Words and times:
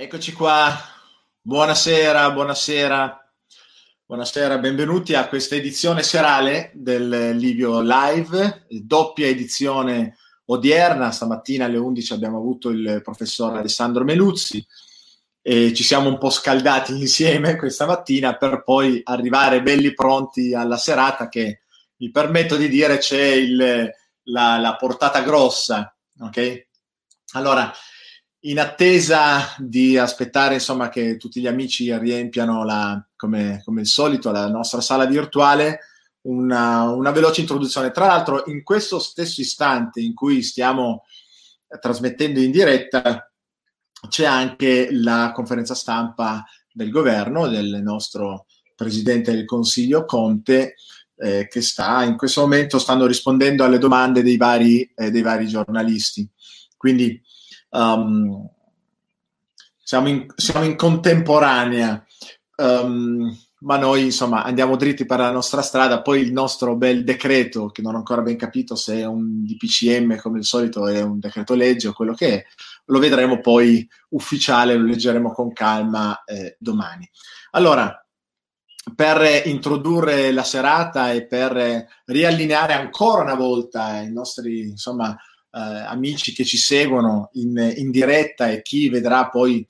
Eccoci 0.00 0.32
qua, 0.32 0.72
buonasera, 1.40 2.30
buonasera, 2.30 3.32
buonasera, 4.06 4.58
benvenuti 4.58 5.14
a 5.14 5.26
questa 5.26 5.56
edizione 5.56 6.04
serale 6.04 6.70
del 6.72 7.36
Livio 7.36 7.80
Live, 7.80 8.66
doppia 8.68 9.26
edizione 9.26 10.16
odierna, 10.44 11.10
stamattina 11.10 11.64
alle 11.64 11.78
11 11.78 12.12
abbiamo 12.12 12.38
avuto 12.38 12.68
il 12.68 13.00
professor 13.02 13.56
Alessandro 13.56 14.04
Meluzzi 14.04 14.64
e 15.42 15.74
ci 15.74 15.82
siamo 15.82 16.08
un 16.08 16.18
po' 16.18 16.30
scaldati 16.30 16.96
insieme 16.96 17.56
questa 17.56 17.84
mattina 17.84 18.36
per 18.36 18.62
poi 18.62 19.00
arrivare 19.02 19.62
belli 19.62 19.94
pronti 19.94 20.54
alla 20.54 20.76
serata 20.76 21.28
che 21.28 21.62
mi 21.96 22.12
permetto 22.12 22.54
di 22.54 22.68
dire 22.68 22.98
c'è 22.98 23.32
il, 23.32 23.90
la, 24.22 24.58
la 24.58 24.76
portata 24.76 25.22
grossa, 25.22 25.92
ok? 26.20 26.66
Allora, 27.32 27.74
in 28.40 28.60
attesa 28.60 29.54
di 29.58 29.98
aspettare 29.98 30.54
insomma, 30.54 30.88
che 30.88 31.16
tutti 31.16 31.40
gli 31.40 31.46
amici 31.46 31.96
riempiano 31.96 32.64
la, 32.64 33.04
come, 33.16 33.60
come, 33.64 33.80
il 33.80 33.86
solito 33.86 34.30
la 34.30 34.48
nostra 34.48 34.80
sala 34.80 35.06
virtuale, 35.06 35.80
una, 36.22 36.82
una, 36.90 37.10
veloce 37.10 37.40
introduzione. 37.40 37.90
Tra 37.90 38.06
l'altro, 38.06 38.44
in 38.46 38.62
questo 38.62 38.98
stesso 38.98 39.40
istante 39.40 40.00
in 40.00 40.14
cui 40.14 40.42
stiamo 40.42 41.04
trasmettendo 41.80 42.40
in 42.40 42.50
diretta, 42.50 43.30
c'è 44.08 44.24
anche 44.24 44.88
la 44.92 45.32
conferenza 45.34 45.74
stampa 45.74 46.44
del 46.72 46.90
governo, 46.90 47.48
del 47.48 47.80
nostro 47.82 48.46
presidente 48.76 49.32
del 49.32 49.44
Consiglio 49.44 50.04
Conte, 50.04 50.76
eh, 51.16 51.48
che 51.48 51.60
sta 51.60 52.04
in 52.04 52.16
questo 52.16 52.42
momento 52.42 52.78
stanno 52.78 53.06
rispondendo 53.06 53.64
alle 53.64 53.78
domande 53.78 54.22
dei 54.22 54.36
vari, 54.36 54.88
eh, 54.94 55.10
dei 55.10 55.22
vari 55.22 55.48
giornalisti. 55.48 56.28
Quindi 56.76 57.20
um, 57.70 58.48
siamo, 59.82 60.08
in, 60.08 60.26
siamo, 60.34 60.64
in, 60.64 60.76
contemporanea, 60.76 62.04
um, 62.56 63.36
ma 63.60 63.76
noi 63.76 64.04
insomma 64.04 64.44
andiamo 64.44 64.76
dritti 64.76 65.04
per 65.04 65.18
la 65.18 65.30
nostra 65.30 65.62
strada. 65.62 66.02
Poi 66.02 66.20
il 66.20 66.32
nostro 66.32 66.76
bel 66.76 67.04
decreto, 67.04 67.68
che 67.68 67.82
non 67.82 67.94
ho 67.94 67.98
ancora 67.98 68.22
ben 68.22 68.36
capito 68.36 68.76
se 68.76 69.00
è 69.00 69.04
un 69.04 69.44
DPCM 69.44 70.16
come 70.16 70.38
al 70.38 70.44
solito, 70.44 70.86
è 70.86 71.00
un 71.02 71.18
decreto 71.18 71.54
legge 71.54 71.88
o 71.88 71.92
quello 71.92 72.14
che 72.14 72.34
è, 72.34 72.44
lo 72.86 72.98
vedremo 72.98 73.40
poi 73.40 73.88
ufficiale, 74.10 74.76
lo 74.76 74.86
leggeremo 74.86 75.32
con 75.32 75.52
calma 75.52 76.22
eh, 76.24 76.56
domani. 76.58 77.08
Allora, 77.52 78.02
per 78.94 79.46
introdurre 79.46 80.32
la 80.32 80.44
serata 80.44 81.12
e 81.12 81.26
per 81.26 81.86
riallineare 82.04 82.72
ancora 82.72 83.22
una 83.22 83.34
volta 83.34 84.00
i 84.00 84.12
nostri 84.12 84.60
insomma, 84.60 85.16
eh, 85.50 85.58
amici 85.58 86.32
che 86.32 86.44
ci 86.44 86.56
seguono 86.56 87.30
in, 87.34 87.74
in, 87.76 87.90
diretta 87.90 88.50
e 88.50 88.62
chi 88.62 88.88
vedrà 88.88 89.28
poi 89.28 89.66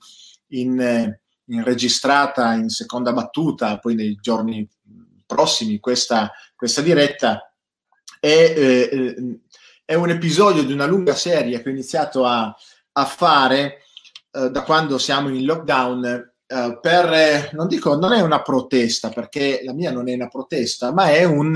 in, 0.49 1.17
in, 1.45 1.63
registrata 1.63 2.53
in 2.53 2.69
seconda 2.69 3.13
battuta, 3.13 3.79
poi 3.79 3.95
nei 3.95 4.17
giorni 4.19 4.67
prossimi, 5.25 5.79
questa, 5.79 6.31
questa 6.55 6.81
diretta, 6.81 7.53
è, 8.19 8.27
eh, 8.27 9.39
è, 9.85 9.93
un 9.93 10.09
episodio 10.09 10.63
di 10.63 10.73
una 10.73 10.85
lunga 10.85 11.15
serie 11.15 11.61
che 11.61 11.69
ho 11.69 11.71
iniziato 11.71 12.25
a, 12.25 12.53
a 12.93 13.05
fare 13.05 13.83
eh, 14.31 14.49
da 14.49 14.63
quando 14.63 14.97
siamo 14.97 15.29
in 15.29 15.45
lockdown. 15.45 16.33
Uh, 16.49 16.79
per, 16.81 17.51
non 17.53 17.67
dico, 17.67 17.95
non 17.95 18.11
è 18.11 18.21
una 18.21 18.41
protesta, 18.41 19.09
perché 19.09 19.61
la 19.63 19.71
mia 19.71 19.91
non 19.91 20.09
è 20.09 20.15
una 20.15 20.29
protesta, 20.29 20.91
ma 20.91 21.11
è 21.11 21.23
un, 21.23 21.55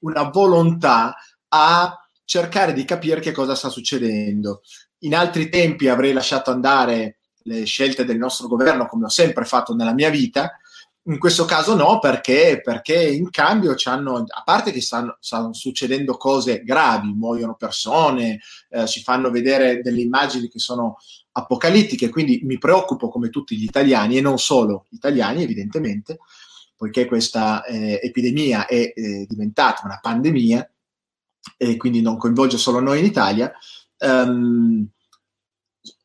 una 0.00 0.22
volontà 0.24 1.14
a 1.46 2.03
cercare 2.24 2.72
di 2.72 2.84
capire 2.84 3.20
che 3.20 3.32
cosa 3.32 3.54
sta 3.54 3.68
succedendo. 3.68 4.62
In 5.00 5.14
altri 5.14 5.48
tempi 5.48 5.88
avrei 5.88 6.12
lasciato 6.12 6.50
andare 6.50 7.18
le 7.44 7.64
scelte 7.64 8.04
del 8.04 8.18
nostro 8.18 8.48
governo, 8.48 8.86
come 8.86 9.06
ho 9.06 9.10
sempre 9.10 9.44
fatto 9.44 9.74
nella 9.74 9.92
mia 9.92 10.10
vita. 10.10 10.58
In 11.06 11.18
questo 11.18 11.44
caso 11.44 11.74
no, 11.74 11.98
perché, 11.98 12.62
perché 12.64 13.06
in 13.06 13.28
cambio 13.28 13.74
hanno, 13.84 14.24
a 14.26 14.42
parte 14.42 14.72
che 14.72 14.80
stanno, 14.80 15.18
stanno, 15.20 15.52
succedendo 15.52 16.16
cose 16.16 16.62
gravi, 16.62 17.12
muoiono 17.12 17.56
persone, 17.56 18.40
eh, 18.70 18.86
si 18.86 19.02
fanno 19.02 19.30
vedere 19.30 19.82
delle 19.82 20.00
immagini 20.00 20.48
che 20.48 20.58
sono 20.58 20.96
apocalittiche, 21.32 22.08
quindi 22.08 22.40
mi 22.44 22.56
preoccupo 22.56 23.10
come 23.10 23.28
tutti 23.28 23.56
gli 23.56 23.64
italiani 23.64 24.16
e 24.16 24.22
non 24.22 24.38
solo 24.38 24.86
italiani 24.90 25.42
evidentemente, 25.42 26.20
poiché 26.74 27.04
questa 27.04 27.64
eh, 27.64 28.00
epidemia 28.02 28.66
è 28.66 28.92
eh, 28.94 29.26
diventata 29.28 29.82
una 29.84 29.98
pandemia, 30.00 30.70
e 31.56 31.76
quindi 31.76 32.00
non 32.00 32.16
coinvolge 32.16 32.56
solo 32.56 32.80
noi 32.80 33.00
in 33.00 33.04
Italia, 33.04 33.52
um, 33.98 34.86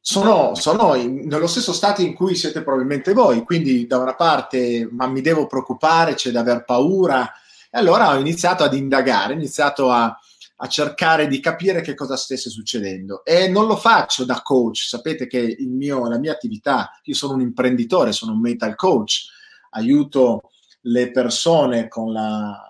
sono, 0.02 0.56
sono 0.56 0.96
in, 0.96 1.28
nello 1.28 1.48
stesso 1.48 1.74
stato 1.74 2.02
in 2.02 2.16
cui 2.16 2.36
siete 2.36 2.64
probabilmente 2.64 3.14
voi, 3.14 3.44
quindi 3.44 3.86
da 3.86 4.00
una 4.00 4.16
parte 4.16 4.88
ma 4.92 5.08
mi 5.08 5.22
devo 5.22 5.46
preoccupare, 5.46 6.16
c'è 6.16 6.32
da 6.32 6.40
aver 6.40 6.64
paura, 6.64 7.32
e 7.70 7.78
allora 7.78 8.16
ho 8.16 8.20
iniziato 8.20 8.64
ad 8.64 8.74
indagare, 8.74 9.34
ho 9.34 9.36
iniziato 9.36 9.92
a, 9.92 10.18
a 10.62 10.68
cercare 10.68 11.28
di 11.28 11.40
capire 11.40 11.82
che 11.82 11.94
cosa 11.94 12.18
stesse 12.18 12.50
succedendo. 12.50 13.24
E 13.24 13.48
non 13.50 13.68
lo 13.68 13.76
faccio 13.76 14.26
da 14.26 14.42
coach, 14.42 14.78
sapete 14.78 15.28
che 15.28 15.56
mio, 15.60 16.08
la 16.08 16.18
mia 16.18 16.32
attività, 16.32 17.00
io 17.04 17.14
sono 17.14 17.34
un 17.34 17.42
imprenditore, 17.42 18.12
sono 18.12 18.32
un 18.32 18.40
mental 18.40 18.76
coach, 18.76 19.28
aiuto 19.72 20.50
le 20.82 21.12
persone 21.12 21.88
con 21.88 22.12
la 22.12 22.69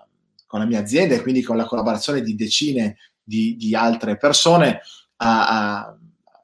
con 0.50 0.58
la 0.58 0.66
mia 0.66 0.80
azienda 0.80 1.14
e 1.14 1.22
quindi 1.22 1.42
con 1.42 1.56
la 1.56 1.64
collaborazione 1.64 2.22
di 2.22 2.34
decine 2.34 2.96
di, 3.22 3.54
di 3.54 3.72
altre 3.76 4.16
persone, 4.16 4.80
a, 5.18 5.76
a, 5.78 5.96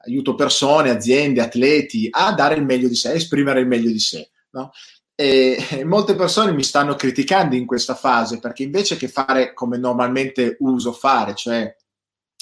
aiuto 0.05 0.37
persone, 0.37 0.91
aziende, 0.91 1.41
atleti 1.41 2.07
a 2.09 2.33
dare 2.33 2.55
il 2.55 2.65
meglio 2.65 2.87
di 2.87 2.95
sé, 2.95 3.09
a 3.09 3.15
esprimere 3.15 3.59
il 3.59 3.67
meglio 3.67 3.91
di 3.91 3.99
sé. 3.99 4.31
No? 4.51 4.71
E, 5.17 5.83
molte 5.85 6.15
persone 6.15 6.53
mi 6.53 6.63
stanno 6.63 6.95
criticando 6.95 7.57
in 7.57 7.67
questa 7.67 7.97
fase 7.97 8.39
perché 8.39 8.63
invece 8.63 8.97
che 8.97 9.09
fare 9.09 9.53
come 9.53 9.77
normalmente 9.77 10.57
uso 10.61 10.93
fare, 10.93 11.35
cioè 11.35 11.75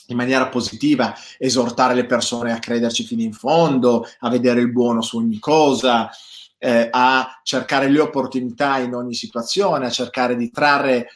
in 0.08 0.16
maniera 0.18 0.48
positiva, 0.48 1.14
esortare 1.38 1.94
le 1.94 2.04
persone 2.04 2.52
a 2.52 2.58
crederci 2.58 3.04
fino 3.04 3.22
in 3.22 3.32
fondo, 3.32 4.06
a 4.18 4.28
vedere 4.28 4.60
il 4.60 4.70
buono 4.70 5.00
su 5.00 5.16
ogni 5.16 5.38
cosa, 5.38 6.10
eh, 6.58 6.88
a 6.90 7.40
cercare 7.42 7.88
le 7.88 8.00
opportunità 8.00 8.76
in 8.76 8.94
ogni 8.94 9.14
situazione, 9.14 9.86
a 9.86 9.90
cercare 9.90 10.36
di 10.36 10.50
trarre 10.50 11.08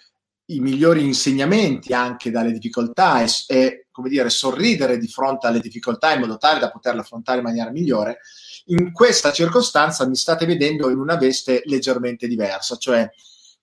i 0.50 0.60
migliori 0.60 1.04
insegnamenti 1.04 1.92
anche 1.92 2.31
dalle 2.31 2.53
difficoltà 2.53 3.22
e, 3.22 3.28
e, 3.48 3.86
come 3.91 4.09
dire, 4.09 4.31
sorridere 4.31 4.98
di 4.98 5.09
fronte 5.09 5.47
alle 5.47 5.60
difficoltà 5.60 6.12
in 6.12 6.20
modo 6.20 6.38
tale 6.38 6.60
da 6.60 6.70
poterle 6.70 7.00
affrontare 7.00 7.38
in 7.38 7.44
maniera 7.44 7.70
migliore, 7.70 8.20
in 8.66 8.92
questa 8.92 9.32
circostanza 9.32 10.06
mi 10.06 10.16
state 10.16 10.47
vedendo 10.47 10.91
in 10.91 10.98
una 10.98 11.16
veste 11.16 11.62
leggermente 11.64 12.26
diversa, 12.26 12.76
cioè 12.76 13.09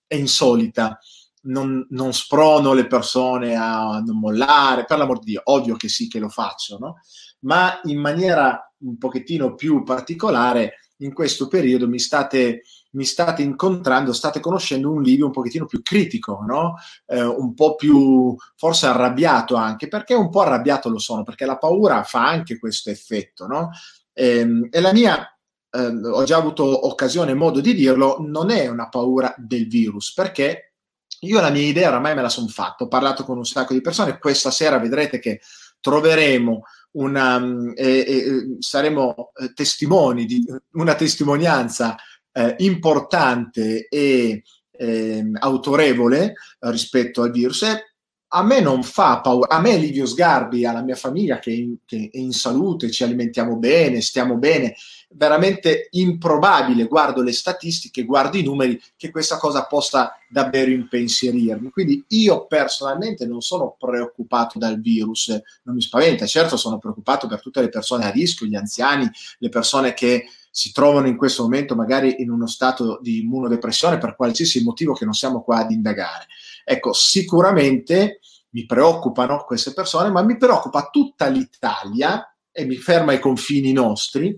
è 0.06 0.14
insolita. 0.14 0.98
Non, 1.46 1.86
non 1.90 2.12
sprono 2.12 2.72
le 2.72 2.88
persone 2.88 3.54
a 3.54 4.02
non 4.04 4.18
mollare, 4.18 4.84
per 4.84 4.98
l'amor 4.98 5.20
di 5.20 5.26
Dio, 5.26 5.42
ovvio 5.44 5.76
che 5.76 5.88
sì 5.88 6.08
che 6.08 6.18
lo 6.18 6.28
faccio, 6.28 6.76
no? 6.78 6.96
ma 7.40 7.80
in 7.84 7.98
maniera 7.98 8.72
un 8.78 8.98
pochettino 8.98 9.54
più 9.54 9.82
particolare 9.82 10.74
in 10.98 11.12
questo 11.12 11.46
periodo 11.48 11.88
mi 11.88 11.98
state 11.98 12.62
mi 12.96 13.04
state 13.04 13.42
incontrando, 13.42 14.12
state 14.12 14.40
conoscendo 14.40 14.90
un 14.90 15.02
Livio 15.02 15.26
un 15.26 15.32
pochettino 15.32 15.66
più 15.66 15.82
critico, 15.82 16.42
no? 16.46 16.76
eh, 17.06 17.22
un 17.22 17.54
po' 17.54 17.76
più 17.76 18.34
forse 18.56 18.86
arrabbiato 18.86 19.54
anche, 19.54 19.86
perché 19.86 20.14
un 20.14 20.30
po' 20.30 20.40
arrabbiato 20.40 20.88
lo 20.88 20.98
sono, 20.98 21.22
perché 21.22 21.44
la 21.44 21.58
paura 21.58 22.02
fa 22.02 22.26
anche 22.26 22.58
questo 22.58 22.90
effetto, 22.90 23.46
no? 23.46 23.70
e, 24.12 24.38
ehm, 24.38 24.68
e 24.70 24.80
la 24.80 24.92
mia, 24.92 25.38
eh, 25.70 25.86
ho 25.86 26.24
già 26.24 26.38
avuto 26.38 26.86
occasione 26.86 27.32
e 27.32 27.34
modo 27.34 27.60
di 27.60 27.74
dirlo, 27.74 28.16
non 28.20 28.50
è 28.50 28.66
una 28.66 28.88
paura 28.88 29.34
del 29.36 29.68
virus, 29.68 30.14
perché 30.14 30.72
io 31.20 31.40
la 31.40 31.50
mia 31.50 31.62
idea 31.62 31.88
oramai 31.88 32.14
me 32.14 32.22
la 32.22 32.28
sono 32.30 32.48
fatta, 32.48 32.84
ho 32.84 32.88
parlato 32.88 33.24
con 33.24 33.36
un 33.36 33.44
sacco 33.46 33.74
di 33.74 33.82
persone, 33.82 34.18
questa 34.18 34.50
sera 34.50 34.78
vedrete 34.78 35.18
che 35.18 35.40
troveremo 35.80 36.62
una, 36.92 37.42
eh, 37.74 37.98
eh, 37.98 38.56
saremo 38.58 39.32
testimoni 39.54 40.24
di 40.24 40.44
una 40.72 40.94
testimonianza 40.94 41.94
eh, 42.36 42.54
importante 42.58 43.88
e 43.88 44.42
eh, 44.70 45.30
autorevole 45.38 46.34
rispetto 46.58 47.22
al 47.22 47.30
virus. 47.30 47.62
E 47.62 47.82
a 48.28 48.42
me 48.42 48.60
non 48.60 48.82
fa 48.82 49.20
paura, 49.20 49.48
a 49.48 49.60
me 49.60 49.78
Livio 49.78 50.04
Sgarbi, 50.04 50.66
alla 50.66 50.82
mia 50.82 50.96
famiglia 50.96 51.38
che 51.38 51.52
in, 51.52 51.76
che 51.86 52.10
è 52.12 52.18
in 52.18 52.32
salute, 52.32 52.90
ci 52.90 53.04
alimentiamo 53.04 53.56
bene, 53.56 54.02
stiamo 54.02 54.36
bene, 54.36 54.74
veramente 55.10 55.86
improbabile, 55.92 56.86
guardo 56.86 57.22
le 57.22 57.32
statistiche, 57.32 58.04
guardo 58.04 58.36
i 58.36 58.42
numeri, 58.42 58.78
che 58.96 59.10
questa 59.10 59.38
cosa 59.38 59.64
possa 59.64 60.18
davvero 60.28 60.70
impensierirmi. 60.72 61.70
Quindi 61.70 62.04
io 62.08 62.46
personalmente 62.46 63.24
non 63.26 63.40
sono 63.40 63.76
preoccupato 63.78 64.58
dal 64.58 64.80
virus, 64.80 65.28
non 65.62 65.76
mi 65.76 65.80
spaventa, 65.80 66.26
certo 66.26 66.58
sono 66.58 66.78
preoccupato 66.78 67.28
per 67.28 67.40
tutte 67.40 67.62
le 67.62 67.70
persone 67.70 68.04
a 68.04 68.10
rischio, 68.10 68.46
gli 68.46 68.56
anziani, 68.56 69.08
le 69.38 69.48
persone 69.48 69.94
che 69.94 70.26
si 70.56 70.72
trovano 70.72 71.06
in 71.06 71.18
questo 71.18 71.42
momento 71.42 71.74
magari 71.74 72.22
in 72.22 72.30
uno 72.30 72.46
stato 72.46 72.98
di 73.02 73.20
immunodepressione 73.20 73.98
per 73.98 74.16
qualsiasi 74.16 74.62
motivo 74.62 74.94
che 74.94 75.04
non 75.04 75.12
siamo 75.12 75.42
qua 75.42 75.58
ad 75.58 75.70
indagare. 75.70 76.28
Ecco, 76.64 76.94
sicuramente 76.94 78.20
mi 78.52 78.64
preoccupano 78.64 79.44
queste 79.44 79.74
persone, 79.74 80.08
ma 80.08 80.22
mi 80.22 80.38
preoccupa 80.38 80.88
tutta 80.90 81.26
l'Italia 81.26 82.34
e 82.50 82.64
mi 82.64 82.76
ferma 82.76 83.12
ai 83.12 83.20
confini 83.20 83.72
nostri, 83.72 84.34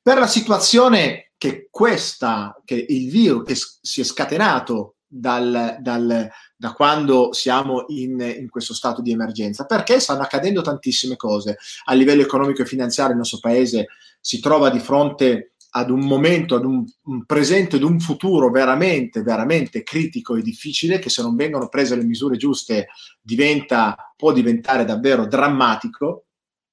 per 0.00 0.18
la 0.18 0.28
situazione 0.28 1.32
che 1.36 1.66
questa, 1.68 2.56
che 2.64 2.86
il 2.88 3.10
virus 3.10 3.44
che 3.44 3.56
si 3.82 4.00
è 4.00 4.04
scatenato 4.04 4.98
dal, 5.04 5.78
dal, 5.80 6.30
da 6.56 6.72
quando 6.74 7.32
siamo 7.32 7.86
in, 7.88 8.20
in, 8.20 8.48
questo 8.50 8.72
stato 8.72 9.02
di 9.02 9.10
emergenza, 9.10 9.66
perché 9.66 9.98
stanno 9.98 10.22
accadendo 10.22 10.62
tantissime 10.62 11.16
cose. 11.16 11.58
A 11.86 11.94
livello 11.94 12.22
economico 12.22 12.62
e 12.62 12.66
finanziario 12.66 13.14
il 13.14 13.18
nostro 13.18 13.40
paese 13.40 13.88
si 14.20 14.40
trova 14.40 14.70
di 14.70 14.78
fronte 14.80 15.52
ad 15.70 15.90
un 15.90 16.00
momento, 16.00 16.54
ad 16.54 16.64
un, 16.64 16.84
un 17.04 17.24
presente, 17.24 17.76
ad 17.76 17.82
un 17.82 18.00
futuro 18.00 18.50
veramente, 18.50 19.22
veramente 19.22 19.82
critico 19.82 20.36
e 20.36 20.42
difficile 20.42 20.98
che 20.98 21.10
se 21.10 21.22
non 21.22 21.36
vengono 21.36 21.68
prese 21.68 21.96
le 21.96 22.04
misure 22.04 22.36
giuste 22.36 22.88
diventa, 23.20 24.12
può 24.16 24.32
diventare 24.32 24.84
davvero 24.84 25.26
drammatico 25.26 26.26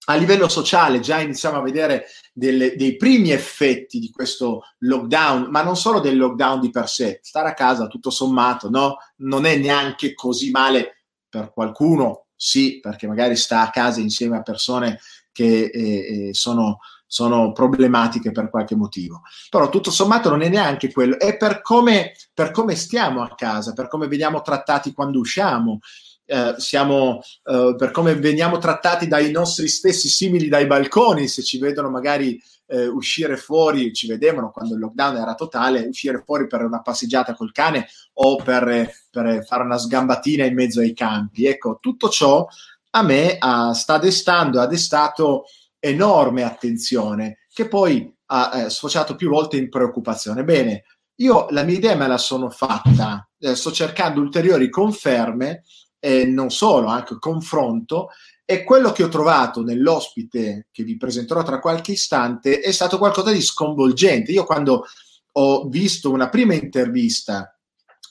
a 0.05 0.15
livello 0.15 0.49
sociale 0.49 0.99
già 0.99 1.19
iniziamo 1.19 1.57
a 1.57 1.61
vedere 1.61 2.07
delle, 2.33 2.75
dei 2.75 2.97
primi 2.97 3.31
effetti 3.31 3.99
di 3.99 4.09
questo 4.09 4.63
lockdown, 4.79 5.49
ma 5.49 5.61
non 5.61 5.77
solo 5.77 5.99
del 5.99 6.17
lockdown 6.17 6.59
di 6.59 6.69
per 6.69 6.89
sé, 6.89 7.19
stare 7.21 7.49
a 7.49 7.53
casa 7.53 7.87
tutto 7.87 8.09
sommato, 8.09 8.69
no? 8.69 8.97
Non 9.17 9.45
è 9.45 9.55
neanche 9.55 10.13
così 10.13 10.51
male 10.51 11.05
per 11.29 11.51
qualcuno, 11.53 12.27
sì, 12.35 12.79
perché 12.81 13.07
magari 13.07 13.35
sta 13.35 13.61
a 13.61 13.69
casa 13.69 14.01
insieme 14.01 14.37
a 14.37 14.41
persone 14.41 14.99
che 15.31 15.65
eh, 15.65 16.27
eh, 16.27 16.33
sono, 16.33 16.79
sono, 17.13 17.51
problematiche 17.51 18.31
per 18.31 18.49
qualche 18.49 18.75
motivo. 18.75 19.21
Però 19.51 19.69
tutto 19.69 19.91
sommato 19.91 20.29
non 20.29 20.41
è 20.41 20.49
neanche 20.49 20.91
quello, 20.91 21.19
è 21.19 21.37
per 21.37 21.61
come, 21.61 22.13
per 22.33 22.49
come 22.49 22.73
stiamo 22.75 23.21
a 23.21 23.35
casa, 23.35 23.73
per 23.73 23.87
come 23.87 24.07
veniamo 24.07 24.41
trattati 24.41 24.93
quando 24.93 25.19
usciamo 25.19 25.79
eh, 26.25 26.55
siamo, 26.57 27.21
eh, 27.43 27.75
per 27.77 27.91
come 27.91 28.15
veniamo 28.15 28.57
trattati 28.57 29.07
dai 29.07 29.29
nostri 29.31 29.67
stessi 29.67 30.07
simili 30.07 30.47
dai 30.47 30.65
balconi, 30.65 31.27
se 31.27 31.43
ci 31.43 31.59
vedono 31.59 31.89
magari 31.89 32.41
eh, 32.65 32.87
uscire 32.87 33.37
fuori, 33.37 33.93
ci 33.93 34.07
vedevano 34.07 34.49
quando 34.49 34.73
il 34.73 34.79
lockdown 34.79 35.17
era 35.17 35.35
totale, 35.35 35.81
uscire 35.81 36.23
fuori 36.25 36.47
per 36.47 36.63
una 36.63 36.81
passeggiata 36.81 37.35
col 37.35 37.51
cane 37.51 37.87
o 38.13 38.37
per, 38.37 38.89
per 39.11 39.45
fare 39.45 39.63
una 39.63 39.77
sgambatina 39.77 40.45
in 40.45 40.55
mezzo 40.55 40.79
ai 40.79 40.93
campi. 40.93 41.45
Ecco, 41.45 41.77
tutto 41.79 42.09
ciò 42.09 42.47
a 42.95 43.03
me 43.03 43.37
uh, 43.39 43.73
sta 43.73 43.97
destando, 43.97 44.61
ha 44.61 44.67
destato 44.67 45.45
enorme 45.85 46.43
attenzione 46.43 47.39
che 47.51 47.67
poi 47.67 48.09
ha 48.27 48.51
eh, 48.53 48.69
sfociato 48.69 49.15
più 49.15 49.29
volte 49.29 49.57
in 49.57 49.69
preoccupazione. 49.69 50.45
Bene, 50.45 50.85
io 51.15 51.47
la 51.49 51.63
mia 51.63 51.75
idea 51.75 51.95
me 51.95 52.07
la 52.07 52.17
sono 52.17 52.49
fatta, 52.49 53.27
eh, 53.37 53.53
sto 53.55 53.71
cercando 53.71 54.21
ulteriori 54.21 54.69
conferme 54.69 55.63
e 55.99 56.25
non 56.25 56.49
solo, 56.51 56.87
anche 56.87 57.17
confronto. 57.19 58.09
E 58.45 58.63
quello 58.63 58.91
che 58.91 59.03
ho 59.03 59.09
trovato 59.09 59.61
nell'ospite 59.61 60.67
che 60.71 60.83
vi 60.83 60.97
presenterò 60.97 61.43
tra 61.43 61.59
qualche 61.59 61.93
istante 61.93 62.59
è 62.59 62.71
stato 62.71 62.97
qualcosa 62.97 63.31
di 63.31 63.41
sconvolgente. 63.41 64.31
Io 64.31 64.45
quando 64.45 64.85
ho 65.33 65.67
visto 65.67 66.11
una 66.11 66.29
prima 66.29 66.53
intervista 66.53 67.52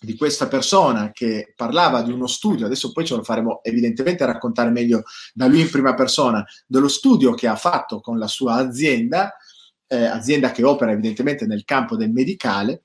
di 0.02 0.16
questa 0.16 0.48
persona 0.48 1.12
che 1.12 1.52
parlava 1.56 2.02
di 2.02 2.10
uno 2.10 2.26
studio, 2.26 2.66
adesso 2.66 2.90
poi 2.92 3.06
ce 3.06 3.14
lo 3.14 3.22
faremo 3.22 3.60
evidentemente 3.62 4.26
raccontare 4.26 4.70
meglio 4.70 5.04
da 5.32 5.46
lui 5.46 5.60
in 5.60 5.70
prima 5.70 5.94
persona, 5.94 6.44
dello 6.66 6.88
studio 6.88 7.34
che 7.34 7.46
ha 7.46 7.54
fatto 7.54 8.00
con 8.00 8.18
la 8.18 8.26
sua 8.26 8.54
azienda, 8.54 9.36
eh, 9.86 10.04
azienda 10.04 10.50
che 10.50 10.64
opera 10.64 10.90
evidentemente 10.90 11.46
nel 11.46 11.64
campo 11.64 11.96
del 11.96 12.10
medicale, 12.10 12.82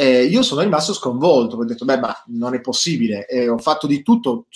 eh, 0.00 0.22
io 0.26 0.44
sono 0.44 0.60
rimasto 0.60 0.92
sconvolto, 0.92 1.56
ho 1.56 1.64
detto, 1.64 1.84
beh, 1.84 1.98
ma 1.98 2.14
non 2.26 2.54
è 2.54 2.60
possibile. 2.60 3.26
E 3.26 3.48
ho 3.48 3.58
fatto 3.58 3.88
di 3.88 4.04
tutto 4.04 4.46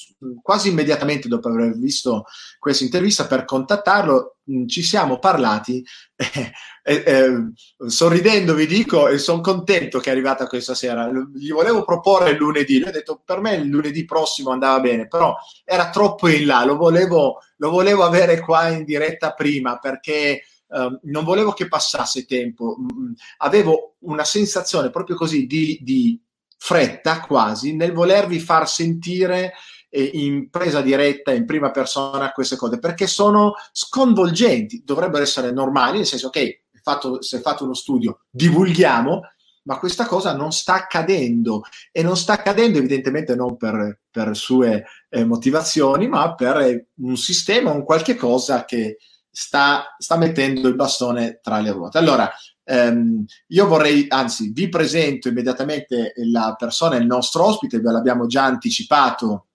quasi 0.40 0.68
immediatamente 0.68 1.26
dopo 1.26 1.48
aver 1.48 1.76
visto 1.76 2.26
questa 2.60 2.84
intervista 2.84 3.26
per 3.26 3.44
contattarlo. 3.44 4.36
Mm, 4.52 4.68
ci 4.68 4.84
siamo 4.84 5.18
parlati, 5.18 5.84
eh, 6.14 6.52
eh, 6.84 7.52
sorridendo 7.88 8.54
vi 8.54 8.68
dico, 8.68 9.08
e 9.08 9.18
sono 9.18 9.40
contento 9.40 9.98
che 9.98 10.10
è 10.10 10.12
arrivata 10.12 10.46
questa 10.46 10.76
sera. 10.76 11.10
Gli 11.34 11.50
volevo 11.50 11.82
proporre 11.84 12.30
il 12.30 12.36
lunedì, 12.36 12.78
lui 12.78 12.90
ha 12.90 12.92
detto, 12.92 13.20
per 13.24 13.40
me 13.40 13.56
il 13.56 13.66
lunedì 13.66 14.04
prossimo 14.04 14.50
andava 14.50 14.78
bene, 14.78 15.08
però 15.08 15.34
era 15.64 15.90
troppo 15.90 16.28
in 16.28 16.46
là, 16.46 16.64
lo 16.64 16.76
volevo, 16.76 17.40
lo 17.56 17.70
volevo 17.70 18.04
avere 18.04 18.38
qua 18.38 18.68
in 18.68 18.84
diretta 18.84 19.32
prima 19.32 19.80
perché 19.80 20.44
Ehm, 20.72 21.00
non 21.04 21.24
volevo 21.24 21.52
che 21.52 21.69
passasse 21.69 22.24
tempo, 22.24 22.76
mm, 22.78 23.12
avevo 23.38 23.96
una 24.00 24.24
sensazione 24.24 24.90
proprio 24.90 25.16
così 25.16 25.46
di, 25.46 25.78
di 25.82 26.20
fretta 26.56 27.20
quasi 27.20 27.74
nel 27.74 27.92
volervi 27.92 28.38
far 28.38 28.69
sentire 28.69 29.52
eh, 29.90 30.10
in 30.14 30.48
presa 30.48 30.80
diretta, 30.80 31.32
in 31.32 31.44
prima 31.44 31.70
persona 31.70 32.32
queste 32.32 32.56
cose, 32.56 32.78
perché 32.78 33.06
sono 33.06 33.54
sconvolgenti, 33.72 34.82
dovrebbero 34.84 35.22
essere 35.22 35.52
normali, 35.52 35.98
nel 35.98 36.06
senso 36.06 36.30
che 36.30 36.64
okay, 36.82 37.20
se 37.20 37.40
fatto 37.40 37.64
uno 37.64 37.75
studio, 37.75 38.20
divulghiamo, 38.30 39.20
ma 39.64 39.78
questa 39.78 40.06
cosa 40.06 40.34
non 40.34 40.50
sta 40.52 40.75
accadendo. 40.75 41.62
E 41.92 42.02
non 42.02 42.16
sta 42.16 42.32
accadendo 42.32 42.78
evidentemente 42.78 43.36
non 43.36 43.56
per, 43.56 44.00
per 44.10 44.34
sue 44.36 44.84
eh, 45.08 45.25
motivazioni, 45.25 46.08
ma 46.08 46.34
per 46.34 46.88
un 46.96 47.16
sistema, 47.16 47.70
un 47.70 47.84
qualche 47.84 48.16
cosa 48.16 48.64
che, 48.64 48.96
sta, 49.32 49.96
sta 49.99 50.17
mettendo 50.19 50.69
il 50.69 50.76
bastone 50.76 51.40
tra 51.43 51.58
le 51.58 51.73
ruote. 51.73 51.96
Allora, 51.96 52.31
ehm, 52.64 53.25
io 53.49 53.67
vorrei, 53.67 54.05
anzi, 54.08 54.52
vi 54.52 54.69
presento 54.69 55.29
immediatamente 55.29 56.12
la 56.26 56.55
persona, 56.56 56.96
il 56.96 57.06
nostro 57.06 57.44
ospite, 57.44 57.81
ve 57.81 57.90
l'abbiamo 57.90 58.26
già 58.26 58.44
anticipato 58.44 59.46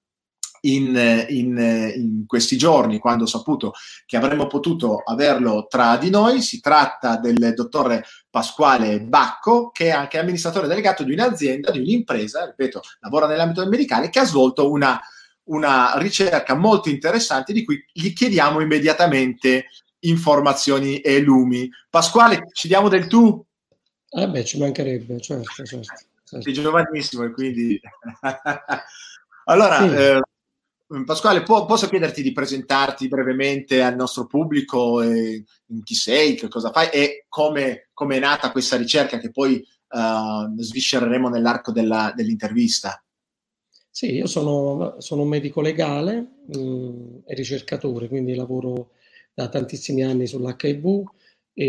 in, 0.61 1.25
in, 1.29 1.93
in, 1.95 2.25
questi 2.25 2.57
giorni, 2.57 2.97
quando 2.97 3.23
ho 3.23 3.27
saputo 3.27 3.73
che 4.07 4.17
avremmo 4.17 4.47
potuto 4.47 5.03
averlo 5.05 5.67
tra 5.69 5.95
di 5.97 6.09
noi. 6.09 6.41
Si 6.41 6.59
tratta 6.59 7.17
del 7.17 7.53
dottore 7.55 8.03
Pasquale 8.29 8.99
Bacco, 9.01 9.69
che 9.69 9.85
è 9.85 9.91
anche 9.91 10.17
amministratore 10.17 10.67
delegato 10.67 11.03
di 11.03 11.13
un'azienda, 11.13 11.69
di 11.69 11.79
un'impresa, 11.79 12.45
ripeto, 12.45 12.81
lavora 13.01 13.27
nell'ambito 13.27 13.61
del 13.61 13.69
medicale, 13.69 14.09
che 14.09 14.19
ha 14.19 14.25
svolto 14.25 14.71
una 14.71 14.99
una 15.47 15.97
ricerca 15.97 16.55
molto 16.55 16.89
interessante 16.89 17.53
di 17.53 17.63
cui 17.63 17.83
gli 17.91 18.13
chiediamo 18.13 18.59
immediatamente 18.59 19.67
informazioni 19.99 20.99
e 20.99 21.19
lumi. 21.19 21.69
Pasquale, 21.89 22.47
ci 22.53 22.67
diamo 22.67 22.89
del 22.89 23.07
tu? 23.07 23.43
Eh 24.09 24.29
beh, 24.29 24.45
ci 24.45 24.57
mancherebbe, 24.57 25.19
certo, 25.19 25.51
certo. 25.51 25.81
certo. 25.81 26.41
Sei 26.41 26.53
giovanissimo 26.53 27.23
e 27.23 27.31
quindi... 27.31 27.79
allora, 29.45 29.79
sì. 29.79 29.95
eh, 29.95 30.21
Pasquale, 31.03 31.43
po- 31.43 31.65
posso 31.65 31.89
chiederti 31.89 32.21
di 32.21 32.31
presentarti 32.31 33.09
brevemente 33.09 33.83
al 33.83 33.95
nostro 33.95 34.25
pubblico 34.25 35.01
eh, 35.01 35.43
chi 35.83 35.95
sei, 35.95 36.35
che 36.35 36.47
cosa 36.47 36.71
fai 36.71 36.89
e 36.91 37.25
come, 37.27 37.89
come, 37.93 38.15
è 38.15 38.19
nata 38.19 38.51
questa 38.51 38.77
ricerca 38.77 39.17
che 39.17 39.29
poi 39.29 39.61
uh, 39.89 40.61
sviscereremo 40.61 41.27
nell'arco 41.27 41.73
della, 41.73 42.13
dell'intervista? 42.15 43.03
Sì, 43.97 44.13
io 44.13 44.27
sono, 44.27 44.97
sono 44.99 45.23
un 45.23 45.27
medico 45.27 45.59
legale 45.59 46.43
mh, 46.45 46.59
mm, 46.59 47.15
e 47.25 47.33
ricercatore, 47.33 48.07
quindi 48.07 48.35
lavoro 48.35 48.91
da 49.33 49.49
tantissimi 49.49 50.03
anni 50.03 50.27
sull'HIV 50.27 51.03
e 51.51 51.65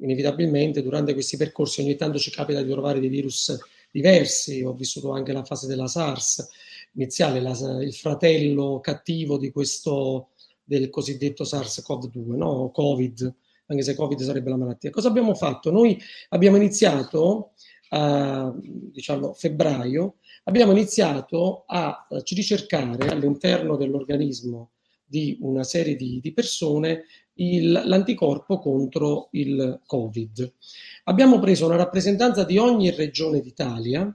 inevitabilmente 0.00 0.82
durante 0.82 1.12
questi 1.12 1.36
percorsi 1.36 1.80
ogni 1.80 1.94
tanto 1.94 2.18
ci 2.18 2.32
capita 2.32 2.60
di 2.60 2.68
trovare 2.68 2.98
dei 2.98 3.08
virus 3.08 3.56
diversi. 3.92 4.62
Ho 4.64 4.74
vissuto 4.74 5.12
anche 5.12 5.32
la 5.32 5.44
fase 5.44 5.68
della 5.68 5.86
SARS 5.86 6.48
iniziale, 6.94 7.40
la, 7.40 7.56
il 7.80 7.94
fratello 7.94 8.80
cattivo 8.80 9.38
di 9.38 9.52
questo 9.52 10.30
del 10.64 10.90
cosiddetto 10.90 11.44
SARS-CoV-2, 11.44 12.34
no? 12.34 12.72
Covid, 12.72 13.32
anche 13.66 13.82
se 13.84 13.94
Covid 13.94 14.20
sarebbe 14.20 14.50
la 14.50 14.56
malattia. 14.56 14.90
Cosa 14.90 15.06
abbiamo 15.06 15.36
fatto? 15.36 15.70
Noi 15.70 15.96
abbiamo 16.30 16.56
iniziato 16.56 17.52
a 17.90 18.52
diciamo, 18.58 19.34
febbraio 19.34 20.16
abbiamo 20.44 20.72
iniziato 20.72 21.64
a 21.66 22.06
eh, 22.10 22.22
ricercare 22.24 23.08
all'interno 23.08 23.76
dell'organismo 23.76 24.70
di 25.04 25.38
una 25.40 25.64
serie 25.64 25.94
di, 25.94 26.20
di 26.22 26.32
persone 26.32 27.04
il, 27.34 27.70
l'anticorpo 27.70 28.58
contro 28.58 29.28
il 29.32 29.80
Covid. 29.86 30.54
Abbiamo 31.04 31.38
preso 31.38 31.66
una 31.66 31.76
rappresentanza 31.76 32.44
di 32.44 32.58
ogni 32.58 32.90
regione 32.90 33.40
d'Italia 33.40 34.14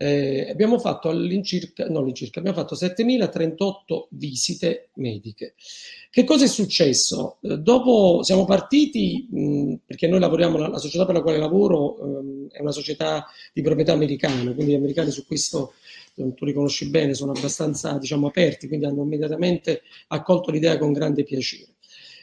eh, 0.00 0.46
abbiamo 0.48 0.78
fatto 0.78 1.08
all'incirca, 1.08 1.86
no, 1.88 1.98
all'incirca, 1.98 2.38
abbiamo 2.38 2.56
fatto 2.56 2.76
7.038 2.76 4.06
visite 4.10 4.90
mediche. 4.94 5.56
Che 6.10 6.24
cosa 6.24 6.44
è 6.44 6.48
successo? 6.48 7.36
Eh, 7.42 7.58
dopo 7.58 8.22
siamo 8.22 8.44
partiti, 8.44 9.28
mh, 9.30 9.74
perché 9.84 10.08
noi 10.08 10.20
lavoriamo, 10.20 10.56
la, 10.56 10.68
la, 10.68 10.78
società 10.78 11.04
per 11.04 11.14
la 11.14 11.22
quale 11.22 11.38
lavoro 11.38 11.98
ehm, 11.98 12.48
è 12.50 12.60
una 12.60 12.72
società 12.72 13.26
di 13.52 13.62
proprietà 13.62 13.92
americana, 13.92 14.52
quindi 14.54 14.72
gli 14.72 14.76
americani 14.76 15.10
su 15.10 15.26
questo 15.26 15.72
tu 16.34 16.44
li 16.44 16.52
conosci 16.52 16.88
bene, 16.88 17.14
sono 17.14 17.32
abbastanza 17.32 17.96
diciamo, 17.98 18.26
aperti, 18.26 18.66
quindi 18.66 18.86
hanno 18.86 19.02
immediatamente 19.02 19.82
accolto 20.08 20.50
l'idea 20.50 20.76
con 20.78 20.92
grande 20.92 21.22
piacere. 21.22 21.74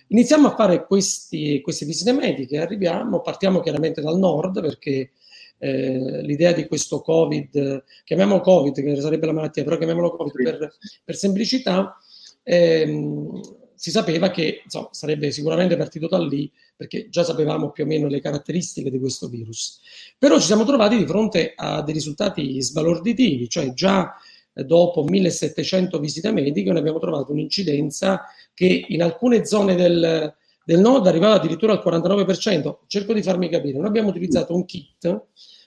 Iniziamo 0.08 0.48
a 0.48 0.56
fare 0.56 0.86
questi, 0.86 1.62
queste 1.62 1.86
visite 1.86 2.12
mediche, 2.12 2.58
arriviamo, 2.58 3.22
partiamo 3.22 3.62
chiaramente 3.62 4.01
dal 4.01 4.18
nord 4.20 4.62
perché 4.62 5.12
eh, 5.58 6.22
l'idea 6.22 6.51
di 6.51 6.68
questo 6.68 7.00
Covid, 7.01 7.84
chiamiamolo 8.04 8.42
Covid, 8.42 8.75
che 8.75 9.01
sarebbe 9.01 9.25
la 9.25 9.32
malattia, 9.32 9.63
però 9.63 9.77
chiamiamolo 9.77 10.15
Covid 10.15 10.34
per, 10.34 10.74
per 11.04 11.15
semplicità, 11.15 11.98
ehm, 12.44 13.42
si 13.75 13.91
sapeva 13.91 14.29
che 14.29 14.62
insomma, 14.63 14.89
sarebbe 14.91 15.32
sicuramente 15.32 15.77
partito 15.77 16.08
da 16.08 16.20
lì, 16.20 16.51
perché 16.75 17.10
già 17.10 17.24
sapevamo 17.24 17.72
più 17.72 17.84
o 17.84 17.88
meno 17.88 18.08
le 18.08 18.20
caratteristiche 18.20 18.89
di 18.89 19.00
questo 19.00 19.27
virus. 19.27 19.79
Però 20.17 20.39
ci 20.39 20.46
siamo 20.46 20.65
trovati 20.65 20.98
di 20.98 21.05
fronte 21.05 21.53
a 21.55 21.82
dei 21.82 21.94
risultati 21.94 22.62
sbalorditivi, 22.62 23.50
cioè 23.50 23.74
già 23.74 24.15
dopo 24.53 25.03
1700 25.03 26.00
visite 26.00 26.32
mediche 26.32 26.70
noi 26.70 26.79
abbiamo 26.79 27.00
trovato 27.00 27.32
un'incidenza 27.32 28.24
che 28.53 28.86
in 28.88 29.03
alcune 29.03 29.46
zone 29.46 29.75
del, 29.75 30.34
del 30.63 30.79
nord 30.79 31.08
arrivava 31.08 31.36
addirittura 31.36 31.74
al 31.74 31.84
49%. 31.86 32.77
Cerco 32.88 33.13
di 33.13 33.22
farmi 33.22 33.50
capire, 33.50 33.77
noi 33.77 33.88
abbiamo 33.88 34.10
utilizzato 34.10 34.55
un 34.55 34.65
kit 34.65 35.24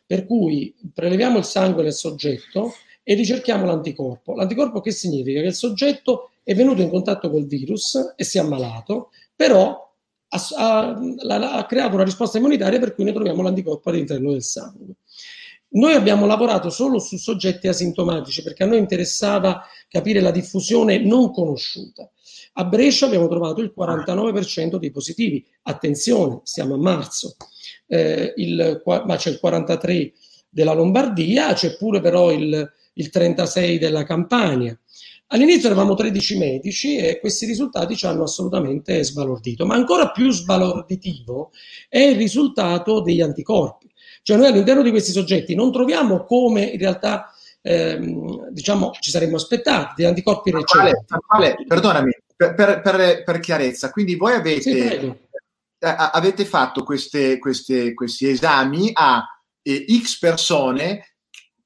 per 0.07 0.25
cui 0.25 0.75
preleviamo 0.95 1.37
il 1.37 1.45
sangue 1.45 1.83
del 1.83 1.93
soggetto 1.93 2.73
e 3.03 3.15
ricerchiamo 3.15 3.67
l'anticorpo. 3.67 4.35
L'anticorpo 4.35 4.81
che 4.81 4.91
significa? 4.91 5.41
Che 5.41 5.49
il 5.49 5.55
soggetto 5.55 6.31
è 6.49 6.55
venuto 6.55 6.81
in 6.81 6.89
contatto 6.89 7.29
col 7.29 7.47
virus 7.47 8.15
e 8.17 8.25
si 8.25 8.39
è 8.39 8.41
ammalato, 8.41 9.11
però 9.37 9.95
ha, 10.29 10.47
ha, 10.57 11.59
ha 11.59 11.67
creato 11.67 11.95
una 11.95 12.05
risposta 12.05 12.39
immunitaria 12.39 12.79
per 12.79 12.95
cui 12.95 13.05
noi 13.05 13.13
troviamo 13.13 13.43
l'anticorpo 13.43 13.91
all'interno 13.91 14.33
del 14.33 14.43
sangue. 14.43 14.95
Noi 15.73 15.93
abbiamo 15.93 16.25
lavorato 16.25 16.71
solo 16.71 17.01
su 17.01 17.19
soggetti 17.19 17.69
asintomatici 17.69 18.43
perché 18.43 18.63
a 18.63 18.67
noi 18.67 18.79
interessava 18.79 19.63
capire 19.89 20.23
la 20.23 20.31
diffusione 20.31 20.99
non 21.05 21.31
conosciuta. 21.33 22.11
A 22.55 22.65
Brescia 22.65 23.05
abbiamo 23.05 23.29
trovato 23.29 23.61
il 23.61 23.75
49% 23.77 24.77
dei 24.77 24.91
positivi. 24.91 25.45
Attenzione, 25.65 26.41
siamo 26.45 26.77
a 26.77 26.79
marzo, 26.79 27.37
eh, 27.89 28.33
il, 28.37 28.83
ma 28.87 29.17
c'è 29.17 29.29
il 29.29 29.39
43% 29.45 30.13
della 30.49 30.73
Lombardia, 30.73 31.53
c'è 31.53 31.77
pure 31.77 32.01
però 32.01 32.33
il, 32.33 32.73
il 32.95 33.11
36% 33.13 33.79
della 33.79 34.05
Campania. 34.05 34.79
All'inizio 35.31 35.69
eravamo 35.69 35.95
13 35.95 36.39
medici 36.39 36.97
e 36.97 37.21
questi 37.21 37.45
risultati 37.45 37.97
ci 37.97 38.07
hanno 38.07 38.23
assolutamente 38.23 39.03
sbalordito, 39.05 39.67
ma 39.67 39.75
ancora 39.75 40.11
più 40.11 40.31
sbalorditivo 40.31 41.51
è 41.89 41.99
il 41.99 42.17
risultato 42.17 43.03
degli 43.03 43.21
anticorpi. 43.21 43.91
Cioè 44.23 44.39
noi 44.39 44.47
all'interno 44.47 44.83
di 44.83 44.91
questi 44.91 45.13
soggetti 45.13 45.55
non 45.55 45.71
troviamo 45.71 46.25
come 46.25 46.63
in 46.63 46.79
realtà 46.79 47.31
ehm, 47.61 48.49
diciamo 48.51 48.93
ci 49.01 49.11
saremmo 49.11 49.37
aspettati 49.37 49.95
degli 49.97 50.07
anticorpi 50.07 50.51
recenti. 50.51 51.05
Perdonami, 51.67 52.11
per, 52.35 52.55
per, 52.55 52.81
per, 52.81 53.23
per, 53.23 53.41
chiarezza, 53.41 53.91
quindi 53.91 54.15
voi 54.15 54.33
avete, 54.33 54.61
sì, 54.61 55.13
avete 55.79 56.47
fatto 56.47 56.83
queste, 56.85 57.39
queste, 57.39 57.93
questi 57.93 58.29
esami 58.29 58.91
a 58.95 59.23
eh, 59.61 59.85
X 60.03 60.19
persone 60.19 61.08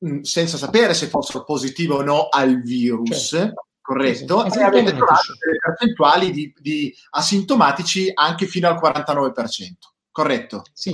mh, 0.03 0.21
senza 0.21 0.57
sapere 0.57 0.95
se 0.95 1.07
fossero 1.07 1.45
positive 1.45 1.95
o 1.95 2.03
no 2.03 2.29
al 2.29 2.61
virus. 2.61 3.29
Certo 3.29 3.67
corretto, 3.83 4.49
sì, 4.49 4.59
e 4.59 4.63
avete 4.63 4.95
trovato 4.95 5.35
delle 5.39 5.59
percentuali 5.59 6.31
di, 6.31 6.55
di, 6.59 6.95
asintomatici 7.11 8.11
anche 8.15 8.47
fino 8.47 8.69
al 8.69 8.81
49%. 8.81 9.91
Corretto? 10.13 10.63
Sì, 10.75 10.93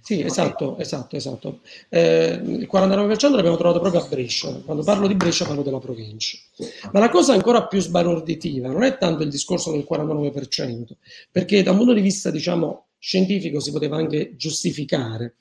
sì 0.00 0.22
esatto, 0.22 0.78
esatto, 0.78 1.16
esatto. 1.16 1.60
Eh, 1.90 2.40
il 2.42 2.68
49% 2.70 3.34
l'abbiamo 3.34 3.58
trovato 3.58 3.78
proprio 3.78 4.00
a 4.00 4.06
Brescia. 4.08 4.50
Quando 4.64 4.82
parlo 4.82 5.06
di 5.06 5.14
Brescia 5.14 5.44
parlo 5.44 5.62
della 5.62 5.78
provincia. 5.78 6.38
Ma 6.90 6.98
la 6.98 7.10
cosa 7.10 7.34
ancora 7.34 7.66
più 7.66 7.78
sbalorditiva 7.80 8.68
non 8.68 8.82
è 8.82 8.96
tanto 8.96 9.22
il 9.22 9.28
discorso 9.28 9.70
del 9.70 9.86
49%, 9.88 10.92
perché 11.30 11.62
da 11.62 11.72
un 11.72 11.76
punto 11.76 11.92
di 11.92 12.00
vista, 12.00 12.30
diciamo, 12.30 12.86
scientifico 12.98 13.60
si 13.60 13.70
poteva 13.70 13.98
anche 13.98 14.34
giustificare. 14.34 15.34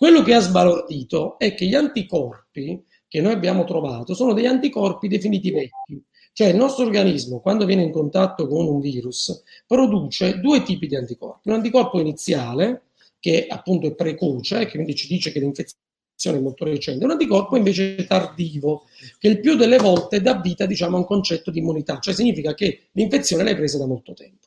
Quello 0.00 0.22
che 0.22 0.32
ha 0.32 0.40
sbalordito 0.40 1.38
è 1.38 1.52
che 1.52 1.66
gli 1.66 1.74
anticorpi 1.74 2.82
che 3.06 3.20
noi 3.20 3.34
abbiamo 3.34 3.64
trovato 3.64 4.14
sono 4.14 4.32
degli 4.32 4.46
anticorpi 4.46 5.08
definiti 5.08 5.50
vecchi. 5.50 6.02
Cioè 6.32 6.46
il 6.46 6.56
nostro 6.56 6.86
organismo, 6.86 7.40
quando 7.40 7.66
viene 7.66 7.82
in 7.82 7.92
contatto 7.92 8.46
con 8.46 8.66
un 8.66 8.80
virus, 8.80 9.42
produce 9.66 10.40
due 10.40 10.62
tipi 10.62 10.86
di 10.86 10.96
anticorpi. 10.96 11.50
Un 11.50 11.56
anticorpo 11.56 12.00
iniziale, 12.00 12.84
che 13.18 13.44
appunto 13.46 13.88
è 13.88 13.94
precoce, 13.94 14.64
che 14.64 14.76
quindi 14.76 14.94
ci 14.94 15.06
dice 15.06 15.32
che 15.32 15.38
l'infezione 15.38 16.38
è 16.38 16.40
molto 16.40 16.64
recente, 16.64 17.04
un 17.04 17.10
anticorpo 17.10 17.58
invece 17.58 18.06
tardivo, 18.06 18.84
che 19.18 19.28
il 19.28 19.38
più 19.38 19.54
delle 19.54 19.76
volte 19.76 20.22
dà 20.22 20.40
vita 20.40 20.64
diciamo, 20.64 20.96
a 20.96 21.00
un 21.00 21.04
concetto 21.04 21.50
di 21.50 21.58
immunità, 21.58 21.98
cioè 21.98 22.14
significa 22.14 22.54
che 22.54 22.88
l'infezione 22.92 23.42
l'hai 23.44 23.54
presa 23.54 23.76
da 23.76 23.84
molto 23.84 24.14
tempo. 24.14 24.46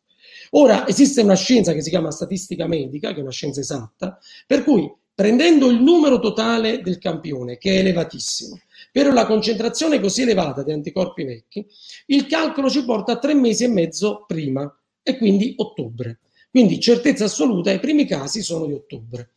Ora 0.56 0.88
esiste 0.88 1.22
una 1.22 1.36
scienza 1.36 1.74
che 1.74 1.84
si 1.84 1.92
chiama 1.92 2.10
statistica 2.10 2.66
medica, 2.66 3.14
che 3.14 3.20
è 3.20 3.22
una 3.22 3.30
scienza 3.30 3.60
esatta, 3.60 4.18
per 4.48 4.64
cui 4.64 4.92
prendendo 5.16 5.70
il 5.70 5.82
numero 5.82 6.20
totale 6.20 6.82
del 6.82 6.98
campione, 6.98 7.58
che 7.58 7.76
è 7.76 7.80
elevatissimo, 7.80 8.60
per 8.92 9.08
una 9.08 9.26
concentrazione 9.26 10.00
così 10.00 10.22
elevata 10.22 10.64
di 10.64 10.72
anticorpi 10.72 11.24
vecchi, 11.24 11.66
il 12.08 12.28
calcolo 12.28 12.70
ci 12.70 12.84
porta 12.84 13.14
a 13.14 13.20
tre 13.20 13.34
mesi 13.34 13.64
e 13.64 13.68
mezzo 13.68 14.26
prima, 14.28 14.72
e 15.04 15.18
quindi 15.18 15.54
ottobre. 15.58 16.20
Quindi 16.50 16.80
certezza 16.80 17.26
assoluta, 17.26 17.72
i 17.72 17.80
primi 17.80 18.06
casi 18.06 18.42
sono 18.42 18.66
di 18.66 18.74
ottobre. 18.74 19.32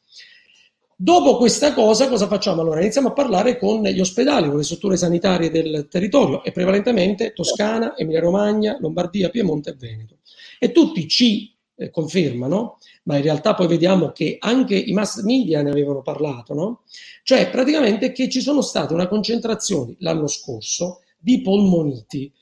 Dopo 0.99 1.37
questa 1.37 1.75
cosa, 1.75 2.09
cosa 2.09 2.27
facciamo? 2.27 2.63
Allora 2.63 2.81
iniziamo 2.81 3.09
a 3.09 3.13
parlare 3.13 3.59
con 3.59 3.83
gli 3.83 4.01
ospedali, 4.01 4.49
con 4.49 4.57
le 4.57 4.63
strutture 4.63 4.97
sanitarie 4.97 5.51
del 5.51 5.89
territorio 5.91 6.43
e 6.43 6.53
prevalentemente 6.53 7.33
Toscana, 7.35 7.97
Emilia 7.97 8.21
Romagna, 8.21 8.79
Lombardia, 8.81 9.29
Piemonte 9.29 9.71
e 9.71 9.77
Veneto. 9.79 10.19
E 10.59 10.73
tutti 10.73 11.07
ci 11.09 11.56
eh, 11.77 11.91
confermano, 11.91 12.79
ma 13.05 13.17
in 13.17 13.23
realtà 13.23 13.55
poi 13.55 13.67
vediamo 13.67 14.11
che 14.11 14.37
anche 14.41 14.77
i 14.77 14.93
mass 14.93 15.23
media 15.23 15.63
ne 15.63 15.71
avevano 15.71 16.03
parlato, 16.03 16.55
no? 16.55 16.83
Cioè 17.23 17.51
praticamente 17.51 18.13
che 18.13 18.29
ci 18.29 18.41
sono 18.41 18.63
state 18.63 18.95
una 18.95 19.09
concentrazione 19.09 19.95
l'anno 19.99 20.27
scorso 20.27 21.03
di 21.19 21.41
polmoniti 21.41 22.33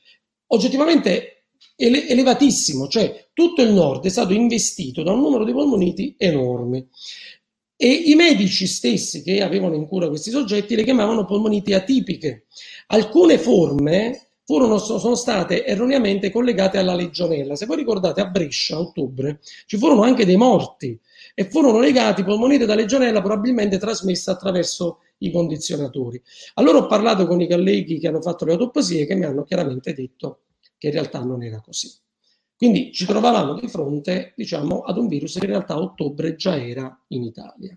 oggettivamente 0.54 1.46
ele- 1.76 2.06
elevatissimo, 2.08 2.88
cioè 2.88 3.28
tutto 3.32 3.62
il 3.62 3.72
nord 3.72 4.04
è 4.04 4.08
stato 4.08 4.32
investito 4.32 5.02
da 5.02 5.12
un 5.12 5.20
numero 5.20 5.44
di 5.44 5.52
polmoniti 5.52 6.14
enorme. 6.16 6.88
E 7.76 7.88
i 7.88 8.14
medici 8.14 8.66
stessi 8.66 9.22
che 9.22 9.42
avevano 9.42 9.74
in 9.74 9.86
cura 9.86 10.08
questi 10.08 10.30
soggetti 10.30 10.76
le 10.76 10.84
chiamavano 10.84 11.24
polmoniti 11.24 11.72
atipiche. 11.72 12.46
Alcune 12.88 13.36
forme 13.36 14.28
furono, 14.44 14.78
sono 14.78 15.14
state 15.14 15.64
erroneamente 15.64 16.30
collegate 16.30 16.78
alla 16.78 16.94
legionella. 16.94 17.56
Se 17.56 17.66
voi 17.66 17.76
ricordate, 17.76 18.20
a 18.20 18.26
Brescia, 18.26 18.76
a 18.76 18.80
ottobre, 18.80 19.40
ci 19.66 19.78
furono 19.78 20.02
anche 20.02 20.26
dei 20.26 20.36
morti 20.36 20.98
e 21.34 21.48
furono 21.50 21.78
legati 21.78 22.22
polmonite 22.22 22.66
da 22.66 22.74
legionella 22.74 23.20
probabilmente 23.20 23.78
trasmessa 23.78 24.32
attraverso 24.32 25.00
i 25.18 25.30
condizionatori. 25.30 26.22
Allora 26.54 26.78
ho 26.78 26.86
parlato 26.86 27.26
con 27.26 27.40
i 27.40 27.48
colleghi 27.48 27.98
che 27.98 28.08
hanno 28.08 28.20
fatto 28.20 28.44
le 28.44 28.52
autopsie 28.52 29.06
che 29.06 29.14
mi 29.14 29.24
hanno 29.24 29.44
chiaramente 29.44 29.94
detto 29.94 30.40
che 30.76 30.88
in 30.88 30.92
realtà 30.92 31.20
non 31.22 31.42
era 31.42 31.60
così. 31.60 31.90
Quindi 32.56 32.92
ci 32.92 33.04
trovavamo 33.04 33.58
di 33.58 33.68
fronte, 33.68 34.32
diciamo, 34.36 34.80
ad 34.80 34.96
un 34.96 35.08
virus 35.08 35.34
che 35.34 35.44
in 35.44 35.50
realtà 35.50 35.74
a 35.74 35.80
ottobre 35.80 36.36
già 36.36 36.56
era 36.56 36.96
in 37.08 37.24
Italia. 37.24 37.76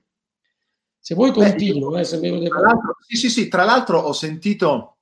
Se 1.00 1.16
voi 1.16 1.32
continuo, 1.32 1.98
eh, 1.98 2.04
se 2.04 2.20
mi 2.20 2.30
potete... 2.30 2.52
Sì, 3.08 3.16
sì, 3.16 3.30
sì, 3.30 3.48
tra 3.48 3.64
l'altro 3.64 4.00
ho 4.00 4.12
sentito 4.12 4.97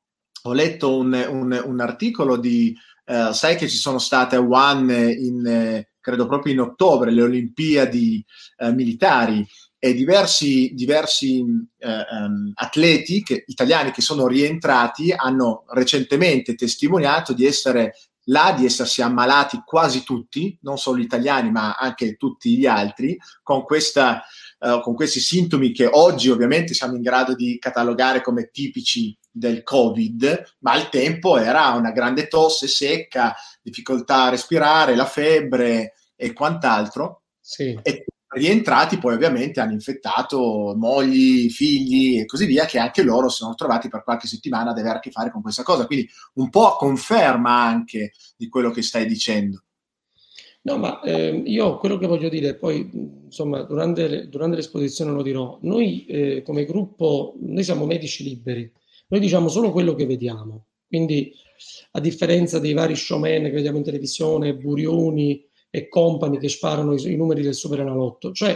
ho 0.47 0.53
letto 0.53 0.95
un, 0.95 1.25
un, 1.29 1.61
un 1.65 1.79
articolo 1.79 2.37
di, 2.37 2.75
uh, 3.05 3.31
sai 3.31 3.55
che 3.55 3.67
ci 3.67 3.77
sono 3.77 3.97
state 3.97 4.37
Wuhan 4.37 4.89
in, 4.89 5.83
credo 5.99 6.27
proprio 6.27 6.53
in 6.53 6.59
ottobre, 6.59 7.11
le 7.11 7.23
Olimpiadi 7.23 8.23
uh, 8.57 8.71
militari 8.71 9.45
e 9.79 9.93
diversi, 9.93 10.71
diversi 10.73 11.39
um, 11.39 12.51
atleti 12.55 13.23
che, 13.23 13.43
italiani 13.47 13.91
che 13.91 14.01
sono 14.01 14.27
rientrati 14.27 15.11
hanno 15.11 15.63
recentemente 15.69 16.55
testimoniato 16.55 17.33
di 17.33 17.45
essere 17.45 17.95
là, 18.27 18.53
di 18.57 18.65
essersi 18.65 19.01
ammalati 19.01 19.61
quasi 19.63 20.03
tutti, 20.03 20.57
non 20.61 20.77
solo 20.77 20.97
gli 20.97 21.03
italiani 21.03 21.51
ma 21.51 21.73
anche 21.73 22.15
tutti 22.17 22.57
gli 22.57 22.65
altri, 22.65 23.17
con 23.43 23.63
questa 23.63 24.23
con 24.81 24.95
questi 24.95 25.19
sintomi 25.19 25.71
che 25.71 25.85
oggi 25.85 26.31
ovviamente 26.31 26.73
siamo 26.73 26.95
in 26.95 27.03
grado 27.03 27.35
di 27.35 27.59
catalogare 27.59 28.23
come 28.23 28.49
tipici 28.51 29.15
del 29.35 29.63
Covid, 29.63 30.55
ma 30.59 30.71
al 30.71 30.89
tempo 30.89 31.37
era 31.37 31.71
una 31.71 31.91
grande 31.91 32.27
tosse 32.27 32.67
secca, 32.67 33.35
difficoltà 33.61 34.23
a 34.23 34.29
respirare, 34.29 34.95
la 34.95 35.05
febbre 35.05 35.93
e 36.15 36.31
quant'altro. 36.31 37.23
Sì. 37.41 37.77
E 37.83 38.05
rientrati 38.29 38.97
poi 38.97 39.13
ovviamente 39.13 39.59
hanno 39.59 39.73
infettato 39.73 40.73
mogli, 40.77 41.49
figli 41.49 42.19
e 42.19 42.25
così 42.25 42.45
via, 42.45 42.65
che 42.65 42.79
anche 42.79 43.03
loro 43.03 43.29
si 43.29 43.37
sono 43.37 43.55
trovati 43.55 43.89
per 43.89 44.03
qualche 44.03 44.27
settimana 44.27 44.71
ad 44.71 44.77
avere 44.77 44.97
a 44.97 44.99
che 44.99 45.11
fare 45.11 45.31
con 45.31 45.41
questa 45.41 45.63
cosa. 45.63 45.85
Quindi 45.85 46.09
un 46.35 46.49
po' 46.49 46.77
conferma 46.77 47.61
anche 47.61 48.13
di 48.37 48.47
quello 48.47 48.71
che 48.71 48.81
stai 48.81 49.05
dicendo. 49.05 49.63
No, 50.61 50.77
ma 50.77 50.99
eh, 51.01 51.43
io 51.45 51.77
quello 51.77 51.97
che 51.97 52.07
voglio 52.07 52.29
dire, 52.29 52.55
poi 52.55 52.89
insomma 53.25 53.61
durante, 53.61 54.27
durante 54.29 54.55
l'esposizione 54.55 55.11
lo 55.11 55.21
dirò, 55.21 55.59
noi 55.61 56.05
eh, 56.05 56.41
come 56.41 56.65
gruppo, 56.65 57.35
noi 57.39 57.63
siamo 57.63 57.85
medici 57.85 58.23
liberi, 58.23 58.71
noi 59.07 59.19
diciamo 59.19 59.47
solo 59.49 59.71
quello 59.71 59.93
che 59.95 60.05
vediamo, 60.05 60.65
quindi 60.87 61.33
a 61.91 61.99
differenza 61.99 62.59
dei 62.59 62.73
vari 62.73 62.95
showman 62.95 63.43
che 63.43 63.51
vediamo 63.51 63.77
in 63.77 63.83
televisione, 63.83 64.55
Burioni 64.55 65.45
e 65.69 65.87
compagni 65.87 66.37
che 66.37 66.49
sparano 66.49 66.93
i, 66.93 67.11
i 67.11 67.15
numeri 67.15 67.41
del 67.41 67.55
Superenalotto, 67.55 68.31
cioè 68.31 68.55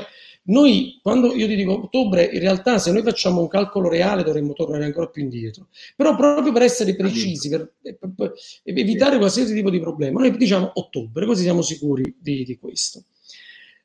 noi, 0.49 0.99
quando 1.03 1.33
io 1.33 1.47
ti 1.47 1.55
dico 1.55 1.73
ottobre, 1.73 2.23
in 2.25 2.39
realtà 2.39 2.79
se 2.79 2.91
noi 2.91 3.03
facciamo 3.03 3.41
un 3.41 3.47
calcolo 3.47 3.87
reale 3.87 4.23
dovremmo 4.23 4.53
tornare 4.53 4.85
ancora 4.85 5.07
più 5.07 5.21
indietro. 5.21 5.67
Però 5.95 6.15
proprio 6.15 6.51
per 6.51 6.63
essere 6.63 6.95
precisi, 6.95 7.49
per, 7.49 7.71
per, 7.81 7.97
per 8.15 8.33
evitare 8.63 9.17
qualsiasi 9.17 9.53
tipo 9.53 9.69
di 9.69 9.79
problema, 9.79 10.19
noi 10.19 10.35
diciamo 10.35 10.71
ottobre, 10.73 11.25
così 11.25 11.43
siamo 11.43 11.61
sicuri 11.61 12.15
di, 12.19 12.43
di 12.45 12.57
questo. 12.57 13.03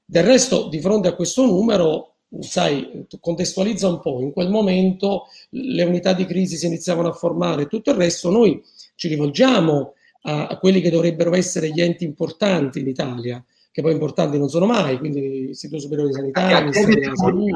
Del 0.06 0.24
resto, 0.24 0.68
di 0.68 0.80
fronte 0.80 1.08
a 1.08 1.14
questo 1.14 1.44
numero, 1.44 2.13
sai, 2.40 3.06
contestualizza 3.20 3.88
un 3.88 4.00
po', 4.00 4.20
in 4.20 4.32
quel 4.32 4.48
momento 4.48 5.26
le 5.50 5.84
unità 5.84 6.12
di 6.12 6.24
crisi 6.24 6.56
si 6.56 6.66
iniziavano 6.66 7.08
a 7.08 7.12
formare 7.12 7.62
e 7.62 7.66
tutto 7.66 7.90
il 7.90 7.96
resto, 7.96 8.30
noi 8.30 8.62
ci 8.94 9.08
rivolgiamo 9.08 9.94
a, 10.22 10.46
a 10.46 10.58
quelli 10.58 10.80
che 10.80 10.90
dovrebbero 10.90 11.34
essere 11.34 11.70
gli 11.70 11.80
enti 11.80 12.04
importanti 12.04 12.80
in 12.80 12.88
Italia, 12.88 13.44
che 13.70 13.82
poi 13.82 13.92
importanti 13.92 14.38
non 14.38 14.48
sono 14.48 14.66
mai, 14.66 14.98
quindi 14.98 15.46
l'Istituto 15.46 15.80
Superiore 15.80 16.10
di 16.10 16.14
Sanità, 16.14 16.60
Ministero 16.60 16.94
della 16.94 17.16
Salute. 17.16 17.52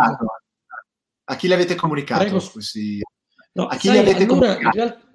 A 1.31 1.37
chi 1.37 1.49
l'avete 1.49 1.75
comunicato? 1.75 2.25
Prego. 2.25 2.43
Questi... 2.53 3.01
No, 3.53 3.67
a 3.67 3.77
chi 3.77 3.89
sai, 3.89 3.97
li 3.97 4.11
avete 4.11 4.25
allora, 4.25 4.55
comunicato? 4.57 5.07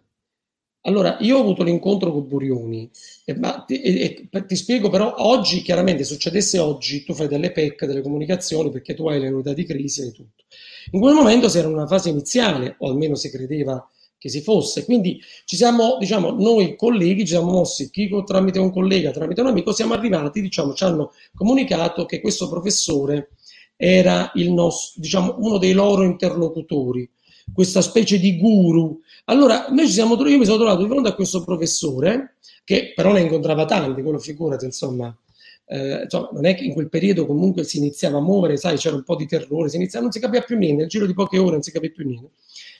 Allora, 0.86 1.18
io 1.22 1.38
ho 1.38 1.40
avuto 1.40 1.63
l'incontro 1.63 2.12
con 2.12 2.28
Burioni, 2.28 2.90
e, 3.24 3.36
ma, 3.36 3.66
e, 3.66 4.28
e, 4.30 4.46
ti 4.46 4.56
spiego 4.56 4.90
però, 4.90 5.16
oggi 5.18 5.62
chiaramente 5.62 6.04
succedesse 6.04 6.60
oggi, 6.60 7.04
tu 7.06 7.13
fai 7.13 7.28
delle 7.28 7.52
PEC, 7.52 7.86
delle 7.86 8.02
comunicazioni, 8.02 8.70
perché 8.70 8.94
tu 8.94 9.08
hai 9.08 9.20
le 9.20 9.30
unità 9.30 9.54
di 9.54 9.63
crisi 9.66 10.02
e 10.02 10.12
tutto. 10.12 10.44
In 10.92 11.00
quel 11.00 11.13
momento 11.13 11.48
si 11.48 11.58
era 11.58 11.68
in 11.68 11.74
una 11.74 11.88
fase 11.88 12.10
iniziale, 12.10 12.75
o 12.80 12.90
almeno 12.90 13.16
si 13.16 13.30
credeva 13.30 13.88
che 14.18 14.28
si 14.28 14.42
fosse. 14.42 14.84
Quindi 14.86 15.22
ci 15.46 15.56
siamo, 15.56 15.98
diciamo, 16.00 16.32
noi 16.32 16.75
colleghi 16.75 17.22
ci 17.22 17.34
siamo 17.34 17.52
mossi, 17.52 17.90
chi 17.90 18.10
tramite 18.25 18.60
un 18.60 18.72
collega, 18.72 19.12
tramite 19.12 19.42
un 19.42 19.48
amico, 19.48 19.74
siamo 19.74 19.94
arrivati, 19.94 20.42
diciamo, 20.42 20.74
ci 20.74 20.84
hanno 20.84 21.12
comunicato 21.34 22.06
che 22.06 22.20
questo 22.20 22.50
professore 22.50 23.32
era 23.78 24.32
il 24.36 24.52
nostro, 24.52 25.02
diciamo, 25.02 25.36
uno 25.40 25.58
dei 25.58 25.74
loro 25.74 26.04
interlocutori, 26.04 27.10
questa 27.54 27.82
specie 27.82 28.20
di 28.20 28.38
guru. 28.38 29.00
Allora, 29.25 29.68
noi 29.70 29.88
ci 29.88 29.94
siamo, 29.94 30.15
io 30.27 30.38
mi 30.38 30.46
sono 30.46 30.58
trovato 30.58 30.82
di 30.82 30.89
fronte 30.89 31.10
a 31.10 31.13
questo 31.13 31.44
professore, 31.44 32.36
che 32.65 32.92
però 32.94 33.13
ne 33.13 33.22
incontrava 33.22 33.65
tanti, 33.65 34.01
quello 34.01 34.20
figurati, 34.20 34.65
insomma, 34.65 35.15
eh, 35.65 36.01
insomma, 36.03 36.30
non 36.34 36.46
è 36.46 36.56
che 36.56 36.65
in 36.65 36.74
quel 36.74 36.89
periodo 36.89 37.25
comunque 37.25 37.63
si 37.63 37.77
iniziava 37.77 38.18
a 38.18 38.22
muovere, 38.22 38.58
sai, 38.58 38.77
c'era 38.77 38.96
un 38.96 39.03
po' 39.03 39.15
di 39.15 39.25
terrore, 39.25 39.70
si 39.70 39.77
iniziava, 39.77 40.03
non 40.03 40.13
si 40.13 40.20
capiva 40.20 40.44
più 40.44 40.58
niente, 40.58 40.82
nel 40.82 40.89
giro 40.89 41.06
di 41.06 41.13
poche 41.13 41.38
ore 41.38 41.51
non 41.51 41.62
si 41.62 41.72
capiva 41.72 41.94
più 41.94 42.06
niente. 42.06 42.32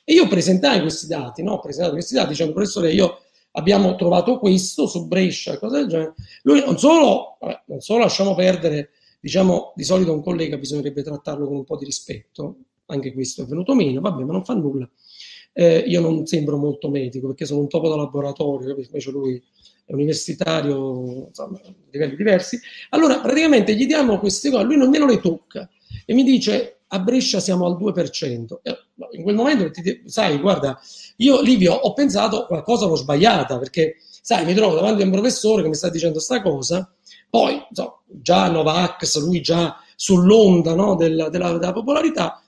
E 0.04 0.14
io 0.14 0.28
presentai 0.28 0.82
questi 0.82 1.08
dati, 1.08 1.44
no? 1.44 1.60
Presentato 1.60 1.94
questi 1.94 2.14
dati 2.14 2.30
dicendo, 2.30 2.52
professore, 2.52 2.92
io 2.92 3.22
abbiamo 3.52 3.96
trovato 3.96 4.38
questo 4.38 4.86
su 4.88 5.08
Brescia, 5.08 5.58
cose 5.58 5.78
del 5.78 5.88
genere. 5.88 6.14
Lui 6.42 6.60
non 6.60 6.78
solo, 6.78 7.38
vabbè, 7.40 7.62
non 7.68 7.80
solo 7.80 8.00
lasciamo 8.00 8.36
perdere, 8.36 8.90
diciamo, 9.22 9.72
di 9.76 9.84
solito 9.84 10.12
un 10.12 10.22
collega 10.22 10.58
bisognerebbe 10.58 11.04
trattarlo 11.04 11.48
con 11.48 11.56
un 11.56 11.64
po' 11.64 11.78
di 11.78 11.86
rispetto, 11.86 12.58
anche 12.88 13.14
questo 13.14 13.44
è 13.44 13.46
venuto 13.46 13.74
meno, 13.74 14.02
vabbè, 14.02 14.24
ma 14.24 14.34
non 14.34 14.44
fa 14.44 14.54
nulla. 14.54 14.90
Eh, 15.54 15.84
io 15.86 16.02
non 16.02 16.26
sembro 16.26 16.58
molto 16.58 16.90
medico 16.90 17.28
perché 17.28 17.46
sono 17.46 17.60
un 17.60 17.70
topo 17.70 17.88
da 17.88 17.96
laboratorio, 17.96 18.76
invece 18.76 19.12
lui 19.12 19.42
è 19.86 19.94
universitario, 19.94 21.28
insomma, 21.28 21.60
a 21.64 21.74
livelli 21.92 22.16
diversi. 22.16 22.60
Allora, 22.90 23.20
praticamente 23.20 23.76
gli 23.76 23.86
diamo 23.86 24.20
queste 24.20 24.50
cose, 24.50 24.64
lui 24.64 24.78
nemmeno 24.78 25.06
le 25.06 25.20
tocca 25.20 25.70
e 26.06 26.14
mi 26.14 26.24
dice 26.24 26.80
a 26.88 27.00
Brescia 27.00 27.40
siamo 27.40 27.66
al 27.66 27.78
2%. 27.78 28.60
In 29.12 29.24
quel 29.24 29.36
momento, 29.36 29.72
sai, 30.06 30.38
guarda, 30.40 30.80
io 31.18 31.42
Livio 31.42 31.74
ho 31.74 31.94
pensato 31.94 32.46
qualcosa 32.46 32.86
l'ho 32.86 32.96
sbagliata 32.96 33.58
perché, 33.58 33.96
sai, 34.22 34.46
mi 34.46 34.54
trovo 34.54 34.76
davanti 34.76 35.02
a 35.02 35.06
un 35.06 35.12
professore 35.12 35.64
che 35.64 35.70
mi 35.70 35.76
sta 35.76 35.90
dicendo 35.90 36.20
sta 36.20 36.42
cosa, 36.42 36.92
poi 37.30 37.60
insomma, 37.68 38.00
già 38.06 38.48
Novax, 38.50 39.20
lui 39.20 39.42
già 39.42 39.76
sull'onda 39.96 40.76
no, 40.76 40.96
della, 40.96 41.30
della, 41.30 41.58
della, 41.58 41.74
popolarità, 41.74 42.43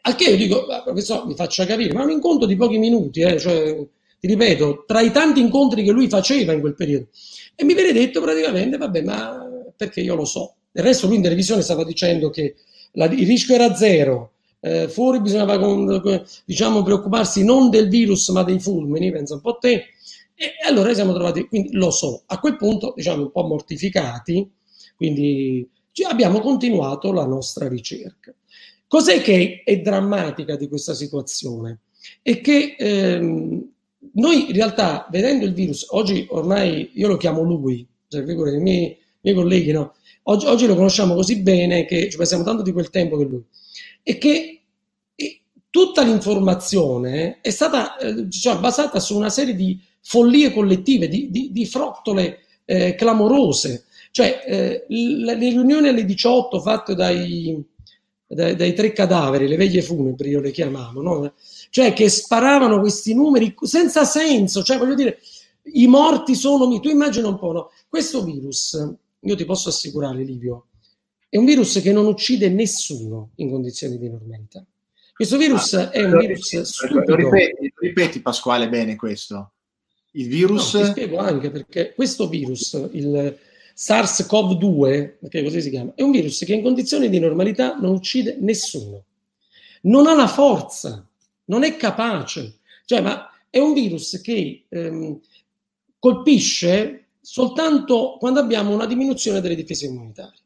al 0.00 0.14
che 0.14 0.30
io 0.30 0.36
dico, 0.36 0.64
professore, 0.84 1.26
mi 1.26 1.34
faccia 1.34 1.66
capire, 1.66 1.92
ma 1.92 2.02
un 2.02 2.10
incontro 2.10 2.46
di 2.46 2.56
pochi 2.56 2.78
minuti, 2.78 3.20
eh, 3.20 3.38
cioè, 3.38 3.76
ti 4.18 4.26
ripeto, 4.26 4.84
tra 4.86 5.00
i 5.00 5.10
tanti 5.10 5.40
incontri 5.40 5.82
che 5.82 5.90
lui 5.90 6.08
faceva 6.08 6.52
in 6.52 6.60
quel 6.60 6.74
periodo. 6.74 7.08
E 7.54 7.64
mi 7.64 7.74
viene 7.74 7.92
detto 7.92 8.20
praticamente, 8.20 8.76
vabbè, 8.76 9.02
ma 9.02 9.46
perché 9.76 10.00
io 10.00 10.14
lo 10.14 10.24
so. 10.24 10.54
Del 10.70 10.84
resto 10.84 11.06
lui 11.06 11.16
in 11.16 11.22
televisione 11.22 11.62
stava 11.62 11.84
dicendo 11.84 12.30
che 12.30 12.54
la, 12.92 13.06
il 13.06 13.26
rischio 13.26 13.54
era 13.54 13.74
zero, 13.74 14.32
eh, 14.60 14.88
fuori 14.88 15.20
bisognava 15.20 15.58
diciamo, 16.44 16.82
preoccuparsi 16.82 17.44
non 17.44 17.68
del 17.68 17.88
virus 17.88 18.28
ma 18.28 18.42
dei 18.42 18.60
fulmini, 18.60 19.10
pensa 19.10 19.34
un 19.34 19.40
po' 19.40 19.50
a 19.50 19.58
te, 19.60 19.84
e 20.34 20.52
allora 20.66 20.94
siamo 20.94 21.12
trovati, 21.12 21.46
quindi 21.46 21.72
lo 21.72 21.90
so, 21.90 22.22
a 22.26 22.38
quel 22.38 22.56
punto 22.56 22.92
diciamo 22.96 23.22
un 23.22 23.30
po' 23.30 23.44
mortificati, 23.44 24.50
quindi 24.96 25.68
abbiamo 26.08 26.40
continuato 26.40 27.12
la 27.12 27.26
nostra 27.26 27.68
ricerca. 27.68 28.32
Cos'è 28.92 29.22
che 29.22 29.62
è 29.64 29.78
drammatica 29.78 30.54
di 30.54 30.68
questa 30.68 30.92
situazione? 30.92 31.78
È 32.20 32.42
che 32.42 32.76
ehm, 32.78 33.66
noi 34.12 34.48
in 34.50 34.52
realtà 34.52 35.08
vedendo 35.10 35.46
il 35.46 35.54
virus, 35.54 35.86
oggi 35.92 36.26
ormai 36.28 36.90
io 36.92 37.08
lo 37.08 37.16
chiamo 37.16 37.40
lui, 37.40 37.88
cioè, 38.08 38.20
i 38.20 38.60
miei, 38.60 38.94
miei 39.22 39.34
colleghi 39.34 39.72
no, 39.72 39.94
Oggi, 40.24 40.44
oggi, 40.44 40.66
lo 40.66 40.74
conosciamo 40.74 41.14
così 41.14 41.40
bene 41.40 41.86
che 41.86 42.10
ci 42.10 42.18
pensiamo 42.18 42.44
tanto 42.44 42.60
di 42.60 42.70
quel 42.70 42.90
tempo 42.90 43.16
che 43.16 43.24
lui. 43.24 43.42
E 44.02 44.18
che 44.18 44.60
e 45.14 45.40
tutta 45.70 46.02
l'informazione 46.02 47.38
è 47.40 47.48
stata 47.48 47.96
eh, 47.96 48.28
cioè, 48.28 48.58
basata 48.58 49.00
su 49.00 49.16
una 49.16 49.30
serie 49.30 49.54
di 49.54 49.80
follie 50.02 50.52
collettive, 50.52 51.08
di, 51.08 51.30
di, 51.30 51.50
di 51.50 51.64
frottole 51.64 52.40
eh, 52.66 52.94
clamorose. 52.94 53.84
Cioè, 54.10 54.44
eh, 54.46 54.84
le 54.86 55.34
riunioni 55.34 55.88
alle 55.88 56.04
18 56.04 56.60
fatte 56.60 56.94
dai, 56.94 57.58
dai, 58.34 58.56
dai, 58.56 58.72
tre 58.72 58.92
cadaveri, 58.92 59.46
le 59.46 59.56
veglie 59.56 59.82
funebri, 59.82 60.30
io 60.30 60.40
le 60.40 60.50
chiamavo, 60.50 61.02
no? 61.02 61.34
cioè 61.70 61.92
che 61.92 62.08
sparavano 62.08 62.80
questi 62.80 63.14
numeri 63.14 63.54
senza 63.62 64.04
senso, 64.04 64.62
cioè 64.62 64.78
voglio 64.78 64.94
dire, 64.94 65.18
i 65.74 65.86
morti 65.86 66.34
sono, 66.34 66.80
tu 66.80 66.88
immagina 66.88 67.28
un 67.28 67.38
po', 67.38 67.52
no? 67.52 67.70
questo 67.88 68.24
virus 68.24 68.96
io 69.20 69.36
ti 69.36 69.44
posso 69.44 69.68
assicurare, 69.68 70.22
Livio, 70.22 70.66
è 71.28 71.36
un 71.36 71.44
virus 71.44 71.80
che 71.80 71.92
non 71.92 72.06
uccide 72.06 72.48
nessuno 72.48 73.30
in 73.36 73.50
condizioni 73.50 73.96
di 73.96 74.08
normalità. 74.08 74.64
Questo 75.14 75.36
virus 75.36 75.74
ah, 75.74 75.90
è 75.90 76.02
un 76.04 76.18
virus 76.18 76.60
stupido. 76.60 77.14
Lo 77.14 77.14
ripeti, 77.14 77.72
ripeti, 77.78 78.20
Pasquale, 78.20 78.68
bene 78.68 78.96
questo. 78.96 79.52
Il 80.12 80.28
virus... 80.28 80.74
No, 80.74 80.80
ti 80.82 80.90
spiego 80.90 81.18
anche 81.18 81.50
perché 81.50 81.94
questo 81.94 82.28
virus, 82.28 82.72
il 82.92 83.38
SARS-CoV-2, 83.74 85.18
perché 85.20 85.42
così 85.42 85.60
si 85.60 85.70
chiama, 85.70 85.92
è 85.94 86.02
un 86.02 86.10
virus 86.10 86.44
che 86.44 86.54
in 86.54 86.62
condizioni 86.62 87.08
di 87.08 87.18
normalità 87.18 87.76
non 87.76 87.92
uccide 87.94 88.36
nessuno. 88.40 89.04
Non 89.82 90.06
ha 90.06 90.14
la 90.14 90.28
forza, 90.28 91.06
non 91.46 91.64
è 91.64 91.76
capace. 91.76 92.58
Cioè, 92.84 93.00
ma 93.00 93.30
è 93.50 93.58
un 93.58 93.72
virus 93.72 94.20
che 94.22 94.64
ehm, 94.68 95.20
colpisce 95.98 97.06
soltanto 97.20 98.16
quando 98.18 98.40
abbiamo 98.40 98.74
una 98.74 98.86
diminuzione 98.86 99.40
delle 99.40 99.54
difese 99.54 99.86
immunitarie, 99.86 100.40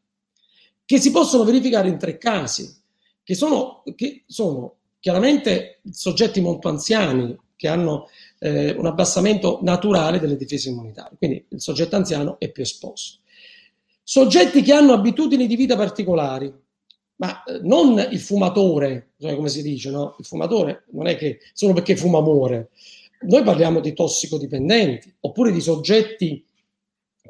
che 0.85 0.99
si 0.99 1.11
possono 1.11 1.45
verificare 1.45 1.89
in 1.89 1.99
tre 1.99 2.19
casi, 2.19 2.75
che 3.23 3.35
sono, 3.35 3.83
che 3.95 4.25
sono 4.27 4.77
chiaramente 5.01 5.81
soggetti 5.91 6.41
molto 6.41 6.69
anziani 6.69 7.37
che 7.57 7.69
hanno 7.69 8.09
eh, 8.38 8.70
un 8.72 8.87
abbassamento 8.87 9.61
naturale 9.62 10.18
delle 10.18 10.37
difese 10.37 10.68
immunitarie, 10.68 11.16
quindi 11.18 11.44
il 11.49 11.61
soggetto 11.61 11.96
anziano 11.96 12.38
è 12.38 12.51
più 12.51 12.62
esposto. 12.62 13.20
Soggetti 14.03 14.62
che 14.62 14.72
hanno 14.72 14.92
abitudini 14.92 15.46
di 15.46 15.57
vita 15.57 15.77
particolari, 15.77 16.53
ma 17.16 17.42
eh, 17.44 17.61
non 17.62 17.99
il 18.11 18.20
fumatore, 18.20 19.12
cioè 19.18 19.35
come 19.35 19.49
si 19.49 19.62
dice, 19.62 19.90
no? 19.90 20.14
Il 20.18 20.25
fumatore 20.25 20.85
non 20.92 21.07
è 21.07 21.16
che 21.16 21.40
solo 21.53 21.72
perché 21.72 21.96
fuma 21.96 22.20
muore. 22.20 22.70
Noi 23.22 23.42
parliamo 23.42 23.81
di 23.81 23.94
tossicodipendenti, 23.94 25.14
oppure 25.20 25.51
di 25.51 25.61
soggetti 25.61 26.44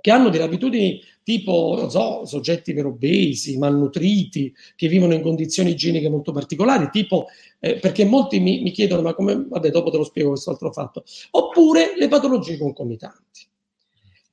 che 0.07 0.13
hanno 0.13 0.29
delle 0.29 0.45
abitudini 0.45 1.03
tipo, 1.25 1.89
so, 1.91 2.25
soggetti 2.25 2.73
per 2.73 2.87
obesi, 2.87 3.59
malnutriti, 3.59 4.55
che 4.77 4.87
vivono 4.87 5.15
in 5.15 5.21
condizioni 5.21 5.71
igieniche 5.71 6.09
molto 6.09 6.31
particolari, 6.31 6.91
tipo, 6.93 7.27
eh, 7.59 7.81
perché 7.81 8.05
molti 8.05 8.39
mi, 8.39 8.63
mi, 8.63 8.71
chiedono, 8.71 9.03
ma 9.03 9.15
come, 9.15 9.47
vabbè, 9.49 9.69
dopo 9.71 9.91
te 9.91 9.97
lo 9.97 10.05
spiego 10.05 10.29
questo 10.29 10.51
altro 10.51 10.71
fatto, 10.71 11.03
oppure 11.33 11.95
le 11.97 12.07
patologie 12.07 12.57
concomitanti. 12.57 13.49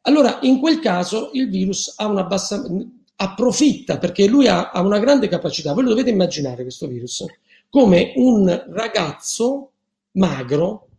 Allora, 0.01 0.37
in 0.43 0.59
quel 0.59 0.77
caso 0.77 1.31
il 1.33 1.49
virus 1.49 1.91
ha 1.97 2.05
una 2.05 2.25
bassa, 2.25 2.63
approfitta 3.15 3.97
perché 3.97 4.27
lui 4.27 4.45
ha, 4.45 4.69
ha 4.69 4.79
una 4.81 4.99
grande 4.99 5.27
capacità. 5.27 5.73
Voi 5.73 5.85
lo 5.85 5.89
dovete 5.89 6.11
immaginare 6.11 6.61
questo 6.61 6.85
virus 6.85 7.25
come 7.67 8.13
un 8.17 8.65
ragazzo 8.69 9.71
magro 10.11 10.89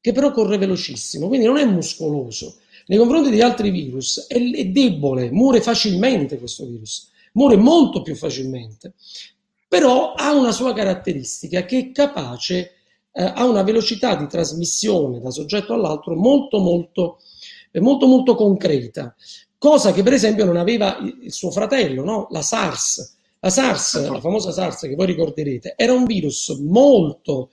che 0.00 0.12
però 0.12 0.32
corre 0.32 0.56
velocissimo, 0.56 1.28
quindi 1.28 1.44
non 1.44 1.58
è 1.58 1.66
muscoloso, 1.66 2.56
nei 2.86 2.98
confronti 2.98 3.30
di 3.30 3.40
altri 3.40 3.70
virus 3.70 4.26
è, 4.26 4.36
è 4.36 4.66
debole, 4.66 5.30
muore 5.30 5.60
facilmente 5.60 6.38
questo 6.38 6.66
virus, 6.66 7.10
muore 7.32 7.56
molto 7.56 8.02
più 8.02 8.14
facilmente, 8.14 8.94
però 9.68 10.12
ha 10.12 10.32
una 10.32 10.52
sua 10.52 10.72
caratteristica 10.72 11.64
che 11.64 11.78
è 11.78 11.92
capace, 11.92 12.72
eh, 13.12 13.22
ha 13.22 13.44
una 13.44 13.62
velocità 13.62 14.14
di 14.16 14.26
trasmissione 14.26 15.20
da 15.20 15.30
soggetto 15.30 15.72
all'altro 15.72 16.14
molto 16.14 16.58
molto, 16.58 17.18
eh, 17.70 17.80
molto, 17.80 18.06
molto 18.06 18.34
concreta, 18.34 19.14
cosa 19.58 19.92
che 19.92 20.02
per 20.02 20.12
esempio 20.12 20.44
non 20.44 20.56
aveva 20.56 20.98
il 21.00 21.32
suo 21.32 21.50
fratello, 21.50 22.04
no? 22.04 22.28
la 22.30 22.42
SARS. 22.42 23.12
La 23.40 23.50
SARS, 23.50 24.08
la 24.08 24.20
famosa 24.20 24.52
SARS 24.52 24.80
che 24.80 24.94
voi 24.94 25.04
ricorderete, 25.04 25.74
era 25.76 25.92
un 25.92 26.04
virus 26.04 26.48
molto, 26.60 27.50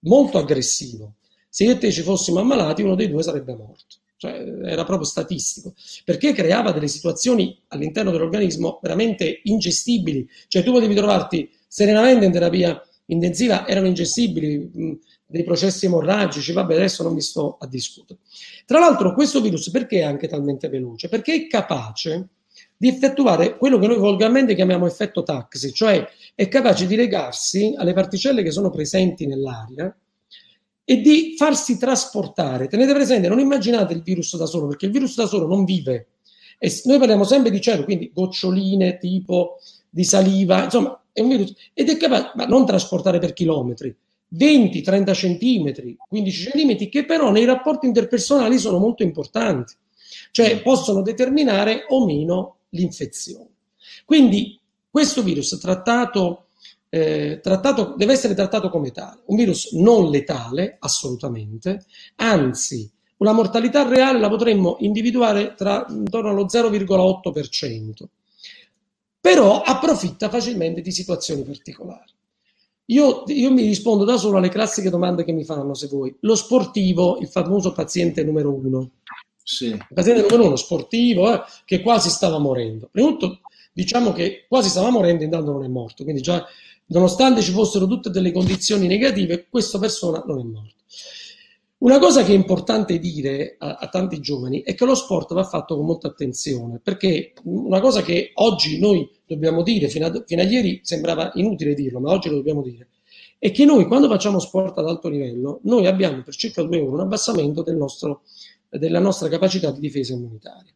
molto 0.00 0.38
aggressivo. 0.38 1.16
Se 1.50 1.64
io 1.64 1.72
e 1.72 1.78
te 1.78 1.92
ci 1.92 2.00
fossimo 2.00 2.40
ammalati, 2.40 2.80
uno 2.80 2.94
dei 2.94 3.10
due 3.10 3.22
sarebbe 3.22 3.54
morto. 3.54 3.96
Cioè, 4.16 4.32
era 4.64 4.84
proprio 4.84 5.06
statistico, 5.06 5.74
perché 6.04 6.32
creava 6.32 6.72
delle 6.72 6.88
situazioni 6.88 7.60
all'interno 7.68 8.10
dell'organismo 8.10 8.78
veramente 8.82 9.40
ingestibili. 9.44 10.28
Cioè, 10.48 10.62
tu 10.62 10.72
potevi 10.72 10.94
trovarti 10.94 11.50
serenamente 11.66 12.24
in 12.24 12.32
terapia 12.32 12.80
intensiva, 13.06 13.66
erano 13.66 13.86
ingestibili, 13.86 14.70
mh, 14.72 14.98
dei 15.26 15.42
processi 15.42 15.86
emorragici, 15.86 16.52
vabbè, 16.52 16.74
adesso 16.74 17.02
non 17.02 17.14
mi 17.14 17.20
sto 17.20 17.56
a 17.58 17.66
discutere. 17.66 18.20
Tra 18.64 18.78
l'altro, 18.78 19.12
questo 19.14 19.40
virus 19.40 19.70
perché 19.70 19.98
è 19.98 20.04
anche 20.04 20.28
talmente 20.28 20.68
veloce? 20.68 21.08
Perché 21.08 21.34
è 21.34 21.46
capace 21.46 22.28
di 22.76 22.88
effettuare 22.88 23.56
quello 23.56 23.78
che 23.78 23.86
noi 23.86 23.98
volgarmente 23.98 24.54
chiamiamo 24.54 24.86
effetto 24.86 25.22
taxi, 25.22 25.72
cioè 25.72 26.06
è 26.34 26.48
capace 26.48 26.86
di 26.86 26.96
legarsi 26.96 27.74
alle 27.76 27.92
particelle 27.92 28.42
che 28.42 28.50
sono 28.50 28.70
presenti 28.70 29.26
nell'aria 29.26 29.94
e 30.84 31.00
di 31.00 31.34
farsi 31.36 31.78
trasportare. 31.78 32.68
Tenete 32.68 32.92
presente, 32.92 33.28
non 33.28 33.40
immaginate 33.40 33.94
il 33.94 34.02
virus 34.02 34.36
da 34.36 34.46
solo, 34.46 34.66
perché 34.66 34.86
il 34.86 34.92
virus 34.92 35.16
da 35.16 35.26
solo 35.26 35.46
non 35.46 35.64
vive. 35.64 36.08
E 36.58 36.80
noi 36.84 36.98
parliamo 36.98 37.24
sempre 37.24 37.50
di 37.50 37.60
cielo, 37.60 37.84
quindi 37.84 38.10
goccioline 38.12 38.98
tipo 38.98 39.58
di 39.88 40.04
saliva, 40.04 40.64
insomma, 40.64 41.00
è 41.12 41.20
un 41.20 41.28
virus 41.28 41.54
ed 41.72 41.88
è 41.88 41.96
capace, 41.96 42.32
ma 42.34 42.46
non 42.46 42.66
trasportare 42.66 43.18
per 43.18 43.32
chilometri, 43.32 43.94
20, 44.28 44.82
30 44.82 45.14
centimetri, 45.14 45.96
15 46.08 46.42
centimetri, 46.42 46.88
che 46.88 47.04
però 47.04 47.30
nei 47.30 47.44
rapporti 47.44 47.86
interpersonali 47.86 48.58
sono 48.58 48.78
molto 48.78 49.02
importanti, 49.02 49.74
cioè 50.32 50.60
possono 50.60 51.02
determinare 51.02 51.86
o 51.88 52.04
meno 52.04 52.56
l'infezione. 52.70 53.48
Quindi 54.04 54.58
questo 54.90 55.22
virus 55.22 55.56
trattato, 55.60 56.46
eh, 56.94 57.40
trattato, 57.42 57.94
deve 57.96 58.12
essere 58.12 58.34
trattato 58.34 58.70
come 58.70 58.92
tale, 58.92 59.22
un 59.26 59.36
virus 59.36 59.72
non 59.72 60.10
letale 60.10 60.76
assolutamente, 60.78 61.86
anzi 62.16 62.88
una 63.16 63.32
mortalità 63.32 63.82
reale 63.88 64.20
la 64.20 64.28
potremmo 64.28 64.76
individuare 64.78 65.54
tra 65.56 65.84
intorno 65.88 66.30
allo 66.30 66.44
0,8%, 66.44 68.04
però 69.20 69.62
approfitta 69.62 70.28
facilmente 70.28 70.82
di 70.82 70.92
situazioni 70.92 71.42
particolari. 71.42 72.12
Io, 72.86 73.24
io, 73.26 73.50
mi 73.50 73.62
rispondo 73.62 74.04
da 74.04 74.16
solo 74.16 74.36
alle 74.36 74.50
classiche 74.50 74.90
domande 74.90 75.24
che 75.24 75.32
mi 75.32 75.42
fanno, 75.42 75.74
se 75.74 75.88
vuoi. 75.88 76.14
Lo 76.20 76.36
sportivo, 76.36 77.18
il 77.18 77.28
famoso 77.28 77.72
paziente 77.72 78.22
numero 78.22 78.52
uno. 78.52 78.90
Sì. 79.42 79.68
Il 79.68 79.86
paziente 79.92 80.20
numero 80.20 80.46
uno, 80.46 80.56
sportivo, 80.56 81.32
eh, 81.32 81.42
che 81.64 81.80
quasi 81.80 82.08
stava 82.10 82.38
morendo. 82.38 82.88
Prima 82.92 83.08
di 83.08 83.16
tutto, 83.16 83.40
diciamo 83.72 84.12
che 84.12 84.44
quasi 84.48 84.68
stava 84.68 84.90
morendo, 84.90 85.24
intanto 85.24 85.50
non 85.50 85.64
è 85.64 85.68
morto. 85.68 86.04
Quindi 86.04 86.20
già, 86.20 86.46
nonostante 86.86 87.40
ci 87.40 87.52
fossero 87.52 87.86
tutte 87.86 88.10
delle 88.10 88.32
condizioni 88.32 88.86
negative, 88.86 89.46
questa 89.48 89.78
persona 89.78 90.22
non 90.26 90.40
è 90.40 90.42
morta. 90.42 90.72
Una 91.78 91.98
cosa 91.98 92.24
che 92.24 92.32
è 92.32 92.34
importante 92.34 92.98
dire 92.98 93.56
a, 93.58 93.76
a, 93.76 93.88
tanti 93.88 94.18
giovani 94.20 94.62
è 94.62 94.74
che 94.74 94.86
lo 94.86 94.94
sport 94.94 95.34
va 95.34 95.44
fatto 95.44 95.76
con 95.76 95.84
molta 95.84 96.08
attenzione, 96.08 96.80
perché 96.82 97.34
una 97.44 97.80
cosa 97.80 98.00
che 98.00 98.30
oggi 98.34 98.78
noi 98.78 99.10
dobbiamo 99.26 99.62
dire, 99.62 99.88
fino 99.88 100.06
a, 100.06 100.22
fino 100.24 100.40
a 100.40 100.44
ieri 100.44 100.80
sembrava 100.82 101.32
inutile 101.34 101.74
dirlo, 101.74 102.00
ma 102.00 102.10
oggi 102.10 102.30
lo 102.30 102.36
dobbiamo 102.36 102.62
dire, 102.62 102.88
è 103.38 103.50
che 103.50 103.66
noi 103.66 103.86
quando 103.86 104.08
facciamo 104.08 104.38
sport 104.38 104.78
ad 104.78 104.88
alto 104.88 105.10
livello, 105.10 105.60
noi 105.64 105.86
abbiamo 105.86 106.22
per 106.22 106.34
circa 106.34 106.62
due 106.62 106.80
ore 106.80 106.92
un 106.92 107.00
abbassamento 107.00 107.62
del 107.62 107.76
nostro, 107.76 108.22
della 108.70 109.00
nostra 109.00 109.28
capacità 109.28 109.70
di 109.70 109.80
difesa 109.80 110.14
immunitaria. 110.14 110.72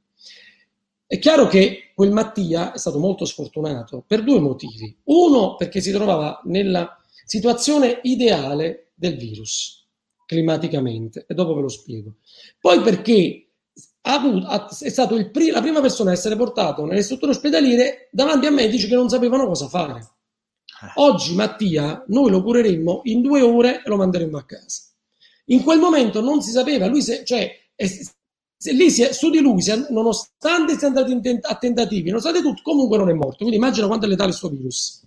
È 1.11 1.18
chiaro 1.18 1.47
che 1.47 1.92
quel 1.94 2.12
Mattia 2.12 2.75
è 2.75 2.77
stato 2.77 2.99
molto 2.99 3.25
sfortunato 3.25 4.05
per 4.07 4.23
due 4.23 4.40
motivi. 4.40 4.94
Uno, 5.05 5.57
perché 5.57 5.81
si 5.81 5.90
trovava 5.90 6.42
nella 6.44 7.01
situazione 7.25 8.01
ideale 8.03 8.90
del 8.94 9.16
virus 9.16 9.88
climaticamente 10.27 11.25
e 11.27 11.33
dopo 11.33 11.55
ve 11.55 11.62
lo 11.62 11.68
spiego. 11.68 12.16
Poi 12.61 12.83
perché 12.83 13.53
è 14.03 14.90
stato 14.90 15.31
pri- 15.31 15.49
la 15.49 15.62
prima 15.62 15.81
persona 15.81 16.11
a 16.11 16.12
essere 16.12 16.37
portato 16.37 16.85
nelle 16.85 17.01
strutture 17.01 17.31
ospedaliere 17.31 18.11
davanti 18.12 18.44
a 18.44 18.51
medici 18.51 18.87
che 18.87 18.94
non 18.94 19.09
sapevano 19.09 19.47
cosa 19.47 19.66
fare. 19.66 20.01
Eh. 20.01 20.92
Oggi 20.97 21.35
Mattia 21.35 22.05
noi 22.09 22.31
lo 22.31 22.42
cureremmo 22.42 23.01
in 23.05 23.23
due 23.23 23.40
ore 23.40 23.83
e 23.83 23.88
lo 23.88 23.97
manderemmo 23.97 24.37
a 24.37 24.44
casa. 24.44 24.83
In 25.47 25.62
quel 25.62 25.79
momento 25.79 26.21
non 26.21 26.42
si 26.42 26.51
sapeva, 26.51 26.87
lui 26.87 27.01
se, 27.01 27.25
cioè, 27.25 27.51
è, 27.75 27.87
lì 28.73 28.90
si 28.90 29.03
è, 29.03 29.12
su 29.12 29.31
di 29.31 29.40
lui, 29.40 29.62
è, 29.64 29.87
nonostante 29.90 30.77
sia 30.77 30.88
andato 30.88 31.12
a 31.12 31.55
tentativi, 31.57 32.09
nonostante 32.09 32.40
tutto, 32.40 32.62
comunque 32.62 32.99
non 32.99 33.09
è 33.09 33.14
morto. 33.14 33.38
Quindi 33.38 33.57
immagina 33.57 33.87
quanto 33.87 34.07
è 34.07 34.09
letale 34.09 34.31
questo 34.31 34.49
virus. 34.49 35.07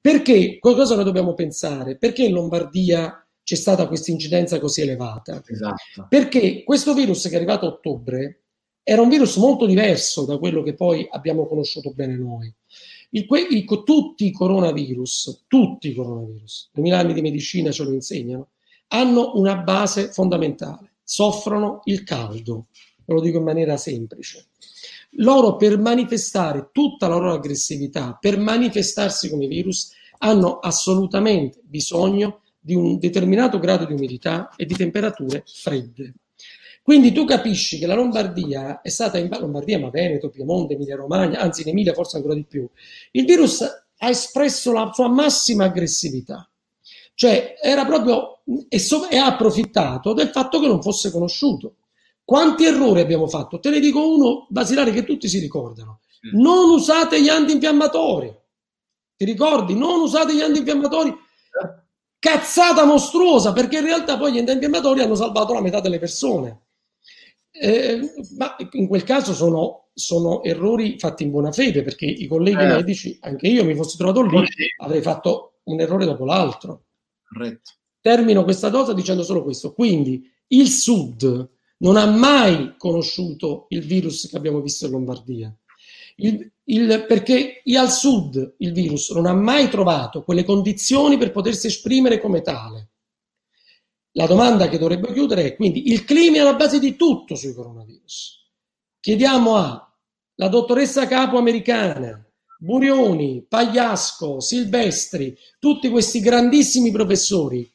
Perché? 0.00 0.58
Cosa 0.58 0.94
noi 0.96 1.04
dobbiamo 1.04 1.34
pensare? 1.34 1.96
Perché 1.96 2.24
in 2.24 2.32
Lombardia 2.32 3.24
c'è 3.44 3.54
stata 3.54 3.86
questa 3.86 4.10
incidenza 4.10 4.58
così 4.58 4.82
elevata. 4.82 5.42
Esatto. 5.46 6.06
Perché 6.08 6.64
questo 6.64 6.94
virus 6.94 7.22
che 7.22 7.30
è 7.30 7.36
arrivato 7.36 7.66
a 7.66 7.68
ottobre 7.70 8.42
era 8.82 9.00
un 9.00 9.08
virus 9.08 9.36
molto 9.36 9.66
diverso 9.66 10.24
da 10.24 10.38
quello 10.38 10.62
che 10.62 10.74
poi 10.74 11.06
abbiamo 11.08 11.46
conosciuto 11.46 11.92
bene 11.92 12.16
noi. 12.16 12.52
Il, 13.10 13.26
il, 13.50 13.82
tutti 13.84 14.26
i 14.26 14.32
coronavirus, 14.32 15.44
tutti 15.46 15.90
i 15.90 15.94
coronavirus, 15.94 16.70
2000 16.72 16.98
anni 16.98 17.12
di 17.12 17.20
medicina 17.20 17.70
ce 17.70 17.84
lo 17.84 17.92
insegnano, 17.92 18.48
hanno 18.88 19.32
una 19.34 19.56
base 19.56 20.10
fondamentale, 20.10 20.91
soffrono 21.02 21.80
il 21.84 22.04
caldo, 22.04 22.66
lo 23.06 23.20
dico 23.20 23.38
in 23.38 23.44
maniera 23.44 23.76
semplice. 23.76 24.46
Loro 25.16 25.56
per 25.56 25.78
manifestare 25.78 26.70
tutta 26.72 27.08
la 27.08 27.16
loro 27.16 27.34
aggressività, 27.34 28.16
per 28.18 28.38
manifestarsi 28.38 29.28
come 29.28 29.46
virus, 29.46 29.92
hanno 30.18 30.58
assolutamente 30.58 31.60
bisogno 31.64 32.40
di 32.58 32.74
un 32.74 32.98
determinato 32.98 33.58
grado 33.58 33.84
di 33.84 33.92
umidità 33.92 34.54
e 34.56 34.64
di 34.64 34.74
temperature 34.74 35.42
fredde. 35.46 36.14
Quindi 36.82 37.12
tu 37.12 37.24
capisci 37.24 37.78
che 37.78 37.86
la 37.86 37.94
Lombardia 37.94 38.80
è 38.80 38.88
stata 38.88 39.18
in 39.18 39.28
Lombardia, 39.28 39.78
ma 39.78 39.90
Veneto, 39.90 40.30
Piemonte, 40.30 40.74
Emilia 40.74 40.96
Romagna, 40.96 41.38
anzi 41.38 41.62
in 41.62 41.68
Emilia 41.68 41.92
forse 41.92 42.16
ancora 42.16 42.34
di 42.34 42.44
più. 42.44 42.68
Il 43.12 43.24
virus 43.24 43.60
ha 43.60 44.08
espresso 44.08 44.72
la 44.72 44.90
sua 44.92 45.08
massima 45.08 45.66
aggressività, 45.66 46.48
cioè 47.14 47.54
era 47.62 47.84
proprio 47.84 48.42
e, 48.68 48.78
so, 48.78 49.08
e 49.08 49.16
ha 49.16 49.26
approfittato 49.26 50.12
del 50.12 50.28
fatto 50.28 50.60
che 50.60 50.66
non 50.66 50.82
fosse 50.82 51.10
conosciuto. 51.10 51.76
Quanti 52.24 52.64
errori 52.64 53.00
abbiamo 53.00 53.28
fatto? 53.28 53.58
Te 53.58 53.70
ne 53.70 53.80
dico 53.80 54.14
uno 54.14 54.46
basilare 54.48 54.92
che 54.92 55.04
tutti 55.04 55.28
si 55.28 55.38
ricordano. 55.38 56.00
Mm. 56.26 56.40
Non 56.40 56.70
usate 56.70 57.20
gli 57.20 57.28
antinfiammatori. 57.28 58.34
Ti 59.16 59.24
ricordi? 59.24 59.74
Non 59.74 60.00
usate 60.00 60.34
gli 60.34 60.40
antinfiammatori 60.40 61.14
cazzata 62.22 62.84
mostruosa 62.84 63.52
perché 63.52 63.78
in 63.78 63.84
realtà 63.84 64.16
poi 64.16 64.32
gli 64.32 64.38
antinfiammatori 64.38 65.00
hanno 65.00 65.16
salvato 65.16 65.54
la 65.54 65.60
metà 65.60 65.80
delle 65.80 65.98
persone. 65.98 66.60
Eh, 67.50 68.00
ma 68.36 68.54
in 68.72 68.86
quel 68.86 69.02
caso 69.02 69.34
sono, 69.34 69.88
sono, 69.92 70.44
errori 70.44 71.00
fatti 71.00 71.24
in 71.24 71.30
buona 71.32 71.50
fede 71.50 71.82
perché 71.82 72.06
i 72.06 72.28
colleghi 72.28 72.62
eh. 72.62 72.66
medici, 72.66 73.18
anche 73.22 73.48
io 73.48 73.64
mi 73.64 73.74
fossi 73.74 73.96
trovato 73.96 74.22
lì, 74.22 74.40
avrei 74.78 75.02
fatto 75.02 75.54
un 75.64 75.80
errore 75.80 76.04
dopo 76.04 76.24
l'altro. 76.24 76.84
Corretto. 77.32 77.70
Termino 78.00 78.44
questa 78.44 78.70
cosa 78.70 78.92
dicendo 78.92 79.22
solo 79.22 79.42
questo. 79.42 79.72
Quindi 79.72 80.28
il 80.48 80.68
Sud 80.68 81.50
non 81.78 81.96
ha 81.96 82.06
mai 82.06 82.74
conosciuto 82.76 83.66
il 83.70 83.84
virus 83.84 84.28
che 84.28 84.36
abbiamo 84.36 84.60
visto 84.60 84.86
in 84.86 84.92
Lombardia. 84.92 85.54
Il, 86.16 86.52
il, 86.64 87.04
perché 87.06 87.62
al 87.76 87.90
sud 87.90 88.54
il 88.58 88.72
virus 88.72 89.10
non 89.10 89.26
ha 89.26 89.32
mai 89.32 89.68
trovato 89.68 90.22
quelle 90.22 90.44
condizioni 90.44 91.18
per 91.18 91.32
potersi 91.32 91.66
esprimere 91.66 92.20
come 92.20 92.42
tale. 92.42 92.90
La 94.12 94.26
domanda 94.26 94.68
che 94.68 94.78
dovrebbe 94.78 95.12
chiudere 95.12 95.44
è 95.44 95.56
quindi 95.56 95.90
il 95.90 96.04
clima 96.04 96.36
è 96.36 96.40
alla 96.40 96.54
base 96.54 96.78
di 96.78 96.96
tutto 96.96 97.34
sui 97.34 97.54
coronavirus. 97.54 98.50
Chiediamo 99.00 99.56
alla 99.56 100.48
dottoressa 100.48 101.06
capo 101.06 101.38
americana, 101.38 102.24
Burioni, 102.64 103.44
Pagliasco, 103.48 104.38
Silvestri, 104.38 105.36
tutti 105.58 105.88
questi 105.88 106.20
grandissimi 106.20 106.92
professori, 106.92 107.68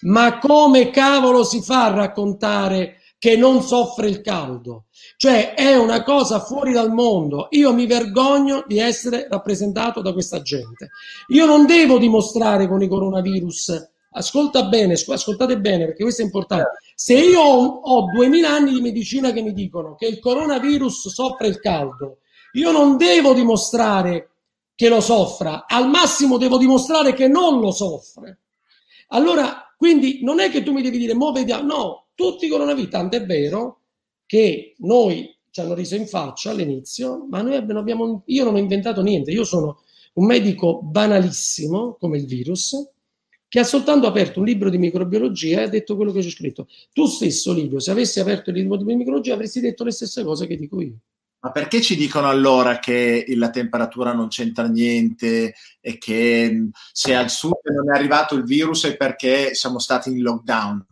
ma 0.00 0.40
come 0.40 0.90
cavolo 0.90 1.44
si 1.44 1.62
fa 1.62 1.84
a 1.84 1.94
raccontare 1.94 2.96
che 3.20 3.36
non 3.36 3.62
soffre 3.62 4.08
il 4.08 4.20
caldo. 4.20 4.86
Cioè 5.16 5.54
è 5.54 5.76
una 5.76 6.02
cosa 6.02 6.40
fuori 6.40 6.72
dal 6.72 6.92
mondo. 6.92 7.46
Io 7.50 7.72
mi 7.72 7.86
vergogno 7.86 8.64
di 8.66 8.80
essere 8.80 9.28
rappresentato 9.30 10.02
da 10.02 10.12
questa 10.12 10.42
gente. 10.42 10.90
Io 11.28 11.46
non 11.46 11.64
devo 11.64 11.98
dimostrare 11.98 12.66
con 12.66 12.82
i 12.82 12.88
coronavirus. 12.88 13.90
Ascolta 14.10 14.64
bene, 14.64 14.94
ascoltate 14.94 15.60
bene 15.60 15.84
perché 15.84 16.02
questo 16.02 16.22
è 16.22 16.24
importante. 16.24 16.70
Se 16.96 17.14
io 17.14 17.40
ho, 17.40 18.10
2000 18.12 18.48
anni 18.48 18.72
di 18.72 18.80
medicina 18.80 19.30
che 19.30 19.40
mi 19.40 19.52
dicono 19.52 19.94
che 19.94 20.06
il 20.06 20.18
coronavirus 20.18 21.10
soffre 21.10 21.46
il 21.46 21.60
caldo, 21.60 22.18
io 22.54 22.72
non 22.72 22.96
devo 22.96 23.34
dimostrare 23.34 24.31
che 24.74 24.88
lo 24.88 25.00
soffra, 25.00 25.66
al 25.66 25.88
massimo 25.88 26.38
devo 26.38 26.58
dimostrare 26.58 27.14
che 27.14 27.28
non 27.28 27.60
lo 27.60 27.70
soffre. 27.70 28.40
Allora, 29.08 29.74
quindi 29.76 30.20
non 30.22 30.40
è 30.40 30.50
che 30.50 30.62
tu 30.62 30.72
mi 30.72 30.82
devi 30.82 30.98
dire, 30.98 31.14
mo 31.14 31.32
vediamo, 31.32 31.64
no, 31.66 32.06
tutti 32.14 32.48
coronavirus, 32.48 32.90
tanto 32.90 33.16
è 33.16 33.24
vero 33.24 33.80
che 34.26 34.74
noi 34.78 35.36
ci 35.50 35.60
hanno 35.60 35.74
riso 35.74 35.94
in 35.96 36.06
faccia 36.06 36.50
all'inizio, 36.50 37.26
ma 37.28 37.42
noi 37.42 37.56
abbiamo, 37.56 38.22
io 38.26 38.44
non 38.44 38.54
ho 38.54 38.58
inventato 38.58 39.02
niente, 39.02 39.30
io 39.30 39.44
sono 39.44 39.82
un 40.14 40.24
medico 40.24 40.80
banalissimo 40.82 41.96
come 41.98 42.18
il 42.18 42.26
virus, 42.26 42.74
che 43.48 43.58
ha 43.58 43.64
soltanto 43.64 44.06
aperto 44.06 44.38
un 44.38 44.46
libro 44.46 44.70
di 44.70 44.78
microbiologia 44.78 45.60
e 45.60 45.62
ha 45.64 45.68
detto 45.68 45.94
quello 45.94 46.10
che 46.10 46.20
c'è 46.20 46.30
scritto. 46.30 46.68
Tu 46.94 47.04
stesso, 47.04 47.52
Livio, 47.52 47.80
se 47.80 47.90
avessi 47.90 48.18
aperto 48.18 48.48
il 48.48 48.56
libro 48.56 48.78
di 48.78 48.84
microbiologia 48.84 49.34
avresti 49.34 49.60
detto 49.60 49.84
le 49.84 49.90
stesse 49.90 50.24
cose 50.24 50.46
che 50.46 50.56
dico 50.56 50.80
io. 50.80 50.94
Ma 51.44 51.50
perché 51.50 51.80
ci 51.80 51.96
dicono 51.96 52.28
allora 52.28 52.78
che 52.78 53.24
la 53.34 53.50
temperatura 53.50 54.12
non 54.12 54.28
c'entra 54.28 54.68
niente 54.68 55.54
e 55.80 55.98
che 55.98 56.68
se 56.92 57.14
al 57.16 57.30
sud 57.30 57.58
non 57.64 57.92
è 57.92 57.98
arrivato 57.98 58.36
il 58.36 58.44
virus 58.44 58.86
è 58.86 58.96
perché 58.96 59.52
siamo 59.54 59.80
stati 59.80 60.10
in 60.10 60.22
lockdown? 60.22 60.86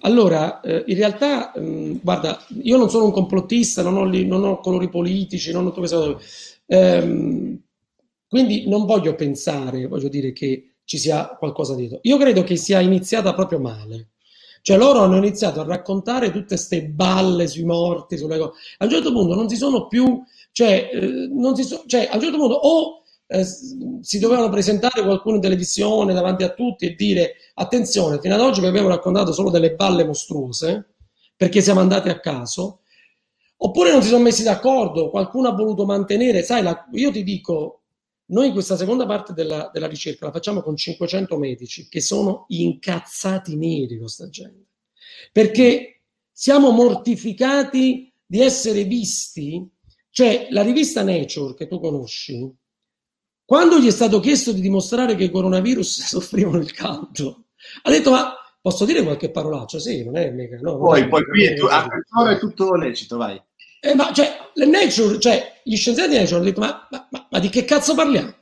Allora, 0.00 0.60
eh, 0.60 0.82
in 0.88 0.96
realtà, 0.96 1.52
mh, 1.54 1.60
mm, 1.60 1.96
guarda, 2.02 2.44
io 2.62 2.76
non 2.76 2.90
sono 2.90 3.04
un 3.04 3.12
complottista, 3.12 3.82
non 3.82 3.96
ho, 3.96 4.04
li, 4.04 4.26
non 4.26 4.44
ho 4.44 4.58
colori 4.58 4.88
politici, 4.88 5.52
non 5.52 5.64
ho 5.64 5.68
tutto 5.68 5.80
questo. 5.80 6.20
Ehm, 6.66 7.62
quindi 8.28 8.68
non 8.68 8.84
voglio 8.84 9.14
pensare, 9.14 9.86
voglio 9.86 10.08
dire 10.08 10.32
che 10.32 10.78
ci 10.84 10.98
sia 10.98 11.28
qualcosa 11.28 11.76
dietro. 11.76 12.00
Io 12.02 12.18
credo 12.18 12.42
che 12.42 12.56
sia 12.56 12.80
iniziata 12.80 13.32
proprio 13.32 13.60
male. 13.60 14.13
Cioè 14.64 14.78
loro 14.78 15.00
hanno 15.00 15.18
iniziato 15.18 15.60
a 15.60 15.64
raccontare 15.64 16.30
tutte 16.30 16.54
queste 16.54 16.86
balle 16.86 17.46
sui 17.48 17.64
morti, 17.64 18.16
sulle 18.16 18.38
cose. 18.38 18.52
A 18.78 18.86
un 18.86 18.90
certo 18.90 19.12
punto 19.12 19.34
non 19.34 19.46
si 19.46 19.56
sono 19.56 19.88
più, 19.88 20.22
cioè, 20.52 20.88
eh, 20.90 21.28
non 21.30 21.54
si 21.54 21.64
so, 21.64 21.84
cioè 21.86 22.08
a 22.10 22.14
un 22.14 22.22
certo 22.22 22.38
punto 22.38 22.54
o 22.54 23.02
eh, 23.26 23.44
si 24.00 24.18
dovevano 24.18 24.48
presentare 24.48 25.02
qualcuno 25.02 25.34
in 25.34 25.42
televisione 25.42 26.14
davanti 26.14 26.44
a 26.44 26.54
tutti 26.54 26.86
e 26.86 26.94
dire 26.94 27.34
attenzione, 27.56 28.18
fino 28.20 28.36
ad 28.36 28.40
oggi 28.40 28.60
vi 28.60 28.66
abbiamo 28.66 28.88
raccontato 28.88 29.34
solo 29.34 29.50
delle 29.50 29.74
balle 29.74 30.06
mostruose 30.06 30.94
perché 31.36 31.60
siamo 31.60 31.80
andati 31.80 32.08
a 32.08 32.18
caso, 32.18 32.80
oppure 33.58 33.92
non 33.92 34.00
si 34.00 34.08
sono 34.08 34.22
messi 34.22 34.44
d'accordo, 34.44 35.10
qualcuno 35.10 35.48
ha 35.48 35.54
voluto 35.54 35.84
mantenere, 35.84 36.42
sai, 36.42 36.62
la, 36.62 36.88
io 36.92 37.10
ti 37.10 37.22
dico, 37.22 37.82
noi 38.26 38.52
questa 38.52 38.76
seconda 38.76 39.04
parte 39.06 39.32
della, 39.32 39.70
della, 39.72 39.86
ricerca 39.86 40.26
la 40.26 40.32
facciamo 40.32 40.62
con 40.62 40.76
500 40.76 41.36
medici 41.36 41.88
che 41.88 42.00
sono 42.00 42.46
incazzati 42.48 43.56
neri 43.56 43.98
con 43.98 44.08
sta 44.08 44.28
gente, 44.28 44.66
perché 45.30 46.02
siamo 46.30 46.70
mortificati 46.70 48.12
di 48.24 48.40
essere 48.40 48.84
visti, 48.84 49.68
cioè 50.10 50.48
la 50.50 50.62
rivista 50.62 51.02
Nature 51.02 51.54
che 51.54 51.66
tu 51.66 51.78
conosci, 51.80 52.50
quando 53.44 53.78
gli 53.78 53.86
è 53.86 53.90
stato 53.90 54.20
chiesto 54.20 54.52
di 54.52 54.62
dimostrare 54.62 55.16
che 55.16 55.24
i 55.24 55.30
coronavirus 55.30 56.02
soffrivano 56.06 56.58
il 56.58 56.72
caldo, 56.72 57.44
ha 57.82 57.90
detto 57.90 58.10
ma 58.10 58.34
posso 58.60 58.86
dire 58.86 59.02
qualche 59.02 59.30
parolaccia? 59.30 59.78
Sì, 59.78 60.02
non 60.02 60.16
è 60.16 60.30
mega... 60.30 60.58
No, 60.60 60.78
poi, 60.78 61.06
poi 61.08 61.24
qui 61.26 61.44
è, 61.44 61.54
tu, 61.54 61.66
è 61.66 62.38
tutto 62.38 62.74
lecito, 62.74 63.18
vai. 63.18 63.40
Eh, 63.80 63.94
ma 63.94 64.10
cioè, 64.14 64.33
Nature, 64.54 65.18
cioè, 65.18 65.60
gli 65.64 65.76
scienziati 65.76 66.10
di 66.10 66.16
Nature 66.16 66.36
hanno 66.36 66.44
detto: 66.44 66.60
ma, 66.60 66.88
ma, 66.90 67.08
ma, 67.10 67.26
ma, 67.30 67.38
di 67.38 67.48
che 67.48 67.64
cazzo 67.64 67.94
parliamo? 67.94 68.34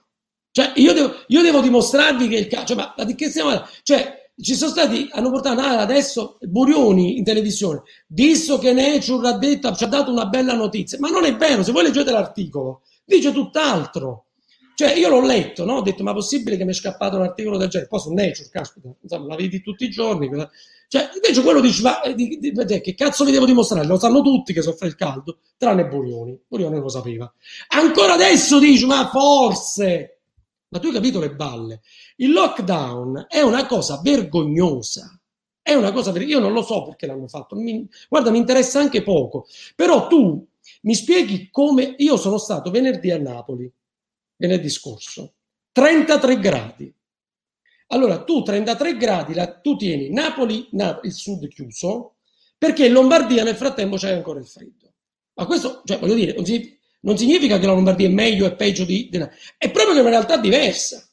Cioè, 0.51 0.72
io 0.77 0.92
devo, 0.92 1.14
io 1.29 1.42
devo 1.42 1.61
dimostrarvi 1.61 2.29
che 2.29 2.37
il 2.37 2.46
cazzo, 2.46 2.75
cioè, 2.75 2.92
ma, 2.96 3.05
di 3.05 3.14
che 3.14 3.31
stiamo 3.31 3.51
parlando? 3.51 3.75
Cioè, 3.83 4.31
ci 4.40 4.55
sono 4.55 4.70
stati, 4.70 5.09
hanno 5.12 5.31
portato 5.31 5.61
ah, 5.61 5.79
adesso 5.79 6.38
Burioni 6.40 7.16
in 7.16 7.25
televisione, 7.25 7.83
visto 8.09 8.59
che 8.59 8.72
Nature 8.72 9.29
ha 9.29 9.38
detto, 9.38 9.75
ci 9.75 9.85
ha 9.85 9.88
dato 9.88 10.11
una 10.11 10.27
bella 10.27 10.55
notizia, 10.55 10.98
ma 10.98 11.09
non 11.09 11.25
è 11.25 11.37
vero, 11.37 11.62
se 11.62 11.72
voi 11.72 11.85
leggete 11.85 12.11
l'articolo, 12.11 12.83
dice 13.05 13.33
tutt'altro. 13.33 14.27
Cioè, 14.75 14.94
io 14.94 15.11
l'ho 15.11 15.20
letto, 15.20 15.64
no? 15.64 15.77
Ho 15.77 15.83
detto, 15.83 16.03
ma 16.03 16.14
possibile 16.14 16.57
che 16.57 16.64
mi 16.64 16.70
è 16.70 16.75
scappato 16.75 17.16
un 17.16 17.22
articolo 17.22 17.59
del 17.59 17.68
genere? 17.68 17.88
Poi 17.88 18.01
su 18.01 18.12
Nature, 18.12 18.48
caspita, 18.51 18.88
insomma, 19.01 19.27
la 19.29 19.37
vedi 19.37 19.62
tutti 19.62 19.85
i 19.85 19.90
giorni. 19.90 20.29
Cioè, 20.93 21.09
invece 21.15 21.41
quello 21.41 21.63
dice, 21.63 21.81
ma 21.81 22.03
eh, 22.03 22.15
di, 22.15 22.37
di, 22.39 22.53
di, 22.53 22.81
che 22.83 22.95
cazzo 22.95 23.25
vi 23.25 23.31
devo 23.31 23.47
dimostrare? 23.47 23.87
Lo 23.87 23.99
sanno 23.99 24.21
tutti 24.21 24.53
che 24.53 24.61
soffre 24.61 24.89
il 24.89 24.95
caldo, 24.95 25.39
tranne 25.57 25.87
Burioni. 25.87 26.39
Burioni 26.47 26.79
lo 26.79 26.91
sapeva. 26.91 27.33
Ancora 27.69 28.13
adesso 28.13 28.59
dici, 28.59 28.85
ma 28.85 29.09
forse... 29.09 30.21
Ma 30.69 30.79
tu 30.79 30.89
hai 30.89 30.93
capito 30.93 31.19
le 31.19 31.35
balle? 31.35 31.81
Il 32.17 32.33
lockdown 32.33 33.25
è 33.27 33.41
una 33.41 33.65
cosa 33.65 34.03
vergognosa. 34.03 35.19
È 35.63 35.73
una 35.73 35.93
cosa 35.93 36.13
ver- 36.13 36.29
Io 36.29 36.41
non 36.41 36.53
lo 36.53 36.61
so 36.61 36.83
perché 36.83 37.07
l'hanno 37.07 37.27
fatto. 37.27 37.57
Mi, 37.57 37.89
guarda, 38.11 38.31
mi 38.31 38.37
interessa 38.37 38.79
anche 38.79 39.03
poco. 39.03 39.47
Però 39.75 40.09
tu 40.09 40.47
mi 40.83 40.95
spieghi 40.95 41.49
come... 41.51 41.95
Io 41.97 42.19
sono 42.19 42.37
stato 42.37 42.71
venerdì 42.71 43.11
a 43.11 43.17
Napoli, 43.17 43.73
venerdì 44.37 44.69
scorso. 44.69 45.37
33 45.73 46.39
gradi 46.39 46.95
allora 47.93 48.25
tu 48.25 48.43
33 48.43 48.97
gradi, 48.97 49.35
la, 49.35 49.61
tu 49.61 49.77
tieni 49.77 50.11
Napoli, 50.11 50.67
Napoli, 50.73 51.09
il 51.09 51.13
sud 51.13 51.47
chiuso, 51.49 52.17
perché 52.57 52.87
in 52.87 52.93
Lombardia 52.93 53.45
nel 53.45 53.55
frattempo 53.55 53.97
c'è 53.97 54.13
ancora 54.13 54.41
il 54.41 54.47
freddo. 54.47 54.93
Ma 55.35 55.47
questo, 55.47 55.83
cioè, 55.85 55.99
voglio 55.99 56.15
dire, 56.15 56.35
non, 56.35 56.45
si, 56.45 56.79
non 57.01 57.19
significa 57.19 57.59
che 57.59 57.67
la 57.67 57.73
Lombardia 57.73 58.09
è 58.09 58.11
meglio 58.11 58.47
e 58.47 58.55
peggio 58.55 58.85
di, 58.85 59.09
di... 59.11 59.19
È 59.19 59.71
proprio 59.71 59.93
che 59.93 59.99
è 59.99 60.01
una 60.01 60.11
realtà 60.11 60.39
diversa. 60.39 61.07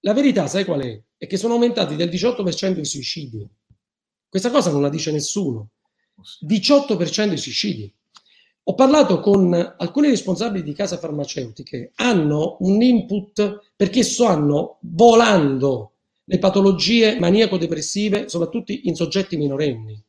La 0.00 0.12
verità, 0.12 0.46
sai 0.48 0.64
qual 0.64 0.80
è? 0.80 1.00
È 1.16 1.26
che 1.26 1.36
sono 1.36 1.54
aumentati 1.54 1.94
del 1.94 2.08
18% 2.08 2.78
i 2.78 2.84
suicidi. 2.84 3.48
Questa 4.28 4.50
cosa 4.50 4.70
non 4.70 4.82
la 4.82 4.88
dice 4.88 5.12
nessuno. 5.12 5.70
18% 6.46 7.32
i 7.32 7.36
suicidi. 7.36 7.94
Ho 8.64 8.74
parlato 8.74 9.20
con 9.20 9.52
alcuni 9.78 10.08
responsabili 10.08 10.62
di 10.62 10.74
case 10.74 10.98
farmaceutiche, 10.98 11.92
hanno 11.96 12.56
un 12.60 12.82
input 12.82 13.72
perché 13.74 14.02
stanno 14.02 14.78
volando 14.82 15.92
le 16.24 16.38
patologie 16.38 17.18
maniaco-depressive, 17.18 18.28
soprattutto 18.28 18.72
in 18.72 18.94
soggetti 18.94 19.36
minorenni. 19.36 20.00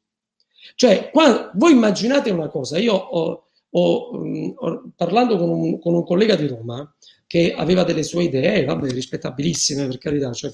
Cioè, 0.76 1.10
qua, 1.12 1.52
voi 1.56 1.72
immaginate 1.72 2.30
una 2.30 2.50
cosa, 2.50 2.78
io 2.78 2.94
ho, 2.94 3.48
ho, 3.70 4.12
ho 4.56 4.92
parlando 4.96 5.38
con 5.38 5.50
un, 5.50 5.80
con 5.80 5.96
un, 5.96 6.04
collega 6.04 6.36
di 6.36 6.48
Roma 6.48 6.94
che 7.26 7.54
aveva 7.54 7.84
delle 7.84 8.04
sue 8.04 8.26
idee, 8.26 8.66
vabbè, 8.66 8.90
rispettabilissime 8.90 9.88
per 9.88 9.98
carità, 9.98 10.32
cioè, 10.34 10.52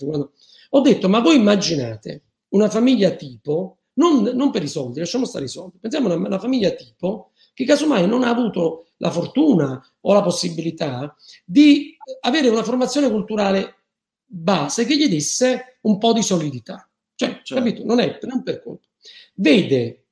ho 0.70 0.82
detto, 0.82 1.10
ma 1.10 1.20
voi 1.20 1.36
immaginate 1.36 2.24
una 2.50 2.70
famiglia 2.70 3.12
tipo, 3.12 3.80
non, 3.94 4.24
non 4.24 4.52
per 4.52 4.64
i 4.64 4.68
soldi, 4.68 5.00
lasciamo 5.00 5.26
stare 5.26 5.46
i 5.46 5.50
soldi, 5.50 5.78
pensiamo 5.80 6.10
a 6.10 6.16
una, 6.16 6.28
una 6.28 6.40
famiglia 6.40 6.70
tipo 6.72 7.32
che 7.58 7.66
casomai 7.66 8.06
non 8.06 8.22
ha 8.22 8.30
avuto 8.30 8.90
la 8.98 9.10
fortuna 9.10 9.84
o 10.02 10.14
la 10.14 10.22
possibilità 10.22 11.16
di 11.44 11.98
avere 12.20 12.50
una 12.50 12.62
formazione 12.62 13.10
culturale 13.10 13.86
base 14.24 14.86
che 14.86 14.96
gli 14.96 15.10
desse 15.10 15.80
un 15.82 15.98
po' 15.98 16.14
di 16.14 16.22
solidità. 16.22 16.88
Cioè, 17.16 17.42
certo. 17.42 17.56
capito? 17.56 17.84
Non 17.84 18.00
è 18.00 18.20
non 18.22 18.44
per 18.44 18.62
colpa. 18.62 18.86
Vede 19.34 20.06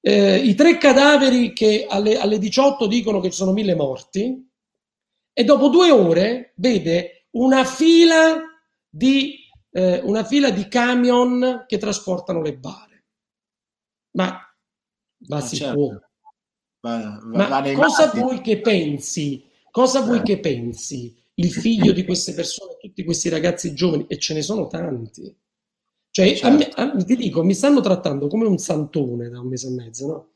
eh, 0.00 0.36
i 0.36 0.54
tre 0.54 0.78
cadaveri 0.78 1.52
che 1.52 1.86
alle, 1.88 2.18
alle 2.18 2.38
18 2.38 2.86
dicono 2.86 3.18
che 3.18 3.30
ci 3.30 3.36
sono 3.36 3.50
mille 3.50 3.74
morti 3.74 4.48
e 5.32 5.42
dopo 5.42 5.66
due 5.66 5.90
ore 5.90 6.52
vede 6.54 7.26
una 7.30 7.64
fila 7.64 8.42
di, 8.88 9.40
eh, 9.72 9.98
una 10.04 10.22
fila 10.22 10.50
di 10.50 10.68
camion 10.68 11.64
che 11.66 11.78
trasportano 11.78 12.42
le 12.42 12.56
bare. 12.56 13.06
Ma, 14.12 14.40
ma 15.26 15.36
ah, 15.36 15.40
si 15.40 15.56
certo. 15.56 15.74
può 15.74 16.05
Va, 16.86 17.20
va, 17.24 17.60
Ma 17.60 17.72
cosa 17.72 18.12
vuoi 18.14 18.40
che 18.40 18.60
pensi? 18.60 19.44
Cosa 19.72 20.02
vuoi 20.02 20.18
eh. 20.18 20.22
che 20.22 20.38
pensi? 20.38 21.14
Il 21.34 21.50
figlio 21.50 21.92
di 21.92 22.04
queste 22.04 22.32
persone, 22.32 22.76
tutti 22.80 23.04
questi 23.04 23.28
ragazzi 23.28 23.74
giovani, 23.74 24.06
e 24.08 24.18
ce 24.18 24.34
ne 24.34 24.42
sono 24.42 24.68
tanti. 24.68 25.34
Cioè, 26.10 26.28
certo. 26.28 26.46
a 26.46 26.50
me, 26.50 26.68
a, 26.72 27.04
ti 27.04 27.16
dico, 27.16 27.42
mi 27.42 27.54
stanno 27.54 27.80
trattando 27.80 28.28
come 28.28 28.46
un 28.46 28.56
santone 28.56 29.28
da 29.28 29.40
un 29.40 29.48
mese 29.48 29.66
e 29.66 29.70
mezzo, 29.70 30.06
no? 30.06 30.28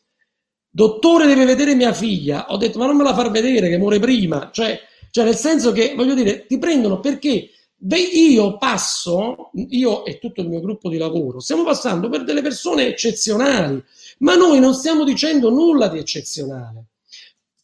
Dottore, 0.69 1.27
deve 1.27 1.45
vedere 1.45 1.75
mia 1.75 1.93
figlia. 1.93 2.47
Ho 2.49 2.57
detto, 2.57 2.79
ma 2.79 2.87
non 2.87 2.97
me 2.97 3.05
la 3.05 3.15
far 3.15 3.31
vedere, 3.31 3.69
che 3.69 3.79
muore 3.79 3.99
prima. 3.99 4.51
Cioè, 4.53 4.79
cioè 5.11 5.25
nel 5.25 5.37
senso 5.37 5.73
che, 5.73 5.95
voglio 5.95 6.15
dire, 6.15 6.47
ti 6.47 6.59
prendono 6.59 7.01
perché 7.01 7.51
Beh, 7.83 7.99
io 7.99 8.59
passo, 8.59 9.51
io 9.55 10.05
e 10.05 10.19
tutto 10.19 10.43
il 10.43 10.49
mio 10.51 10.61
gruppo 10.61 10.91
di 10.91 10.99
lavoro, 10.99 11.41
stiamo 11.41 11.65
passando 11.65 12.11
per 12.11 12.25
delle 12.25 12.43
persone 12.43 12.89
eccezionali, 12.89 13.83
ma 14.21 14.35
noi 14.35 14.61
non 14.61 14.75
stiamo 14.75 15.05
dicendo 15.05 15.51
nulla 15.51 15.89
di 15.89 15.99
eccezionale. 15.99 16.87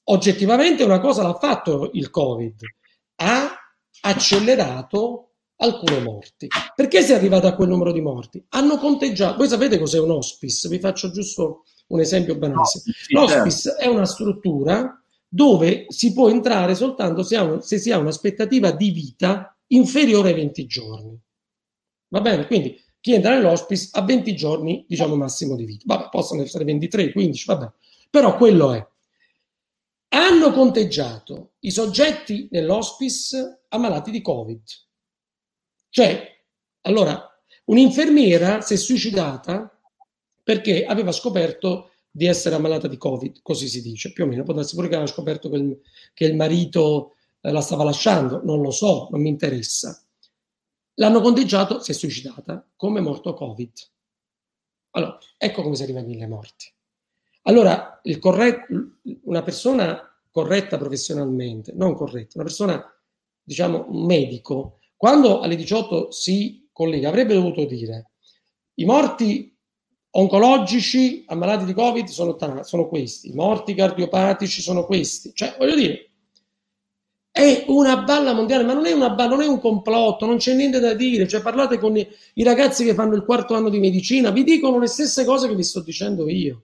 Oggettivamente 0.05 0.85
una 0.85 1.01
cosa 1.01 1.23
l'ha 1.23 1.35
fatto 1.35 1.91
il 1.95 2.11
Covid, 2.11 2.61
ha 3.17 3.51
accelerato 4.03 5.31
alcune 5.57 6.01
morti. 6.01 6.49
Perché 6.75 7.03
si 7.03 7.13
è 7.13 7.15
arrivato 7.15 7.47
a 7.47 7.55
quel 7.55 7.69
numero 7.69 7.93
di 7.93 8.01
morti? 8.01 8.45
Hanno 8.51 8.79
conteggiato, 8.79 9.37
voi 9.39 9.49
sapete 9.49 9.79
cos'è 9.79 9.99
un 9.99 10.11
hospice? 10.11 10.69
Vi 10.69 10.79
faccio 10.79 11.11
giusto 11.11 11.65
un 11.89 12.01
esempio 12.01 12.37
banalissimo. 12.37 12.95
L'hospice 13.09 13.71
certo. 13.71 13.83
è 13.83 13.87
una 13.87 14.07
struttura 14.07 15.01
dove 15.29 15.87
si 15.89 16.13
può 16.13 16.29
entrare 16.29 16.75
soltanto 16.75 17.23
se, 17.23 17.59
se 17.61 17.79
si 17.79 17.91
ha 17.91 17.99
un'aspettativa 17.99 18.71
di 18.71 18.91
vita 18.91 19.57
inferiore 19.69 20.31
ai 20.31 20.35
20 20.35 20.67
giorni. 20.67 21.21
Va 22.09 22.21
bene? 22.21 22.47
Quindi 22.47 22.81
chi 23.07 23.13
entra 23.13 23.37
nell'hospice 23.37 23.91
ha 23.93 24.03
20 24.03 24.35
giorni, 24.35 24.85
diciamo, 24.89 25.15
massimo 25.15 25.55
di 25.55 25.65
vita. 25.65 25.85
Vabbè, 25.87 26.09
possono 26.11 26.43
essere 26.43 26.65
23, 26.65 27.13
15, 27.13 27.45
vabbè. 27.45 27.71
Però 28.11 28.37
quello 28.37 28.73
è. 28.73 28.85
Hanno 30.09 30.51
conteggiato 30.51 31.53
i 31.61 31.71
soggetti 31.71 32.49
nell'hospice 32.51 33.67
ammalati 33.69 34.11
di 34.11 34.21
Covid. 34.21 34.61
Cioè, 35.89 36.37
allora, 36.81 37.25
un'infermiera 37.67 38.61
si 38.61 38.75
è 38.75 38.77
suicidata 38.77 39.81
perché 40.43 40.85
aveva 40.85 41.13
scoperto 41.13 41.93
di 42.11 42.27
essere 42.27 42.57
ammalata 42.57 42.89
di 42.89 42.97
Covid, 42.97 43.39
così 43.41 43.69
si 43.69 43.83
dice, 43.83 44.11
più 44.11 44.25
o 44.25 44.27
meno. 44.27 44.43
Può 44.43 44.53
darsi 44.53 44.75
pure 44.75 44.89
che 44.89 44.97
aveva 44.97 45.09
scoperto 45.09 45.49
che 45.49 45.57
il, 45.59 45.81
che 46.13 46.25
il 46.25 46.35
marito 46.35 47.15
eh, 47.41 47.53
la 47.53 47.61
stava 47.61 47.85
lasciando, 47.85 48.43
non 48.43 48.61
lo 48.61 48.73
so, 48.73 49.07
non 49.13 49.21
mi 49.21 49.29
interessa. 49.29 50.06
L'hanno 50.99 51.21
conteggiato, 51.21 51.81
si 51.81 51.91
è 51.91 51.95
suicidata, 51.95 52.67
come 52.77 53.01
morto 53.01 53.35
Covid. 53.35 53.73
Allora, 54.91 55.19
ecco 55.37 55.63
come 55.63 55.77
si 55.77 55.83
arriva 55.83 56.01
a 56.01 56.05
mille 56.05 56.27
morti. 56.27 56.73
Allora, 57.43 58.01
corret- 58.19 58.67
una 59.23 59.43
persona 59.43 60.01
corretta 60.31 60.79
professionalmente, 60.79 61.73
non 61.75 61.95
corretta, 61.95 62.33
una 62.35 62.45
persona, 62.45 62.85
diciamo, 63.43 63.87
un 63.89 64.07
medico, 64.07 64.79
quando 64.97 65.41
alle 65.41 65.57
18 65.57 66.11
si 66.11 66.69
collega, 66.73 67.09
avrebbe 67.09 67.35
dovuto 67.35 67.65
dire 67.65 68.13
i 68.75 68.85
morti 68.85 69.55
oncologici 70.11 71.25
ammalati 71.27 71.65
di 71.65 71.75
Covid 71.75 72.07
sono, 72.07 72.37
t- 72.37 72.61
sono 72.61 72.89
questi, 72.89 73.29
i 73.29 73.35
morti 73.35 73.75
cardiopatici 73.75 74.63
sono 74.63 74.85
questi. 74.85 75.33
Cioè, 75.35 75.57
voglio 75.59 75.75
dire, 75.75 76.11
è 77.37 77.65
una 77.67 77.99
balla 77.99 78.33
mondiale, 78.33 78.65
ma 78.65 78.73
non 78.73 78.87
è 78.87 78.93
una 78.93 79.11
balla, 79.11 79.35
non 79.35 79.43
è 79.43 79.47
un 79.47 79.61
complotto, 79.61 80.25
non 80.25 80.39
c'è 80.39 80.55
niente 80.55 80.81
da 80.81 80.95
dire. 80.95 81.29
Cioè, 81.29 81.43
parlate 81.43 81.79
con 81.79 81.95
i, 81.95 82.09
ragazzi 82.43 82.83
che 82.83 82.95
fanno 82.95 83.15
il 83.15 83.27
quarto 83.27 83.55
anno 83.55 83.69
di 83.69 83.79
medicina, 83.79 84.31
vi 84.31 84.43
dicono 84.43 84.79
le 84.79 84.87
stesse 84.87 85.27
cose 85.27 85.47
che 85.47 85.55
vi 85.55 85.63
sto 85.63 85.81
dicendo 85.81 86.31
io. 86.31 86.63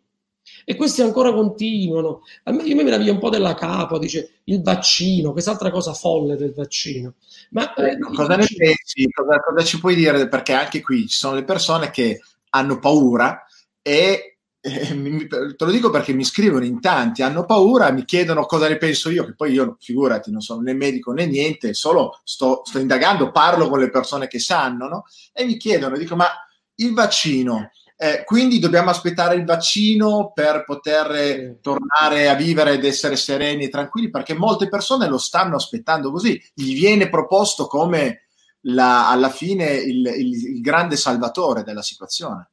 E 0.65 0.75
questi 0.75 1.03
ancora 1.03 1.31
continuano. 1.31 2.23
A 2.45 2.53
me, 2.53 2.63
io 2.63 2.75
mi 2.75 2.85
meraviglio 2.85 3.13
un 3.13 3.19
po' 3.19 3.29
della 3.29 3.53
capo, 3.53 3.99
dice 3.99 4.41
il 4.45 4.63
vaccino, 4.63 5.33
quest'altra 5.33 5.71
cosa 5.71 5.93
folle 5.93 6.37
del 6.37 6.55
vaccino. 6.55 7.17
Ma 7.51 7.75
eh, 7.75 7.99
cosa 7.99 8.37
ne 8.37 8.47
pensi? 8.57 9.11
Cosa, 9.11 9.41
cosa, 9.41 9.63
ci 9.63 9.79
puoi 9.79 9.95
dire? 9.95 10.27
Perché 10.27 10.55
anche 10.55 10.81
qui 10.81 11.07
ci 11.07 11.19
sono 11.19 11.35
le 11.35 11.45
persone 11.45 11.91
che 11.91 12.19
hanno 12.49 12.79
paura 12.79 13.45
e 13.83 14.32
eh, 14.63 15.27
te 15.27 15.65
lo 15.65 15.71
dico 15.71 15.91
perché 15.91 16.13
mi 16.13 16.25
scrivono 16.25 16.65
in 16.65 16.81
tanti, 16.81 17.23
hanno 17.23 17.45
paura, 17.45 17.91
mi 17.91 18.05
chiedono 18.05 18.47
cosa 18.47 18.69
ne 18.69 18.79
penso 18.79 19.11
io, 19.11 19.25
che 19.25 19.35
poi 19.35 19.53
io, 19.53 19.77
figurati, 19.81 20.31
non 20.31 20.41
sono 20.41 20.63
né 20.63 20.73
medico 20.73 21.13
né 21.13 21.27
niente, 21.27 21.75
solo 21.75 22.21
sto, 22.25 22.63
sto 22.65 22.79
indagando, 22.79 23.33
parlo 23.33 23.69
con 23.69 23.81
le 23.81 23.91
persone 23.91 24.29
che 24.29 24.39
sanno, 24.39 24.89
no? 24.89 25.05
E 25.33 25.45
mi 25.45 25.57
chiedono, 25.57 25.97
dico, 25.97 26.17
ma 26.17 26.29
il 26.77 26.95
vaccino 26.95 27.71
eh, 28.03 28.25
quindi 28.25 28.59
dobbiamo 28.59 28.91
aspettare 28.91 29.37
il 29.37 29.45
vaccino 29.45 30.33
per 30.35 30.65
poter 30.65 31.13
eh, 31.13 31.59
tornare 31.61 32.29
a 32.29 32.35
vivere 32.35 32.73
ed 32.73 32.85
essere 32.85 33.15
sereni 33.15 33.67
e 33.67 33.69
tranquilli, 33.69 34.11
perché 34.11 34.35
molte 34.35 34.69
persone 34.69 35.07
lo 35.07 35.19
stanno 35.19 35.55
aspettando 35.55 36.11
così. 36.11 36.43
Gli 36.53 36.75
viene 36.75 37.09
proposto 37.09 37.69
come 37.69 38.23
la, 38.63 39.09
alla 39.09 39.31
fine 39.31 39.71
il, 39.75 40.05
il, 40.05 40.55
il, 40.55 40.61
grande 40.61 40.97
salvatore 40.97 41.63
della 41.63 41.83
situazione. 41.83 42.51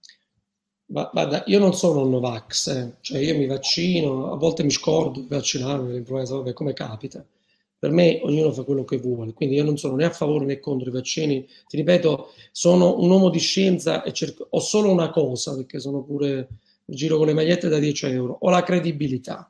Guarda, 0.92 1.44
io 1.46 1.60
non 1.60 1.76
sono 1.76 2.02
un 2.02 2.10
Novax, 2.10 2.68
eh. 2.70 2.94
cioè 3.02 3.20
io 3.20 3.38
mi 3.38 3.46
vaccino, 3.46 4.32
a 4.32 4.36
volte 4.36 4.64
mi 4.64 4.72
scordo 4.72 5.20
di 5.20 5.28
vaccinarmi, 5.30 5.92
l'influenza, 5.94 6.34
vabbè, 6.34 6.54
come 6.54 6.74
capita. 6.74 7.24
Per 7.78 7.92
me 7.92 8.20
ognuno 8.24 8.52
fa 8.52 8.64
quello 8.64 8.84
che 8.86 8.98
vuole, 8.98 9.34
quindi 9.34 9.54
io 9.54 9.64
non 9.64 9.78
sono 9.78 9.96
né 9.96 10.06
a 10.06 10.10
favore 10.10 10.46
né 10.46 10.60
contro 10.60 10.90
i 10.90 10.92
vaccini. 10.92 11.48
Ti 11.68 11.78
ripeto, 11.78 12.34
sono 12.52 13.00
un 13.00 13.08
uomo 13.08 13.30
di 13.30 13.38
scienza 13.38 14.02
e 14.02 14.14
cerco, 14.14 14.48
ho 14.50 14.60
solo 14.60 14.90
una 14.92 15.12
cosa, 15.12 15.56
perché 15.56 15.80
sono 15.80 16.02
pure, 16.02 16.48
giro 16.86 17.18
con 17.18 17.28
le 17.28 17.34
magliette 17.34 17.70
da 17.70 17.78
10 17.78 18.08
euro, 18.08 18.38
ho 18.42 18.50
la 18.50 18.64
credibilità 18.64 19.50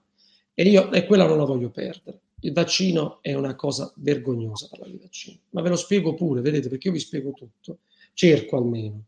e 0.54 0.64
io 0.64 0.92
e 0.92 1.06
quella 1.06 1.26
non 1.26 1.38
la 1.38 1.46
voglio 1.46 1.70
perdere. 1.70 2.20
Il 2.42 2.52
vaccino 2.52 3.20
è 3.22 3.34
una 3.34 3.56
cosa 3.56 3.90
vergognosa 3.96 4.68
parlare 4.70 4.92
di 4.92 5.00
vaccini, 5.02 5.40
ma 5.52 5.62
ve 5.62 5.70
lo 5.70 5.78
spiego 5.78 6.14
pure, 6.16 6.42
vedete, 6.42 6.68
perché 6.68 6.90
io 6.90 6.94
vi 6.94 7.00
spiego 7.00 7.32
tutto, 7.32 7.80
cerco 8.14 8.58
almeno. 8.58 9.04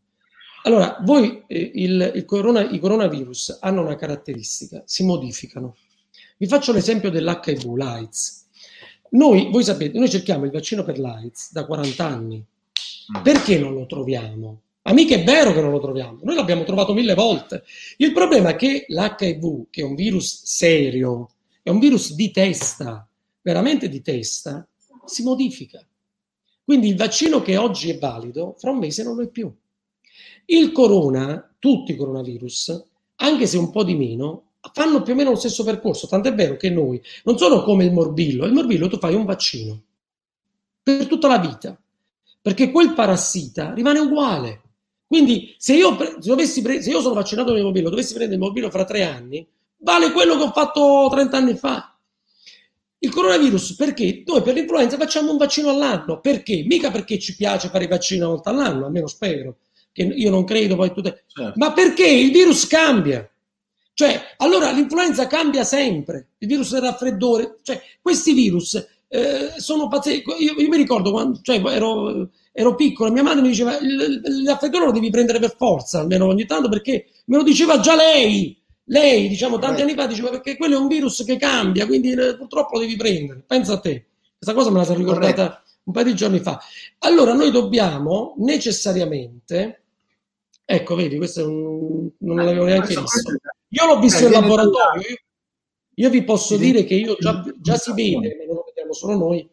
Allora, 0.64 0.98
voi 1.02 1.42
eh, 1.46 1.72
il, 1.74 2.12
il 2.14 2.24
corona, 2.24 2.68
i 2.68 2.78
coronavirus 2.78 3.58
hanno 3.60 3.82
una 3.82 3.96
caratteristica, 3.96 4.82
si 4.86 5.04
modificano. 5.04 5.76
Vi 6.36 6.46
faccio 6.46 6.72
l'esempio 6.72 7.10
dell'HIV, 7.10 7.74
l'AIDS 7.74 8.40
noi, 9.12 9.50
voi 9.50 9.62
sapete, 9.62 9.98
noi 9.98 10.08
cerchiamo 10.08 10.44
il 10.46 10.50
vaccino 10.50 10.84
per 10.84 10.98
l'AIDS 10.98 11.52
da 11.52 11.66
40 11.66 12.04
anni. 12.04 12.36
Mm. 12.38 13.22
Perché 13.22 13.58
non 13.58 13.74
lo 13.74 13.86
troviamo? 13.86 14.62
Ma 14.82 14.92
mica 14.92 15.14
è 15.14 15.22
vero 15.22 15.52
che 15.52 15.60
non 15.60 15.70
lo 15.70 15.80
troviamo, 15.80 16.20
noi 16.22 16.34
l'abbiamo 16.34 16.64
trovato 16.64 16.92
mille 16.92 17.14
volte. 17.14 17.62
Il 17.98 18.12
problema 18.12 18.50
è 18.50 18.56
che 18.56 18.84
l'HIV, 18.88 19.66
che 19.70 19.82
è 19.82 19.84
un 19.84 19.94
virus 19.94 20.44
serio, 20.44 21.30
è 21.62 21.70
un 21.70 21.78
virus 21.78 22.14
di 22.14 22.30
testa, 22.30 23.06
veramente 23.42 23.88
di 23.88 24.00
testa, 24.00 24.66
si 25.04 25.22
modifica. 25.22 25.86
Quindi 26.64 26.88
il 26.88 26.96
vaccino 26.96 27.42
che 27.42 27.56
oggi 27.56 27.90
è 27.90 27.98
valido, 27.98 28.54
fra 28.58 28.70
un 28.70 28.78
mese 28.78 29.02
non 29.02 29.16
lo 29.16 29.22
è 29.22 29.28
più. 29.28 29.54
Il 30.46 30.72
corona, 30.72 31.54
tutti 31.58 31.92
i 31.92 31.96
coronavirus, 31.96 32.84
anche 33.16 33.46
se 33.46 33.56
un 33.56 33.70
po' 33.70 33.84
di 33.84 33.94
meno, 33.94 34.44
fanno 34.72 35.02
più 35.02 35.12
o 35.12 35.16
meno 35.16 35.30
lo 35.30 35.36
stesso 35.36 35.64
percorso, 35.64 36.06
tant'è 36.06 36.34
vero 36.34 36.56
che 36.56 36.70
noi 36.70 37.00
non 37.24 37.38
sono 37.38 37.62
come 37.62 37.84
il 37.84 37.92
morbillo, 37.92 38.46
il 38.46 38.52
morbillo 38.52 38.88
tu 38.88 38.98
fai 38.98 39.14
un 39.14 39.24
vaccino 39.24 39.82
per 40.82 41.06
tutta 41.06 41.28
la 41.28 41.38
vita, 41.38 41.78
perché 42.40 42.70
quel 42.70 42.92
parassita 42.94 43.72
rimane 43.72 44.00
uguale. 44.00 44.60
Quindi 45.06 45.54
se 45.58 45.74
io, 45.74 45.94
pre- 45.94 46.16
se 46.20 46.62
pre- 46.62 46.82
se 46.82 46.90
io 46.90 47.00
sono 47.00 47.14
vaccinato 47.14 47.48
con 47.48 47.58
il 47.58 47.64
morbillo, 47.64 47.90
dovessi 47.90 48.14
prendere 48.14 48.38
il 48.38 48.44
morbillo 48.44 48.70
fra 48.70 48.84
tre 48.84 49.04
anni, 49.04 49.46
vale 49.78 50.10
quello 50.10 50.36
che 50.36 50.42
ho 50.42 50.52
fatto 50.52 51.08
30 51.10 51.36
anni 51.36 51.54
fa. 51.54 51.96
Il 52.98 53.10
coronavirus 53.10 53.74
perché? 53.74 54.22
Noi 54.26 54.42
per 54.42 54.54
l'influenza 54.54 54.96
facciamo 54.96 55.30
un 55.32 55.36
vaccino 55.36 55.68
all'anno. 55.70 56.20
Perché? 56.20 56.62
Mica 56.64 56.90
perché 56.90 57.18
ci 57.18 57.36
piace 57.36 57.68
fare 57.68 57.84
i 57.84 57.88
vaccini 57.88 58.20
una 58.20 58.30
volta 58.30 58.50
all'anno, 58.50 58.86
almeno 58.86 59.06
spero, 59.06 59.56
che 59.92 60.02
io 60.02 60.30
non 60.30 60.44
credo 60.44 60.76
poi 60.76 60.92
tutte... 60.92 61.24
Certo. 61.26 61.52
Ma 61.56 61.72
perché 61.72 62.06
il 62.06 62.30
virus 62.32 62.66
cambia. 62.66 63.28
Cioè, 63.94 64.20
allora 64.38 64.70
l'influenza 64.72 65.26
cambia 65.26 65.64
sempre, 65.64 66.30
il 66.38 66.48
virus 66.48 66.72
del 66.72 66.80
raffreddore, 66.80 67.58
cioè 67.62 67.80
questi 68.00 68.32
virus 68.32 68.74
eh, 69.08 69.52
sono 69.56 69.88
pazzeschi. 69.88 70.22
Io, 70.38 70.54
io, 70.56 70.68
mi 70.68 70.76
ricordo 70.78 71.10
quando 71.10 71.40
cioè, 71.42 71.60
ero, 71.66 72.30
ero 72.50 72.74
piccolo, 72.74 73.12
mia 73.12 73.22
madre 73.22 73.42
mi 73.42 73.48
diceva 73.48 73.76
il, 73.78 74.22
il 74.24 74.44
raffreddore 74.46 74.86
lo 74.86 74.92
devi 74.92 75.10
prendere 75.10 75.38
per 75.38 75.54
forza, 75.56 76.00
almeno 76.00 76.26
ogni 76.26 76.46
tanto, 76.46 76.70
perché 76.70 77.08
me 77.26 77.36
lo 77.36 77.42
diceva 77.42 77.80
già 77.80 77.94
lei. 77.94 78.58
Lei, 78.86 79.28
diciamo, 79.28 79.58
tanti 79.58 79.82
anni 79.82 79.94
fa 79.94 80.06
diceva 80.06 80.30
perché 80.30 80.56
quello 80.56 80.76
è 80.76 80.78
un 80.78 80.88
virus 80.88 81.22
che 81.24 81.36
cambia, 81.36 81.86
quindi 81.86 82.12
eh, 82.12 82.36
purtroppo 82.36 82.74
lo 82.74 82.80
devi 82.80 82.96
prendere. 82.96 83.44
Pensa 83.46 83.74
a 83.74 83.78
te. 83.78 84.06
Questa 84.38 84.54
cosa 84.54 84.70
me 84.70 84.78
la 84.78 84.84
sono 84.84 84.98
ricordata 84.98 85.62
un 85.84 85.92
paio 85.92 86.06
di 86.06 86.14
giorni 86.14 86.40
fa. 86.40 86.60
Allora, 87.00 87.32
noi 87.32 87.50
dobbiamo 87.50 88.34
necessariamente, 88.38 89.81
ecco, 90.64 90.94
vedi, 90.94 91.16
questo 91.16 91.48
un, 91.48 92.10
non 92.18 92.36
l'avevo 92.36 92.64
neanche 92.64 92.98
visto. 92.98 93.32
Io 93.68 93.86
l'ho 93.86 93.98
visto 93.98 94.24
eh, 94.24 94.26
in 94.26 94.32
laboratorio, 94.32 95.08
io, 95.08 95.16
io, 95.94 96.10
vi 96.10 96.24
posso 96.24 96.56
dire 96.56 96.84
che 96.84 96.94
io 96.94 97.16
già, 97.18 97.42
già 97.58 97.76
si 97.76 97.92
vede, 97.92 98.36
ma 98.38 98.44
non 98.44 98.56
lo 98.56 98.64
vediamo 98.66 98.92
solo 98.92 99.16
noi, 99.16 99.48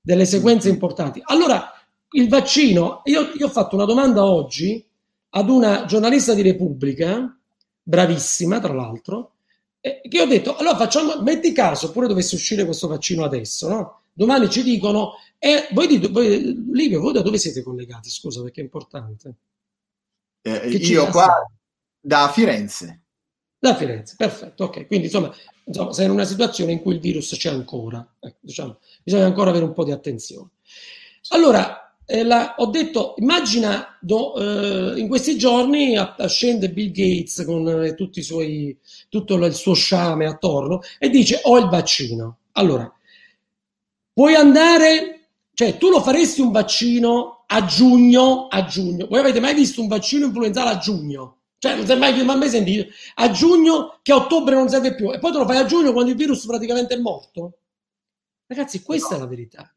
delle 0.00 0.24
sequenze 0.24 0.68
importanti. 0.68 1.20
Allora, 1.24 1.72
il 2.12 2.28
vaccino, 2.28 3.02
io, 3.04 3.30
io 3.36 3.46
ho 3.46 3.50
fatto 3.50 3.76
una 3.76 3.84
domanda 3.84 4.24
oggi 4.24 4.84
ad 5.30 5.48
una 5.48 5.84
giornalista 5.84 6.34
di 6.34 6.42
Repubblica, 6.42 7.36
bravissima 7.82 8.58
tra 8.58 8.72
l'altro, 8.72 9.32
eh, 9.80 10.00
che 10.08 10.20
ho 10.20 10.26
detto, 10.26 10.56
allora 10.56 10.76
facciamo, 10.76 11.22
metti 11.22 11.52
caso, 11.52 11.92
pure 11.92 12.08
dovesse 12.08 12.34
uscire 12.34 12.64
questo 12.64 12.88
vaccino 12.88 13.24
adesso, 13.24 13.68
no? 13.68 14.00
Domani 14.12 14.50
ci 14.50 14.62
dicono, 14.62 15.14
eh, 15.38 15.68
voi 15.72 15.86
dite, 15.86 16.08
voi, 16.08 16.70
Livio, 16.72 17.00
voi 17.00 17.12
da 17.12 17.22
dove 17.22 17.38
siete 17.38 17.62
collegati? 17.62 18.10
Scusa, 18.10 18.42
perché 18.42 18.60
è 18.60 18.64
importante. 18.64 19.34
Eh, 20.42 20.68
io 20.68 21.06
qua 21.06 21.28
da 22.00 22.30
Firenze. 22.32 23.02
Da 23.58 23.74
Firenze, 23.74 24.14
perfetto, 24.16 24.64
ok. 24.64 24.86
Quindi 24.86 25.06
insomma, 25.06 25.34
insomma, 25.64 25.92
sei 25.92 26.06
in 26.06 26.12
una 26.12 26.24
situazione 26.24 26.72
in 26.72 26.80
cui 26.80 26.94
il 26.94 27.00
virus 27.00 27.34
c'è 27.36 27.50
ancora, 27.50 28.16
ecco, 28.18 28.38
diciamo, 28.40 28.78
bisogna 29.02 29.26
ancora 29.26 29.50
avere 29.50 29.64
un 29.64 29.74
po' 29.74 29.84
di 29.84 29.92
attenzione. 29.92 30.48
Allora, 31.28 31.94
eh, 32.06 32.24
la, 32.24 32.54
ho 32.56 32.66
detto, 32.66 33.14
immagina 33.18 33.96
do, 34.00 34.34
eh, 34.36 34.98
in 34.98 35.06
questi 35.08 35.36
giorni 35.36 35.94
scende 36.26 36.70
Bill 36.70 36.90
Gates 36.90 37.44
con 37.44 37.68
eh, 37.68 37.94
tutti 37.94 38.18
i 38.18 38.22
suoi, 38.22 38.76
tutto 39.08 39.34
il 39.36 39.54
suo 39.54 39.74
sciame 39.74 40.26
attorno 40.26 40.80
e 40.98 41.08
dice 41.08 41.40
ho 41.44 41.56
il 41.58 41.68
vaccino. 41.68 42.38
Allora, 42.52 42.92
puoi 44.12 44.34
andare, 44.34 45.28
cioè 45.54 45.76
tu 45.76 45.88
lo 45.88 46.00
faresti 46.02 46.40
un 46.40 46.50
vaccino 46.50 47.39
a 47.52 47.64
giugno, 47.64 48.46
a 48.48 48.64
giugno. 48.64 49.06
Voi 49.06 49.20
avete 49.20 49.40
mai 49.40 49.54
visto 49.54 49.80
un 49.80 49.88
vaccino 49.88 50.26
influenzale 50.26 50.70
a 50.70 50.78
giugno? 50.78 51.38
Cioè, 51.58 51.76
non 51.76 51.86
sei 51.86 51.98
mai, 51.98 52.24
mai 52.24 52.48
sentito 52.48 52.90
a 53.16 53.30
giugno 53.30 53.98
che 54.02 54.12
a 54.12 54.16
ottobre 54.16 54.54
non 54.54 54.68
serve 54.68 54.94
più 54.94 55.12
e 55.12 55.18
poi 55.18 55.30
te 55.30 55.38
lo 55.38 55.46
fai 55.46 55.58
a 55.58 55.66
giugno 55.66 55.92
quando 55.92 56.10
il 56.10 56.16
virus 56.16 56.46
praticamente 56.46 56.94
è 56.94 56.98
morto? 56.98 57.58
Ragazzi, 58.46 58.82
questa 58.82 59.10
no. 59.10 59.16
è 59.16 59.18
la 59.20 59.26
verità. 59.26 59.74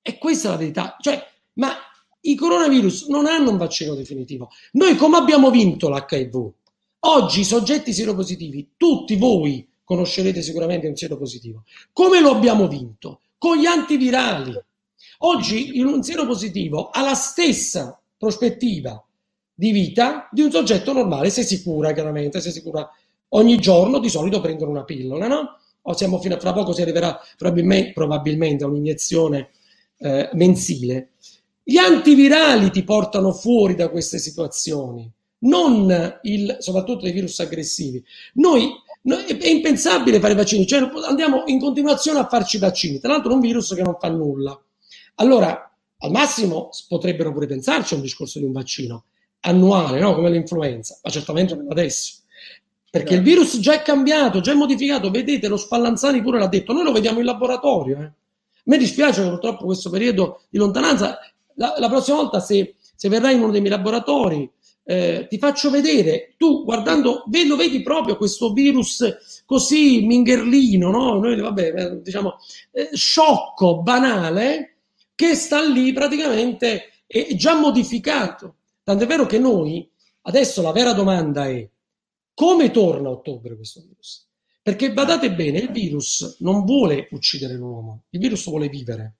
E 0.00 0.18
questa 0.18 0.48
è 0.48 0.50
la 0.52 0.56
verità. 0.56 0.96
Cioè, 0.98 1.22
ma 1.54 1.74
i 2.20 2.34
coronavirus 2.34 3.08
non 3.08 3.26
hanno 3.26 3.50
un 3.50 3.58
vaccino 3.58 3.94
definitivo. 3.94 4.50
Noi 4.72 4.96
come 4.96 5.16
abbiamo 5.16 5.50
vinto 5.50 5.88
l'HIV? 5.88 6.52
Oggi 7.00 7.40
i 7.40 7.44
soggetti 7.44 7.92
seropositivi, 7.92 8.72
tutti 8.76 9.16
voi 9.16 9.68
conoscerete 9.84 10.40
sicuramente 10.40 10.86
un 10.86 10.96
seropositivo. 10.96 11.64
Come 11.92 12.20
lo 12.20 12.30
abbiamo 12.30 12.66
vinto? 12.66 13.20
Con 13.36 13.58
gli 13.58 13.66
antivirali. 13.66 14.58
Oggi 15.18 15.80
un 15.80 16.02
seropositivo 16.02 16.90
ha 16.90 17.02
la 17.02 17.14
stessa 17.14 17.98
prospettiva 18.16 19.02
di 19.54 19.70
vita 19.70 20.28
di 20.32 20.42
un 20.42 20.50
soggetto 20.50 20.92
normale, 20.92 21.30
se 21.30 21.42
si 21.42 21.62
cura 21.62 21.92
chiaramente, 21.92 22.40
se 22.40 22.50
si 22.50 22.62
cura 22.62 22.88
ogni 23.30 23.58
giorno, 23.58 23.98
di 23.98 24.08
solito 24.08 24.40
prendono 24.40 24.70
una 24.70 24.84
pillola, 24.84 25.26
no? 25.28 25.58
o 25.86 25.92
siamo 25.94 26.18
fino 26.18 26.34
a 26.34 26.40
fra 26.40 26.52
poco 26.52 26.72
si 26.72 26.82
arriverà 26.82 27.18
probabilmente, 27.36 27.92
probabilmente 27.92 28.64
a 28.64 28.68
un'iniezione 28.68 29.50
eh, 29.98 30.30
mensile. 30.32 31.10
Gli 31.62 31.76
antivirali 31.76 32.70
ti 32.70 32.82
portano 32.84 33.32
fuori 33.32 33.74
da 33.74 33.88
queste 33.88 34.18
situazioni, 34.18 35.10
non 35.40 36.18
il, 36.22 36.56
soprattutto 36.58 37.04
dei 37.04 37.12
virus 37.12 37.38
aggressivi. 37.40 38.02
Noi, 38.34 38.70
noi, 39.02 39.24
è 39.24 39.48
impensabile 39.48 40.20
fare 40.20 40.32
i 40.32 40.36
vaccini, 40.36 40.66
cioè 40.66 40.88
andiamo 41.06 41.44
in 41.46 41.58
continuazione 41.58 42.18
a 42.18 42.28
farci 42.28 42.58
vaccini, 42.58 42.98
tra 42.98 43.12
l'altro 43.12 43.34
un 43.34 43.40
virus 43.40 43.74
che 43.74 43.82
non 43.82 43.96
fa 43.98 44.08
nulla. 44.08 44.58
Allora, 45.16 45.70
al 45.98 46.10
massimo 46.10 46.70
potrebbero 46.88 47.32
pure 47.32 47.46
pensarci 47.46 47.94
a 47.94 47.96
un 47.96 48.02
discorso 48.02 48.38
di 48.38 48.44
un 48.44 48.52
vaccino 48.52 49.04
annuale, 49.40 50.00
no? 50.00 50.14
come 50.14 50.30
l'influenza, 50.30 50.98
ma 51.02 51.10
certamente 51.10 51.54
non 51.54 51.70
adesso. 51.70 52.22
Perché 52.90 53.14
il 53.14 53.24
certo. 53.24 53.30
virus 53.30 53.58
già 53.58 53.74
è 53.74 53.82
cambiato, 53.82 54.40
già 54.40 54.52
è 54.52 54.54
modificato. 54.54 55.10
Vedete, 55.10 55.48
lo 55.48 55.56
Spallanzani 55.56 56.22
pure 56.22 56.38
l'ha 56.38 56.46
detto. 56.46 56.72
Noi 56.72 56.84
lo 56.84 56.92
vediamo 56.92 57.18
in 57.18 57.24
laboratorio. 57.24 58.00
Eh. 58.00 58.12
Me 58.66 58.78
dispiace 58.78 59.22
che 59.22 59.28
purtroppo 59.28 59.64
questo 59.64 59.90
periodo 59.90 60.42
di 60.48 60.58
lontananza. 60.58 61.18
La, 61.54 61.74
la 61.76 61.88
prossima 61.88 62.18
volta, 62.18 62.38
se, 62.38 62.76
se 62.94 63.08
verrai 63.08 63.34
in 63.34 63.42
uno 63.42 63.50
dei 63.50 63.60
miei 63.60 63.72
laboratori, 63.72 64.48
eh, 64.84 65.26
ti 65.28 65.38
faccio 65.38 65.70
vedere. 65.70 66.34
Tu 66.36 66.62
guardando, 66.62 67.24
lo 67.48 67.56
vedi 67.56 67.82
proprio 67.82 68.16
questo 68.16 68.52
virus 68.52 69.42
così 69.44 70.06
mingherlino, 70.06 70.90
no? 70.90 71.18
Noi, 71.18 71.40
vabbè, 71.40 71.74
eh, 71.74 72.00
diciamo, 72.00 72.36
eh, 72.70 72.90
sciocco, 72.92 73.82
banale, 73.82 74.73
che 75.14 75.34
sta 75.34 75.62
lì 75.62 75.92
praticamente 75.92 77.02
è 77.06 77.34
già 77.34 77.58
modificato. 77.58 78.56
Tant'è 78.82 79.06
vero 79.06 79.26
che 79.26 79.38
noi, 79.38 79.88
adesso 80.22 80.62
la 80.62 80.72
vera 80.72 80.92
domanda 80.92 81.48
è 81.48 81.68
come 82.34 82.70
torna 82.70 83.08
a 83.08 83.12
ottobre 83.12 83.56
questo 83.56 83.80
virus? 83.80 84.26
Perché 84.62 84.92
badate 84.92 85.32
bene, 85.32 85.58
il 85.58 85.70
virus 85.70 86.38
non 86.40 86.64
vuole 86.64 87.08
uccidere 87.12 87.54
l'uomo, 87.54 88.04
il 88.10 88.20
virus 88.20 88.44
vuole 88.48 88.68
vivere. 88.68 89.16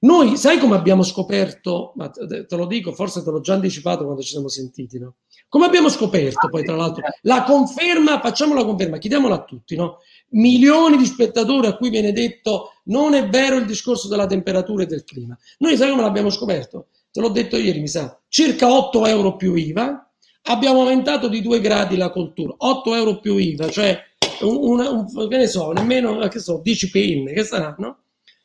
Noi, 0.00 0.38
sai 0.38 0.58
come 0.58 0.76
abbiamo 0.76 1.02
scoperto, 1.02 1.92
ma 1.96 2.08
te 2.08 2.46
lo 2.48 2.66
dico, 2.66 2.92
forse 2.92 3.22
te 3.22 3.30
l'ho 3.30 3.40
già 3.40 3.54
anticipato 3.54 4.04
quando 4.04 4.22
ci 4.22 4.30
siamo 4.30 4.48
sentiti, 4.48 4.98
no? 4.98 5.16
Come 5.50 5.66
abbiamo 5.66 5.90
scoperto 5.90 6.48
poi, 6.48 6.64
tra 6.64 6.76
l'altro, 6.76 7.02
la 7.22 7.42
conferma, 7.42 8.20
facciamo 8.20 8.54
la 8.54 8.64
conferma, 8.64 8.96
chiediamola 8.96 9.34
a 9.34 9.44
tutti, 9.44 9.76
no? 9.76 9.98
Milioni 10.30 10.96
di 10.96 11.04
spettatori 11.04 11.66
a 11.66 11.76
cui 11.76 11.90
viene 11.90 12.12
detto 12.12 12.74
non 12.84 13.12
è 13.12 13.28
vero 13.28 13.56
il 13.56 13.66
discorso 13.66 14.08
della 14.08 14.26
temperatura 14.26 14.84
e 14.84 14.86
del 14.86 15.04
clima. 15.04 15.36
Noi 15.58 15.76
sai 15.76 15.90
come 15.90 16.02
l'abbiamo 16.02 16.30
scoperto? 16.30 16.86
te 17.12 17.20
l'ho 17.20 17.28
detto 17.28 17.56
ieri, 17.56 17.80
mi 17.80 17.88
sa, 17.88 18.18
circa 18.28 18.72
8 18.72 19.06
euro 19.06 19.36
più 19.36 19.54
IVA, 19.54 20.08
abbiamo 20.44 20.80
aumentato 20.80 21.28
di 21.28 21.42
2 21.42 21.60
gradi 21.60 21.96
la 21.96 22.10
coltura, 22.10 22.54
8 22.56 22.94
euro 22.94 23.18
più 23.18 23.36
IVA, 23.36 23.68
cioè 23.68 24.00
un, 24.42 24.78
un, 24.80 25.06
un 25.12 25.28
che 25.28 25.36
ne 25.36 25.46
so, 25.46 25.72
nemmeno, 25.72 26.16
che 26.28 26.38
so, 26.38 26.60
10 26.62 26.90
penne, 26.90 27.32
che 27.32 27.44
saranno? 27.44 27.98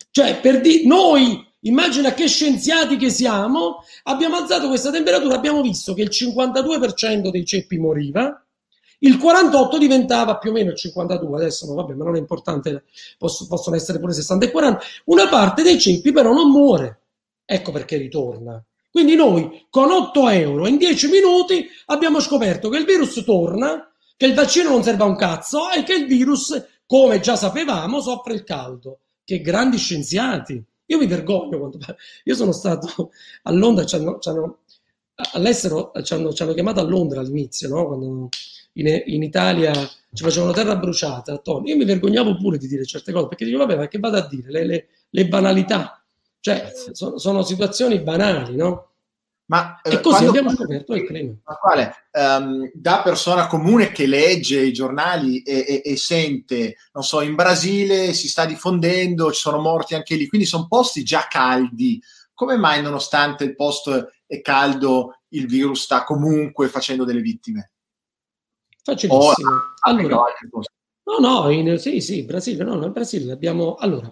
Cioè, 0.10 0.40
per 0.40 0.62
di 0.62 0.88
noi, 0.88 1.46
immagina 1.66 2.14
che 2.14 2.28
scienziati 2.28 2.98
che 2.98 3.10
siamo, 3.10 3.84
abbiamo 4.04 4.38
alzato 4.38 4.68
questa 4.68 4.92
temperatura, 4.92 5.36
abbiamo 5.36 5.62
visto 5.62 5.94
che 5.94 6.02
il 6.02 6.10
52% 6.12 7.30
dei 7.30 7.46
ceppi 7.46 7.78
moriva, 7.78 8.40
il 9.00 9.18
48 9.18 9.78
diventava 9.78 10.38
più 10.38 10.50
o 10.52 10.54
meno 10.54 10.72
il 10.72 10.78
52, 10.78 11.38
adesso 11.38 11.68
no, 11.68 11.74
vabbè, 11.76 11.94
ma 11.94 12.06
non 12.06 12.16
è 12.16 12.20
importante, 12.20 12.86
posso, 13.18 13.46
possono 13.48 13.76
essere 13.76 14.00
pure 14.00 14.14
60 14.14 14.46
e 14.46 14.52
40, 14.52 14.84
una 15.06 15.28
parte 15.28 15.64
dei 15.64 15.80
ceppi 15.80 16.12
però 16.12 16.34
non 16.34 16.50
muore. 16.50 17.02
Ecco 17.46 17.72
perché 17.72 17.98
ritorna. 17.98 18.64
Quindi 18.90 19.16
noi 19.16 19.68
con 19.70 19.92
8 19.92 20.30
euro 20.30 20.68
in 20.68 20.78
10 20.78 21.10
minuti 21.10 21.68
abbiamo 21.88 22.20
scoperto 22.20 22.70
che 22.70 22.78
il 22.78 22.86
virus 22.86 23.22
torna, 23.26 23.92
che 24.16 24.26
il 24.26 24.34
vaccino 24.34 24.70
non 24.70 24.84
serve 24.84 25.04
a 25.04 25.08
un 25.08 25.18
cazzo 25.18 25.70
e 25.70 25.84
che 25.84 25.94
il 25.94 26.08
virus, 26.08 26.66
come 26.88 27.20
già 27.20 27.36
sapevamo, 27.36 28.00
soffre 28.00 28.34
il 28.34 28.44
caldo. 28.44 29.00
Che 29.24 29.42
grandi 29.42 29.78
scienziati. 29.78 30.64
Io 30.88 30.98
mi 30.98 31.08
vergogno 31.08 31.58
quando 31.58 31.80
io 32.24 32.36
sono 32.36 32.52
stato 32.52 33.12
a 33.44 33.52
Londra, 33.52 33.86
ci 33.86 33.96
hanno, 33.96 34.20
ci 34.20 34.30
hanno, 34.30 34.60
all'estero 35.34 35.92
ci 36.04 36.14
hanno, 36.14 36.30
chiamato 36.30 36.80
a 36.80 36.84
Londra 36.84 37.22
all'inizio, 37.22 37.70
no? 37.70 37.88
quando 37.88 38.30
in, 38.74 39.02
in, 39.06 39.24
Italia 39.24 39.74
ci 39.74 40.24
facevano 40.24 40.52
terra 40.52 40.76
bruciata. 40.76 41.42
Io 41.64 41.76
mi 41.76 41.86
vergognavo 41.86 42.36
pure 42.36 42.58
di 42.58 42.68
dire 42.68 42.86
certe 42.86 43.12
cose 43.12 43.28
perché 43.28 43.46
dico, 43.46 43.58
vabbè, 43.58 43.78
ma 43.78 43.88
che 43.88 44.00
vado 44.00 44.18
a 44.18 44.28
dire? 44.28 44.52
Le, 44.52 44.66
le, 44.66 44.88
le 45.10 45.28
banalità. 45.28 46.04
Cioè, 46.40 46.72
sono, 46.92 47.18
sono 47.18 47.42
situazioni 47.42 48.00
banali, 48.00 48.56
no? 48.56 48.95
Ma, 49.48 49.80
e 49.82 49.94
eh, 49.94 50.00
così 50.02 50.26
abbiamo 50.26 50.50
scoperto 50.50 50.96
il 50.96 51.06
clima. 51.06 51.34
Ma 51.44 51.56
quale? 51.56 51.94
Um, 52.12 52.72
da 52.74 53.02
persona 53.04 53.48
comune 53.48 53.92
che 53.92 54.08
legge 54.08 54.62
i 54.62 54.74
giornali 54.74 55.44
e, 55.44 55.66
e, 55.68 55.82
e, 55.86 55.98
sente, 55.98 56.78
non 56.94 57.04
so, 57.04 57.22
in 57.22 57.36
Brasile 57.36 58.14
si 58.14 58.28
sta 58.28 58.46
diffondendo, 58.46 59.32
ci 59.32 59.40
sono 59.40 59.60
morti 59.60 59.94
anche 59.94 60.16
lì, 60.16 60.28
quindi 60.28 60.48
sono 60.48 60.68
posti 60.68 61.04
già 61.04 61.28
caldi. 61.30 62.02
Come 62.34 62.58
mai, 62.58 62.82
nonostante 62.82 63.44
il 63.44 63.56
posto 63.56 64.12
è 64.26 64.42
caldo, 64.42 65.20
il 65.30 65.46
virus 65.46 65.84
sta 65.84 66.04
comunque 66.04 66.68
facendo 66.68 67.06
delle 67.06 67.22
vittime? 67.22 67.72
Facilissimo. 68.84 69.48
Oh, 69.50 69.74
allora, 69.82 70.24
no, 71.04 71.18
no, 71.20 71.50
in, 71.50 71.78
sì, 71.78 72.02
sì, 72.02 72.24
Brasile, 72.24 72.64
no, 72.64 72.76
no, 72.76 72.86
in 72.86 72.92
Brasile 72.92 73.32
abbiamo... 73.32 73.76
Allora, 73.76 74.12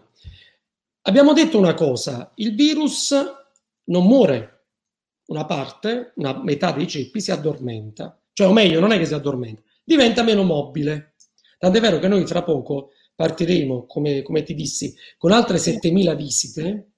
Abbiamo 1.05 1.33
detto 1.33 1.57
una 1.57 1.73
cosa, 1.73 2.31
il 2.35 2.55
virus 2.55 3.13
non 3.85 4.05
muore, 4.05 4.52
una 5.27 5.45
parte, 5.45 6.13
una 6.15 6.41
metà 6.43 6.71
dei 6.71 6.87
ceppi 6.87 7.21
si 7.21 7.31
addormenta, 7.31 8.19
cioè 8.33 8.47
o 8.47 8.53
meglio 8.53 8.79
non 8.79 8.91
è 8.91 8.97
che 8.97 9.05
si 9.05 9.13
addormenta, 9.13 9.61
diventa 9.83 10.23
meno 10.23 10.43
mobile. 10.43 11.15
Tant'è 11.57 11.79
vero 11.79 11.99
che 11.99 12.07
noi 12.07 12.25
fra 12.25 12.43
poco 12.43 12.89
partiremo, 13.15 13.85
come, 13.85 14.21
come 14.21 14.43
ti 14.43 14.53
dissi, 14.53 14.93
con 15.17 15.31
altre 15.31 15.57
7.000 15.57 16.15
visite, 16.15 16.91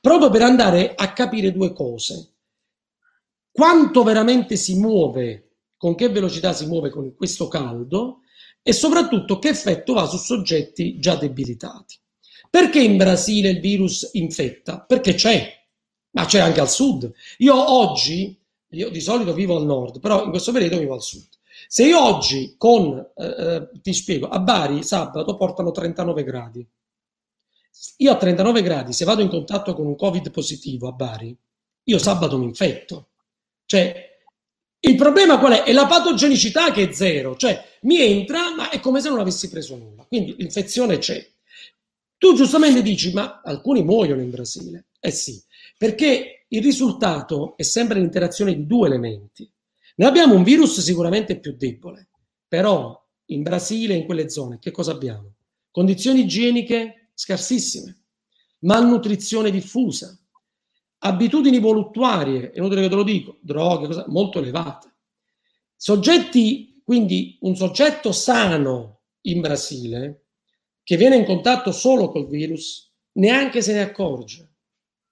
proprio 0.00 0.30
per 0.30 0.42
andare 0.42 0.94
a 0.94 1.12
capire 1.12 1.52
due 1.52 1.72
cose. 1.72 2.34
Quanto 3.50 4.02
veramente 4.02 4.56
si 4.56 4.78
muove, 4.78 5.56
con 5.76 5.94
che 5.94 6.08
velocità 6.08 6.52
si 6.52 6.66
muove 6.66 6.90
con 6.90 7.14
questo 7.14 7.48
caldo 7.48 8.20
e 8.62 8.72
soprattutto 8.72 9.38
che 9.38 9.48
effetto 9.48 9.94
ha 9.94 10.06
su 10.06 10.16
soggetti 10.16 10.98
già 10.98 11.14
debilitati. 11.16 11.96
Perché 12.50 12.80
in 12.80 12.96
Brasile 12.96 13.50
il 13.50 13.60
virus 13.60 14.10
infetta? 14.12 14.80
Perché 14.80 15.14
c'è, 15.14 15.57
ma 16.10 16.24
c'è 16.24 16.38
anche 16.38 16.60
al 16.60 16.70
sud. 16.70 17.10
Io 17.38 17.72
oggi, 17.72 18.36
io 18.70 18.90
di 18.90 19.00
solito 19.00 19.32
vivo 19.32 19.56
al 19.56 19.64
nord, 19.64 20.00
però 20.00 20.24
in 20.24 20.30
questo 20.30 20.52
periodo 20.52 20.78
vivo 20.78 20.94
al 20.94 21.02
sud. 21.02 21.26
Se 21.66 21.84
io 21.84 22.00
oggi 22.02 22.54
con, 22.56 22.96
eh, 23.16 23.24
eh 23.24 23.68
ti 23.82 23.92
spiego, 23.92 24.28
a 24.28 24.38
Bari 24.38 24.82
sabato 24.82 25.36
portano 25.36 25.70
39 25.70 26.24
gradi. 26.24 26.66
Io 27.98 28.12
a 28.12 28.16
39 28.16 28.62
gradi, 28.62 28.92
se 28.92 29.04
vado 29.04 29.22
in 29.22 29.28
contatto 29.28 29.74
con 29.74 29.86
un 29.86 29.96
Covid 29.96 30.30
positivo 30.30 30.88
a 30.88 30.92
Bari, 30.92 31.36
io 31.84 31.98
sabato 31.98 32.38
mi 32.38 32.44
infetto. 32.44 33.08
Cioè, 33.64 34.08
il 34.80 34.94
problema 34.96 35.38
qual 35.38 35.52
è? 35.52 35.62
È 35.64 35.72
la 35.72 35.86
patogenicità 35.86 36.70
che 36.70 36.88
è 36.88 36.92
zero, 36.92 37.36
cioè 37.36 37.62
mi 37.82 38.00
entra, 38.00 38.54
ma 38.54 38.70
è 38.70 38.80
come 38.80 39.00
se 39.00 39.08
non 39.08 39.18
avessi 39.18 39.48
preso 39.48 39.76
nulla. 39.76 40.04
Quindi 40.04 40.36
l'infezione 40.36 40.98
c'è. 40.98 41.26
Tu 42.16 42.34
giustamente 42.34 42.82
dici, 42.82 43.12
ma 43.12 43.40
alcuni 43.44 43.82
muoiono 43.82 44.22
in 44.22 44.30
Brasile. 44.30 44.86
Eh 45.00 45.10
sì, 45.10 45.40
perché 45.78 46.44
il 46.48 46.62
risultato 46.62 47.56
è 47.56 47.62
sempre 47.62 48.00
l'interazione 48.00 48.54
di 48.54 48.66
due 48.66 48.88
elementi. 48.88 49.50
Noi 49.96 50.08
abbiamo 50.08 50.34
un 50.34 50.42
virus 50.42 50.80
sicuramente 50.80 51.38
più 51.38 51.56
debole, 51.56 52.08
però 52.46 53.00
in 53.26 53.42
Brasile, 53.42 53.94
in 53.94 54.04
quelle 54.04 54.28
zone, 54.28 54.58
che 54.58 54.72
cosa 54.72 54.92
abbiamo? 54.92 55.34
Condizioni 55.70 56.20
igieniche 56.20 57.10
scarsissime, 57.14 57.96
malnutrizione 58.60 59.50
diffusa, 59.50 60.18
abitudini 60.98 61.60
voluttuarie, 61.60 62.50
è 62.50 62.58
inutile 62.58 62.82
che 62.82 62.88
te 62.88 62.94
lo 62.94 63.04
dico, 63.04 63.38
droghe, 63.40 63.86
cosa, 63.86 64.04
molto 64.08 64.40
elevate. 64.40 64.94
Soggetti, 65.76 66.82
quindi 66.84 67.38
un 67.42 67.54
soggetto 67.54 68.10
sano 68.10 69.02
in 69.22 69.40
Brasile 69.40 70.24
che 70.82 70.96
viene 70.96 71.16
in 71.16 71.24
contatto 71.24 71.70
solo 71.70 72.10
col 72.10 72.26
virus 72.26 72.90
neanche 73.12 73.62
se 73.62 73.74
ne 73.74 73.82
accorge. 73.82 74.47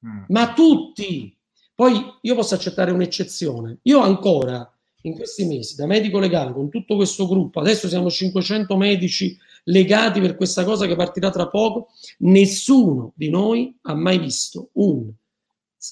Mm. 0.05 0.25
Ma 0.29 0.53
tutti. 0.53 1.37
Poi 1.75 2.03
io 2.21 2.35
posso 2.35 2.55
accettare 2.55 2.91
un'eccezione. 2.91 3.79
Io 3.83 4.01
ancora 4.01 4.69
in 5.03 5.15
questi 5.15 5.45
mesi 5.45 5.77
da 5.77 5.87
medico 5.87 6.19
legale 6.19 6.53
con 6.53 6.69
tutto 6.69 6.97
questo 6.97 7.29
gruppo, 7.29 7.61
adesso 7.61 7.89
siamo 7.89 8.11
500 8.11 8.77
medici 8.77 9.39
legati 9.65 10.21
per 10.21 10.37
questa 10.37 10.65
cosa 10.65 10.87
che 10.87 10.97
partirà 10.97 11.31
tra 11.31 11.49
poco, 11.49 11.89
nessuno 12.19 13.13
di 13.15 13.31
noi 13.31 13.77
ha 13.83 13.95
mai 13.95 14.19
visto 14.19 14.71
un, 14.75 15.11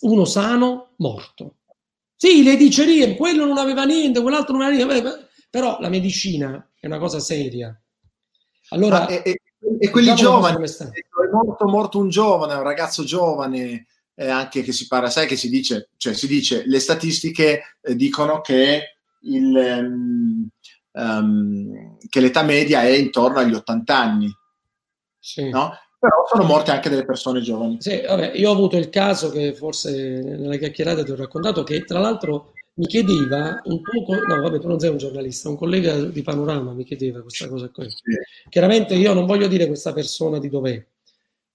uno 0.00 0.24
sano 0.24 0.94
morto. 0.96 1.56
Sì, 2.16 2.42
le 2.42 2.56
dicerie, 2.56 3.16
quello 3.16 3.44
non 3.44 3.58
aveva 3.58 3.84
niente, 3.84 4.20
quell'altro 4.20 4.56
non 4.56 4.66
aveva 4.66 4.92
niente, 4.92 5.28
però 5.50 5.78
la 5.80 5.88
medicina 5.88 6.70
è 6.78 6.86
una 6.86 6.98
cosa 6.98 7.20
seria. 7.20 7.78
Allora, 8.70 9.06
e, 9.06 9.22
e, 9.24 9.40
e 9.78 9.90
quelli 9.90 10.10
diciamo 10.10 10.36
giovani, 10.36 10.64
è 10.64 11.28
morto, 11.30 11.68
morto 11.68 11.98
un 11.98 12.08
giovane, 12.08 12.54
un 12.54 12.62
ragazzo 12.62 13.04
giovane, 13.04 13.86
eh, 14.14 14.28
anche 14.28 14.62
che 14.62 14.72
si 14.72 14.86
parla, 14.86 15.10
sai 15.10 15.26
che 15.26 15.36
si 15.36 15.48
dice, 15.48 15.90
cioè 15.96 16.14
si 16.14 16.26
dice, 16.26 16.64
le 16.66 16.78
statistiche 16.78 17.76
eh, 17.80 17.94
dicono 17.96 18.40
che, 18.40 18.96
il, 19.22 19.54
um, 19.54 20.48
um, 20.92 21.96
che 22.08 22.20
l'età 22.20 22.42
media 22.42 22.82
è 22.82 22.90
intorno 22.90 23.38
agli 23.38 23.54
80 23.54 23.96
anni, 23.96 24.30
sì. 25.18 25.48
no? 25.48 25.72
Però 25.98 26.26
sono 26.30 26.44
morte 26.44 26.70
anche 26.70 26.90
delle 26.90 27.06
persone 27.06 27.40
giovani. 27.40 27.78
Sì, 27.80 28.02
vabbè, 28.06 28.32
io 28.34 28.50
ho 28.50 28.52
avuto 28.52 28.76
il 28.76 28.90
caso 28.90 29.30
che 29.30 29.54
forse 29.54 30.20
nella 30.22 30.56
chiacchierata 30.56 31.02
ti 31.02 31.10
ho 31.10 31.16
raccontato 31.16 31.62
che 31.62 31.84
tra 31.84 31.98
l'altro 31.98 32.52
mi 32.74 32.86
chiedeva 32.86 33.60
un 33.64 33.80
tuo, 33.80 34.24
no 34.26 34.40
vabbè 34.42 34.58
tu 34.58 34.68
non 34.68 34.78
sei 34.78 34.90
un 34.90 34.98
giornalista, 34.98 35.48
un 35.48 35.56
collega 35.56 35.96
di 35.96 36.22
Panorama 36.22 36.72
mi 36.72 36.84
chiedeva 36.84 37.22
questa 37.22 37.48
cosa 37.48 37.70
qui. 37.70 37.88
Sì. 37.88 38.48
Chiaramente 38.50 38.94
io 38.94 39.14
non 39.14 39.26
voglio 39.26 39.46
dire 39.46 39.66
questa 39.66 39.92
persona 39.92 40.38
di 40.38 40.48
dov'è. 40.48 40.84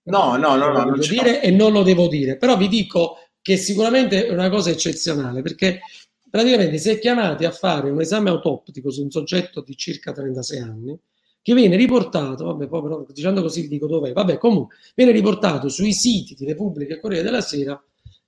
No, 0.04 0.36
no, 0.38 0.56
no, 0.56 0.72
no. 0.72 0.84
Lo 0.84 0.90
voglio 0.92 1.08
dire 1.08 1.42
e 1.42 1.52
non 1.52 1.72
lo 1.72 1.84
devo 1.84 2.08
dire, 2.08 2.38
però 2.38 2.58
vi 2.58 2.68
dico 2.68 3.18
che 3.42 3.58
sicuramente 3.58 4.26
è 4.26 4.32
una 4.32 4.50
cosa 4.50 4.70
eccezionale 4.70 5.42
perché 5.42 5.82
praticamente 6.30 6.78
si 6.78 6.90
è 6.90 7.00
chiamati 7.00 7.46
a 7.46 7.52
fare 7.52 7.90
un 7.90 8.02
esame 8.02 8.30
autoptico 8.30 8.92
su 8.92 9.04
un 9.04 9.12
soggetto 9.12 9.62
di 9.62 9.76
circa 9.76 10.12
36 10.12 10.60
anni 10.60 11.00
che 11.42 11.54
viene 11.54 11.76
riportato, 11.76 12.46
vabbè, 12.46 12.68
poi 12.68 12.82
però 12.82 13.06
dicendo 13.12 13.42
così 13.42 13.68
dico 13.68 13.88
dov'è, 13.88 14.12
vabbè, 14.12 14.38
comunque 14.38 14.76
viene 14.96 15.12
riportato 15.12 15.70
sui 15.70 15.94
siti 15.94 16.36
di 16.36 16.46
Repubblica 16.46 16.94
e 16.94 17.00
Corriere 17.00 17.24
della 17.24 17.42
Sera 17.42 17.82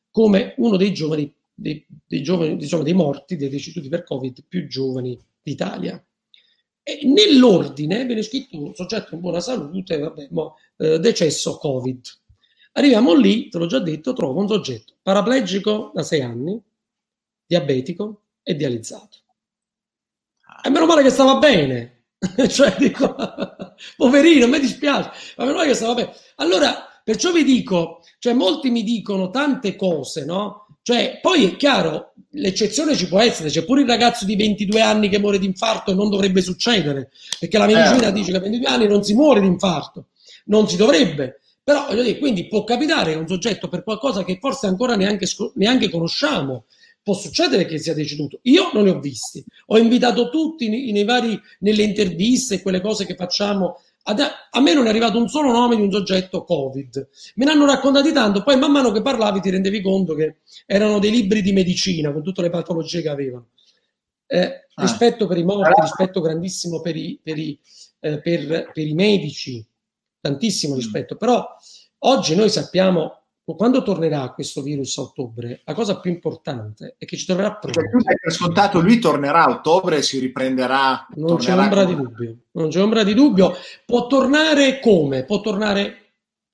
come 0.10 0.54
uno 0.58 0.78
dei 0.78 0.94
giovani 0.94 1.34
dei, 1.62 1.86
dei, 2.08 2.24
giovani, 2.24 2.58
diciamo, 2.58 2.84
dei 2.84 2.94
morti, 2.94 3.36
dei 3.36 3.50
deceduti 3.50 3.88
per 3.88 4.04
Covid 4.04 4.44
più 4.48 4.68
giovani 4.68 5.18
d'Italia. 5.42 6.04
E 6.84 7.02
nell'ordine 7.06 8.06
viene 8.06 8.24
scritto 8.24 8.60
un 8.60 8.74
soggetto 8.74 9.14
in 9.14 9.22
buona 9.22 9.40
salute, 9.40 10.00
vabbè, 10.00 10.30
mo, 10.32 10.56
eh, 10.82 11.00
decesso 11.00 11.58
Covid. 11.58 12.02
Arriviamo 12.74 13.14
lì, 13.14 13.50
te 13.50 13.60
l'ho 13.60 13.68
già 13.68 13.80
detto, 13.80 14.14
trovo 14.14 14.40
un 14.40 14.48
soggetto 14.48 14.96
paraplegico 15.04 15.92
da 15.94 16.02
sei 16.02 16.22
anni, 16.22 16.60
diabetico 17.46 18.22
e 18.42 18.56
dializzato. 18.56 19.18
E 20.64 20.70
meno 20.70 20.86
male 20.86 21.04
che 21.04 21.10
stava 21.10 21.38
bene. 21.38 22.06
cioè, 22.50 22.76
dico, 22.78 23.16
poverino, 23.98 24.48
me 24.48 24.60
dispiace, 24.60 25.12
ma 25.38 25.46
meno 25.46 25.58
male 25.58 25.70
che 25.70 25.76
stava 25.76 25.94
bene. 25.94 26.14
Allora, 26.38 26.88
perciò 27.04 27.32
vi 27.32 27.44
dico, 27.44 28.04
cioè 28.20 28.34
molti 28.34 28.70
mi 28.70 28.84
dicono 28.84 29.30
tante 29.30 29.76
cose, 29.76 30.26
no? 30.26 30.78
Cioè, 30.84 31.20
poi 31.22 31.46
è 31.46 31.56
chiaro, 31.58 32.14
l'eccezione 32.32 32.96
ci 32.96 33.08
può 33.08 33.20
essere, 33.20 33.50
c'è 33.50 33.66
pure 33.66 33.82
il 33.82 33.88
ragazzo 33.88 34.26
di 34.26 34.36
22 34.36 34.82
anni 34.82 35.10
che 35.10 35.20
muore 35.20 35.38
di 35.38 35.46
infarto 35.46 35.92
e 35.92 35.94
non 35.94 36.10
dovrebbe 36.10 36.42
succedere, 36.42 37.12
perché 37.40 37.58
la 37.58 37.66
medicina 37.66 38.08
eh. 38.08 38.12
dice 38.12 38.32
che 38.32 38.38
a 38.38 38.42
22 38.42 38.68
anni 38.68 38.88
non 38.88 39.04
si 39.04 39.14
muore 39.14 39.42
di 39.42 39.48
infarto, 39.48 40.08
non 40.46 40.68
si 40.68 40.78
dovrebbe. 40.78 41.40
Però, 41.64 41.86
voglio 41.88 42.04
dire, 42.04 42.18
quindi 42.18 42.48
può 42.48 42.64
capitare 42.64 43.14
che 43.14 43.20
un 43.20 43.28
soggetto 43.28 43.68
per 43.68 43.84
qualcosa 43.84 44.24
che 44.24 44.38
forse 44.40 44.68
ancora 44.68 44.96
neanche, 44.96 45.28
neanche 45.56 45.90
conosciamo, 45.90 46.66
può 47.04 47.14
succedere 47.14 47.66
che 47.66 47.78
sia 47.78 47.94
deceduto. 47.94 48.40
Io 48.44 48.72
non 48.74 48.84
ne 48.84 48.92
ho 48.92 49.00
visti. 49.00 49.44
Ho 49.68 49.78
invitato 49.78 50.30
tutti 50.30 50.70
nei, 50.70 50.92
nei 50.92 51.04
vari, 51.04 51.40
nelle 51.60 51.84
interviste, 51.84 52.62
quelle 52.62 52.82
cose 52.82 53.06
che 53.06 53.16
facciamo 53.16 53.78
a 54.04 54.60
me 54.62 54.74
non 54.74 54.88
è 54.88 54.90
arrivato 54.90 55.18
un 55.20 55.30
solo 55.30 55.52
nome 55.52 55.76
di 55.76 55.84
un 55.84 55.92
soggetto 55.92 56.44
Covid. 56.44 57.08
Me 57.36 57.46
ne 57.46 57.52
hanno 57.52 57.66
raccontati 57.66 58.12
tanto, 58.12 58.42
poi 58.42 58.58
man 58.58 58.72
mano 58.72 58.92
che 58.92 59.02
parlavi 59.02 59.40
ti 59.40 59.50
rendevi 59.52 59.82
conto 59.82 60.16
che 60.16 60.38
erano 60.66 61.00
dei 61.00 61.12
libri 61.12 61.42
di 61.42 61.52
medicina 61.52 62.12
con 62.12 62.24
tutte 62.24 62.42
le 62.42 62.50
patologie 62.50 63.02
che 63.02 63.10
avevano. 63.10 63.50
Eh, 64.26 64.68
ah. 64.74 64.82
Rispetto 64.82 65.28
per 65.28 65.38
i 65.38 65.44
morti, 65.44 65.82
rispetto 65.82 66.22
grandissimo 66.22 66.82
per 66.82 66.96
i, 66.96 67.20
per 67.22 67.38
i, 67.38 67.60
eh, 68.00 68.20
per, 68.22 68.72
per 68.74 68.88
i 68.88 68.94
medici, 68.94 69.64
tantissimo 70.22 70.74
mm. 70.74 70.78
rispetto. 70.78 71.18
Però 71.18 71.46
oggi 72.00 72.36
noi 72.36 72.50
sappiamo 72.50 73.22
quando 73.56 73.84
tornerà 73.84 74.32
questo 74.32 74.62
virus 74.62 74.98
a 74.98 75.02
ottobre, 75.02 75.62
la 75.66 75.74
cosa 75.74 76.00
più 76.00 76.12
importante 76.12 76.96
è 76.98 77.06
che 77.06 77.18
ci 77.18 77.26
troverà 77.26 77.56
pronti. 77.56 77.80
Cioè, 77.80 77.90
tu 77.90 77.98
per 77.98 78.32
scontato, 78.32 78.80
lui 78.80 79.00
tornerà 79.00 79.46
a 79.46 79.50
ottobre 79.50 79.98
e 79.98 80.02
si 80.02 80.20
riprenderà. 80.20 81.08
Non 81.16 81.38
c'è 81.38 81.54
ombra 81.54 81.84
di 81.84 81.96
dubbio. 81.96 82.38
Non 82.52 82.70
c'è 82.70 82.82
ombra 82.82 83.04
di 83.04 83.14
dubbio. 83.14 83.54
Può 83.86 84.08
tornare 84.08 84.80
come? 84.80 85.26
Può 85.26 85.42
tornare 85.42 85.98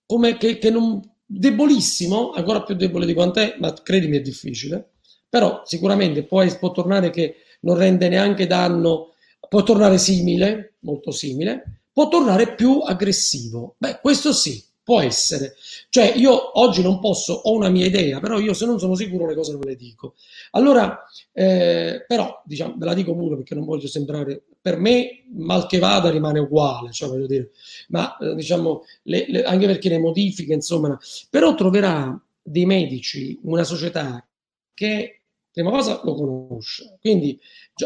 come 0.06 0.38
che, 0.38 0.58
che 0.58 0.70
non 0.70 1.02
debolissimo, 1.26 2.32
ancora 2.32 2.64
più 2.64 2.76
debole 2.76 3.06
di 3.06 3.14
quant'è, 3.14 3.58
ma 3.60 3.74
credimi 3.74 4.18
è 4.18 4.22
difficile. 4.22 4.94
Però 5.30 5.62
sicuramente 5.66 6.24
può, 6.24 6.44
può 6.58 6.72
tornare 6.72 7.10
che 7.10 7.36
non 7.62 7.78
rende 7.78 8.08
neanche 8.08 8.48
danno, 8.48 9.14
può 9.48 9.62
tornare 9.64 9.98
simile, 9.98 10.76
molto 10.80 11.12
simile, 11.12 11.77
può 11.98 12.10
tornare 12.10 12.54
più 12.54 12.82
aggressivo. 12.82 13.74
Beh, 13.80 14.02
questo 14.02 14.32
sì, 14.32 14.64
Può 14.84 15.02
essere. 15.02 15.56
Cioè, 15.90 16.14
io 16.16 16.62
oggi 16.62 16.82
non 16.82 17.02
posso, 17.02 17.34
ho 17.34 17.54
una 17.54 17.68
mia 17.68 17.86
idea, 17.86 18.22
però 18.22 18.40
io 18.40 18.54
se 18.54 18.66
non 18.66 18.80
sono 18.80 18.96
sicuro 18.96 19.26
le 19.26 19.36
cose 19.36 19.52
non 19.52 19.60
le 19.66 19.76
dico. 19.76 20.14
Allora, 20.52 21.04
eh, 21.34 22.06
però, 22.08 22.42
diciamo, 22.46 22.76
ve 22.78 22.86
la 22.86 22.94
dico 22.94 23.14
pure 23.14 23.36
perché 23.36 23.54
non 23.54 23.66
voglio 23.66 23.88
sembrare, 23.90 24.44
per 24.62 24.78
me, 24.78 25.26
mal 25.34 25.68
che 25.68 25.80
vada 25.80 26.10
rimane 26.10 26.40
uguale, 26.40 26.94
cioè 26.94 27.10
voglio 27.10 27.28
dire, 27.28 27.52
ma 27.90 28.16
eh, 28.16 28.34
diciamo, 28.36 28.86
le, 29.04 29.26
le, 29.28 29.44
anche 29.44 29.66
perché 29.66 29.90
le 29.90 30.00
modifiche, 30.00 30.54
insomma, 30.54 30.98
però 31.30 31.54
troverà 31.54 32.18
dei 32.42 32.66
medici, 32.66 33.38
una 33.44 33.66
società 33.66 34.26
che 34.74 35.17
prima 35.58 35.72
cosa 35.72 36.02
lo 36.04 36.14
conosce. 36.14 36.98
Quindi 37.00 37.40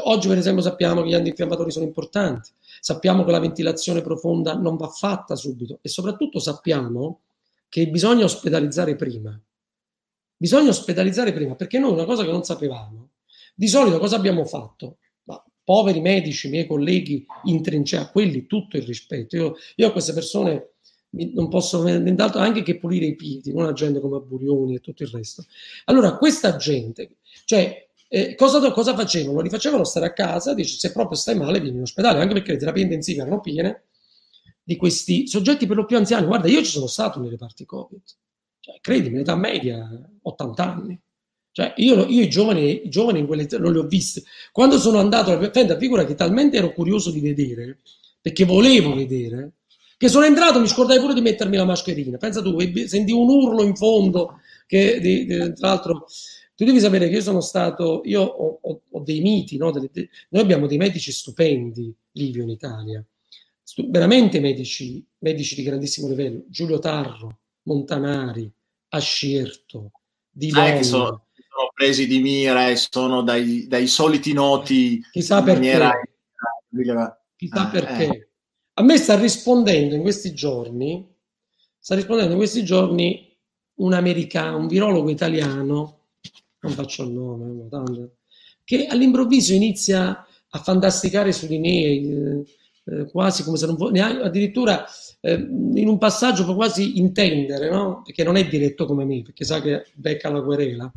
oggi 0.03 0.27
per 0.27 0.37
esempio 0.37 0.61
sappiamo 0.61 1.01
che 1.01 1.09
gli 1.09 1.13
antinfiammatori 1.13 1.71
sono 1.71 1.85
importanti, 1.85 2.51
sappiamo 2.81 3.23
che 3.23 3.31
la 3.31 3.39
ventilazione 3.39 4.01
profonda 4.01 4.55
non 4.55 4.75
va 4.75 4.89
fatta 4.89 5.37
subito 5.37 5.79
e 5.81 5.87
soprattutto 5.87 6.39
sappiamo 6.39 7.21
che 7.69 7.87
bisogna 7.87 8.25
ospedalizzare 8.25 8.97
prima. 8.97 9.39
Bisogna 10.35 10.69
ospedalizzare 10.69 11.31
prima 11.31 11.55
perché 11.55 11.79
noi 11.79 11.93
una 11.93 12.03
cosa 12.03 12.25
che 12.25 12.31
non 12.31 12.43
sapevamo, 12.43 13.11
di 13.55 13.69
solito 13.69 13.99
cosa 13.99 14.17
abbiamo 14.17 14.43
fatto? 14.43 14.97
Ma, 15.23 15.41
poveri 15.63 16.01
medici, 16.01 16.49
miei 16.49 16.67
colleghi 16.67 17.25
in 17.45 17.61
trincea, 17.61 18.09
quelli 18.09 18.47
tutto 18.47 18.75
il 18.75 18.83
rispetto. 18.83 19.37
Io, 19.37 19.55
io 19.77 19.87
a 19.87 19.91
queste 19.93 20.11
persone 20.11 20.70
non 21.11 21.49
posso 21.49 21.83
nient'altro 21.83 22.39
anche 22.39 22.63
che 22.63 22.77
pulire 22.77 23.05
i 23.05 23.15
piedi, 23.15 23.51
non 23.53 23.65
la 23.65 23.73
gente 23.73 23.99
come 23.99 24.19
Burioni 24.19 24.75
e 24.75 24.79
tutto 24.79 25.03
il 25.03 25.09
resto. 25.09 25.45
Allora, 25.85 26.17
questa 26.17 26.55
gente, 26.55 27.17
cioè, 27.45 27.89
eh, 28.07 28.35
cosa, 28.35 28.71
cosa, 28.71 28.95
facevano? 28.95 29.41
Li 29.41 29.49
facevano 29.49 29.83
stare 29.83 30.05
a 30.05 30.13
casa, 30.13 30.53
dice 30.53 30.77
se 30.77 30.91
proprio 30.91 31.17
stai 31.17 31.35
male 31.35 31.59
vieni 31.59 31.77
in 31.77 31.83
ospedale, 31.83 32.21
anche 32.21 32.33
perché 32.33 32.51
le 32.53 32.57
terapie 32.57 32.83
intensive 32.83 33.21
erano 33.21 33.39
piene 33.39 33.83
di 34.63 34.75
questi 34.75 35.27
soggetti 35.27 35.65
per 35.65 35.77
lo 35.77 35.85
più 35.85 35.97
anziani. 35.97 36.25
Guarda, 36.25 36.47
io 36.47 36.59
ci 36.59 36.71
sono 36.71 36.87
stato 36.87 37.19
nei 37.19 37.29
reparti 37.29 37.65
Covid, 37.65 38.01
cioè, 38.59 38.79
credimi, 38.81 39.17
l'età 39.17 39.35
media 39.35 39.89
80 40.21 40.63
anni. 40.63 40.99
Cioè, 41.53 41.73
io, 41.77 42.05
io 42.05 42.21
i, 42.21 42.29
giovani, 42.29 42.85
i 42.85 42.89
giovani 42.89 43.19
in 43.19 43.27
quelle 43.27 43.47
non 43.59 43.73
li 43.73 43.79
ho 43.79 43.85
visti. 43.85 44.23
Quando 44.51 44.79
sono 44.79 44.99
andato 44.99 45.31
alla 45.31 45.77
figura 45.77 46.05
che 46.05 46.15
talmente 46.15 46.57
ero 46.57 46.71
curioso 46.71 47.11
di 47.11 47.19
vedere, 47.19 47.79
perché 48.21 48.45
volevo 48.45 48.93
vedere, 48.93 49.51
che 50.01 50.07
sono 50.07 50.25
entrato, 50.25 50.59
mi 50.59 50.67
scordai 50.67 50.99
pure 50.99 51.13
di 51.13 51.21
mettermi 51.21 51.55
la 51.55 51.63
mascherina. 51.63 52.17
Pensa 52.17 52.41
tu, 52.41 52.57
senti 52.87 53.11
un 53.11 53.29
urlo 53.29 53.61
in 53.61 53.75
fondo, 53.75 54.39
che 54.65 54.99
di, 54.99 55.27
di, 55.27 55.53
tra 55.53 55.67
l'altro... 55.67 56.07
Tu 56.55 56.65
devi 56.65 56.79
sapere 56.79 57.07
che 57.07 57.17
io 57.17 57.21
sono 57.21 57.39
stato, 57.39 58.01
io 58.05 58.23
ho, 58.23 58.59
ho, 58.63 58.81
ho 58.89 58.99
dei 59.01 59.21
miti, 59.21 59.57
no? 59.57 59.69
Dele, 59.69 59.89
de, 59.91 60.09
noi 60.29 60.41
abbiamo 60.41 60.65
dei 60.65 60.77
medici 60.77 61.11
stupendi, 61.11 61.93
Livio, 62.13 62.41
in 62.41 62.49
Italia, 62.49 63.05
Stu, 63.61 63.91
veramente 63.91 64.39
medici, 64.39 65.05
medici 65.19 65.53
di 65.53 65.61
grandissimo 65.61 66.07
livello, 66.07 66.45
Giulio 66.47 66.79
Tarro, 66.79 67.37
Montanari, 67.63 68.51
Ascierto, 68.89 69.91
Di 70.31 70.49
ah, 70.55 70.81
sono, 70.81 71.27
sono, 71.31 71.69
presi 71.75 72.07
di 72.07 72.19
mira 72.21 72.69
e 72.69 72.75
sono 72.75 73.21
dai, 73.21 73.67
dai 73.67 73.85
soliti 73.85 74.33
noti 74.33 74.99
Chissà 75.11 75.37
in 75.37 75.43
perché. 75.43 75.59
maniera... 75.59 75.91
Chissà 77.35 77.67
ah, 77.67 77.69
perché. 77.69 78.05
Eh. 78.05 78.30
A 78.81 78.83
me 78.83 78.97
sta 78.97 79.15
rispondendo 79.15 79.93
in 79.93 80.01
questi 80.01 80.33
giorni, 80.33 81.07
sta 81.77 81.93
rispondendo 81.93 82.31
in 82.31 82.37
questi 82.39 82.65
giorni 82.65 83.31
un 83.75 83.93
americano, 83.93 84.57
un 84.57 84.65
virologo 84.65 85.11
italiano, 85.11 85.99
non 86.61 86.71
faccio 86.71 87.03
il 87.03 87.11
nome, 87.11 87.67
tanto, 87.69 88.15
che 88.63 88.87
all'improvviso 88.87 89.53
inizia 89.53 90.25
a 90.49 90.59
fantasticare 90.63 91.31
su 91.31 91.45
di 91.45 91.59
me, 91.59 91.69
eh, 91.69 92.43
eh, 92.85 93.05
quasi 93.11 93.43
come 93.43 93.57
se 93.57 93.67
non 93.67 93.77
fosse, 93.77 93.99
addirittura 93.99 94.83
eh, 95.19 95.33
in 95.33 95.87
un 95.87 95.99
passaggio 95.99 96.43
può 96.43 96.55
quasi 96.55 96.97
intendere, 96.97 97.69
no? 97.69 98.01
perché 98.03 98.23
non 98.23 98.35
è 98.35 98.47
diretto 98.47 98.87
come 98.87 99.05
me, 99.05 99.21
perché 99.21 99.45
sa 99.45 99.61
che 99.61 99.85
becca 99.93 100.31
la 100.31 100.41
querela, 100.41 100.91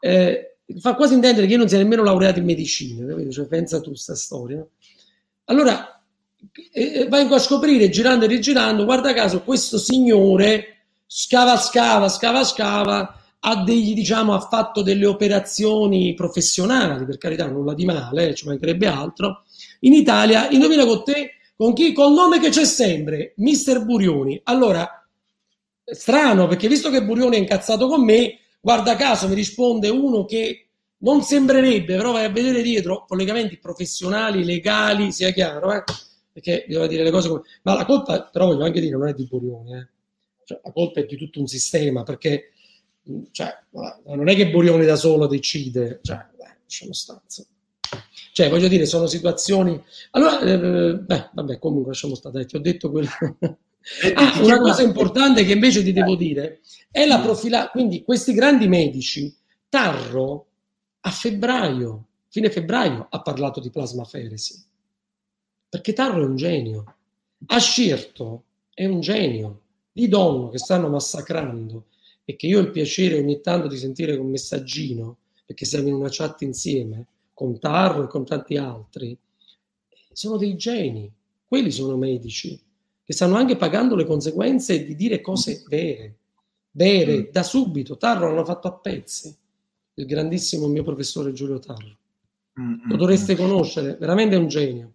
eh, 0.00 0.56
fa 0.80 0.96
quasi 0.96 1.14
intendere 1.14 1.46
che 1.46 1.52
io 1.52 1.58
non 1.58 1.68
sia 1.68 1.78
nemmeno 1.78 2.02
laureato 2.02 2.40
in 2.40 2.46
medicina? 2.46 3.06
Cioè, 3.30 3.46
pensa 3.46 3.80
tu 3.80 3.94
sta 3.94 4.16
storia. 4.16 4.66
Allora, 5.44 5.95
e 6.72 7.06
vengo 7.08 7.34
a 7.34 7.38
scoprire 7.38 7.88
girando 7.88 8.24
e 8.24 8.28
rigirando, 8.28 8.84
guarda 8.84 9.12
caso, 9.12 9.42
questo 9.42 9.78
signore 9.78 10.76
scava, 11.06 11.56
scava, 11.56 12.08
scava, 12.08 12.44
scava, 12.44 13.20
ha 13.38 13.62
degli, 13.62 13.94
diciamo, 13.94 14.34
ha 14.34 14.40
fatto 14.40 14.82
delle 14.82 15.06
operazioni 15.06 16.14
professionali, 16.14 17.04
per 17.04 17.18
carità, 17.18 17.46
nulla 17.46 17.74
di 17.74 17.84
male, 17.84 18.34
ci 18.34 18.46
mancherebbe 18.46 18.86
altro. 18.86 19.44
In 19.80 19.92
Italia, 19.92 20.48
indovina 20.50 20.84
con 20.84 21.04
te, 21.04 21.32
con 21.56 21.72
chi? 21.72 21.92
Col 21.92 22.12
nome 22.12 22.40
che 22.40 22.48
c'è 22.48 22.64
sempre, 22.64 23.34
Mister 23.36 23.84
Burioni. 23.84 24.40
Allora, 24.44 25.06
strano, 25.84 26.48
perché 26.48 26.66
visto 26.66 26.90
che 26.90 27.04
Burioni 27.04 27.36
è 27.36 27.38
incazzato 27.38 27.86
con 27.86 28.04
me, 28.04 28.38
guarda 28.60 28.96
caso 28.96 29.28
mi 29.28 29.34
risponde 29.34 29.88
uno 29.88 30.24
che 30.24 30.66
non 30.98 31.22
sembrerebbe, 31.22 31.96
però 31.96 32.12
vai 32.12 32.24
a 32.24 32.30
vedere 32.30 32.62
dietro 32.62 33.04
collegamenti 33.06 33.58
professionali, 33.58 34.44
legali, 34.44 35.12
sia 35.12 35.30
chiaro, 35.30 35.72
eh? 35.72 35.84
Perché 36.36 36.66
bisogna 36.66 36.86
dire 36.86 37.02
le 37.02 37.10
cose 37.10 37.28
come... 37.30 37.40
Ma 37.62 37.72
la 37.72 37.86
colpa, 37.86 38.24
però 38.24 38.44
voglio 38.44 38.64
anche 38.64 38.78
dire, 38.78 38.94
non 38.94 39.08
è 39.08 39.14
di 39.14 39.24
Borioni, 39.24 39.72
eh. 39.72 39.88
cioè, 40.44 40.60
la 40.62 40.70
colpa 40.70 41.00
è 41.00 41.06
di 41.06 41.16
tutto 41.16 41.40
un 41.40 41.46
sistema, 41.46 42.02
perché 42.02 42.50
cioè, 43.30 43.56
non 44.04 44.28
è 44.28 44.34
che 44.34 44.50
Borioni 44.50 44.84
da 44.84 44.96
solo 44.96 45.26
decide, 45.28 46.00
cioè, 46.02 46.26
beh, 46.36 46.56
lasciamo 46.62 46.92
stanza. 46.92 47.42
Cioè, 48.34 48.50
voglio 48.50 48.68
dire, 48.68 48.84
sono 48.84 49.06
situazioni... 49.06 49.82
Allora, 50.10 50.40
eh, 50.40 50.98
beh, 50.98 51.30
vabbè, 51.32 51.58
comunque 51.58 51.92
lasciamo 51.92 52.14
stare, 52.14 52.44
ti 52.44 52.56
ho 52.56 52.60
detto 52.60 52.90
quello... 52.90 53.08
ah, 54.14 54.42
una 54.42 54.58
cosa 54.58 54.82
importante 54.82 55.42
che 55.42 55.52
invece 55.52 55.82
ti 55.82 55.94
devo 55.94 56.16
dire 56.16 56.60
è 56.90 57.06
la 57.06 57.18
profila... 57.20 57.70
Quindi 57.70 58.02
questi 58.02 58.34
grandi 58.34 58.68
medici, 58.68 59.34
Tarro 59.70 60.48
a 61.00 61.10
febbraio, 61.10 62.08
fine 62.28 62.50
febbraio, 62.50 63.06
ha 63.08 63.22
parlato 63.22 63.58
di 63.58 63.70
plasmaferesi. 63.70 64.74
Perché 65.76 65.92
Tarro 65.92 66.22
è 66.22 66.26
un 66.26 66.36
genio. 66.36 66.94
Ascirto 67.48 68.44
è 68.72 68.86
un 68.86 69.00
genio. 69.00 69.60
Di 69.92 70.08
Donno 70.08 70.48
che 70.48 70.56
stanno 70.56 70.88
massacrando 70.88 71.88
e 72.24 72.34
che 72.34 72.46
io 72.46 72.60
ho 72.60 72.62
il 72.62 72.70
piacere 72.70 73.18
ogni 73.18 73.42
tanto 73.42 73.68
di 73.68 73.76
sentire 73.76 74.16
con 74.16 74.30
messaggino, 74.30 75.18
perché 75.44 75.66
siamo 75.66 75.88
in 75.88 75.94
una 75.94 76.08
chat 76.10 76.40
insieme, 76.42 77.06
con 77.34 77.58
Tarro 77.58 78.04
e 78.04 78.06
con 78.06 78.24
tanti 78.24 78.56
altri, 78.56 79.14
sono 80.12 80.38
dei 80.38 80.56
geni, 80.56 81.12
quelli 81.46 81.70
sono 81.70 81.98
medici, 81.98 82.58
che 83.04 83.12
stanno 83.12 83.36
anche 83.36 83.56
pagando 83.56 83.96
le 83.96 84.06
conseguenze 84.06 84.82
di 84.82 84.94
dire 84.94 85.20
cose 85.20 85.62
vere, 85.68 86.16
vere, 86.70 87.18
mm. 87.18 87.30
da 87.32 87.42
subito. 87.42 87.98
Tarro 87.98 88.28
l'hanno 88.28 88.46
fatto 88.46 88.68
a 88.68 88.72
pezzi, 88.72 89.36
il 89.92 90.06
grandissimo 90.06 90.68
mio 90.68 90.82
professore 90.82 91.34
Giulio 91.34 91.58
Tarro. 91.58 91.98
Mm, 92.58 92.88
Lo 92.88 92.94
mm, 92.94 92.98
dovreste 92.98 93.36
conoscere, 93.36 93.98
veramente 94.00 94.36
è 94.36 94.38
un 94.38 94.48
genio. 94.48 94.92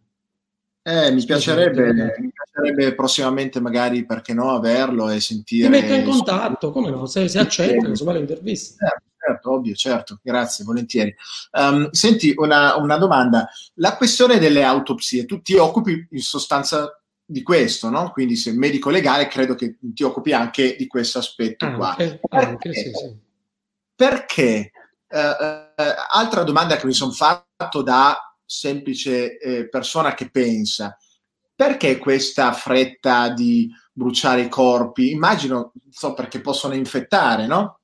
Eh, 0.83 1.11
mi, 1.11 1.23
piacerebbe, 1.23 1.93
mi 1.93 2.31
piacerebbe 2.31 2.95
prossimamente 2.95 3.59
magari, 3.59 4.05
perché 4.05 4.33
no, 4.33 4.51
averlo 4.51 5.09
e 5.09 5.19
sentire... 5.19 5.65
Ti 5.65 5.71
metto 5.71 5.93
in 5.93 6.03
contatto, 6.03 6.71
come 6.71 6.89
no, 6.89 7.05
se, 7.05 7.27
se 7.27 7.39
accetta, 7.39 7.87
insomma, 7.87 8.13
le 8.13 8.19
interviste. 8.19 8.75
Certo 8.77 9.09
certo, 9.21 9.51
ovvio, 9.51 9.75
certo, 9.75 10.19
grazie, 10.21 10.65
volentieri. 10.65 11.15
Um, 11.51 11.89
senti, 11.91 12.33
una, 12.35 12.75
una, 12.77 12.97
domanda. 12.97 13.47
La 13.75 13.95
questione 13.95 14.39
delle 14.39 14.63
autopsie, 14.63 15.25
tu 15.25 15.41
ti 15.41 15.55
occupi 15.55 16.07
in 16.09 16.21
sostanza 16.21 16.99
di 17.23 17.43
questo, 17.43 17.89
no? 17.89 18.11
Quindi 18.11 18.35
se 18.35 18.51
medico 18.51 18.89
legale 18.89 19.27
credo 19.27 19.55
che 19.55 19.77
ti 19.79 20.03
occupi 20.03 20.33
anche 20.33 20.75
di 20.75 20.87
questo 20.87 21.19
aspetto 21.19 21.65
anche, 21.65 21.77
qua. 21.77 21.93
Perché? 21.95 22.19
Anche, 22.29 22.73
sì, 22.73 22.91
sì. 22.93 23.15
perché 23.95 24.71
uh, 25.09 25.17
uh, 25.17 25.83
altra 26.11 26.43
domanda 26.43 26.75
che 26.75 26.87
mi 26.87 26.93
sono 26.93 27.11
fatto 27.11 27.81
da 27.83 28.30
semplice 28.51 29.37
eh, 29.37 29.69
persona 29.69 30.13
che 30.13 30.29
pensa, 30.29 30.97
perché 31.55 31.97
questa 31.97 32.51
fretta 32.51 33.29
di 33.29 33.69
bruciare 33.93 34.41
i 34.41 34.49
corpi? 34.49 35.11
Immagino, 35.11 35.73
so 35.89 36.13
perché 36.13 36.41
possono 36.41 36.73
infettare, 36.73 37.47
no? 37.47 37.81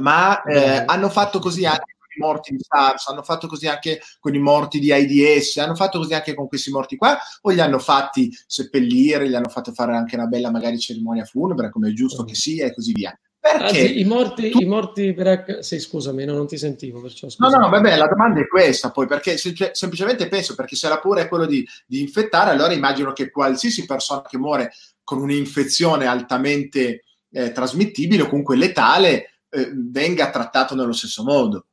ma 0.00 0.42
eh, 0.42 0.82
hanno 0.84 1.08
fatto 1.08 1.38
così 1.38 1.64
anche 1.64 1.96
con 1.98 2.08
i 2.14 2.20
morti 2.20 2.54
di 2.54 2.62
SARS, 2.62 3.06
hanno 3.08 3.22
fatto 3.22 3.46
così 3.46 3.66
anche 3.68 4.00
con 4.18 4.34
i 4.34 4.38
morti 4.38 4.78
di 4.80 4.92
AIDS, 4.92 5.56
hanno 5.56 5.74
fatto 5.74 5.98
così 5.98 6.14
anche 6.14 6.34
con 6.34 6.46
questi 6.46 6.70
morti 6.70 6.96
qua, 6.96 7.18
o 7.42 7.50
li 7.50 7.60
hanno 7.60 7.78
fatti 7.78 8.30
seppellire, 8.46 9.28
gli 9.28 9.34
hanno 9.34 9.48
fatto 9.48 9.72
fare 9.72 9.96
anche 9.96 10.16
una 10.16 10.26
bella 10.26 10.50
magari 10.50 10.78
cerimonia 10.78 11.24
funebre, 11.24 11.70
come 11.70 11.90
è 11.90 11.92
giusto 11.92 12.24
che 12.24 12.34
sia, 12.34 12.66
e 12.66 12.74
così 12.74 12.92
via. 12.92 13.18
Perché 13.40 13.80
Anzi, 13.80 14.00
i 14.00 14.04
morti, 14.04 14.50
tu... 14.50 14.60
i 14.60 14.64
morti 14.64 15.12
per 15.14 15.58
sì, 15.60 15.78
scusami, 15.78 16.24
no, 16.24 16.34
non 16.34 16.46
ti 16.46 16.58
sentivo. 16.58 17.00
Perciò, 17.00 17.28
no, 17.38 17.48
no, 17.48 17.68
vabbè, 17.68 17.96
la 17.96 18.08
domanda 18.08 18.40
è 18.40 18.48
questa 18.48 18.90
poi, 18.90 19.06
perché 19.06 19.36
sem- 19.36 19.70
semplicemente 19.72 20.28
penso, 20.28 20.54
perché 20.54 20.74
se 20.74 20.88
la 20.88 20.98
pura 20.98 21.20
è 21.20 21.28
quello 21.28 21.46
di, 21.46 21.66
di 21.86 22.00
infettare, 22.00 22.50
allora 22.50 22.72
immagino 22.72 23.12
che 23.12 23.30
qualsiasi 23.30 23.86
persona 23.86 24.22
che 24.22 24.38
muore 24.38 24.72
con 25.04 25.20
un'infezione 25.20 26.06
altamente 26.06 27.04
eh, 27.30 27.52
trasmittibile 27.52 28.22
o 28.22 28.28
comunque 28.28 28.56
letale 28.56 29.42
eh, 29.48 29.70
venga 29.72 30.30
trattato 30.30 30.74
nello 30.74 30.92
stesso 30.92 31.22
modo. 31.22 31.66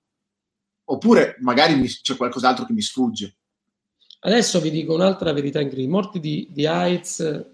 Oppure 0.85 1.35
magari 1.39 1.75
mi, 1.75 1.87
c'è 1.87 2.15
qualcos'altro 2.15 2.65
che 2.65 2.73
mi 2.73 2.81
sfugge. 2.81 3.35
Adesso 4.19 4.59
vi 4.59 4.71
dico 4.71 4.93
un'altra 4.93 5.33
verità 5.33 5.59
incredibile. 5.59 5.93
Morti 5.93 6.19
di, 6.19 6.47
di 6.51 6.65
AIDS, 6.65 7.45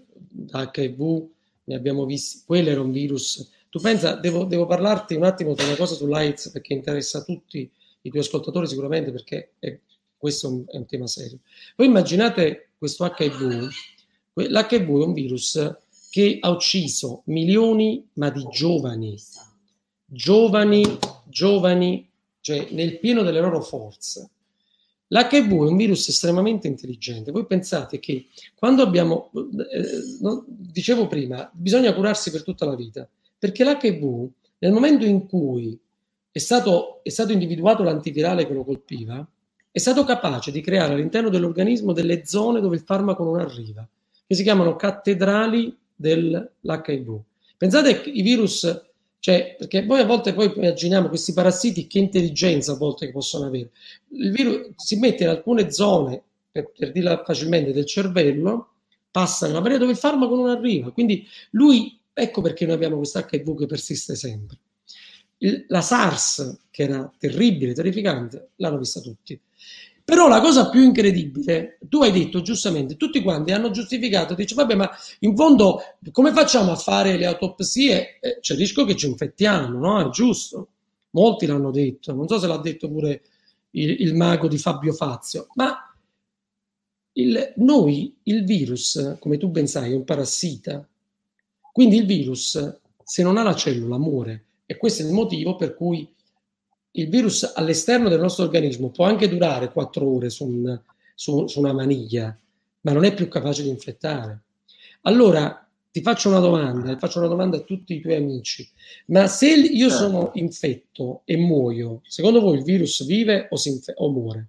HIV, 0.52 1.28
ne 1.64 1.74
abbiamo 1.74 2.04
visti, 2.04 2.42
quello 2.44 2.70
era 2.70 2.80
un 2.80 2.92
virus. 2.92 3.50
Tu 3.72 3.80
pensa, 3.80 4.16
devo, 4.16 4.44
devo 4.44 4.66
parlarti 4.66 5.14
un 5.14 5.24
attimo 5.24 5.54
di 5.54 5.64
una 5.64 5.76
cosa 5.76 5.94
sull'AIDS 5.94 6.50
perché 6.50 6.74
interessa 6.74 7.18
a 7.18 7.24
tutti 7.24 7.70
i 8.02 8.10
tuoi 8.10 8.20
ascoltatori 8.20 8.66
sicuramente 8.66 9.12
perché 9.12 9.52
è, 9.58 9.78
questo 10.14 10.48
è 10.48 10.50
un, 10.50 10.64
è 10.66 10.76
un 10.76 10.84
tema 10.84 11.06
serio. 11.06 11.38
Voi 11.76 11.86
immaginate 11.86 12.72
questo 12.76 13.06
HIV, 13.06 13.70
l'HIV 14.34 15.00
è 15.00 15.04
un 15.04 15.12
virus 15.14 15.74
che 16.10 16.36
ha 16.38 16.50
ucciso 16.50 17.22
milioni 17.24 18.06
ma 18.14 18.28
di 18.28 18.46
giovani 18.50 19.16
giovani, 20.12 20.84
giovani, 21.24 22.08
cioè 22.40 22.68
nel 22.72 22.98
pieno 22.98 23.22
delle 23.22 23.40
loro 23.40 23.62
forze. 23.62 24.28
L'HIV 25.08 25.50
è 25.50 25.68
un 25.68 25.76
virus 25.76 26.08
estremamente 26.08 26.68
intelligente. 26.68 27.32
Voi 27.32 27.46
pensate 27.46 27.98
che 27.98 28.26
quando 28.54 28.82
abbiamo, 28.82 29.30
eh, 29.34 30.42
dicevo 30.46 31.06
prima, 31.06 31.50
bisogna 31.52 31.94
curarsi 31.94 32.30
per 32.30 32.42
tutta 32.42 32.64
la 32.64 32.74
vita, 32.74 33.08
perché 33.42 33.64
l'HIV 33.64 34.28
nel 34.58 34.70
momento 34.70 35.04
in 35.04 35.26
cui 35.26 35.76
è 36.30 36.38
stato, 36.38 37.00
è 37.02 37.08
stato 37.08 37.32
individuato 37.32 37.82
l'antivirale 37.82 38.46
che 38.46 38.52
lo 38.52 38.62
colpiva, 38.62 39.26
è 39.68 39.78
stato 39.80 40.04
capace 40.04 40.52
di 40.52 40.60
creare 40.60 40.92
all'interno 40.92 41.28
dell'organismo 41.28 41.92
delle 41.92 42.24
zone 42.24 42.60
dove 42.60 42.76
il 42.76 42.82
farmaco 42.82 43.24
non 43.24 43.40
arriva, 43.40 43.84
che 44.24 44.34
si 44.36 44.44
chiamano 44.44 44.76
cattedrali 44.76 45.76
dell'HIV. 45.92 47.20
Pensate 47.56 48.00
che 48.00 48.10
i 48.10 48.22
virus 48.22 48.80
cioè, 49.18 49.56
perché 49.58 49.86
poi 49.86 49.98
a 49.98 50.04
volte 50.04 50.34
poi 50.34 50.52
immaginiamo 50.54 51.08
questi 51.08 51.32
parassiti 51.32 51.88
che 51.88 51.98
intelligenza 51.98 52.72
a 52.72 52.76
volte 52.76 53.06
che 53.06 53.12
possono 53.12 53.46
avere. 53.46 53.70
Il 54.10 54.30
virus 54.30 54.70
si 54.76 55.00
mette 55.00 55.24
in 55.24 55.30
alcune 55.30 55.72
zone, 55.72 56.22
per, 56.52 56.70
per 56.78 56.92
dirla 56.92 57.24
facilmente, 57.24 57.72
del 57.72 57.86
cervello, 57.86 58.68
passa 59.10 59.48
nella 59.48 59.58
maniera 59.58 59.80
dove 59.80 59.92
il 59.92 59.98
farmaco 59.98 60.36
non 60.36 60.48
arriva. 60.48 60.92
Quindi 60.92 61.26
lui, 61.50 61.98
ecco 62.12 62.40
perché 62.40 62.66
noi 62.66 62.74
abbiamo 62.74 62.96
questo 62.96 63.18
HIV 63.18 63.56
che 63.58 63.66
persiste 63.66 64.14
sempre. 64.14 64.58
Il, 65.38 65.64
la 65.68 65.80
SARS, 65.80 66.66
che 66.70 66.82
era 66.84 67.10
terribile, 67.18 67.74
terrificante, 67.74 68.50
l'hanno 68.56 68.78
vista 68.78 69.00
tutti. 69.00 69.40
Però 70.04 70.28
la 70.28 70.40
cosa 70.40 70.68
più 70.68 70.82
incredibile, 70.82 71.78
tu 71.88 72.02
hai 72.02 72.10
detto 72.10 72.42
giustamente, 72.42 72.96
tutti 72.96 73.22
quanti 73.22 73.52
hanno 73.52 73.70
giustificato, 73.70 74.34
dice 74.34 74.54
vabbè 74.54 74.74
ma 74.74 74.90
in 75.20 75.36
fondo 75.36 75.80
come 76.10 76.32
facciamo 76.32 76.72
a 76.72 76.76
fare 76.76 77.16
le 77.16 77.26
autopsie? 77.26 78.18
Eh, 78.20 78.38
c'è 78.40 78.54
il 78.54 78.58
rischio 78.58 78.84
che 78.84 78.96
ci 78.96 79.06
infettiamo, 79.06 79.78
no? 79.78 80.04
È 80.04 80.10
giusto. 80.10 80.68
Molti 81.10 81.46
l'hanno 81.46 81.70
detto, 81.70 82.14
non 82.14 82.26
so 82.26 82.38
se 82.38 82.46
l'ha 82.46 82.58
detto 82.58 82.88
pure 82.88 83.22
il, 83.70 84.00
il 84.00 84.14
mago 84.14 84.48
di 84.48 84.58
Fabio 84.58 84.92
Fazio, 84.92 85.46
ma 85.54 85.92
il, 87.14 87.52
noi, 87.56 88.16
il 88.24 88.44
virus, 88.44 89.16
come 89.18 89.36
tu 89.36 89.48
ben 89.48 89.66
sai, 89.66 89.92
è 89.92 89.94
un 89.94 90.04
parassita. 90.04 90.86
Quindi 91.72 91.96
il 91.96 92.06
virus, 92.06 92.78
se 93.02 93.22
non 93.22 93.38
ha 93.38 93.42
la 93.42 93.54
cellula, 93.54 93.98
muore. 93.98 94.44
E 94.66 94.76
questo 94.76 95.02
è 95.02 95.06
il 95.06 95.12
motivo 95.12 95.56
per 95.56 95.74
cui 95.74 96.08
il 96.92 97.08
virus 97.08 97.50
all'esterno 97.54 98.10
del 98.10 98.20
nostro 98.20 98.44
organismo 98.44 98.90
può 98.90 99.06
anche 99.06 99.28
durare 99.28 99.72
quattro 99.72 100.06
ore 100.06 100.28
su, 100.28 100.44
un, 100.44 100.78
su, 101.14 101.46
su 101.46 101.58
una 101.58 101.72
maniglia, 101.72 102.36
ma 102.82 102.92
non 102.92 103.04
è 103.04 103.14
più 103.14 103.28
capace 103.28 103.62
di 103.62 103.70
infettare. 103.70 104.42
Allora, 105.02 105.66
ti 105.90 106.00
faccio 106.02 106.28
una 106.28 106.38
domanda, 106.38 106.96
faccio 106.98 107.18
una 107.18 107.28
domanda 107.28 107.56
a 107.56 107.60
tutti 107.60 107.94
i 107.94 108.00
tuoi 108.00 108.16
amici, 108.16 108.68
ma 109.06 109.26
se 109.26 109.48
io 109.48 109.88
certo. 109.88 110.04
sono 110.04 110.30
infetto 110.34 111.22
e 111.24 111.36
muoio, 111.36 112.00
secondo 112.06 112.40
voi 112.40 112.58
il 112.58 112.64
virus 112.64 113.04
vive 113.04 113.48
o, 113.50 113.60
infe- 113.64 113.94
o 113.96 114.10
muore? 114.10 114.48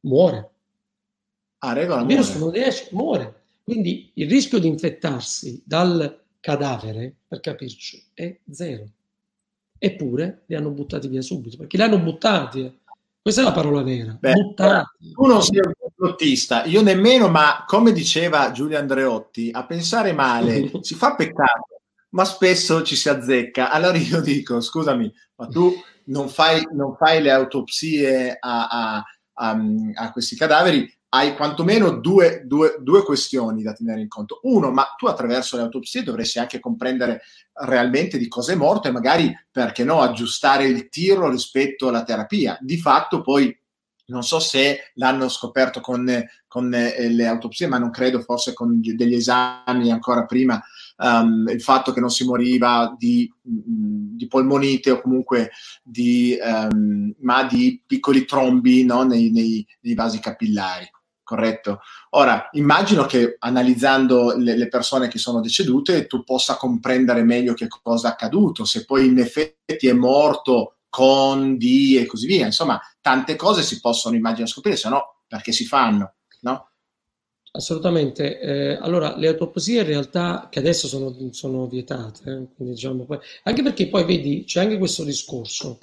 Muore. 0.00 0.50
Ah, 1.58 1.72
regola, 1.72 2.00
il 2.00 2.06
virus 2.06 2.34
non 2.34 2.50
riesce, 2.50 2.88
muore. 2.90 3.40
Quindi 3.62 4.10
il 4.14 4.28
rischio 4.28 4.58
di 4.58 4.66
infettarsi 4.66 5.62
dal 5.64 6.21
cadavere, 6.42 7.14
per 7.28 7.38
capirci, 7.38 8.04
è 8.12 8.36
zero. 8.50 8.84
Eppure 9.78 10.42
li 10.46 10.56
hanno 10.56 10.70
buttati 10.70 11.06
via 11.06 11.22
subito, 11.22 11.56
perché 11.56 11.76
li 11.76 11.84
hanno 11.84 12.00
buttati. 12.00 12.60
Eh. 12.60 12.72
Questa 13.22 13.40
è 13.40 13.44
la 13.44 13.52
parola 13.52 13.82
vera. 13.82 14.16
Beh, 14.18 14.32
buttati. 14.32 15.12
Tu 15.12 15.26
non 15.26 15.40
sei 15.40 15.58
un 15.58 15.72
complottista, 15.78 16.64
io 16.64 16.82
nemmeno, 16.82 17.28
ma 17.28 17.64
come 17.64 17.92
diceva 17.92 18.50
Giulio 18.50 18.76
Andreotti, 18.76 19.50
a 19.52 19.64
pensare 19.64 20.12
male 20.12 20.70
si 20.82 20.96
fa 20.96 21.14
peccato, 21.14 21.80
ma 22.10 22.24
spesso 22.24 22.82
ci 22.82 22.96
si 22.96 23.08
azzecca. 23.08 23.70
Allora 23.70 23.96
io 23.96 24.20
dico, 24.20 24.60
scusami, 24.60 25.12
ma 25.36 25.46
tu 25.46 25.72
non 26.06 26.28
fai, 26.28 26.66
non 26.72 26.96
fai 26.96 27.22
le 27.22 27.30
autopsie 27.30 28.36
a, 28.38 28.66
a, 28.66 29.04
a, 29.34 29.60
a 29.94 30.12
questi 30.12 30.34
cadaveri, 30.34 30.92
hai 31.14 31.34
quantomeno 31.34 31.90
due, 31.90 32.42
due, 32.46 32.76
due, 32.80 33.02
questioni 33.02 33.62
da 33.62 33.72
tenere 33.72 34.00
in 34.00 34.08
conto. 34.08 34.40
Uno, 34.44 34.70
ma 34.70 34.94
tu 34.96 35.06
attraverso 35.06 35.56
le 35.56 35.62
autopsie 35.62 36.02
dovresti 36.02 36.38
anche 36.38 36.58
comprendere 36.58 37.22
realmente 37.52 38.16
di 38.16 38.28
cosa 38.28 38.52
è 38.52 38.54
morto 38.54 38.88
e 38.88 38.92
magari, 38.92 39.34
perché 39.50 39.84
no, 39.84 40.00
aggiustare 40.00 40.64
il 40.64 40.88
tiro 40.88 41.28
rispetto 41.28 41.88
alla 41.88 42.02
terapia. 42.02 42.56
Di 42.60 42.78
fatto 42.78 43.20
poi 43.20 43.54
non 44.06 44.22
so 44.22 44.40
se 44.40 44.90
l'hanno 44.94 45.28
scoperto 45.28 45.80
con, 45.80 46.06
con 46.46 46.72
eh, 46.74 47.08
le 47.08 47.26
autopsie, 47.26 47.66
ma 47.66 47.78
non 47.78 47.90
credo, 47.90 48.20
forse 48.20 48.52
con 48.52 48.80
degli 48.80 49.14
esami 49.14 49.90
ancora 49.90 50.24
prima, 50.24 50.62
um, 50.98 51.48
il 51.48 51.62
fatto 51.62 51.92
che 51.92 52.00
non 52.00 52.10
si 52.10 52.24
moriva 52.24 52.94
di, 52.98 53.32
mm, 53.48 54.16
di 54.16 54.26
polmonite 54.26 54.90
o 54.90 55.00
comunque 55.00 55.50
di, 55.82 56.36
um, 56.40 57.12
ma 57.20 57.44
di 57.44 57.82
piccoli 57.86 58.24
trombi 58.24 58.84
no? 58.84 59.02
nei, 59.02 59.30
nei, 59.30 59.66
nei, 59.80 59.94
vasi 59.94 60.18
capillari. 60.20 60.88
Corretto? 61.32 61.80
Ora, 62.10 62.50
immagino 62.52 63.06
che 63.06 63.36
analizzando 63.38 64.36
le, 64.36 64.54
le 64.54 64.68
persone 64.68 65.08
che 65.08 65.16
sono 65.16 65.40
decedute 65.40 66.06
tu 66.06 66.24
possa 66.24 66.56
comprendere 66.56 67.22
meglio 67.22 67.54
che 67.54 67.68
cosa 67.68 68.08
è 68.08 68.10
accaduto, 68.10 68.66
se 68.66 68.84
poi 68.84 69.06
in 69.06 69.18
effetti 69.18 69.88
è 69.88 69.94
morto 69.94 70.80
con, 70.90 71.56
di 71.56 71.96
e 71.96 72.04
così 72.04 72.26
via. 72.26 72.44
Insomma, 72.44 72.78
tante 73.00 73.34
cose 73.34 73.62
si 73.62 73.80
possono 73.80 74.14
immaginare 74.14 74.50
scoprire, 74.50 74.76
se 74.76 74.90
no 74.90 75.22
perché 75.26 75.52
si 75.52 75.64
fanno, 75.64 76.16
no? 76.40 76.68
Assolutamente. 77.52 78.38
Eh, 78.38 78.74
allora, 78.74 79.16
le 79.16 79.28
autopsie 79.28 79.80
in 79.80 79.86
realtà 79.86 80.48
che 80.50 80.58
adesso 80.58 80.86
sono, 80.86 81.16
sono 81.30 81.66
vietate, 81.66 82.30
eh, 82.30 82.64
diciamo, 82.64 83.04
poi, 83.04 83.18
anche 83.44 83.62
perché 83.62 83.88
poi 83.88 84.04
vedi, 84.04 84.44
c'è 84.44 84.60
anche 84.60 84.76
questo 84.76 85.02
discorso. 85.02 85.78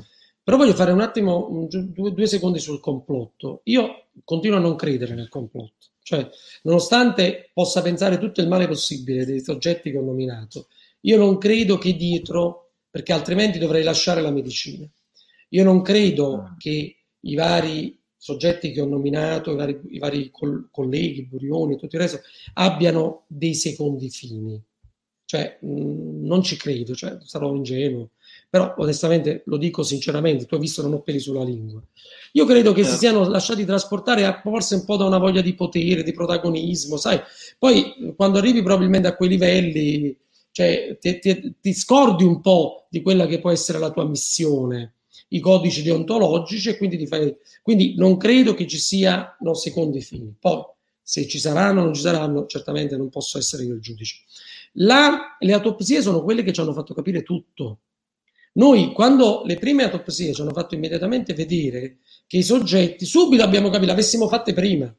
Però 0.49 0.61
voglio 0.61 0.73
fare 0.73 0.91
un 0.91 1.01
attimo, 1.01 1.67
due, 1.69 2.11
due, 2.11 2.25
secondi 2.25 2.57
sul 2.57 2.79
complotto. 2.79 3.61
Io 3.65 4.05
continuo 4.23 4.57
a 4.57 4.59
non 4.59 4.75
credere 4.75 5.13
nel 5.13 5.29
complotto. 5.29 5.89
Cioè, 6.01 6.27
nonostante 6.63 7.51
possa 7.53 7.83
pensare 7.83 8.17
tutto 8.17 8.41
il 8.41 8.47
male 8.47 8.67
possibile 8.67 9.25
dei 9.25 9.41
soggetti 9.41 9.91
che 9.91 9.99
ho 9.99 10.03
nominato, 10.03 10.69
io 11.01 11.17
non 11.17 11.37
credo 11.37 11.77
che 11.77 11.95
dietro, 11.95 12.71
perché 12.89 13.13
altrimenti 13.13 13.59
dovrei 13.59 13.83
lasciare 13.83 14.21
la 14.21 14.31
medicina. 14.31 14.89
Io 15.49 15.63
non 15.63 15.83
credo 15.83 16.33
ah. 16.37 16.55
che 16.57 16.95
i 17.19 17.35
vari 17.35 18.01
soggetti 18.17 18.71
che 18.71 18.81
ho 18.81 18.87
nominato, 18.87 19.51
i 19.51 19.55
vari, 19.55 19.79
i 19.89 19.99
vari 19.99 20.31
col- 20.31 20.69
colleghi, 20.71 21.27
Burioni 21.27 21.75
e 21.75 21.77
tutto 21.77 21.95
il 21.95 22.01
resto, 22.01 22.21
abbiano 22.53 23.25
dei 23.27 23.53
secondi 23.53 24.09
fini. 24.09 24.59
Cioè, 25.25 25.59
mh, 25.61 26.25
non 26.25 26.41
ci 26.41 26.57
credo, 26.57 26.95
cioè, 26.95 27.19
sarò 27.21 27.53
ingenuo, 27.53 28.09
però 28.49 28.73
onestamente 28.77 29.43
lo 29.45 29.57
dico 29.57 29.83
sinceramente, 29.83 30.45
tu 30.45 30.55
hai 30.55 30.61
visto 30.61 30.81
non 30.81 30.93
ho 30.93 31.01
peli 31.01 31.19
sulla 31.19 31.43
lingua. 31.43 31.81
Io 32.33 32.45
credo 32.45 32.71
che 32.73 32.83
si 32.83 32.91
certo. 32.91 32.99
siano 32.99 33.29
lasciati 33.29 33.65
trasportare 33.65 34.25
a, 34.25 34.41
forse 34.41 34.75
un 34.75 34.85
po' 34.85 34.97
da 34.97 35.05
una 35.05 35.17
voglia 35.17 35.41
di 35.41 35.53
potere, 35.53 36.03
di 36.03 36.13
protagonismo, 36.13 36.97
sai? 36.97 37.19
Poi 37.57 38.13
quando 38.15 38.37
arrivi 38.37 38.61
probabilmente 38.61 39.07
a 39.07 39.15
quei 39.15 39.29
livelli, 39.29 40.17
cioè, 40.51 40.97
ti, 40.99 41.19
ti, 41.19 41.55
ti 41.61 41.73
scordi 41.73 42.23
un 42.23 42.41
po' 42.41 42.87
di 42.89 43.01
quella 43.01 43.27
che 43.27 43.39
può 43.39 43.51
essere 43.51 43.79
la 43.79 43.91
tua 43.91 44.05
missione 44.05 44.93
i 45.29 45.39
codici 45.39 45.81
deontologici 45.81 46.69
e 46.69 46.77
quindi, 46.77 47.05
fai, 47.05 47.35
quindi 47.61 47.95
non 47.97 48.17
credo 48.17 48.53
che 48.53 48.67
ci 48.67 48.77
siano 48.77 49.53
secondi 49.53 50.01
fini. 50.01 50.33
Poi, 50.39 50.63
se 51.01 51.27
ci 51.27 51.39
saranno 51.39 51.81
o 51.81 51.83
non 51.85 51.93
ci 51.93 52.01
saranno, 52.01 52.45
certamente 52.45 52.95
non 52.95 53.09
posso 53.09 53.37
essere 53.37 53.63
io 53.63 53.73
il 53.73 53.81
giudice. 53.81 54.23
La, 54.73 55.35
le 55.39 55.53
autopsie 55.53 56.01
sono 56.01 56.23
quelle 56.23 56.43
che 56.43 56.53
ci 56.53 56.61
hanno 56.61 56.73
fatto 56.73 56.93
capire 56.93 57.23
tutto. 57.23 57.79
Noi, 58.59 58.91
quando 58.91 59.43
le 59.45 59.57
prime 59.57 59.83
autopsie 59.83 60.33
ci 60.33 60.41
hanno 60.41 60.51
fatto 60.51 60.75
immediatamente 60.75 61.33
vedere 61.33 61.99
che 62.27 62.37
i 62.37 62.43
soggetti, 62.43 63.05
subito 63.05 63.41
abbiamo 63.41 63.69
capito, 63.69 63.91
l'avessimo 63.91 64.27
fatte 64.27 64.51
prima, 64.51 64.93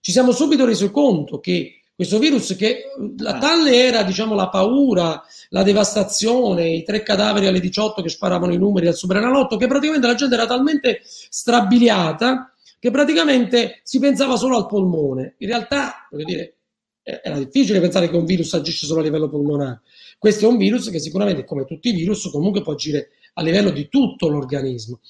ci 0.00 0.10
siamo 0.10 0.32
subito 0.32 0.64
resi 0.64 0.90
conto 0.90 1.38
che 1.38 1.82
questo 1.94 2.18
virus 2.18 2.56
che 2.56 2.86
la 3.18 3.36
ah. 3.36 3.38
tale 3.38 3.86
era 3.86 4.02
diciamo 4.02 4.34
la 4.34 4.48
paura, 4.48 5.22
la 5.50 5.62
devastazione, 5.62 6.68
i 6.70 6.82
tre 6.82 7.04
cadaveri 7.04 7.46
alle 7.46 7.60
18 7.60 8.02
che 8.02 8.08
sparavano 8.08 8.52
i 8.52 8.58
numeri 8.58 8.88
al 8.88 8.96
Superenalotto, 8.96 9.56
che 9.58 9.68
praticamente 9.68 10.08
la 10.08 10.16
gente 10.16 10.34
era 10.34 10.46
talmente 10.46 11.00
strabiliata 11.04 12.52
che 12.80 12.90
praticamente 12.90 13.80
si 13.84 14.00
pensava 14.00 14.34
solo 14.34 14.56
al 14.56 14.66
polmone. 14.66 15.36
In 15.38 15.46
realtà, 15.46 16.08
voglio 16.10 16.24
dire, 16.24 16.56
era 17.04 17.38
difficile 17.38 17.78
pensare 17.78 18.10
che 18.10 18.16
un 18.16 18.24
virus 18.24 18.54
agisce 18.54 18.86
solo 18.86 18.98
a 18.98 19.04
livello 19.04 19.28
polmonare. 19.28 19.82
Questo 20.18 20.46
è 20.46 20.48
un 20.48 20.56
virus 20.56 20.90
che 20.90 20.98
sicuramente, 20.98 21.44
come 21.44 21.64
tutti 21.64 21.88
i 21.88 21.92
virus, 21.92 22.28
comunque 22.30 22.62
può 22.62 22.72
agire 22.72 23.10
a 23.34 23.42
livello 23.42 23.70
di 23.70 23.88
tutto 23.88 24.28
l'organismo. 24.28 25.00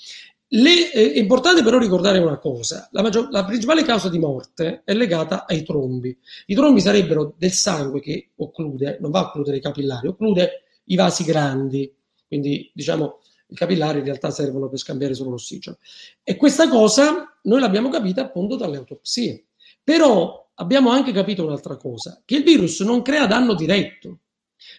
Le, 0.49 0.93
eh, 0.93 1.13
è 1.13 1.19
importante 1.19 1.63
però 1.63 1.79
ricordare 1.79 2.19
una 2.19 2.39
cosa, 2.39 2.89
la, 2.93 3.03
maggior, 3.03 3.29
la, 3.31 3.45
principale 3.45 3.83
causa 3.83 4.09
di 4.09 4.19
morte 4.19 4.83
è 4.85 4.95
legata 4.95 5.47
ai 5.47 5.65
trombi. 5.65 6.17
I 6.47 6.55
trombi 6.55 6.81
sarebbero 6.81 7.35
del 7.37 7.53
sangue 7.53 8.01
che 8.01 8.31
occlude, 8.37 8.99
non 9.01 9.11
va 9.11 9.21
a 9.21 9.23
occludere 9.25 9.57
i 9.57 9.61
capillari, 9.61 10.07
occlude 10.07 10.63
i 10.85 10.97
vasi 10.97 11.25
grandi, 11.25 11.93
quindi 12.27 12.71
diciamo 12.73 13.21
i 13.49 13.55
capillari 13.55 13.99
in 13.99 14.05
realtà 14.05 14.31
servono 14.31 14.69
per 14.69 14.79
scambiare 14.79 15.15
solo 15.15 15.31
l'ossigeno. 15.31 15.79
E 16.23 16.37
questa 16.37 16.69
cosa 16.69 17.39
noi 17.43 17.61
l'abbiamo 17.61 17.89
capita 17.89 18.23
appunto 18.23 18.57
dalle 18.57 18.77
autopsie. 18.77 19.47
Però 19.83 20.51
abbiamo 20.55 20.91
anche 20.91 21.13
capito 21.13 21.45
un'altra 21.45 21.77
cosa, 21.77 22.23
che 22.25 22.37
il 22.37 22.43
virus 22.43 22.81
non 22.81 23.03
crea 23.03 23.27
danno 23.27 23.55
diretto. 23.55 24.21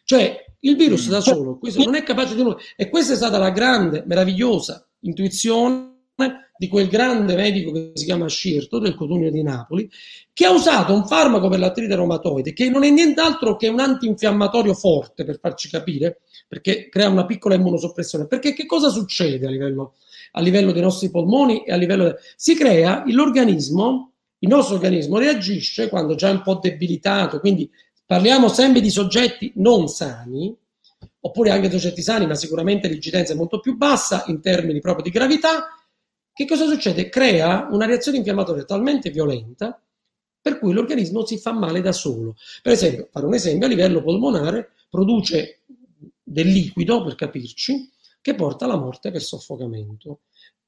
Cioè 0.03 0.43
il 0.59 0.75
virus 0.75 1.09
da 1.09 1.21
solo 1.21 1.57
questo 1.57 1.83
non 1.83 1.95
è 1.95 2.03
capace 2.03 2.35
di 2.35 2.43
nulla. 2.43 2.57
E 2.75 2.89
questa 2.89 3.13
è 3.13 3.15
stata 3.15 3.37
la 3.37 3.51
grande, 3.51 4.03
meravigliosa 4.05 4.87
intuizione 5.01 5.93
di 6.57 6.67
quel 6.67 6.87
grande 6.87 7.35
medico 7.35 7.71
che 7.71 7.91
si 7.95 8.05
chiama 8.05 8.27
Scirto 8.27 8.79
del 8.79 8.95
Cotugno 8.95 9.29
di 9.29 9.43
Napoli, 9.43 9.89
che 10.31 10.45
ha 10.45 10.51
usato 10.51 10.93
un 10.93 11.05
farmaco 11.05 11.49
per 11.49 11.59
l'artrite 11.59 11.95
reumatoide 11.95 12.53
che 12.53 12.69
non 12.69 12.83
è 12.83 12.89
nient'altro 12.89 13.57
che 13.57 13.67
un 13.67 13.79
antinfiammatorio 13.79 14.73
forte, 14.73 15.25
per 15.25 15.39
farci 15.39 15.69
capire, 15.69 16.21
perché 16.47 16.87
crea 16.89 17.09
una 17.09 17.25
piccola 17.25 17.55
immunosoppressione. 17.55 18.27
Perché 18.27 18.53
che 18.53 18.65
cosa 18.65 18.89
succede 18.89 19.47
a 19.47 19.49
livello, 19.49 19.95
a 20.31 20.41
livello 20.41 20.71
dei 20.71 20.81
nostri 20.81 21.09
polmoni 21.09 21.65
e 21.65 21.73
a 21.73 21.75
livello... 21.75 22.15
Si 22.35 22.55
crea 22.55 23.03
l'organismo, 23.07 24.13
il 24.39 24.49
nostro 24.49 24.75
organismo 24.75 25.17
reagisce 25.17 25.89
quando 25.89 26.15
già 26.15 26.29
è 26.29 26.31
un 26.31 26.41
po' 26.41 26.59
debilitato, 26.61 27.39
quindi 27.39 27.69
parliamo 28.05 28.47
sempre 28.47 28.81
di 28.81 28.89
soggetti 28.89 29.51
non 29.55 29.87
sani, 29.87 30.55
oppure 31.21 31.49
anche 31.49 31.71
soggetti 31.71 32.01
sani, 32.01 32.27
ma 32.27 32.35
sicuramente 32.35 32.87
l'incidenza 32.87 33.33
è 33.33 33.35
molto 33.35 33.59
più 33.59 33.75
bassa 33.75 34.23
in 34.27 34.41
termini 34.41 34.79
proprio 34.79 35.03
di 35.03 35.09
gravità, 35.09 35.67
che 36.33 36.45
cosa 36.45 36.67
succede? 36.67 37.07
Crea 37.07 37.69
una 37.71 37.85
reazione 37.85 38.17
infiammatoria 38.17 38.65
talmente 38.65 39.09
violenta 39.09 39.79
per 40.41 40.59
cui 40.59 40.73
l'organismo 40.73 41.25
si 41.25 41.37
fa 41.37 41.53
male 41.53 41.81
da 41.81 41.93
solo. 41.93 42.35
Per 42.61 42.73
esempio, 42.73 43.07
fare 43.09 43.25
un 43.25 43.33
esempio, 43.33 43.65
a 43.65 43.69
livello 43.69 44.03
polmonare 44.03 44.73
produce 44.89 45.61
del 46.21 46.47
liquido, 46.47 47.03
per 47.03 47.15
capirci, 47.15 47.89
che 48.21 48.35
porta 48.35 48.65
alla 48.65 48.75
morte 48.75 49.11
per 49.11 49.21
soffocamento, 49.21 50.19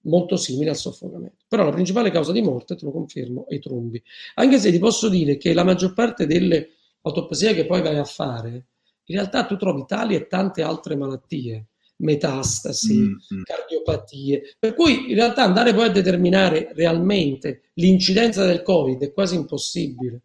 molto 0.04 0.38
simile 0.38 0.70
al 0.70 0.78
soffocamento. 0.78 1.46
Però 1.48 1.64
la 1.64 1.72
principale 1.72 2.12
causa 2.12 2.32
di 2.32 2.42
morte, 2.42 2.76
te 2.76 2.86
lo 2.86 2.92
confermo, 2.92 3.46
è 3.48 3.56
i 3.56 3.60
trombi. 3.60 4.02
Anche 4.36 4.58
se 4.58 4.72
ti 4.72 4.80
posso 4.80 5.10
dire 5.10 5.38
che 5.38 5.54
la 5.54 5.64
maggior 5.64 5.94
parte 5.94 6.26
delle 6.26 6.77
autopsie 7.08 7.54
che 7.54 7.66
poi 7.66 7.82
vai 7.82 7.98
a 7.98 8.06
fare 8.06 8.68
in 9.10 9.16
realtà 9.16 9.46
tu 9.46 9.56
trovi 9.56 9.86
tali 9.88 10.16
e 10.16 10.28
tante 10.28 10.62
altre 10.62 10.96
malattie, 10.96 11.68
metastasi, 11.98 12.98
mm-hmm. 12.98 13.44
cardiopatie, 13.44 14.56
per 14.60 14.74
cui 14.74 15.10
in 15.10 15.16
realtà 15.16 15.44
andare 15.44 15.74
poi 15.74 15.86
a 15.86 15.92
determinare 15.92 16.72
realmente 16.74 17.72
l'incidenza 17.76 18.46
del 18.46 18.64
Covid 18.64 19.02
è 19.02 19.14
quasi 19.14 19.36
impossibile. 19.36 20.22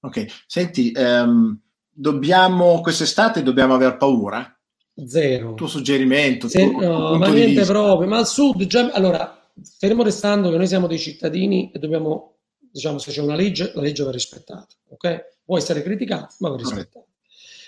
Ok, 0.00 0.26
senti, 0.46 0.92
um, 0.94 1.58
dobbiamo, 1.90 2.80
quest'estate 2.80 3.42
dobbiamo 3.42 3.74
aver 3.74 3.96
paura? 3.96 4.56
Zero. 5.04 5.50
Il 5.50 5.56
tuo 5.56 5.66
suggerimento? 5.66 6.46
Se, 6.48 6.70
tuo, 6.70 6.80
no, 6.80 7.18
ma 7.18 7.28
niente 7.28 7.64
proprio, 7.64 8.08
ma 8.08 8.18
al 8.18 8.26
sud 8.26 8.64
già... 8.66 8.92
Allora, 8.92 9.50
fermo 9.78 10.04
restando 10.04 10.50
che 10.50 10.56
noi 10.56 10.68
siamo 10.68 10.86
dei 10.86 10.98
cittadini 10.98 11.72
e 11.72 11.80
dobbiamo, 11.80 12.37
diciamo, 12.72 12.98
se 12.98 13.10
c'è 13.10 13.20
una 13.20 13.34
legge, 13.34 13.72
la 13.74 13.80
legge 13.80 14.04
va 14.04 14.10
rispettata, 14.10 14.68
ok? 14.88 15.36
può 15.48 15.56
essere 15.56 15.82
criticato, 15.82 16.34
ma 16.40 16.50
va 16.50 16.56
rispettato. 16.56 17.06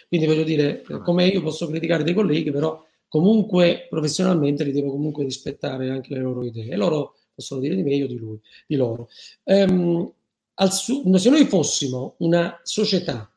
Quindi 0.07 0.27
voglio 0.27 0.43
dire, 0.43 0.83
come 1.03 1.29
io 1.29 1.41
posso 1.41 1.67
criticare 1.67 2.03
dei 2.03 2.13
colleghi, 2.13 2.51
però 2.51 2.85
comunque 3.09 3.87
professionalmente 3.89 4.65
li 4.65 4.73
devo 4.73 4.91
comunque 4.91 5.25
rispettare 5.25 5.89
anche 5.89 6.13
le 6.13 6.21
loro 6.21 6.45
idee. 6.45 6.69
E 6.69 6.77
loro 6.77 7.15
possono 7.35 7.63
dire 7.63 7.75
di 7.75 7.83
me, 7.83 7.95
io 7.95 8.07
di 8.07 8.19
lui, 8.19 8.39
di 8.67 8.77
loro. 8.77 9.09
Um, 9.45 10.13
su- 10.69 11.17
se 11.17 11.31
noi 11.31 11.47
fossimo 11.47 12.17
una 12.19 12.61
società 12.65 13.33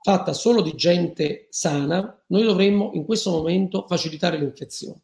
fatta 0.00 0.32
solo 0.32 0.62
di 0.62 0.72
gente 0.74 1.48
sana, 1.50 2.18
noi 2.28 2.44
dovremmo 2.44 2.92
in 2.94 3.04
questo 3.04 3.30
momento 3.30 3.84
facilitare 3.86 4.38
l'infezione. 4.38 5.02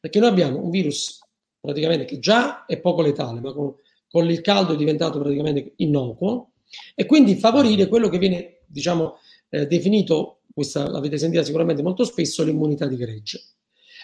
Perché 0.00 0.20
noi 0.20 0.28
abbiamo 0.28 0.62
un 0.62 0.70
virus 0.70 1.18
praticamente 1.58 2.04
che 2.04 2.20
già 2.20 2.66
è 2.66 2.78
poco 2.78 3.02
letale, 3.02 3.40
ma 3.40 3.52
con, 3.52 3.74
con 4.10 4.28
il 4.28 4.40
caldo 4.40 4.72
è 4.72 4.76
diventato 4.76 5.18
praticamente 5.18 5.72
innocuo, 5.76 6.52
e 6.94 7.06
quindi 7.06 7.36
favorire 7.36 7.88
quello 7.88 8.08
che 8.08 8.18
viene, 8.18 8.60
diciamo, 8.66 9.18
eh, 9.50 9.66
definito, 9.66 10.40
questa 10.52 10.88
l'avete 10.88 11.18
sentita 11.18 11.44
sicuramente 11.44 11.82
molto 11.82 12.04
spesso, 12.04 12.44
l'immunità 12.44 12.86
di 12.86 12.96
gregge. 12.96 13.42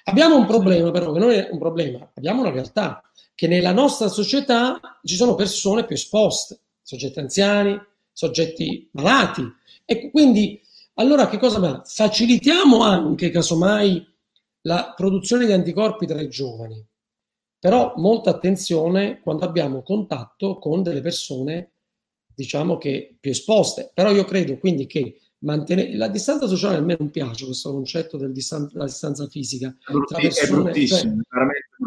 Abbiamo 0.05 0.37
un 0.37 0.47
problema 0.47 0.91
però, 0.91 1.13
che 1.13 1.19
non 1.19 1.31
è 1.31 1.49
un 1.51 1.59
problema, 1.59 2.11
abbiamo 2.15 2.41
una 2.43 2.51
realtà, 2.51 3.03
che 3.35 3.49
nella 3.49 3.73
nostra 3.73 4.09
società 4.09 4.81
ci 5.03 5.17
sono 5.17 5.35
persone 5.35 5.85
più 5.85 5.97
esposte, 5.97 6.59
soggetti 6.83 7.19
anziani, 7.19 7.81
soggetti 8.13 8.89
malati, 8.93 9.43
e 9.85 10.11
quindi 10.11 10.61
allora 10.95 11.29
che 11.29 11.39
cosa 11.39 11.59
fa? 11.59 11.83
Facilitiamo 11.85 12.81
anche, 12.83 13.31
casomai, 13.31 14.07
la 14.63 14.95
produzione 14.97 15.47
di 15.47 15.53
anticorpi 15.53 16.07
tra 16.07 16.21
i 16.21 16.29
giovani 16.29 16.83
però 17.65 17.95
molta 17.97 18.29
attenzione 18.29 19.21
quando 19.23 19.47
abbiamo 19.47 19.83
contatto 19.83 20.59
con 20.59 20.83
delle 20.83 21.01
persone, 21.01 21.71
diciamo 22.35 22.77
che 22.77 23.17
più 23.19 23.31
esposte. 23.31 23.91
Però 23.95 24.11
io 24.11 24.27
credo 24.27 24.59
quindi 24.59 24.85
che 24.85 25.19
mantenere 25.39 25.97
la 25.97 26.09
distanza 26.09 26.47
sociale 26.47 26.77
a 26.77 26.83
me 26.83 26.95
non 26.99 27.09
piace 27.09 27.47
questo 27.47 27.73
concetto 27.73 28.19
della 28.19 28.35
distanza 28.35 29.27
fisica 29.29 29.75
tra 29.83 30.19
persone, 30.19 30.73
è 30.73 30.87
cioè, 30.87 31.11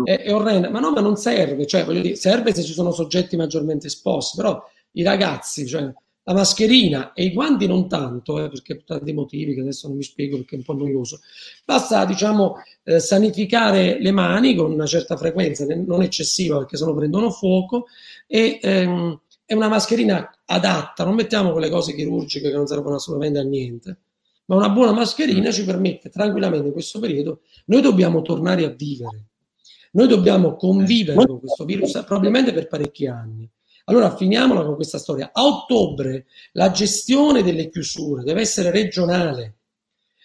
è, 0.04 0.22
è, 0.24 0.34
orrenda, 0.34 0.72
ma 0.72 0.80
no, 0.80 0.94
ma 0.94 1.00
non 1.00 1.16
serve, 1.16 1.68
cioè, 1.68 1.86
dire, 1.86 2.16
serve 2.16 2.56
se 2.56 2.64
ci 2.64 2.74
sono 2.74 2.90
soggetti 2.90 3.36
maggiormente 3.36 3.86
esposti, 3.86 4.36
però 4.36 4.60
i 4.94 5.04
ragazzi, 5.04 5.68
cioè, 5.68 5.94
la 6.28 6.34
mascherina 6.34 7.14
e 7.14 7.24
i 7.24 7.34
guanti 7.34 7.68
non 7.68 7.88
tanto, 7.88 8.44
eh, 8.44 8.50
perché 8.50 8.76
per 8.76 8.84
tanti 8.84 9.14
motivi 9.14 9.54
che 9.54 9.62
adesso 9.62 9.88
non 9.88 9.96
mi 9.96 10.04
spiego 10.04 10.36
perché 10.36 10.56
è 10.56 10.58
un 10.58 10.64
po' 10.66 10.74
noioso. 10.74 11.22
Basta, 11.66 12.04
diciamo, 12.04 12.56
eh, 12.84 13.00
sanificare 13.00 13.98
le 14.02 14.12
mani 14.12 14.54
con 14.54 14.70
una 14.70 14.86
certa 14.86 15.16
frequenza, 15.16 15.66
non 15.66 16.02
eccessiva 16.02 16.58
perché 16.58 16.76
sennò 16.76 16.94
prendono 16.94 17.32
fuoco, 17.32 17.86
e 18.28 18.60
ehm, 18.62 19.22
è 19.46 19.54
una 19.54 19.70
mascherina 19.70 20.38
adatta, 20.46 21.06
non 21.06 21.16
mettiamo 21.16 21.54
quelle 21.54 21.70
cose 21.70 21.96
chirurgiche 21.96 22.50
che 22.50 22.56
non 22.56 22.68
servono 22.68 22.96
assolutamente 22.96 23.40
a 23.40 23.44
niente, 23.44 23.98
ma 24.48 24.58
una 24.58 24.70
buona 24.70 24.92
mascherina 24.92 25.50
ci 25.52 25.64
permette 25.64 26.10
tranquillamente 26.10 26.68
in 26.68 26.74
questo 26.74 27.00
periodo, 27.00 27.40
noi 27.68 27.82
dobbiamo 27.82 28.22
tornare 28.22 28.66
a 28.66 28.70
vivere, 28.70 29.28
noi 29.92 30.08
dobbiamo 30.08 30.58
convivere 30.58 31.26
con 31.26 31.40
questo 31.40 31.64
virus 31.64 31.92
probabilmente 32.06 32.52
per 32.52 32.68
parecchi 32.68 33.08
anni 33.08 33.50
allora 33.90 34.16
finiamola 34.16 34.64
con 34.64 34.76
questa 34.76 34.98
storia. 34.98 35.32
A 35.34 35.46
ottobre 35.46 36.26
la 36.54 36.72
gestione 36.72 37.42
delle 37.42 37.70
chiusure 37.70 38.24
deve 38.24 38.42
essere 38.42 38.70
regionale. 38.70 39.56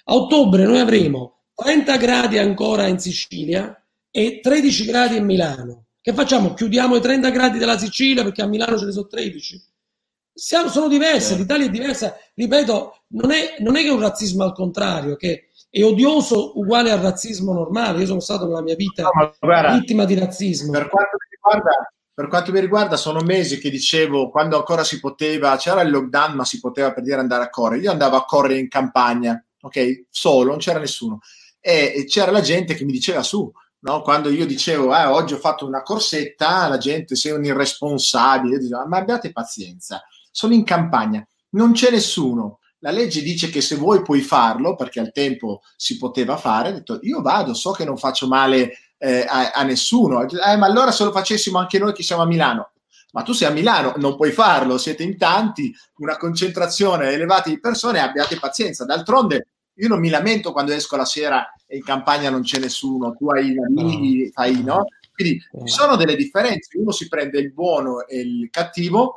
A 0.05 0.15
ottobre 0.15 0.65
noi 0.65 0.81
avremo 0.81 1.45
30 1.55 1.97
gradi 1.97 2.39
ancora 2.39 2.87
in 2.87 2.99
Sicilia 2.99 3.81
e 4.11 4.41
13 4.43 4.85
gradi 4.85 5.17
in 5.17 5.25
Milano. 5.25 5.87
Che 6.01 6.13
facciamo? 6.13 6.55
Chiudiamo 6.55 6.97
i 6.97 7.01
30 7.01 7.31
gradi 7.31 7.59
della 7.59 7.79
Sicilia 7.79 8.25
perché 8.25 8.43
a 8.43 8.47
Milano 8.47 8.77
ce 8.77 8.87
ne 8.87 8.93
sono 8.93 9.07
13? 9.07 9.65
Siamo, 10.35 10.69
sono 10.69 10.89
diverse, 10.89 11.37
l'Italia 11.37 11.67
è 11.67 11.71
diversa. 11.71 12.17
Ripeto, 12.35 13.05
non 13.09 13.31
è, 13.31 13.57
non 13.61 13.77
è 13.77 13.83
che 13.83 13.89
è 13.89 13.93
un 13.93 14.01
razzismo 14.01 14.43
al 14.43 14.55
contrario, 14.55 15.15
che 15.15 15.51
è 15.71 15.83
odioso 15.85 16.59
uguale 16.59 16.91
al 16.91 16.99
razzismo 16.99 17.53
normale. 17.53 18.01
Io 18.01 18.07
sono 18.07 18.21
stato 18.21 18.47
nella 18.47 18.63
mia 18.63 18.75
vita 18.75 19.05
no, 19.05 19.37
guarda, 19.39 19.75
vittima 19.75 20.05
di 20.05 20.19
razzismo. 20.19 20.73
Per 20.73 20.89
quanto 20.89 21.17
mi 21.17 21.37
riguarda, 21.37 21.93
per 22.15 22.29
quanto 22.29 22.53
mi 22.53 22.61
riguarda, 22.61 22.97
sono 22.97 23.21
mesi 23.21 23.59
che 23.59 23.71
dicevo 23.71 24.29
quando 24.29 24.57
ancora 24.59 24.85
si 24.85 25.01
poteva, 25.01 25.57
c'era 25.57 25.81
il 25.81 25.91
lockdown, 25.91 26.35
ma 26.35 26.45
si 26.45 26.61
poteva 26.61 26.93
per 26.93 27.03
dire 27.03 27.21
andare 27.21 27.45
a 27.45 27.51
correre. 27.51 27.83
Io 27.83 27.91
andavo 27.91 28.17
a 28.17 28.25
correre 28.25 28.59
in 28.59 28.69
campagna, 28.69 29.43
ok? 29.63 30.05
Solo, 30.11 30.51
non 30.51 30.59
c'era 30.59 30.79
nessuno. 30.79 31.21
E, 31.59 31.95
e 31.97 32.05
c'era 32.05 32.31
la 32.31 32.43
gente 32.43 32.75
che 32.75 32.85
mi 32.85 32.93
diceva 32.93 33.23
su, 33.23 33.51
no? 33.81 34.03
Quando 34.03 34.29
io 34.29 34.45
dicevo, 34.45 34.95
eh, 34.95 35.07
oggi 35.07 35.33
ho 35.33 35.39
fatto 35.39 35.67
una 35.67 35.83
corsetta, 35.83 36.69
la 36.69 36.79
gente 36.79 37.17
sei 37.17 37.33
un 37.33 37.45
irresponsabile, 37.45 38.59
diceva, 38.59 38.87
ma 38.87 38.99
abbiate 38.99 39.33
pazienza, 39.33 40.03
sono 40.31 40.53
in 40.53 40.65
campagna, 40.65 41.27
non 41.51 41.73
c'è 41.73 41.91
nessuno. 41.91 42.59
La 42.81 42.91
legge 42.91 43.23
dice 43.23 43.49
che 43.49 43.61
se 43.61 43.77
vuoi 43.77 44.03
puoi 44.03 44.21
farlo, 44.21 44.75
perché 44.75 44.99
al 44.99 45.13
tempo 45.13 45.63
si 45.77 45.97
poteva 45.99 46.37
fare. 46.37 46.71
Ho 46.71 46.73
detto, 46.73 46.99
io 47.03 47.23
vado, 47.23 47.55
so 47.55 47.71
che 47.71 47.85
non 47.85 47.97
faccio 47.97 48.27
male 48.27 48.73
eh, 49.03 49.27
a, 49.29 49.51
a, 49.51 49.63
nessuno. 49.65 50.23
Eh, 50.23 50.57
ma 50.57 50.67
allora 50.67 50.93
se 50.93 51.03
lo 51.03 51.11
facessimo 51.11 51.59
anche 51.59 51.79
noi 51.79 51.93
che 51.93 52.05
siamo 52.05 52.23
a 52.23 52.27
Milano. 52.27 52.71
Ma 53.11 53.23
tu 53.23 53.33
sei 53.33 53.49
a 53.49 53.51
Milano, 53.51 53.93
non 53.97 54.17
puoi 54.17 54.31
farlo, 54.31 54.79
siete 54.79 55.03
in 55.03 55.19
tanti, 55.19 55.75
una 55.97 56.17
concentrazione 56.17 57.11
elevata 57.11 57.51
di 57.51 57.61
persone, 57.61 58.01
abbiate 58.01 58.39
pazienza. 58.39 58.85
D'altronde 58.85 59.49
io 59.75 59.89
non 59.89 59.99
mi 59.99 60.09
lamento 60.09 60.53
quando 60.53 60.73
esco 60.73 60.97
la 60.97 61.05
sera 61.05 61.53
e 61.67 61.77
in 61.77 61.83
campagna 61.83 62.31
non 62.31 62.43
c'è 62.43 62.59
nessuno, 62.59 63.15
tu 63.15 63.29
hai 63.29 63.51
i 63.51 63.57
amici, 63.59 64.31
fai 64.31 64.63
no? 64.63 64.85
Quindi 65.13 65.41
ci 65.67 65.73
sono 65.73 65.97
delle 65.97 66.17
differenze, 66.17 66.79
uno 66.79 66.91
si 66.93 67.09
prende 67.09 67.39
il 67.39 67.53
buono 67.53 68.07
e 68.07 68.21
il 68.21 68.49
cattivo 68.51 69.15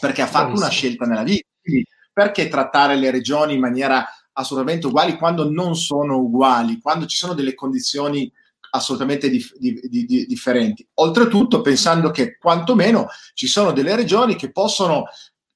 perché 0.00 0.22
ha 0.22 0.26
fatto 0.26 0.56
una 0.56 0.68
scelta 0.68 1.04
nella 1.04 1.24
vita. 1.24 1.48
Quindi 1.60 1.84
perché 2.12 2.48
trattare 2.48 2.94
le 2.94 3.10
regioni 3.10 3.54
in 3.54 3.60
maniera 3.60 4.06
assolutamente 4.32 4.86
uguali 4.86 5.16
quando 5.16 5.50
non 5.50 5.76
sono 5.76 6.16
uguali, 6.16 6.80
quando 6.80 7.06
ci 7.06 7.16
sono 7.16 7.34
delle 7.34 7.54
condizioni 7.54 8.32
assolutamente 8.70 9.28
dif- 9.28 9.56
di- 9.56 9.80
di- 9.88 10.26
differenti. 10.26 10.86
Oltretutto, 10.94 11.60
pensando 11.60 12.10
che 12.10 12.36
quantomeno 12.38 13.08
ci 13.34 13.46
sono 13.46 13.72
delle 13.72 13.96
regioni 13.96 14.36
che 14.36 14.50
possono 14.52 15.04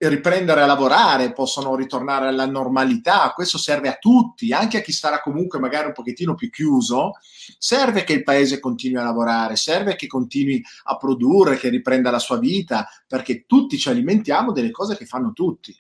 riprendere 0.09 0.63
a 0.63 0.67
lavorare, 0.67 1.33
possono 1.33 1.75
ritornare 1.75 2.29
alla 2.29 2.47
normalità, 2.47 3.33
questo 3.35 3.59
serve 3.59 3.89
a 3.89 3.97
tutti, 3.97 4.53
anche 4.53 4.79
a 4.79 4.81
chi 4.81 4.93
sarà 4.93 5.21
comunque 5.21 5.59
magari 5.59 5.89
un 5.89 5.93
pochettino 5.93 6.35
più 6.35 6.49
chiuso, 6.49 7.13
serve 7.59 8.05
che 8.05 8.15
il 8.15 8.23
paese 8.23 8.61
continui 8.61 8.99
a 8.99 9.05
lavorare, 9.05 9.57
serve 9.57 9.97
che 9.97 10.07
continui 10.07 10.63
a 10.85 10.97
produrre, 10.97 11.59
che 11.59 11.69
riprenda 11.69 12.11
la 12.11 12.19
sua 12.19 12.39
vita, 12.39 12.89
perché 13.07 13.45
tutti 13.45 13.77
ci 13.77 13.91
alimentiamo 13.91 14.53
delle 14.53 14.71
cose 14.71 14.97
che 14.97 15.05
fanno 15.05 15.33
tutti. 15.33 15.77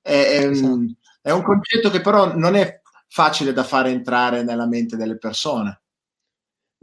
È, 0.00 0.10
è, 0.10 0.44
un, 0.44 0.52
esatto. 0.52 0.94
è 1.22 1.30
un 1.30 1.42
concetto 1.42 1.90
che 1.90 2.00
però 2.00 2.34
non 2.34 2.56
è 2.56 2.80
facile 3.06 3.52
da 3.52 3.62
fare 3.62 3.90
entrare 3.90 4.42
nella 4.42 4.66
mente 4.66 4.96
delle 4.96 5.18
persone. 5.18 5.81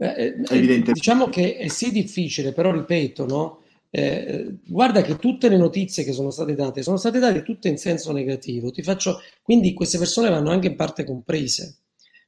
Eh, 0.02 0.34
eh 0.48 0.82
diciamo 0.82 1.28
che 1.28 1.56
è 1.56 1.68
sì 1.68 1.92
difficile, 1.92 2.52
però 2.52 2.72
ripeto, 2.72 3.26
no? 3.26 3.58
Eh, 3.90 4.58
guarda 4.64 5.02
che 5.02 5.16
tutte 5.16 5.48
le 5.48 5.58
notizie 5.58 6.04
che 6.04 6.12
sono 6.12 6.30
state 6.30 6.54
date 6.54 6.82
sono 6.82 6.96
state 6.96 7.18
date 7.18 7.42
tutte 7.42 7.68
in 7.68 7.76
senso 7.76 8.10
negativo. 8.12 8.70
Ti 8.70 8.82
faccio, 8.82 9.20
quindi 9.42 9.74
queste 9.74 9.98
persone 9.98 10.30
vanno 10.30 10.50
anche 10.50 10.68
in 10.68 10.76
parte 10.76 11.04
comprese. 11.04 11.80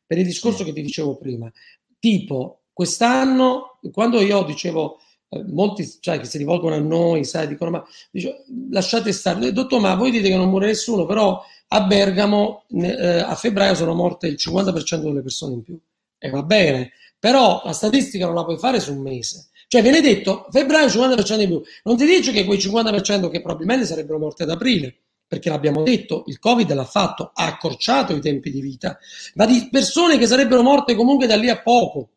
Per 0.04 0.18
il 0.18 0.26
discorso 0.26 0.64
che 0.64 0.74
ti 0.74 0.82
dicevo 0.82 1.16
prima, 1.16 1.50
tipo 1.98 2.64
quest'anno, 2.74 3.78
quando 3.90 4.20
io 4.20 4.42
dicevo, 4.42 4.98
eh, 5.30 5.42
molti 5.46 5.88
cioè, 6.00 6.18
che 6.18 6.26
si 6.26 6.36
rivolgono 6.36 6.74
a 6.74 6.78
noi, 6.78 7.24
sai, 7.24 7.48
dicono, 7.48 7.70
ma 7.70 7.84
dice, 8.10 8.44
lasciate 8.70 9.12
stare, 9.12 9.50
dottor, 9.52 9.80
ma 9.80 9.94
voi 9.94 10.10
dite 10.10 10.28
che 10.28 10.36
non 10.36 10.50
muore 10.50 10.66
nessuno, 10.66 11.06
però 11.06 11.42
a 11.68 11.82
Bergamo 11.84 12.64
eh, 12.68 13.20
a 13.20 13.34
febbraio 13.34 13.74
sono 13.74 13.94
morte 13.94 14.26
il 14.26 14.36
50% 14.38 15.00
delle 15.00 15.22
persone 15.22 15.54
in 15.54 15.62
più. 15.62 15.78
E 16.18 16.28
va 16.28 16.42
bene, 16.42 16.92
però 17.22 17.62
la 17.64 17.72
statistica 17.72 18.26
non 18.26 18.34
la 18.34 18.42
puoi 18.42 18.58
fare 18.58 18.80
su 18.80 18.92
un 18.92 19.00
mese. 19.00 19.50
Cioè 19.68 19.80
viene 19.80 20.00
detto 20.00 20.48
febbraio 20.50 20.88
50% 20.88 21.36
di 21.36 21.46
più, 21.46 21.62
non 21.84 21.96
ti 21.96 22.04
dice 22.04 22.32
che 22.32 22.44
quei 22.44 22.58
50% 22.58 23.30
che 23.30 23.40
probabilmente 23.40 23.86
sarebbero 23.86 24.18
morti 24.18 24.42
ad 24.42 24.50
aprile, 24.50 24.92
perché 25.28 25.48
l'abbiamo 25.48 25.84
detto, 25.84 26.24
il 26.26 26.40
Covid 26.40 26.72
l'ha 26.72 26.84
fatto, 26.84 27.30
ha 27.32 27.46
accorciato 27.46 28.12
i 28.12 28.20
tempi 28.20 28.50
di 28.50 28.60
vita, 28.60 28.98
ma 29.34 29.46
di 29.46 29.68
persone 29.70 30.18
che 30.18 30.26
sarebbero 30.26 30.62
morte 30.62 30.96
comunque 30.96 31.28
da 31.28 31.36
lì 31.36 31.48
a 31.48 31.62
poco. 31.62 32.08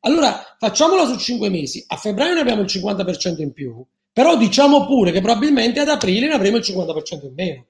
Allora 0.00 0.56
facciamola 0.58 1.06
su 1.06 1.16
5 1.18 1.48
mesi, 1.48 1.84
a 1.86 1.94
febbraio 1.94 2.34
ne 2.34 2.40
abbiamo 2.40 2.62
il 2.62 2.66
50% 2.68 3.42
in 3.42 3.52
più, 3.52 3.80
però 4.12 4.36
diciamo 4.36 4.86
pure 4.86 5.12
che 5.12 5.20
probabilmente 5.20 5.78
ad 5.78 5.88
aprile 5.88 6.26
ne 6.26 6.34
avremo 6.34 6.56
il 6.56 6.64
50% 6.66 7.26
in 7.26 7.32
meno 7.36 7.66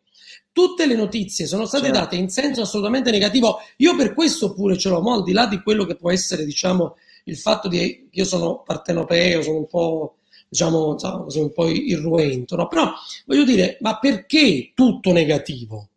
tutte 0.52 0.86
le 0.86 0.94
notizie 0.94 1.46
sono 1.46 1.66
state 1.66 1.86
certo. 1.86 1.98
date 1.98 2.16
in 2.16 2.28
senso 2.28 2.62
assolutamente 2.62 3.10
negativo. 3.10 3.58
Io 3.78 3.96
per 3.96 4.14
questo 4.14 4.52
pure 4.52 4.76
ce 4.76 4.88
l'ho, 4.88 5.00
mo, 5.00 5.14
al 5.14 5.22
di 5.22 5.32
là 5.32 5.46
di 5.46 5.62
quello 5.62 5.84
che 5.84 5.96
può 5.96 6.10
essere, 6.10 6.44
diciamo, 6.44 6.96
il 7.24 7.36
fatto 7.36 7.68
di 7.68 8.08
io 8.10 8.24
sono 8.24 8.62
partenopeo, 8.62 9.42
sono 9.42 9.58
un 9.58 9.66
po', 9.66 10.16
diciamo, 10.48 10.98
sono 10.98 11.30
un 11.32 11.52
po' 11.52 11.68
irruento, 11.68 12.56
no? 12.56 12.68
Però 12.68 12.92
voglio 13.26 13.44
dire, 13.44 13.78
ma 13.80 13.98
perché 13.98 14.72
tutto 14.74 15.12
negativo? 15.12 15.88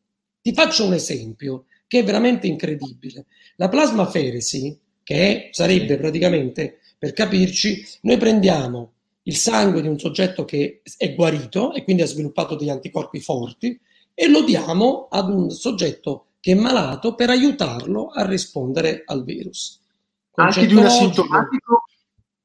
Ti 0.41 0.53
faccio 0.53 0.86
un 0.86 0.93
esempio 0.93 1.66
che 1.88 1.99
è 1.99 2.03
veramente 2.03 2.47
incredibile. 2.47 3.26
La 3.58 3.70
plasmaferesi, 3.70 4.78
che 5.03 5.16
è, 5.16 5.49
sarebbe 5.51 5.97
praticamente, 5.97 6.80
per 6.97 7.14
capirci, 7.14 7.86
noi 8.01 8.18
prendiamo 8.18 8.91
il 9.24 9.36
sangue 9.36 9.82
di 9.82 9.88
un 9.88 9.97
soggetto 9.97 10.45
che 10.45 10.82
è 10.97 11.14
guarito 11.16 11.74
e 11.74 11.84
quindi 11.84 12.03
ha 12.03 12.08
sviluppato 12.08 12.56
degli 12.56 12.70
anticorpi 12.70 13.20
forti, 13.20 13.80
e 14.16 14.30
lo 14.30 14.41
diamo 14.43 15.07
ad 15.11 15.30
un 15.30 15.51
soggetto 15.51 16.28
che 16.39 16.53
è 16.53 16.55
malato 16.55 17.13
per 17.16 17.30
aiutarlo 17.30 18.07
a 18.07 18.26
rispondere 18.26 19.03
al 19.05 19.24
virus. 19.24 19.82
Anche 20.36 20.66
di, 20.66 20.74
un 20.74 20.86
asintomatico, 20.86 21.84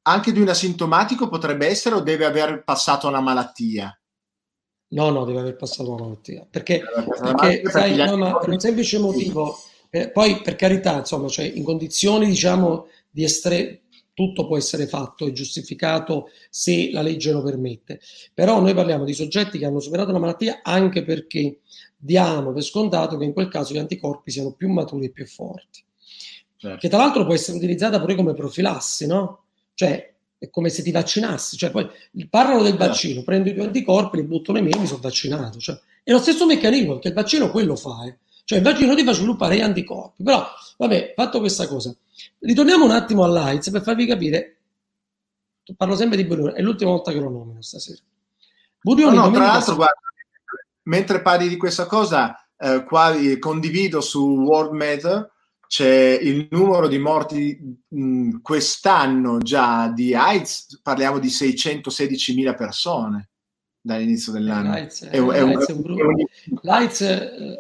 anche 0.03 0.33
di 0.33 0.41
un 0.41 0.49
asintomatico 0.49 1.29
potrebbe 1.29 1.67
essere 1.67 1.95
o 1.95 2.01
deve 2.01 2.25
aver 2.25 2.65
passato 2.65 3.09
una 3.09 3.21
malattia? 3.21 3.95
No, 4.89 5.11
no, 5.11 5.25
deve 5.25 5.41
aver 5.41 5.57
passato 5.57 5.93
una 5.93 6.03
malattia. 6.03 6.47
Perché, 6.51 6.83
perché 7.21 7.63
sai, 7.71 7.97
no, 7.97 8.17
ma 8.17 8.39
per 8.39 8.49
un 8.49 8.59
semplice 8.59 8.99
motivo, 8.99 9.59
eh, 9.91 10.11
poi 10.11 10.41
per 10.41 10.57
carità, 10.57 10.99
insomma, 10.99 11.29
cioè 11.29 11.45
in 11.45 11.63
condizioni 11.63 12.27
diciamo 12.27 12.87
di 13.09 13.25
estremo 13.25 13.79
tutto 14.15 14.47
può 14.47 14.57
essere 14.57 14.87
fatto 14.87 15.27
e 15.27 15.33
giustificato 15.33 16.31
se 16.49 16.91
la 16.93 17.03
legge 17.03 17.33
lo 17.33 17.43
permette. 17.43 18.01
Però 18.35 18.61
noi 18.61 18.75
parliamo 18.75 19.05
di 19.05 19.15
soggetti 19.15 19.59
che 19.59 19.67
hanno 19.67 19.81
superato 19.81 20.13
la 20.13 20.19
malattia 20.19 20.61
anche 20.63 21.05
perché 21.05 21.61
diamo 21.97 22.53
per 22.53 22.63
scontato 22.63 23.17
che 23.17 23.25
in 23.25 23.33
quel 23.33 23.49
caso 23.49 23.75
gli 23.75 23.79
anticorpi 23.79 24.31
siano 24.31 24.53
più 24.53 24.69
maturi 24.69 25.07
e 25.07 25.11
più 25.11 25.27
forti. 25.27 25.83
Certo. 26.57 26.79
Che 26.79 26.89
tra 26.89 26.99
l'altro 26.99 27.25
può 27.25 27.35
essere 27.35 27.57
utilizzata 27.57 28.01
pure 28.01 28.15
come 28.15 28.35
profilassi, 28.35 29.07
no? 29.07 29.45
Cioè 29.75 30.13
è 30.41 30.49
come 30.49 30.71
se 30.71 30.83
ti 30.83 30.91
vaccinassi, 30.91 31.57
cioè 31.59 31.71
poi 31.71 31.87
parlano 32.29 32.63
del 32.63 32.73
certo. 32.73 32.87
vaccino, 32.87 33.23
prendo 33.23 33.51
i 33.51 33.53
tuoi 33.53 33.67
anticorpi, 33.67 34.17
li 34.17 34.23
butto 34.25 34.53
nei 34.53 34.63
miei, 34.63 34.79
mi 34.79 34.87
sono 34.87 35.01
vaccinato. 35.01 35.59
Cioè, 35.59 35.79
è 36.03 36.13
lo 36.13 36.19
stesso 36.19 36.47
meccanismo, 36.47 36.95
perché 36.95 37.09
il 37.09 37.15
vaccino 37.15 37.51
quello 37.51 37.77
fa, 37.77 38.07
eh. 38.07 38.17
cioè 38.45 38.59
il 38.59 38.65
vaccino 38.65 38.95
ti 38.95 39.05
fa 39.05 39.13
sviluppare 39.13 39.57
gli 39.57 39.61
anticorpi. 39.61 40.23
Però, 40.23 40.47
vabbè, 40.79 41.13
fatto 41.15 41.41
questa 41.41 41.67
cosa, 41.67 41.95
Ritorniamo 42.39 42.85
un 42.85 42.91
attimo 42.91 43.25
all'AIDS 43.25 43.71
per 43.71 43.83
farvi 43.83 44.07
capire. 44.07 44.57
Parlo 45.77 45.95
sempre 45.95 46.17
di 46.17 46.25
Burioni, 46.25 46.55
è 46.55 46.63
l'ultima 46.63 46.91
volta 46.91 47.13
che 47.13 47.21
lo 47.21 47.31
nomino 47.31 47.63
stasera. 47.63 48.01
Burioni, 48.81 49.17
no, 49.17 49.27
no, 49.27 49.31
tra 49.31 49.47
l'altro, 49.47 49.75
guarda, 49.77 50.01
mentre 50.85 51.23
parli 51.23 51.49
di 51.49 51.57
questa 51.57 51.87
cosa, 51.87 52.35
eh, 52.57 52.85
qua 52.85 53.13
eh, 53.15 53.39
condivido 53.39 54.01
su 54.01 54.21
World 54.21 54.73
Matter, 54.73 55.31
c'è 55.69 56.19
il 56.21 56.49
numero 56.51 56.89
di 56.89 56.99
morti 56.99 57.83
mh, 57.87 58.41
quest'anno 58.41 59.39
già 59.39 59.89
di 59.89 60.15
AIDS, 60.15 60.81
parliamo 60.83 61.21
di 61.21 61.29
616.000 61.29 62.57
persone 62.57 63.29
dall'inizio 63.81 64.33
dell'anno. 64.33 64.71
L'AIDS 64.71 65.05
è, 65.05 65.11
è, 65.11 65.19
un, 65.19 65.33
è, 65.33 65.41
un, 65.43 66.27
L'AIDS 66.63 67.03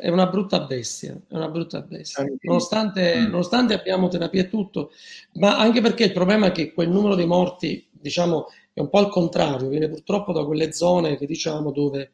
è 0.00 0.08
una 0.08 0.26
brutta 0.26 0.60
bestia, 0.60 1.18
è 1.28 1.34
una 1.34 1.48
brutta 1.48 1.80
bestia. 1.80 2.24
Nonostante, 2.42 3.18
mm. 3.18 3.30
nonostante 3.30 3.74
abbiamo 3.74 4.08
terapia 4.08 4.42
e 4.42 4.48
tutto, 4.48 4.92
ma 5.34 5.58
anche 5.58 5.80
perché 5.80 6.04
il 6.04 6.12
problema 6.12 6.48
è 6.48 6.52
che 6.52 6.72
quel 6.72 6.90
numero 6.90 7.14
di 7.14 7.24
morti, 7.24 7.86
diciamo, 7.90 8.46
è 8.72 8.80
un 8.80 8.88
po' 8.88 8.98
al 8.98 9.08
contrario, 9.08 9.68
viene 9.68 9.88
purtroppo 9.88 10.32
da 10.32 10.44
quelle 10.44 10.72
zone 10.72 11.16
che 11.16 11.26
diciamo 11.26 11.70
dove 11.72 12.12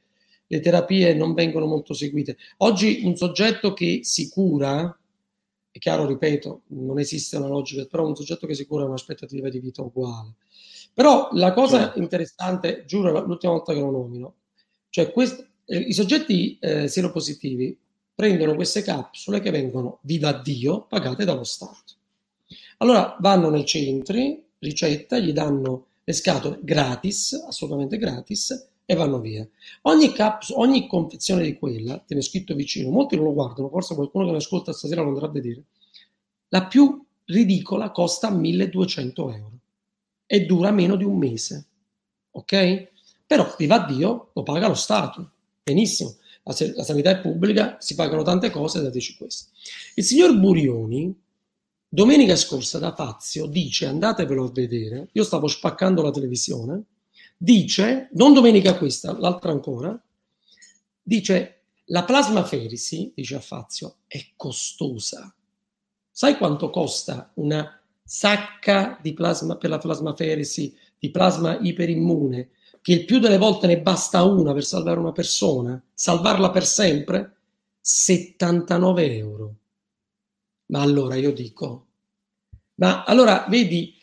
le 0.49 0.61
terapie 0.61 1.13
non 1.15 1.35
vengono 1.35 1.67
molto 1.67 1.93
seguite. 1.93 2.37
Oggi 2.59 3.03
un 3.05 3.17
soggetto 3.17 3.73
che 3.73 4.01
si 4.03 4.29
cura, 4.29 4.97
è 5.71 5.79
chiaro, 5.79 6.07
ripeto, 6.07 6.63
non 6.69 6.99
esiste 6.99 7.37
una 7.37 7.49
logica, 7.49 7.85
però 7.87 8.07
un 8.07 8.15
soggetto 8.15 8.47
che 8.47 8.55
si 8.55 8.67
cura 8.67 8.85
ha 8.85 8.87
un'aspettativa 8.87 9.49
di 9.49 9.59
vita 9.59 9.83
uguale. 9.83 10.35
Però 10.97 11.29
la 11.33 11.53
cosa 11.53 11.79
certo. 11.79 11.99
interessante, 11.99 12.85
giuro, 12.87 13.23
l'ultima 13.27 13.53
volta 13.53 13.75
che 13.75 13.81
lo 13.81 13.91
nomino, 13.91 14.35
cioè 14.89 15.13
quest- 15.13 15.47
eh, 15.67 15.77
i 15.77 15.93
soggetti 15.93 16.57
eh, 16.59 16.89
seropositivi 16.89 17.79
prendono 18.15 18.55
queste 18.55 18.81
capsule 18.81 19.41
che 19.41 19.51
vengono, 19.51 19.99
viva 20.05 20.33
Dio, 20.33 20.87
pagate 20.89 21.27
dallo 21.27 21.45
Stato. 21.45 21.93
Allora 22.79 23.15
vanno 23.21 23.51
nei 23.51 23.67
centri, 23.67 24.43
ricetta, 24.59 25.19
gli 25.19 25.33
danno 25.35 25.89
le 26.03 26.15
scatole 26.15 26.61
gratis, 26.63 27.45
assolutamente 27.47 27.99
gratis, 27.99 28.69
e 28.87 28.95
vanno 28.95 29.21
via. 29.21 29.47
Ogni, 29.83 30.13
caps- 30.13 30.55
ogni 30.55 30.87
confezione 30.87 31.43
di 31.43 31.59
quella, 31.59 31.99
te 31.99 32.15
ne 32.15 32.23
scritto 32.23 32.55
vicino, 32.55 32.89
molti 32.89 33.17
non 33.17 33.27
lo 33.27 33.35
guardano, 33.35 33.69
forse 33.69 33.95
qualcuno 33.95 34.25
che 34.25 34.31
mi 34.31 34.39
ascolta 34.39 34.73
stasera 34.73 35.03
lo 35.03 35.09
andrà 35.09 35.27
a 35.27 35.31
vedere, 35.31 35.63
la 36.49 36.65
più 36.65 37.05
ridicola 37.27 37.91
costa 37.91 38.31
1200 38.31 39.31
euro 39.31 39.53
e 40.27 40.45
dura 40.45 40.71
meno 40.71 40.97
di 40.97 41.05
un 41.05 41.17
mese. 41.17 41.67
Ok? 42.33 42.89
Però, 43.27 43.55
viva 43.57 43.79
Dio, 43.81 44.31
lo 44.33 44.43
paga 44.43 44.69
lo 44.69 44.75
Stato. 44.75 45.31
Benissimo. 45.63 46.17
La, 46.43 46.55
la 46.75 46.85
sanità 46.85 47.11
è 47.11 47.21
pubblica, 47.21 47.77
si 47.81 47.95
pagano 47.95 48.23
tante 48.23 48.51
cose, 48.51 48.83
dateci 48.83 49.17
questo. 49.17 49.51
Il 49.95 50.05
signor 50.05 50.39
Burioni, 50.39 51.15
domenica 51.89 52.37
scorsa 52.37 52.79
da 52.79 52.95
Fazio, 52.95 53.47
dice, 53.47 53.87
andatevelo 53.87 54.45
a 54.45 54.51
vedere, 54.53 55.09
io 55.13 55.25
stavo 55.25 55.49
spaccando 55.49 56.03
la 56.03 56.11
televisione, 56.11 56.85
dice, 57.37 58.11
non 58.13 58.33
domenica 58.33 58.77
questa, 58.77 59.19
l'altra 59.19 59.51
ancora, 59.51 60.01
dice, 61.03 61.63
la 61.87 62.05
plasmaferisi, 62.05 63.13
dice 63.15 63.35
a 63.37 63.41
Fazio, 63.41 63.97
è 64.07 64.25
costosa. 64.37 65.33
Sai 66.11 66.37
quanto 66.37 66.71
costa 66.71 67.31
una 67.35 67.76
sacca 68.07 68.97
di 69.03 69.13
plasma 69.13 69.57
per 69.57 69.69
la 69.69 69.79
plasmaferesi, 69.79 70.73
di 70.97 71.11
plasma 71.11 71.59
iperimmune, 71.59 72.51
che 72.81 72.93
il 72.93 73.05
più 73.05 73.19
delle 73.19 73.37
volte 73.37 73.67
ne 73.67 73.81
basta 73.81 74.23
una 74.23 74.53
per 74.53 74.65
salvare 74.65 75.01
una 75.01 75.11
persona, 75.11 75.83
salvarla 75.93 76.51
per 76.51 76.65
sempre, 76.65 77.35
79 77.81 79.17
euro. 79.17 79.55
Ma 80.67 80.83
allora 80.83 81.17
io 81.17 81.33
dico, 81.33 81.87
ma 82.77 83.03
allora 83.03 83.47
vedi 83.49 83.95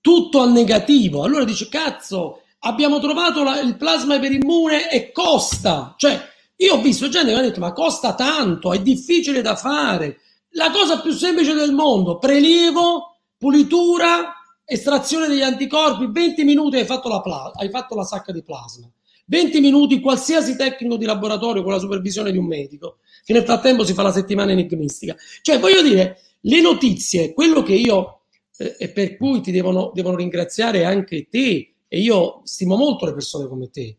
tutto 0.00 0.40
al 0.40 0.50
negativo, 0.50 1.22
allora 1.22 1.44
dice 1.44 1.68
cazzo, 1.68 2.42
abbiamo 2.60 3.00
trovato 3.00 3.42
la, 3.42 3.60
il 3.60 3.76
plasma 3.76 4.14
iperimmune 4.14 4.90
e 4.90 5.12
costa, 5.12 5.94
cioè 5.98 6.18
io 6.56 6.74
ho 6.74 6.80
visto 6.80 7.08
gente 7.08 7.28
che 7.28 7.34
mi 7.34 7.40
ha 7.40 7.42
detto 7.42 7.60
ma 7.60 7.72
costa 7.72 8.14
tanto, 8.14 8.72
è 8.72 8.80
difficile 8.80 9.42
da 9.42 9.56
fare, 9.56 10.20
la 10.50 10.70
cosa 10.70 11.00
più 11.00 11.12
semplice 11.12 11.52
del 11.52 11.72
mondo, 11.72 12.18
prelievo 12.18 13.11
pulitura, 13.42 14.34
estrazione 14.64 15.26
degli 15.26 15.42
anticorpi, 15.42 16.06
20 16.08 16.44
minuti 16.44 16.76
hai 16.76 16.84
fatto 16.84 17.08
la, 17.08 17.20
pla- 17.20 17.50
hai 17.56 17.70
fatto 17.70 17.96
la 17.96 18.04
sacca 18.04 18.30
di 18.30 18.40
plasma. 18.44 18.88
20 19.24 19.58
minuti 19.58 19.98
qualsiasi 19.98 20.54
tecnico 20.54 20.96
di 20.96 21.04
laboratorio 21.04 21.64
con 21.64 21.72
la 21.72 21.80
supervisione 21.80 22.30
di 22.30 22.38
un 22.38 22.46
medico, 22.46 22.98
che 23.24 23.32
nel 23.32 23.42
frattempo 23.42 23.82
si 23.82 23.94
fa 23.94 24.02
la 24.02 24.12
settimana 24.12 24.52
enigmistica. 24.52 25.16
Cioè, 25.40 25.58
voglio 25.58 25.82
dire, 25.82 26.20
le 26.42 26.60
notizie, 26.60 27.32
quello 27.32 27.64
che 27.64 27.74
io, 27.74 28.20
eh, 28.58 28.76
e 28.78 28.90
per 28.90 29.16
cui 29.16 29.40
ti 29.40 29.50
devono, 29.50 29.90
devono, 29.92 30.14
ringraziare 30.14 30.84
anche 30.84 31.26
te, 31.28 31.74
e 31.88 31.98
io 31.98 32.42
stimo 32.44 32.76
molto 32.76 33.06
le 33.06 33.12
persone 33.12 33.48
come 33.48 33.70
te, 33.70 33.96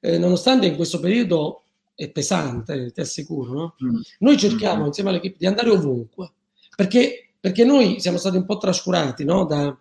eh, 0.00 0.16
nonostante 0.16 0.66
in 0.66 0.76
questo 0.76 0.98
periodo 0.98 1.64
è 1.94 2.08
pesante, 2.08 2.90
ti 2.90 3.00
assicuro, 3.02 3.52
no? 3.52 3.74
Mm. 3.84 4.00
Noi 4.20 4.38
cerchiamo 4.38 4.86
insieme 4.86 5.10
all'equipe 5.10 5.36
di 5.38 5.46
andare 5.46 5.68
ovunque, 5.68 6.32
perché 6.74 7.27
perché 7.40 7.64
noi 7.64 8.00
siamo 8.00 8.18
stati 8.18 8.36
un 8.36 8.44
po' 8.44 8.58
trascurati 8.58 9.24
no? 9.24 9.44
da, 9.44 9.76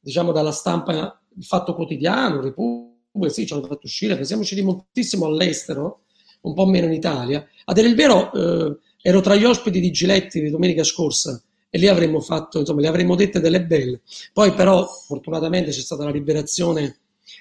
diciamo, 0.00 0.32
dalla 0.32 0.52
stampa, 0.52 1.20
il 1.36 1.44
fatto 1.44 1.74
quotidiano, 1.74 2.40
Repubblica, 2.40 3.32
sì, 3.32 3.46
ci 3.46 3.52
hanno 3.52 3.66
fatto 3.66 3.86
uscire, 3.86 4.24
siamo 4.24 4.42
usciti 4.42 4.62
moltissimo 4.62 5.26
all'estero, 5.26 6.02
un 6.42 6.54
po' 6.54 6.66
meno 6.66 6.86
in 6.86 6.92
Italia. 6.92 7.46
A 7.64 7.72
dire 7.72 7.88
il 7.88 7.94
vero, 7.94 8.32
eh, 8.32 8.78
ero 9.02 9.20
tra 9.20 9.34
gli 9.34 9.44
ospiti 9.44 9.80
di 9.80 9.90
Giletti 9.90 10.40
di 10.40 10.50
domenica 10.50 10.84
scorsa 10.84 11.40
e 11.68 11.78
lì 11.78 11.88
avremmo 11.88 12.20
fatto, 12.20 12.58
insomma, 12.58 12.80
le 12.80 12.88
avremmo 12.88 13.14
dette 13.14 13.40
delle 13.40 13.64
belle. 13.64 14.00
Poi 14.32 14.52
però, 14.52 14.86
fortunatamente, 14.86 15.70
c'è 15.70 15.80
stata 15.80 16.04
la 16.04 16.10
liberazione 16.10 16.98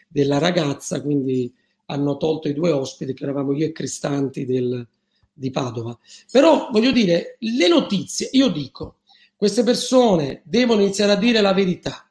della 0.07 0.37
ragazza, 0.37 1.01
quindi 1.01 1.53
hanno 1.85 2.17
tolto 2.17 2.47
i 2.47 2.53
due 2.53 2.71
ospiti, 2.71 3.13
che 3.13 3.23
eravamo 3.23 3.53
io 3.53 3.65
e 3.65 3.71
Cristanti 3.71 4.45
del, 4.45 4.87
di 5.33 5.51
Padova. 5.51 5.97
Però, 6.31 6.69
voglio 6.71 6.91
dire, 6.91 7.35
le 7.39 7.67
notizie, 7.67 8.29
io 8.31 8.47
dico, 8.49 8.99
queste 9.41 9.63
persone 9.63 10.43
devono 10.45 10.81
iniziare 10.81 11.13
a 11.13 11.15
dire 11.15 11.41
la 11.41 11.51
verità. 11.51 12.07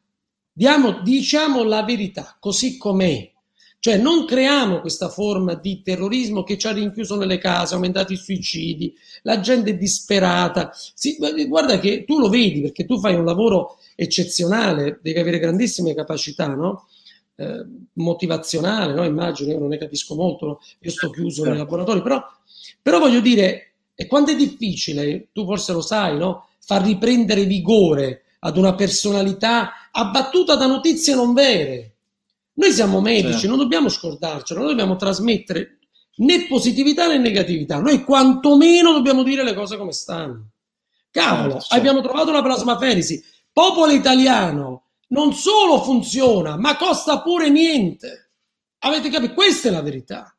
Diamo, 0.50 1.00
diciamo 1.00 1.62
la 1.62 1.84
verità 1.84 2.36
così 2.40 2.76
com'è. 2.76 3.30
Cioè 3.78 3.98
non 3.98 4.26
creiamo 4.26 4.80
questa 4.80 5.08
forma 5.08 5.54
di 5.54 5.80
terrorismo 5.80 6.42
che 6.42 6.58
ci 6.58 6.66
ha 6.66 6.72
rinchiuso 6.72 7.14
nelle 7.14 7.38
case, 7.38 7.74
aumentato 7.74 8.12
i 8.12 8.16
suicidi, 8.16 8.92
la 9.22 9.38
gente 9.38 9.70
è 9.70 9.76
disperata. 9.76 10.72
Sì, 10.74 11.18
guarda 11.46 11.78
che 11.78 12.02
tu 12.02 12.18
lo 12.18 12.28
vedi 12.28 12.62
perché 12.62 12.84
tu 12.84 12.98
fai 12.98 13.14
un 13.14 13.24
lavoro 13.24 13.78
eccezionale, 13.94 14.98
devi 15.00 15.20
avere 15.20 15.38
grandissime 15.38 15.94
capacità, 15.94 16.48
no? 16.48 16.88
eh, 17.36 17.64
motivazionale, 17.92 18.92
no? 18.92 19.04
immagino, 19.04 19.52
io 19.52 19.60
non 19.60 19.68
ne 19.68 19.78
capisco 19.78 20.16
molto, 20.16 20.46
no? 20.46 20.58
io 20.80 20.90
sto 20.90 21.10
chiuso 21.10 21.44
nei 21.44 21.52
certo. 21.52 21.76
laboratori, 21.76 22.02
però, 22.02 22.20
però 22.82 22.98
voglio 22.98 23.20
dire, 23.20 23.74
e 23.94 24.08
quanto 24.08 24.32
è 24.32 24.34
difficile, 24.34 25.28
tu 25.32 25.44
forse 25.44 25.72
lo 25.72 25.80
sai, 25.80 26.18
no? 26.18 26.46
Far 26.60 26.82
riprendere 26.82 27.44
vigore 27.44 28.22
ad 28.40 28.56
una 28.56 28.74
personalità 28.74 29.88
abbattuta 29.90 30.56
da 30.56 30.66
notizie 30.66 31.14
non 31.14 31.32
vere. 31.32 31.96
Noi 32.54 32.72
siamo 32.72 33.00
medici, 33.00 33.32
certo. 33.32 33.48
non 33.48 33.58
dobbiamo 33.58 33.88
scordarcelo, 33.88 34.60
noi 34.60 34.70
dobbiamo 34.70 34.96
trasmettere 34.96 35.78
né 36.16 36.46
positività 36.46 37.06
né 37.06 37.18
negatività. 37.18 37.78
Noi 37.80 38.04
quantomeno 38.04 38.92
dobbiamo 38.92 39.22
dire 39.22 39.42
le 39.42 39.54
cose 39.54 39.76
come 39.76 39.92
stanno. 39.92 40.50
Cavolo, 41.10 41.52
certo, 41.52 41.60
certo. 41.60 41.74
abbiamo 41.74 42.00
trovato 42.00 42.32
la 42.32 42.42
plasmaferisi. 42.42 43.22
Popolo 43.52 43.92
italiano 43.92 44.84
non 45.08 45.32
solo 45.32 45.82
funziona, 45.82 46.56
ma 46.56 46.76
costa 46.76 47.20
pure 47.20 47.48
niente. 47.50 48.32
Avete 48.80 49.10
capito? 49.10 49.34
Questa 49.34 49.68
è 49.68 49.70
la 49.70 49.82
verità. 49.82 50.34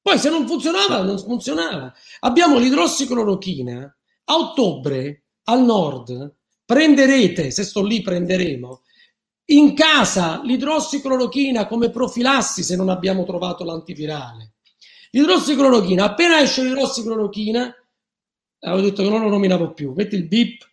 Poi 0.00 0.18
se 0.18 0.30
non 0.30 0.46
funzionava, 0.46 1.02
non 1.02 1.18
funzionava. 1.18 1.92
Abbiamo 2.20 2.58
l'idrossiclorochina. 2.58 3.96
A 4.24 4.36
ottobre 4.36 5.21
al 5.44 5.64
nord 5.64 6.34
prenderete, 6.64 7.50
se 7.50 7.64
sto 7.64 7.84
lì 7.84 8.00
prenderemo, 8.00 8.82
in 9.46 9.74
casa 9.74 10.40
l'idrossiclorochina 10.42 11.66
come 11.66 11.90
profilassi 11.90 12.62
se 12.62 12.76
non 12.76 12.88
abbiamo 12.88 13.24
trovato 13.24 13.64
l'antivirale. 13.64 14.54
L'idrossiclorochina, 15.10 16.04
appena 16.04 16.40
esce 16.40 16.62
l'idrossiclorochina, 16.62 17.74
avevo 18.60 18.80
detto 18.80 19.02
che 19.02 19.08
non 19.10 19.20
lo 19.20 19.28
nominavo 19.28 19.72
più, 19.72 19.92
metti 19.94 20.14
il 20.14 20.26
bip, 20.26 20.66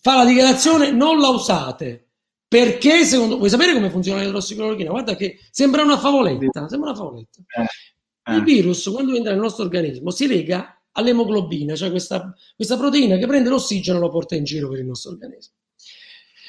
fa 0.00 0.16
la 0.16 0.24
dichiarazione, 0.26 0.90
non 0.90 1.18
la 1.18 1.28
usate. 1.28 2.04
Perché 2.48 3.04
secondo 3.04 3.36
vuoi 3.36 3.50
sapere 3.50 3.74
come 3.74 3.90
funziona 3.90 4.22
l'idrossiclorochina? 4.22 4.90
Guarda 4.90 5.16
che 5.16 5.38
sembra 5.50 5.82
una 5.82 5.98
favoletta, 5.98 6.68
sembra 6.68 6.90
una 6.90 6.98
favoletta. 6.98 7.40
Eh, 7.46 8.32
eh. 8.32 8.36
Il 8.36 8.42
virus 8.42 8.90
quando 8.90 9.14
entra 9.14 9.32
nel 9.32 9.40
nostro 9.40 9.64
organismo 9.64 10.10
si 10.10 10.26
lega 10.26 10.77
all'emoglobina, 10.92 11.74
cioè 11.74 11.90
questa, 11.90 12.34
questa 12.56 12.76
proteina 12.76 13.16
che 13.16 13.26
prende 13.26 13.48
l'ossigeno 13.48 13.98
e 13.98 14.00
lo 14.00 14.10
porta 14.10 14.34
in 14.34 14.44
giro 14.44 14.68
per 14.68 14.80
il 14.80 14.86
nostro 14.86 15.12
organismo. 15.12 15.54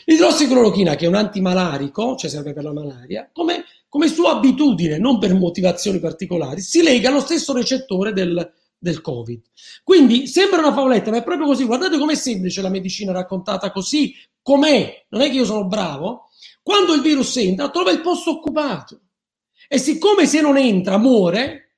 L'idrossiclorochina, 0.05 0.95
che 0.95 1.05
è 1.05 1.07
un 1.07 1.15
antimalarico, 1.15 2.15
cioè 2.15 2.29
serve 2.29 2.53
per 2.53 2.63
la 2.63 2.73
malaria, 2.73 3.29
come, 3.31 3.65
come 3.87 4.07
sua 4.07 4.31
abitudine, 4.31 4.97
non 4.97 5.19
per 5.19 5.35
motivazioni 5.35 5.99
particolari, 5.99 6.61
si 6.61 6.81
lega 6.81 7.09
allo 7.09 7.19
stesso 7.19 7.53
recettore 7.53 8.11
del, 8.11 8.51
del 8.75 9.01
Covid. 9.01 9.41
Quindi 9.83 10.25
sembra 10.25 10.59
una 10.59 10.73
favoletta, 10.73 11.11
ma 11.11 11.17
è 11.17 11.23
proprio 11.23 11.45
così. 11.45 11.63
Guardate 11.65 11.99
com'è 11.99 12.15
semplice 12.15 12.61
la 12.63 12.69
medicina 12.69 13.11
raccontata 13.11 13.71
così, 13.71 14.15
com'è. 14.41 15.05
Non 15.09 15.21
è 15.21 15.29
che 15.29 15.35
io 15.35 15.45
sono 15.45 15.67
bravo. 15.67 16.29
Quando 16.63 16.93
il 16.93 17.01
virus 17.01 17.37
entra, 17.37 17.69
trova 17.69 17.91
il 17.91 18.01
posto 18.01 18.31
occupato. 18.31 19.01
E 19.67 19.77
siccome 19.77 20.25
se 20.25 20.41
non 20.41 20.57
entra 20.57 20.97
muore, 20.97 21.68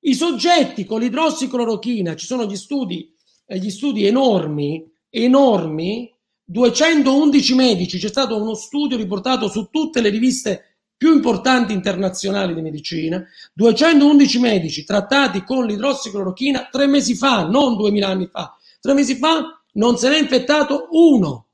i 0.00 0.14
soggetti 0.14 0.84
con 0.84 1.00
l'idrossiclorochina, 1.00 2.16
ci 2.16 2.26
sono 2.26 2.46
gli 2.46 2.56
studi, 2.56 3.14
eh, 3.46 3.58
gli 3.58 3.70
studi 3.70 4.06
enormi, 4.06 4.88
enormi, 5.08 6.14
211 6.44 7.54
medici, 7.54 7.98
c'è 7.98 8.08
stato 8.08 8.40
uno 8.40 8.54
studio 8.54 8.96
riportato 8.96 9.48
su 9.48 9.68
tutte 9.70 10.00
le 10.00 10.08
riviste 10.08 10.64
più 10.96 11.14
importanti 11.14 11.72
internazionali 11.72 12.54
di 12.54 12.60
medicina, 12.60 13.24
211 13.54 14.38
medici 14.38 14.84
trattati 14.84 15.44
con 15.44 15.64
l'idrossiclorochina 15.64 16.68
tre 16.70 16.86
mesi 16.86 17.14
fa, 17.14 17.46
non 17.46 17.76
duemila 17.76 18.08
anni 18.08 18.26
fa, 18.26 18.54
tre 18.80 18.94
mesi 18.94 19.16
fa 19.16 19.62
non 19.72 19.96
se 19.96 20.08
n'è 20.08 20.18
infettato 20.18 20.88
uno. 20.90 21.48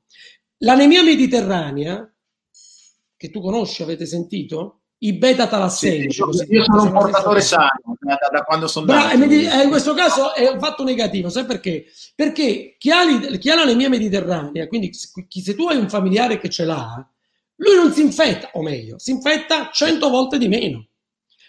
L'anemia 0.57 1.03
mediterranea, 1.03 2.11
che 3.15 3.29
tu 3.29 3.39
conosci, 3.39 3.83
avete 3.83 4.05
sentito? 4.05 4.76
I 4.99 5.13
beta 5.13 5.47
talassemici. 5.47 6.23
Sì, 6.31 6.45
io, 6.49 6.59
io 6.59 6.63
sono 6.63 6.83
un 6.83 6.91
portatore 6.91 7.41
sano 7.41 7.97
da, 7.99 8.17
da, 8.31 8.43
quando 8.43 8.67
sono 8.67 8.91
nato. 8.91 9.23
Eh, 9.23 9.63
in 9.63 9.69
questo 9.69 9.93
caso 9.93 10.33
è 10.33 10.49
un 10.49 10.59
fatto 10.59 10.83
negativo, 10.83 11.29
sai 11.29 11.45
perché? 11.45 11.85
Perché 12.15 12.75
chi 12.79 12.89
ha, 12.89 13.03
chi 13.37 13.49
ha 13.49 13.55
l'anemia 13.55 13.89
mediterranea, 13.89 14.67
quindi 14.67 14.91
se 14.93 15.55
tu 15.55 15.67
hai 15.67 15.77
un 15.77 15.89
familiare 15.89 16.39
che 16.39 16.49
ce 16.49 16.65
l'ha, 16.65 17.07
lui 17.57 17.75
non 17.75 17.91
si 17.91 18.01
infetta, 18.01 18.49
o 18.53 18.61
meglio, 18.61 18.97
si 18.99 19.11
infetta 19.11 19.69
100 19.71 20.09
volte 20.09 20.37
di 20.37 20.47
meno. 20.47 20.87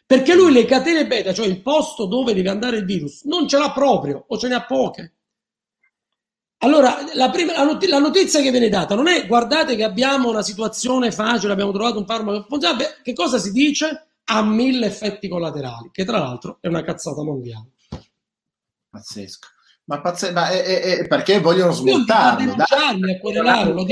Perché 0.07 0.35
lui 0.35 0.53
le 0.53 0.65
catene 0.65 1.07
beta, 1.07 1.35
cioè 1.35 1.47
il 1.47 1.61
posto 1.61 2.07
dove 2.07 2.33
deve 2.33 2.49
andare 2.49 2.79
il 2.79 2.87
virus, 2.87 3.25
non 3.25 3.47
ce 3.47 3.59
l'ha 3.59 3.71
proprio 3.73 4.25
o 4.27 4.39
ce 4.39 4.49
ne 4.49 4.55
ha 4.55 4.65
poche. 4.65 5.18
Allora, 6.59 6.97
la, 7.15 7.31
prima, 7.31 7.53
la, 7.53 7.65
not- 7.65 7.85
la, 7.85 7.99
notizia 7.99 8.41
che 8.43 8.51
viene 8.51 8.69
data 8.69 8.97
non 8.97 9.07
è 9.07 9.27
guardate 9.27 9.77
che 9.77 9.85
abbiamo 9.85 10.29
una 10.29 10.43
situazione 10.43 11.13
facile, 11.13 11.53
abbiamo 11.53 11.73
trovato 11.73 11.99
un 11.99 12.07
farmaco 12.07 12.39
responsabile. 12.39 12.99
Che 13.03 13.13
cosa 13.13 13.39
si 13.39 13.53
dice? 13.53 14.07
Ha 14.25 14.43
mille 14.43 14.87
effetti 14.87 15.29
collaterali, 15.29 15.91
che 15.93 16.05
tra 16.05 16.19
l'altro 16.19 16.59
è 16.61 16.67
una 16.67 16.83
cazzata 16.83 17.23
mondiale. 17.23 17.71
Pazzesco. 18.91 19.49
Ma, 19.85 20.01
pazze- 20.01 20.33
ma 20.33 20.49
è, 20.49 20.63
è, 20.63 20.99
è 20.99 21.07
perché 21.07 21.41
vogliono 21.41 21.73
smontarlo? 21.73 22.55
Dai, 22.55 23.19
querelare, 23.21 23.73
tutto 23.73 23.85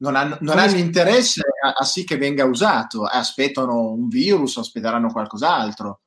non 0.00 0.16
hanno, 0.16 0.38
non 0.40 0.58
hanno 0.58 0.76
interesse 0.76 1.42
a, 1.62 1.72
a, 1.72 1.84
sì 1.84 2.04
che 2.04 2.16
venga 2.16 2.44
usato, 2.44 3.04
aspettano 3.04 3.90
un 3.92 4.08
virus, 4.08 4.56
aspetteranno 4.56 5.12
qualcos'altro. 5.12 6.00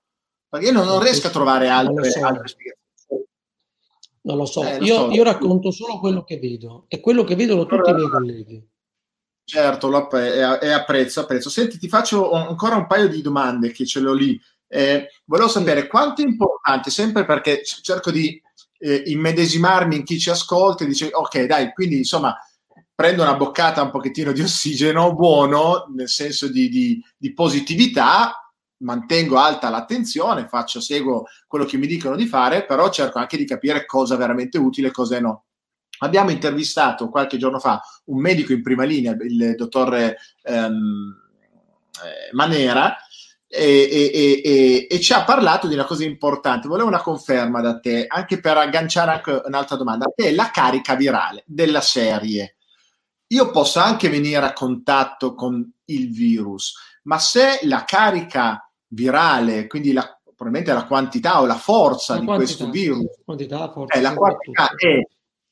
Perché 0.50 0.68
io 0.68 0.72
non, 0.72 0.86
non 0.86 1.02
riesco 1.02 1.28
a 1.28 1.32
trovare 1.32 1.70
altre 1.70 2.10
spiegazioni. 2.10 2.82
Non 4.26 4.38
lo 4.38 4.46
so, 4.46 4.64
eh, 4.64 4.78
io, 4.78 4.96
so. 4.96 5.12
io, 5.12 5.24
racconto 5.24 5.72
solo 5.72 6.00
quello 6.00 6.24
che 6.24 6.40
vedo 6.40 6.86
e 6.88 7.00
quello 7.00 7.24
che 7.24 7.36
vedono 7.36 7.66
tutti 7.66 7.90
i 7.90 7.94
miei 7.94 8.10
colleghi. 8.10 8.68
Certo, 9.46 9.90
lo 9.90 9.98
app- 9.98 10.14
e, 10.14 10.72
apprezzo, 10.72 11.20
apprezzo. 11.20 11.50
Senti, 11.50 11.78
ti 11.78 11.90
faccio 11.90 12.32
ancora 12.32 12.76
un 12.76 12.88
paio 12.88 13.10
di 13.10 13.22
domande 13.22 13.72
che 13.72 13.86
ce 13.86 14.00
l'ho 14.00 14.14
lì. 14.14 14.40
Eh, 14.68 15.10
volevo 15.26 15.50
sapere 15.50 15.88
quanto 15.88 16.22
è 16.22 16.26
importante, 16.26 16.90
sempre 16.90 17.26
perché 17.26 17.64
cerco 17.64 18.12
di 18.12 18.42
eh, 18.80 19.04
immedesimarmi 19.08 19.98
in 19.98 20.04
chi 20.04 20.18
ci 20.18 20.30
ascolta 20.30 20.84
e 20.84 20.88
dice, 20.88 21.10
ok, 21.12 21.44
dai, 21.44 21.74
quindi 21.74 21.98
insomma 21.98 22.38
prendo 22.96 23.24
una 23.24 23.36
boccata 23.36 23.82
un 23.82 23.92
pochettino 23.92 24.32
di 24.32 24.42
ossigeno 24.42 25.14
buono, 25.14 25.88
nel 25.94 26.10
senso 26.10 26.48
di, 26.48 26.70
di, 26.70 27.04
di 27.18 27.34
positività, 27.34 28.43
mantengo 28.84 29.38
alta 29.38 29.70
l'attenzione, 29.70 30.48
faccio, 30.48 30.80
seguo 30.80 31.26
quello 31.48 31.66
che 31.66 31.78
mi 31.78 31.88
dicono 31.88 32.16
di 32.16 32.26
fare, 32.26 32.66
però 32.66 32.90
cerco 32.90 33.20
anche 33.20 33.38
di 33.38 33.46
capire 33.46 33.86
cosa 33.86 34.16
è 34.16 34.18
veramente 34.18 34.58
utile 34.58 34.90
e 34.90 34.92
cosa 34.92 35.20
no. 35.20 35.46
Abbiamo 36.00 36.32
intervistato 36.32 37.10
qualche 37.10 37.38
giorno 37.38 37.60
fa 37.60 37.82
un 38.06 38.20
medico 38.20 38.52
in 38.52 38.62
prima 38.62 38.84
linea, 38.84 39.16
il 39.20 39.56
dottor 39.56 39.96
ehm, 39.96 40.16
eh, 40.44 42.34
Manera, 42.34 42.98
e, 43.48 43.88
e, 43.92 44.42
e, 44.44 44.88
e, 44.90 45.00
ci 45.00 45.14
ha 45.14 45.24
parlato 45.24 45.68
di 45.68 45.76
una 45.76 45.86
cosa 45.86 46.04
importante. 46.04 46.68
Volevo 46.68 46.88
una 46.88 47.02
conferma 47.02 47.62
da 47.62 47.80
te, 47.80 48.06
anche 48.08 48.40
per 48.40 48.58
agganciare 48.58 49.12
anche 49.12 49.42
un'altra 49.46 49.76
domanda, 49.76 50.08
che 50.14 50.30
è 50.30 50.32
la 50.34 50.50
carica 50.52 50.96
virale 50.96 51.44
della 51.46 51.82
serie 51.82 52.56
io 53.34 53.50
posso 53.52 53.80
anche 53.80 54.10
venire 54.10 54.46
a 54.46 54.54
contatto 54.54 55.34
con 55.34 55.70
il 55.86 56.12
virus, 56.12 56.76
ma 57.04 57.18
se 57.18 57.60
la 57.64 57.84
carica 57.84 58.72
virale, 58.94 59.68
quindi 59.68 59.92
la, 59.92 60.04
probabilmente 60.24 60.74
la 60.74 60.86
quantità 60.86 61.42
o 61.42 61.46
la 61.46 61.56
forza 61.56 62.14
la 62.14 62.20
di 62.20 62.26
quantità, 62.26 62.56
questo 62.56 62.72
virus, 62.72 63.06
quantità, 63.24 63.72
forza, 63.72 63.98
eh, 63.98 64.02
la 64.02 64.14
quantità 64.14 64.70
è, 64.76 65.00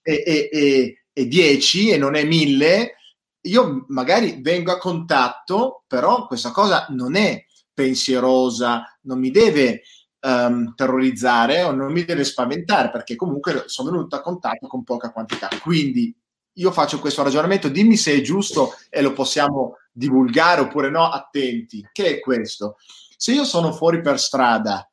è, 0.02 0.50
è, 0.50 0.94
è 1.14 1.26
10 1.26 1.90
e 1.90 1.98
non 1.98 2.16
è 2.16 2.24
1000, 2.24 2.96
io 3.42 3.86
magari 3.88 4.40
vengo 4.42 4.72
a 4.72 4.78
contatto, 4.78 5.84
però 5.88 6.28
questa 6.28 6.52
cosa 6.52 6.86
non 6.90 7.16
è 7.16 7.44
pensierosa, 7.74 8.98
non 9.02 9.20
mi 9.20 9.32
deve 9.32 9.82
um, 10.22 10.74
terrorizzare 10.76 11.64
o 11.64 11.72
non 11.72 11.92
mi 11.92 12.06
deve 12.06 12.24
spaventare, 12.24 12.92
perché 12.92 13.16
comunque 13.16 13.64
sono 13.66 13.90
venuto 13.90 14.16
a 14.16 14.22
contatto 14.22 14.68
con 14.68 14.84
poca 14.84 15.12
quantità. 15.12 15.50
Quindi 15.62 16.16
io 16.56 16.72
faccio 16.72 17.00
questo 17.00 17.24
ragionamento, 17.24 17.70
dimmi 17.70 17.98
se 17.98 18.14
è 18.14 18.22
giusto 18.22 18.74
e 18.90 19.02
lo 19.02 19.14
possiamo 19.14 19.78
divulgare 19.92 20.62
oppure 20.62 20.90
no, 20.90 21.06
attenti, 21.06 21.88
che 21.92 22.18
è 22.18 22.20
questo. 22.20 22.78
Se 23.22 23.34
io 23.34 23.46
sono 23.46 23.72
fuori 23.72 24.02
per 24.02 24.20
strada, 24.20 24.92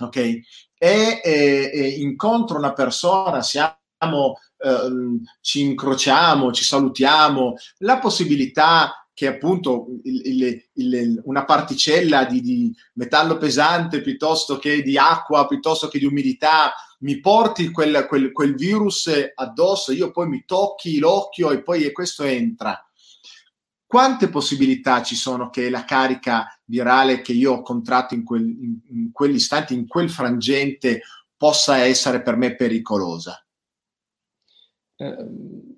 ok, 0.00 0.16
e, 0.16 0.40
e, 0.78 1.20
e 1.74 1.88
incontro 1.98 2.56
una 2.56 2.72
persona, 2.72 3.42
siamo, 3.42 4.38
eh, 4.58 5.20
ci 5.40 5.62
incrociamo, 5.62 6.52
ci 6.52 6.62
salutiamo, 6.62 7.54
la 7.78 7.98
possibilità 7.98 9.08
che 9.12 9.26
appunto 9.26 9.88
il, 10.04 10.24
il, 10.24 10.68
il, 10.74 11.20
una 11.24 11.44
particella 11.44 12.26
di, 12.26 12.42
di, 12.42 12.72
metallo 12.92 13.38
pesante 13.38 14.02
piuttosto 14.02 14.60
che 14.60 14.80
di 14.80 14.96
acqua, 14.96 15.48
piuttosto 15.48 15.88
che 15.88 15.98
di 15.98 16.04
umidità, 16.04 16.72
mi 17.00 17.18
porti 17.18 17.72
quel, 17.72 18.06
quel, 18.06 18.30
quel 18.30 18.54
virus 18.54 19.10
addosso, 19.34 19.90
io 19.90 20.12
poi 20.12 20.28
mi 20.28 20.44
tocchi 20.46 21.00
l'occhio 21.00 21.50
e 21.50 21.64
poi 21.64 21.90
questo 21.90 22.22
entra. 22.22 22.80
Quante 23.84 24.28
possibilità 24.28 25.02
ci 25.02 25.16
sono 25.16 25.50
che 25.50 25.68
la 25.70 25.82
carica 25.82 26.57
virale 26.68 27.22
che 27.22 27.32
io 27.32 27.54
ho 27.54 27.62
contratto 27.62 28.14
in, 28.14 28.24
quel, 28.24 28.42
in, 28.42 28.78
in 28.90 29.12
quell'istante, 29.12 29.74
in 29.74 29.86
quel 29.86 30.10
frangente, 30.10 31.02
possa 31.36 31.78
essere 31.78 32.22
per 32.22 32.36
me 32.36 32.54
pericolosa? 32.54 33.44
Eh, 34.96 35.16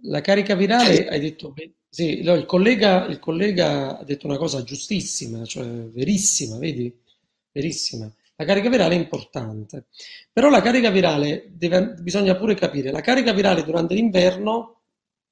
la 0.02 0.20
carica 0.20 0.54
virale, 0.54 1.08
hai 1.08 1.20
detto, 1.20 1.54
sì, 1.88 2.20
il 2.20 2.44
collega, 2.46 3.06
il 3.06 3.18
collega 3.18 3.98
ha 3.98 4.04
detto 4.04 4.26
una 4.26 4.38
cosa 4.38 4.62
giustissima, 4.62 5.44
cioè 5.44 5.66
verissima, 5.66 6.58
vedi? 6.58 6.92
Verissima. 7.52 8.12
La 8.36 8.46
carica 8.46 8.70
virale 8.70 8.94
è 8.94 8.98
importante, 8.98 9.88
però 10.32 10.48
la 10.48 10.62
carica 10.62 10.90
virale 10.90 11.50
deve, 11.52 11.94
bisogna 12.00 12.34
pure 12.36 12.54
capire, 12.54 12.90
la 12.90 13.02
carica 13.02 13.34
virale 13.34 13.62
durante 13.62 13.94
l'inverno, 13.94 14.80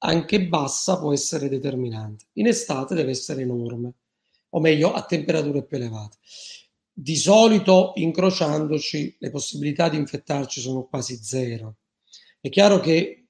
anche 0.01 0.47
bassa, 0.47 0.99
può 0.99 1.11
essere 1.11 1.49
determinante. 1.49 2.25
In 2.33 2.45
estate 2.45 2.93
deve 2.93 3.11
essere 3.11 3.41
enorme, 3.41 3.93
o 4.49 4.59
meglio 4.59 4.93
a 4.93 5.03
temperature 5.03 5.63
più 5.63 5.77
elevate. 5.77 6.17
Di 6.91 7.15
solito, 7.15 7.93
incrociandoci, 7.95 9.17
le 9.19 9.29
possibilità 9.29 9.89
di 9.89 9.97
infettarci 9.97 10.59
sono 10.59 10.85
quasi 10.85 11.15
zero. 11.21 11.77
È 12.41 12.49
chiaro 12.49 12.79
che 12.79 13.27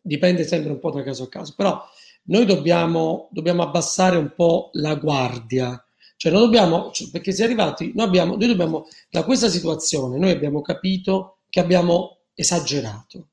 dipende 0.00 0.44
sempre 0.44 0.72
un 0.72 0.78
po' 0.78 0.90
da 0.90 1.02
caso 1.02 1.24
a 1.24 1.28
caso, 1.28 1.54
però 1.56 1.82
noi 2.24 2.44
dobbiamo, 2.46 3.28
dobbiamo 3.30 3.62
abbassare 3.62 4.16
un 4.16 4.32
po' 4.34 4.70
la 4.72 4.94
guardia 4.94 5.80
cioè, 6.16 6.32
non 6.32 6.40
dobbiamo, 6.42 6.90
cioè, 6.92 7.10
perché 7.10 7.30
si 7.32 7.42
è 7.42 7.44
arrivati, 7.44 7.92
noi 7.94 8.06
abbiamo, 8.06 8.36
noi 8.36 8.46
dobbiamo, 8.48 8.86
da 9.10 9.22
questa 9.22 9.48
situazione, 9.48 10.18
noi 10.18 10.30
abbiamo 10.30 10.62
capito 10.62 11.40
che 11.50 11.60
abbiamo 11.60 12.20
esagerato. 12.34 13.28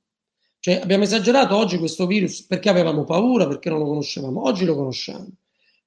Cioè, 0.60 0.82
abbiamo 0.82 1.04
esagerato 1.04 1.56
oggi 1.56 1.78
questo 1.78 2.06
virus 2.06 2.44
perché 2.44 2.70
avevamo 2.70 3.06
paura, 3.06 3.48
perché 3.48 3.70
non 3.70 3.80
lo 3.80 3.86
conoscevamo. 3.86 4.44
Oggi 4.44 4.66
lo 4.66 4.76
conosciamo. 4.76 5.28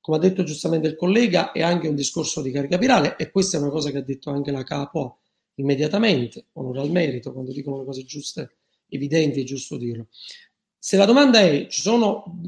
Come 0.06 0.18
ha 0.18 0.20
detto 0.20 0.44
giustamente 0.44 0.86
il 0.86 0.94
collega, 0.94 1.50
è 1.50 1.62
anche 1.62 1.88
un 1.88 1.96
discorso 1.96 2.40
di 2.40 2.52
carica 2.52 2.76
virale 2.76 3.16
e 3.16 3.28
questa 3.32 3.56
è 3.56 3.60
una 3.60 3.70
cosa 3.70 3.90
che 3.90 3.98
ha 3.98 4.02
detto 4.02 4.30
anche 4.30 4.52
la 4.52 4.62
capo 4.62 5.18
immediatamente, 5.54 6.46
onore 6.52 6.78
al 6.78 6.92
merito, 6.92 7.32
quando 7.32 7.50
dicono 7.50 7.78
le 7.78 7.84
cose 7.84 8.04
giuste, 8.04 8.58
evidenti, 8.88 9.40
è 9.40 9.42
giusto 9.42 9.76
dirlo. 9.76 10.06
Se 10.78 10.96
la 10.96 11.06
domanda 11.06 11.40
è, 11.40 11.66
ci 11.66 11.80
sono 11.80 12.40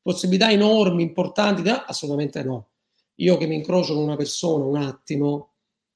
possibilità 0.00 0.52
enormi, 0.52 1.02
importanti? 1.02 1.68
Assolutamente 1.68 2.44
no 2.44 2.68
io 3.16 3.36
che 3.36 3.48
mi 3.48 3.56
incrocio 3.56 3.94
con 3.94 4.04
una 4.04 4.14
persona 4.14 4.64
un 4.64 4.76
attimo, 4.76 5.54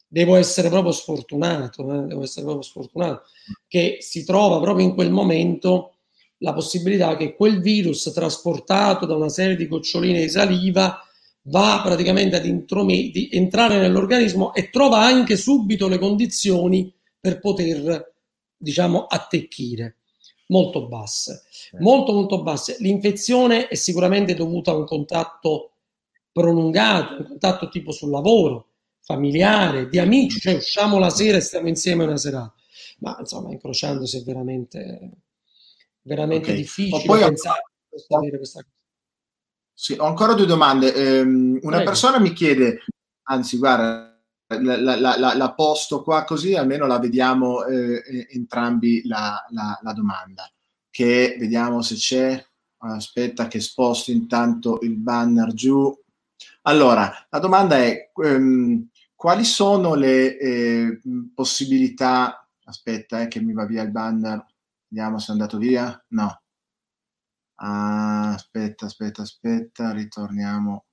devo 0.09 0.35
essere 0.35 0.69
proprio 0.69 0.91
sfortunato, 0.91 1.83
eh? 1.93 2.07
devo 2.07 2.25
essere 2.25 2.43
proprio 2.43 2.65
sfortunato, 2.65 3.23
che 3.69 3.99
si 4.01 4.25
trova 4.25 4.59
proprio 4.59 4.85
in 4.85 4.95
quel 4.95 5.13
momento 5.13 5.91
la 6.39 6.53
possibilità 6.53 7.17
che 7.17 7.37
quel 7.37 7.61
virus 7.61 8.11
trasportato 8.13 9.07
da 9.07 9.15
una 9.15 9.29
serie 9.29 9.55
di 9.55 9.69
goccioline 9.69 10.21
di 10.21 10.29
saliva 10.29 11.04
va 11.45 11.81
praticamente 11.83 12.37
ad 12.37 12.47
introme- 12.47 13.11
entrare 13.31 13.79
nell'organismo 13.79 14.55
e 14.55 14.71
trova 14.71 15.01
anche 15.01 15.37
subito 15.37 15.89
le 15.89 15.99
condizioni 15.99 16.93
per 17.19 17.41
poter, 17.41 18.15
diciamo, 18.57 19.05
attecchire. 19.05 19.97
Molto 20.49 20.87
basse, 20.89 21.45
molto 21.79 22.13
molto 22.13 22.43
basse. 22.43 22.77
L'infezione 22.81 23.69
è 23.69 23.75
sicuramente 23.75 24.35
dovuta 24.35 24.73
a 24.73 24.77
un 24.77 24.85
contatto 24.85 25.73
prolungato, 26.31 27.23
un 27.23 27.29
contatto 27.29 27.71
tipo 27.71 27.93
sul 27.93 28.11
lavoro, 28.11 28.73
familiare, 29.01 29.89
di 29.89 29.99
amici, 29.99 30.41
cioè 30.41 30.55
usciamo 30.55 30.99
la 30.99 31.09
sera 31.09 31.39
e 31.39 31.41
stiamo 31.41 31.69
insieme 31.69 32.05
una 32.05 32.19
serata. 32.19 32.55
Ma 32.99 33.17
insomma, 33.19 33.53
incrociandosi 33.53 34.19
è 34.19 34.23
veramente, 34.23 35.11
veramente 36.03 36.51
okay. 36.51 36.57
difficile 36.57 37.05
poi 37.05 37.21
pensare 37.21 37.63
avere 38.09 38.37
questa 38.37 38.63
cosa. 38.63 38.74
Sì, 39.75 39.97
ho 39.99 40.05
ancora 40.05 40.35
due 40.35 40.47
domande. 40.47 41.21
Um, 41.21 41.59
una 41.63 41.77
Prego. 41.77 41.85
persona 41.85 42.21
mi 42.21 42.33
chiede, 42.33 42.85
anzi, 43.25 43.59
guarda, 43.59 44.17
la, 44.47 44.81
la, 44.81 45.17
la, 45.19 45.35
la, 45.35 45.55
posto 45.55 46.03
qua 46.03 46.23
così 46.25 46.55
almeno 46.55 46.87
la 46.87 46.99
vediamo 46.99 47.65
eh, 47.65 48.29
entrambi 48.31 49.03
la, 49.07 49.45
la, 49.51 49.93
domanda. 49.93 50.49
Che 50.91 51.37
vediamo 51.39 51.83
se 51.83 51.97
c'è. 51.97 52.47
Aspetta 52.85 53.49
che 53.49 53.61
sposto 53.61 54.11
intanto 54.11 54.79
il 54.83 54.97
banner 54.97 55.53
giù. 55.55 55.93
Allora, 56.63 57.27
la 57.31 57.39
domanda 57.39 57.77
è 57.79 58.11
um, 58.15 58.87
quali 59.15 59.45
sono 59.45 59.95
le 59.95 60.39
eh, 60.39 61.01
possibilità? 61.35 62.47
Aspetta, 62.65 63.23
eh, 63.23 63.29
che 63.29 63.41
mi 63.41 63.55
va 63.55 63.65
via 63.65 63.83
il 63.83 63.91
banner. 63.91 64.45
Vediamo 64.87 65.19
se 65.19 65.29
è 65.29 65.33
andato 65.33 65.57
via. 65.59 66.05
No. 66.09 66.44
Ah, 67.67 68.35
aspetta, 68.35 68.85
aspetta, 68.85 69.23
aspetta, 69.23 69.91
ritorniamo. 69.93 70.85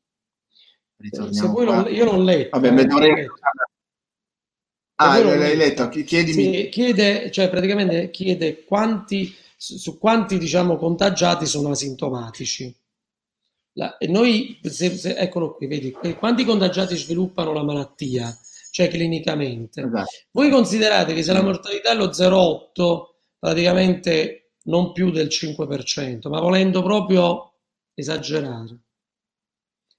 ritorniamo 0.96 1.64
lo, 1.64 1.90
io 1.90 2.06
l'ho 2.06 2.24
letto. 2.24 2.58
Vabbè, 2.58 2.80
eh, 2.80 2.86
dovrei... 2.86 3.28
Ah, 4.96 5.20
l'hai 5.20 5.58
letto? 5.58 5.90
Chiedimi. 5.90 6.32
Sì, 6.32 6.70
chiede, 6.70 7.30
cioè 7.30 7.50
praticamente 7.50 8.10
chiede 8.10 8.64
quanti, 8.64 9.36
su 9.58 9.98
quanti 9.98 10.38
diciamo, 10.38 10.78
contagiati 10.78 11.46
sono 11.46 11.72
asintomatici. 11.72 12.74
La, 13.74 13.98
e 13.98 14.08
noi, 14.08 14.58
se, 14.64 14.96
se, 14.96 15.16
eccolo 15.16 15.56
qui, 15.56 15.68
vedi, 15.68 15.92
quanti 16.18 16.46
contagiati 16.46 16.96
sviluppano 16.96 17.52
la 17.52 17.64
malattia, 17.64 18.34
cioè 18.70 18.88
clinicamente. 18.88 19.82
Esatto. 19.82 20.10
Voi 20.32 20.50
considerate 20.50 21.14
che 21.14 21.24
se 21.24 21.34
la 21.34 21.42
mortalità 21.42 21.92
è 21.92 21.96
lo 21.96 22.12
0,8, 22.12 23.02
praticamente 23.40 24.41
non 24.64 24.92
più 24.92 25.12
del 25.12 25.28
5%, 25.28 26.30
ma 26.30 26.40
volendo 26.40 26.82
proprio 26.82 27.54
esagerare. 27.94 28.80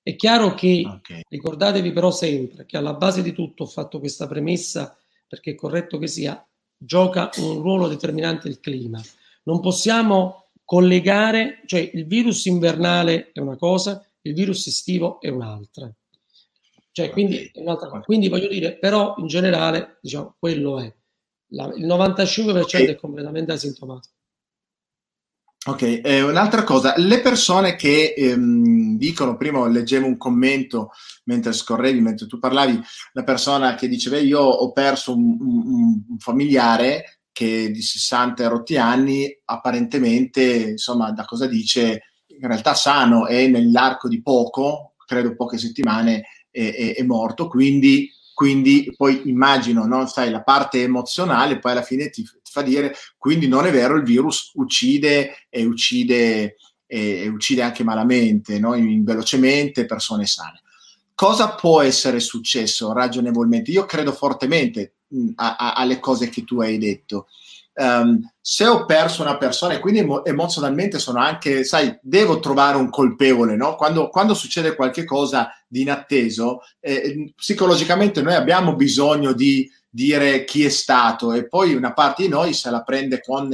È 0.02 0.16
chiaro 0.16 0.55
che, 0.55 0.82
okay. 0.84 1.22
ricordatevi 1.28 1.93
però 1.93 2.10
sempre 2.10 2.66
che 2.66 2.76
alla 2.76 2.94
base 2.94 3.22
di 3.22 3.32
tutto 3.32 3.62
ho 3.64 3.66
fatto 3.66 4.01
questa 4.01 4.26
premessa 4.26 4.97
perché 5.28 5.52
è 5.52 5.55
corretto 5.55 5.98
che 5.98 6.09
sia, 6.09 6.44
gioca 6.76 7.30
un 7.36 7.62
ruolo 7.62 7.86
determinante 7.89 8.48
il 8.48 8.59
clima. 8.59 9.01
Non 9.44 9.60
possiamo 9.60 10.48
collegare, 10.64 11.62
cioè 11.66 11.90
il 11.93 12.06
virus 12.06 12.47
invernale 12.47 13.30
è 13.32 13.39
una 13.39 13.56
cosa, 13.56 14.05
il 14.22 14.34
virus 14.34 14.66
estivo 14.66 15.20
è 15.20 15.28
un'altra. 15.28 15.93
Cioè, 16.90 17.10
quindi, 17.10 17.51
un'altra 17.55 17.89
cosa. 17.89 18.02
quindi 18.02 18.28
voglio 18.28 18.48
dire, 18.48 18.76
però 18.76 19.14
in 19.18 19.26
generale, 19.26 19.98
diciamo, 20.02 20.34
quello 20.39 20.80
è. 20.80 20.93
La, 21.55 21.72
il 21.74 21.86
95% 21.86 22.60
okay. 22.60 22.86
è 22.86 22.97
completamente 22.97 23.52
asintomatico. 23.52 24.14
Ok, 25.64 26.01
eh, 26.02 26.22
un'altra 26.22 26.64
cosa, 26.64 26.94
le 26.97 27.20
persone 27.20 27.76
che 27.76 28.14
ehm, 28.16 28.97
dicono, 28.97 29.36
prima 29.36 29.64
leggevo 29.68 30.06
un 30.06 30.16
commento 30.16 30.90
mentre 31.26 31.52
scorrevi, 31.52 32.01
mentre 32.01 32.26
tu 32.26 32.40
parlavi, 32.40 32.80
la 33.12 33.22
persona 33.22 33.76
che 33.76 33.86
diceva 33.86 34.18
io 34.18 34.40
ho 34.40 34.72
perso 34.72 35.14
un, 35.14 35.36
un, 35.39 36.02
un 36.09 36.18
familiare 36.18 37.20
che 37.30 37.70
di 37.70 37.80
60 37.80 38.48
rotti 38.48 38.76
anni, 38.76 39.40
apparentemente, 39.44 40.43
insomma, 40.70 41.12
da 41.12 41.24
cosa 41.24 41.47
dice, 41.47 42.02
in 42.26 42.48
realtà 42.48 42.74
sano 42.74 43.28
e 43.28 43.47
nell'arco 43.47 44.09
di 44.09 44.20
poco, 44.20 44.94
credo 45.06 45.36
poche 45.36 45.59
settimane, 45.59 46.24
è, 46.51 46.74
è, 46.74 46.94
è 46.97 47.02
morto, 47.05 47.47
quindi 47.47 48.10
quindi 48.43 48.93
poi 48.97 49.28
immagino, 49.28 49.86
no? 49.86 50.05
Sai, 50.09 50.28
la 50.28 50.43
parte 50.43 50.82
emozionale 50.82 51.60
poi 51.60 51.70
alla 51.70 51.82
fine 51.85 52.10
ti, 52.10 52.24
ti, 52.24 52.51
fa 52.51 52.62
dire, 52.62 52.93
quindi 53.16 53.47
non 53.47 53.66
è 53.66 53.70
vero, 53.70 53.94
il 53.94 54.02
virus 54.02 54.51
uccide 54.55 55.47
e 55.48 55.64
uccide, 55.64 56.56
e, 56.85 57.20
e 57.20 57.28
uccide 57.28 57.62
anche 57.62 57.85
malamente, 57.85 58.59
no? 58.59 58.74
in, 58.74 59.05
velocemente 59.05 59.86
persone 59.86 60.27
sane. 60.27 60.60
Cosa 61.14 61.55
può 61.55 61.82
essere 61.82 62.19
successo 62.19 62.93
ragionevolmente? 62.93 63.70
Io 63.70 63.86
credo 63.86 64.10
fortemente 64.10 64.94
mh, 65.06 65.28
a, 65.36 65.55
a, 65.55 65.73
alle 65.74 66.01
cose 66.01 66.28
che 66.28 66.43
tu 66.43 66.60
hai 66.60 66.78
detto 66.78 67.28
um, 67.74 68.20
se 68.40 68.66
ho 68.66 68.84
perso 68.84 69.22
una 69.22 69.36
persona 69.36 69.74
e 69.74 69.78
quindi 69.78 70.00
emo- 70.00 70.24
emozionalmente 70.24 70.98
sono 70.98 71.20
anche, 71.20 71.64
sai, 71.64 71.96
devo 72.02 72.40
trovare 72.40 72.76
un 72.76 72.90
colpevole, 72.90 73.56
no? 73.56 73.76
Quando, 73.76 74.08
quando 74.08 74.34
succede 74.34 74.74
qualcosa 74.74 75.50
di 75.68 75.82
inatteso, 75.82 76.60
eh, 76.80 77.32
psicologicamente 77.34 78.20
noi 78.22 78.34
abbiamo 78.34 78.74
bisogno 78.74 79.32
di 79.32 79.70
dire 79.88 80.44
chi 80.44 80.64
è 80.64 80.70
stato 80.70 81.32
e 81.32 81.46
poi 81.46 81.74
una 81.74 81.92
parte 81.92 82.22
di 82.22 82.28
noi 82.28 82.52
se 82.54 82.70
la 82.70 82.82
prende 82.82 83.20
con, 83.20 83.50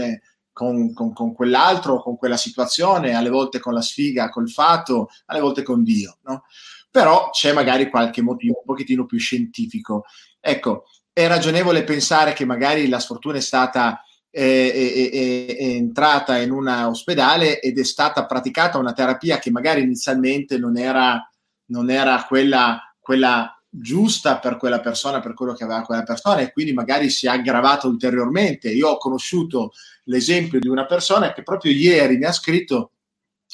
con, 0.52 0.92
con, 0.92 1.12
con 1.12 1.34
quell'altro, 1.34 2.00
con 2.00 2.16
quella 2.16 2.36
situazione, 2.36 3.14
alle 3.14 3.28
volte 3.28 3.58
con 3.58 3.74
la 3.74 3.82
sfiga, 3.82 4.30
col 4.30 4.48
fatto, 4.48 5.10
alle 5.26 5.40
volte 5.40 5.62
con 5.62 5.82
Dio, 5.82 6.18
no? 6.22 6.44
Però 6.90 7.30
c'è 7.30 7.52
magari 7.52 7.90
qualche 7.90 8.22
motivo 8.22 8.58
un 8.58 8.64
pochettino 8.64 9.04
più 9.04 9.18
scientifico. 9.18 10.04
Ecco, 10.40 10.84
è 11.12 11.26
ragionevole 11.26 11.84
pensare 11.84 12.32
che 12.32 12.44
magari 12.44 12.88
la 12.88 13.00
sfortuna 13.00 13.36
è 13.36 13.40
stata 13.40 14.02
è, 14.38 14.72
è, 14.72 15.56
è, 15.56 15.64
entrata 15.74 16.38
in 16.38 16.52
un 16.52 16.68
ospedale 16.68 17.60
ed 17.60 17.76
è 17.76 17.84
stata 17.84 18.24
praticata 18.24 18.78
una 18.78 18.92
terapia 18.92 19.38
che 19.40 19.50
magari 19.50 19.82
inizialmente 19.82 20.58
non 20.58 20.78
era, 20.78 21.28
non 21.66 21.90
era 21.90 22.24
quella, 22.24 22.94
quella 23.00 23.52
giusta 23.68 24.38
per 24.38 24.56
quella 24.56 24.80
persona, 24.80 25.18
per 25.18 25.34
quello 25.34 25.54
che 25.54 25.64
aveva 25.64 25.82
quella 25.82 26.04
persona 26.04 26.38
e 26.38 26.52
quindi 26.52 26.72
magari 26.72 27.10
si 27.10 27.26
è 27.26 27.30
aggravata 27.30 27.88
ulteriormente. 27.88 28.70
Io 28.70 28.90
ho 28.90 28.98
conosciuto 28.98 29.72
l'esempio 30.04 30.60
di 30.60 30.68
una 30.68 30.86
persona 30.86 31.32
che 31.32 31.42
proprio 31.42 31.72
ieri 31.72 32.16
mi 32.16 32.24
ha 32.24 32.32
scritto 32.32 32.92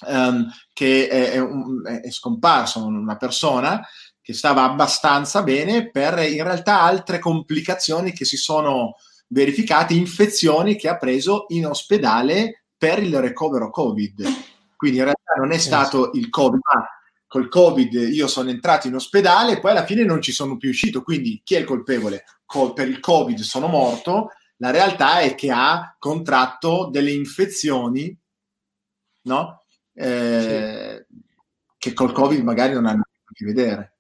um, 0.07 0.47
che 0.75 1.09
è, 1.09 1.31
è, 1.33 2.01
è 2.03 2.11
scomparso 2.11 2.85
una 2.85 3.17
persona 3.17 3.81
che 4.21 4.35
stava 4.35 4.65
abbastanza 4.65 5.43
bene 5.43 5.91
per 5.91 6.19
in 6.19 6.43
realtà 6.43 6.83
altre 6.83 7.19
complicazioni 7.19 8.13
che 8.13 8.27
si 8.27 8.37
sono 8.37 8.97
verificate 9.29 9.95
infezioni 9.95 10.77
che 10.77 10.89
ha 10.89 10.97
preso 10.97 11.47
in 11.49 11.67
ospedale 11.67 12.67
per 12.77 13.03
il 13.03 13.19
recovero 13.21 13.71
Covid. 13.71 14.27
Quindi 14.77 14.99
in 14.99 15.05
realtà 15.05 15.35
non 15.39 15.53
è 15.53 15.59
stato 15.59 16.11
il 16.15 16.29
Covid, 16.29 16.61
ma 16.75 16.87
col 17.27 17.49
Covid 17.49 17.93
io 17.95 18.27
sono 18.27 18.51
entrato 18.51 18.87
in 18.87 18.95
ospedale 18.95 19.53
e 19.53 19.61
poi 19.61 19.71
alla 19.73 19.87
fine 19.87 20.05
non 20.05 20.21
ci 20.21 20.33
sono 20.33 20.57
più 20.57 20.69
uscito. 20.69 21.03
Quindi 21.03 21.41
chi 21.43 21.55
è 21.55 21.59
il 21.59 21.65
colpevole? 21.65 22.25
per 22.75 22.89
il 22.89 23.01
Covid 23.01 23.39
sono 23.41 23.67
morto. 23.67 24.31
La 24.59 24.71
realtà 24.71 25.21
è 25.21 25.35
che 25.35 25.51
ha 25.51 25.97
contratto 25.99 26.89
delle 26.93 27.11
infezioni, 27.11 28.17
no? 29.23 29.65
Eh, 29.93 31.07
sì. 31.09 31.23
Che 31.77 31.93
col 31.93 32.13
Covid 32.13 32.43
magari 32.43 32.75
non 32.75 32.87
hanno 32.87 33.01
a 33.03 33.33
che 33.33 33.45
vedere. 33.45 33.94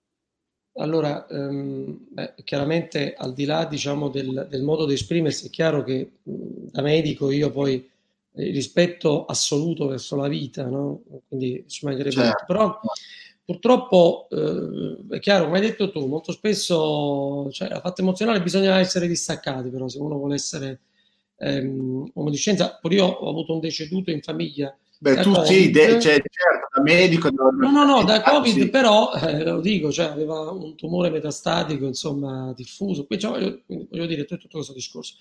Allora, 0.76 1.26
ehm, 1.28 2.06
beh, 2.10 2.34
chiaramente 2.42 3.14
al 3.14 3.32
di 3.32 3.44
là 3.44 3.64
diciamo, 3.64 4.08
del, 4.08 4.48
del, 4.50 4.62
modo 4.62 4.86
di 4.86 4.94
esprimersi, 4.94 5.46
è 5.46 5.50
chiaro 5.50 5.84
che 5.84 6.14
da 6.22 6.82
medico 6.82 7.30
io 7.30 7.52
poi 7.52 7.88
eh, 8.32 8.50
rispetto 8.50 9.24
assoluto 9.26 9.86
verso 9.86 10.16
la 10.16 10.26
vita, 10.26 10.66
no? 10.66 11.02
quindi 11.28 11.64
ci 11.68 11.84
mancherebbe 11.84 12.16
certo. 12.16 12.44
però 12.46 12.80
purtroppo 13.44 14.26
eh, 14.30 15.14
è 15.16 15.20
chiaro, 15.20 15.44
come 15.44 15.58
hai 15.58 15.64
detto 15.64 15.92
tu, 15.92 16.06
molto 16.06 16.32
spesso 16.32 17.48
cioè, 17.52 17.68
la 17.68 17.80
fatta 17.80 18.02
emozionale 18.02 18.42
bisogna 18.42 18.76
essere 18.80 19.06
distaccati, 19.06 19.68
però 19.68 19.86
se 19.86 19.98
uno 19.98 20.16
vuole 20.16 20.34
essere 20.34 20.80
ehm, 21.36 22.10
uomo 22.14 22.30
di 22.30 22.36
scienza, 22.36 22.78
pure 22.80 22.96
io 22.96 23.04
ho 23.04 23.30
avuto 23.30 23.52
un 23.52 23.60
deceduto 23.60 24.10
in 24.10 24.22
famiglia 24.22 24.76
Beh, 25.04 25.20
tu 25.20 25.32
COVID. 25.32 25.44
sì, 25.44 25.70
de- 25.70 26.00
cioè, 26.00 26.14
certo, 26.14 26.68
da 26.74 26.82
medico. 26.82 27.30
Da... 27.30 27.50
No, 27.50 27.70
no, 27.70 27.84
no, 27.84 28.04
da 28.04 28.22
Covid 28.22 28.58
sì. 28.58 28.70
però, 28.70 29.12
eh, 29.12 29.44
lo 29.44 29.60
dico, 29.60 29.92
cioè, 29.92 30.06
aveva 30.06 30.50
un 30.50 30.74
tumore 30.76 31.10
metastatico, 31.10 31.84
insomma, 31.84 32.54
diffuso. 32.56 33.04
Qui, 33.04 33.18
cioè, 33.18 33.32
voglio, 33.32 33.60
voglio, 33.66 34.06
dire, 34.06 34.24
tutto, 34.24 34.40
tutto 34.40 34.56
questo 34.56 34.72
discorso. 34.72 35.16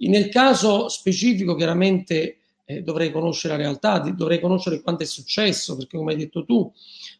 Nel 0.00 0.28
caso 0.28 0.90
specifico, 0.90 1.54
chiaramente, 1.54 2.40
eh, 2.66 2.82
dovrei 2.82 3.10
conoscere 3.10 3.56
la 3.56 3.62
realtà, 3.62 4.00
dovrei 4.00 4.38
conoscere 4.38 4.82
quanto 4.82 5.02
è 5.02 5.06
successo, 5.06 5.76
perché 5.76 5.96
come 5.96 6.12
hai 6.12 6.18
detto 6.18 6.44
tu, 6.44 6.70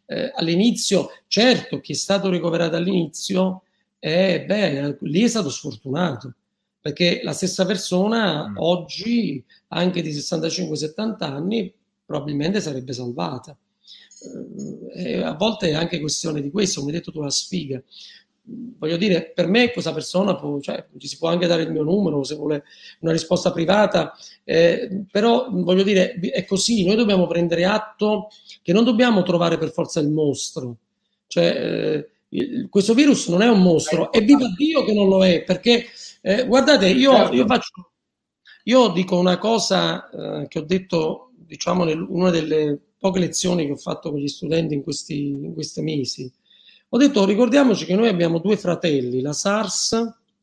eh, 0.05 0.33
all'inizio, 0.35 1.09
certo, 1.29 1.81
chi 1.81 1.93
è 1.93 1.97
stato 1.97 2.29
ricoverato 2.29 2.77
all'inizio, 2.77 3.63
eh, 3.99 4.45
beh, 4.47 4.99
lì 5.01 5.23
è 5.23 5.29
stato 5.29 5.49
sfortunato 5.49 6.35
perché 6.83 7.21
la 7.23 7.33
stessa 7.33 7.65
persona 7.65 8.49
mm. 8.49 8.57
oggi, 8.59 9.43
anche 9.69 10.03
di 10.03 10.11
65-70 10.11 11.15
anni, 11.21 11.73
probabilmente 12.05 12.61
sarebbe 12.61 12.93
salvata. 12.93 13.57
Eh, 14.95 15.21
a 15.23 15.35
volte 15.35 15.71
è 15.71 15.75
anche 15.75 16.01
questione 16.01 16.41
di 16.41 16.51
questo, 16.51 16.81
come 16.81 16.93
hai 16.93 16.99
detto 16.99 17.11
tu, 17.11 17.21
la 17.21 17.31
sfiga. 17.31 17.83
voglio 18.45 18.97
dire, 18.97 19.33
per 19.35 19.47
me 19.47 19.71
questa 19.73 19.93
persona 19.93 20.35
può, 20.37 20.61
cioè, 20.61 20.87
ci 20.99 21.09
si 21.09 21.19
può 21.19 21.29
anche 21.29 21.47
dare 21.47 21.63
il 21.63 21.71
mio 21.71 21.83
numero 21.83 22.23
se 22.25 22.35
vuole 22.35 22.65
una 23.01 23.13
risposta 23.13 23.53
privata, 23.53 24.15
eh, 24.45 25.05
però 25.11 25.49
voglio 25.51 25.83
dire, 25.83 26.15
è 26.15 26.45
così, 26.45 26.85
noi 26.85 26.97
dobbiamo 26.97 27.27
prendere 27.27 27.65
atto 27.65 28.29
che 28.63 28.73
non 28.73 28.85
dobbiamo 28.85 29.23
trovare 29.23 29.59
per 29.59 29.71
forza 29.71 30.01
il 30.01 30.09
mostro, 30.09 30.77
cioè 31.27 32.07
eh, 32.29 32.69
questo 32.69 32.95
virus 32.95 33.29
non 33.29 33.43
è 33.43 33.49
un 33.49 33.61
mostro 33.61 34.11
e 34.11 34.21
viva 34.21 34.47
Dio 34.57 34.85
che 34.85 34.93
non 34.93 35.09
lo 35.09 35.25
è, 35.25 35.43
perché 35.43 35.87
eh, 36.21 36.47
guardate, 36.47 36.89
io, 36.89 37.13
certo. 37.15 37.35
io, 37.35 37.47
faccio, 37.47 37.91
io 38.65 38.89
dico 38.89 39.19
una 39.19 39.39
cosa 39.39 40.09
eh, 40.11 40.49
che 40.49 40.59
ho 40.59 40.63
detto, 40.63 41.32
diciamo, 41.53 41.85
una 42.09 42.31
delle 42.31 42.79
poche 42.99 43.19
lezioni 43.19 43.67
che 43.67 43.73
ho 43.73 43.77
fatto 43.77 44.11
con 44.11 44.19
gli 44.19 44.29
studenti 44.29 44.73
in 44.75 44.83
questi, 44.83 45.29
in 45.29 45.53
questi 45.53 45.83
mesi, 45.83 46.33
ho 46.89 46.97
detto, 46.97 47.25
ricordiamoci 47.27 47.85
che 47.85 47.95
noi 47.95 48.09
abbiamo 48.09 48.39
due 48.39 48.57
fratelli, 48.57 49.21
la 49.21 49.33
SARS, 49.33 49.93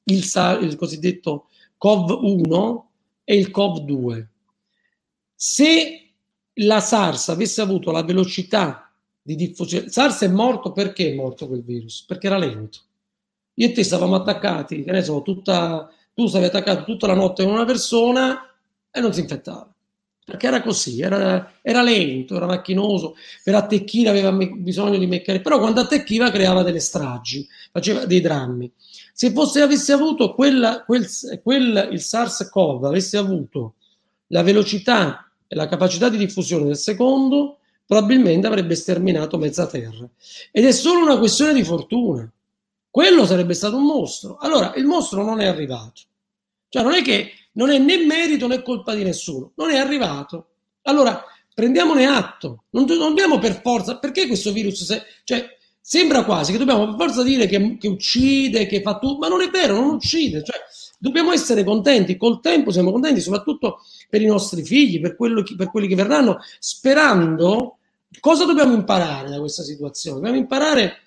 il, 0.04 0.24
il 0.62 0.76
cosiddetto 0.76 1.48
COV1 1.84 2.82
e 3.24 3.38
il 3.38 3.52
COV2. 3.52 4.26
Se 5.34 6.12
la 6.54 6.80
SARS 6.80 7.30
avesse 7.30 7.62
avuto 7.62 7.92
la 7.92 8.04
velocità 8.04 8.92
di 9.22 9.36
diffusione, 9.36 9.90
SARS 9.90 10.22
è 10.22 10.28
morto 10.28 10.72
perché 10.72 11.12
è 11.12 11.16
morto 11.16 11.48
quel 11.48 11.64
virus? 11.64 12.04
Perché 12.06 12.28
era 12.28 12.38
lento. 12.38 12.80
Io 13.56 13.68
e 13.68 13.72
te 13.72 13.84
stavamo 13.84 14.16
attaccati, 14.16 14.84
che 14.84 14.92
ne 14.92 15.04
so, 15.04 15.22
tutta, 15.22 15.90
tu 16.14 16.28
stavi 16.28 16.46
attaccato 16.46 16.84
tutta 16.84 17.08
la 17.08 17.16
notte 17.16 17.44
con 17.44 17.54
una 17.54 17.66
persona 17.66 18.42
e 18.92 19.00
non 19.02 19.14
si 19.14 19.22
infettava 19.22 19.72
perché 20.30 20.48
era 20.48 20.62
così, 20.62 21.02
era, 21.02 21.54
era, 21.62 21.82
lento, 21.82 22.36
era 22.36 22.46
macchinoso, 22.46 23.16
per 23.44 23.56
attecchire 23.56 24.10
aveva 24.10 24.32
me- 24.32 24.50
bisogno 24.50 24.98
di 24.98 25.08
meccanismi, 25.08 25.44
però 25.44 25.60
quando 25.60 25.82
attecchiva 25.82 26.30
creava 26.30 26.62
delle 26.62 26.80
stragi, 26.80 27.48
faceva 27.72 28.06
dei 28.06 28.22
drammi. 28.22 28.72
Se 29.12 29.32
fosse, 29.32 29.62
avesse 29.62 29.92
avuto 29.92 30.34
quella, 30.34 30.84
quel, 30.86 31.08
quel, 31.42 31.90
il 31.92 32.00
SARS-CoV, 32.00 32.86
avesse 32.86 33.18
avuto 33.18 33.74
la 34.28 34.44
velocità 34.44 35.30
e 35.48 35.56
la 35.56 35.68
capacità 35.68 36.10
di 36.10 36.18
diffusione 36.18 36.66
del 36.66 36.78
secondo, 36.78 37.58
probabilmente 37.86 38.46
avrebbe 38.46 38.76
sterminato 38.76 39.40
mezza 39.40 39.66
terra. 39.66 40.08
Ed 40.52 40.64
è 40.64 40.72
solo 40.72 41.02
una 41.02 41.18
questione 41.18 41.54
di 41.54 41.64
fortuna. 41.64 42.32
Quello 42.92 43.26
sarebbe 43.26 43.56
stato 43.56 43.78
un 43.78 43.86
mostro. 43.86 44.38
Allora, 44.38 44.74
il 44.76 44.86
mostro 44.86 45.24
non 45.24 45.42
è 45.42 45.48
arrivato. 45.48 46.02
Cioè, 46.70 46.84
non 46.84 46.94
è 46.94 47.02
che 47.02 47.32
non 47.54 47.70
è 47.70 47.78
né 47.78 47.98
merito 48.06 48.48
né 48.48 48.62
colpa 48.62 48.94
di 48.94 49.04
nessuno, 49.04 49.52
non 49.56 49.70
è 49.72 49.78
arrivato. 49.78 50.48
Allora 50.84 51.24
prendiamone 51.60 52.06
atto, 52.06 52.64
non, 52.70 52.86
dobbiamo 52.86 53.38
per 53.38 53.60
forza, 53.62 53.98
perché 53.98 54.28
questo 54.28 54.54
virus, 54.54 54.86
se, 54.86 55.04
cioè, 55.26 55.46
sembra 55.82 56.24
quasi 56.24 56.54
che 56.54 56.58
dobbiamo 56.58 56.86
per 56.86 57.08
forza 57.08 57.22
dire 57.22 57.48
che, 57.48 57.78
che, 57.78 57.90
uccide, 57.90 58.66
che 58.66 58.82
fa 58.82 58.98
tutto, 58.98 59.18
ma 59.18 59.28
non 59.28 59.42
è 59.42 59.50
vero, 59.50 59.74
non 59.74 59.90
uccide, 59.96 60.42
cioè, 60.42 60.56
dobbiamo 60.98 61.34
essere 61.34 61.66
contenti, 61.66 62.16
col 62.16 62.40
tempo 62.40 62.72
siamo 62.72 62.92
contenti 62.92 63.20
soprattutto 63.20 63.80
per 64.10 64.22
i 64.22 64.26
nostri 64.26 64.64
figli, 64.64 65.02
per, 65.02 65.18
quello, 65.18 65.44
per 65.58 65.70
quelli 65.70 65.88
che 65.88 65.96
verranno, 65.96 66.38
sperando, 66.60 67.80
cosa 68.22 68.46
dobbiamo 68.46 68.74
imparare 68.74 69.30
da 69.30 69.40
questa 69.40 69.64
situazione? 69.64 70.16
Dobbiamo 70.16 70.38
imparare, 70.38 71.02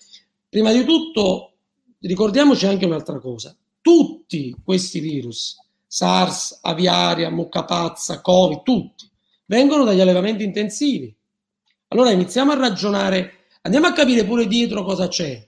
prima 0.50 0.70
di 0.70 0.84
tutto, 0.84 1.52
ricordiamoci 2.00 2.66
anche 2.66 2.84
un'altra 2.84 3.18
cosa, 3.20 3.56
tutti 3.80 4.54
questi 4.62 5.00
virus 5.00 5.61
SARS, 5.94 6.60
aviaria, 6.62 7.28
mucca 7.28 7.64
pazza, 7.64 8.22
Covid, 8.22 8.62
tutti, 8.62 9.06
vengono 9.44 9.84
dagli 9.84 10.00
allevamenti 10.00 10.42
intensivi. 10.42 11.14
Allora 11.88 12.10
iniziamo 12.10 12.50
a 12.50 12.56
ragionare, 12.56 13.48
andiamo 13.60 13.88
a 13.88 13.92
capire 13.92 14.24
pure 14.24 14.46
dietro 14.46 14.84
cosa 14.84 15.08
c'è. 15.08 15.46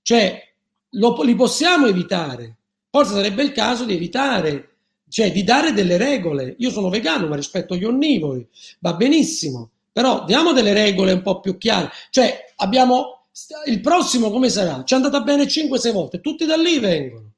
Cioè, 0.00 0.48
lo, 0.90 1.20
li 1.22 1.34
possiamo 1.34 1.88
evitare. 1.88 2.58
Forse 2.88 3.14
sarebbe 3.14 3.42
il 3.42 3.50
caso 3.50 3.84
di 3.84 3.94
evitare, 3.94 4.76
cioè 5.08 5.32
di 5.32 5.42
dare 5.42 5.72
delle 5.72 5.96
regole. 5.96 6.54
Io 6.58 6.70
sono 6.70 6.88
vegano, 6.88 7.26
ma 7.26 7.34
rispetto 7.34 7.74
agli 7.74 7.82
onnivori, 7.82 8.46
va 8.78 8.94
benissimo. 8.94 9.70
Però 9.90 10.24
diamo 10.24 10.52
delle 10.52 10.72
regole 10.72 11.10
un 11.14 11.22
po' 11.22 11.40
più 11.40 11.58
chiare. 11.58 11.90
Cioè, 12.10 12.52
abbiamo 12.58 13.24
il 13.66 13.80
prossimo 13.80 14.30
come 14.30 14.50
sarà? 14.50 14.84
Ci 14.84 14.94
è 14.94 14.96
andata 14.96 15.20
bene 15.22 15.46
5-6 15.46 15.92
volte, 15.92 16.20
tutti 16.20 16.46
da 16.46 16.54
lì 16.54 16.78
vengono. 16.78 17.32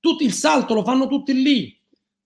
Tutti 0.00 0.24
il 0.24 0.32
salto 0.32 0.72
lo 0.72 0.82
fanno 0.82 1.06
tutti 1.06 1.34
lì 1.34 1.78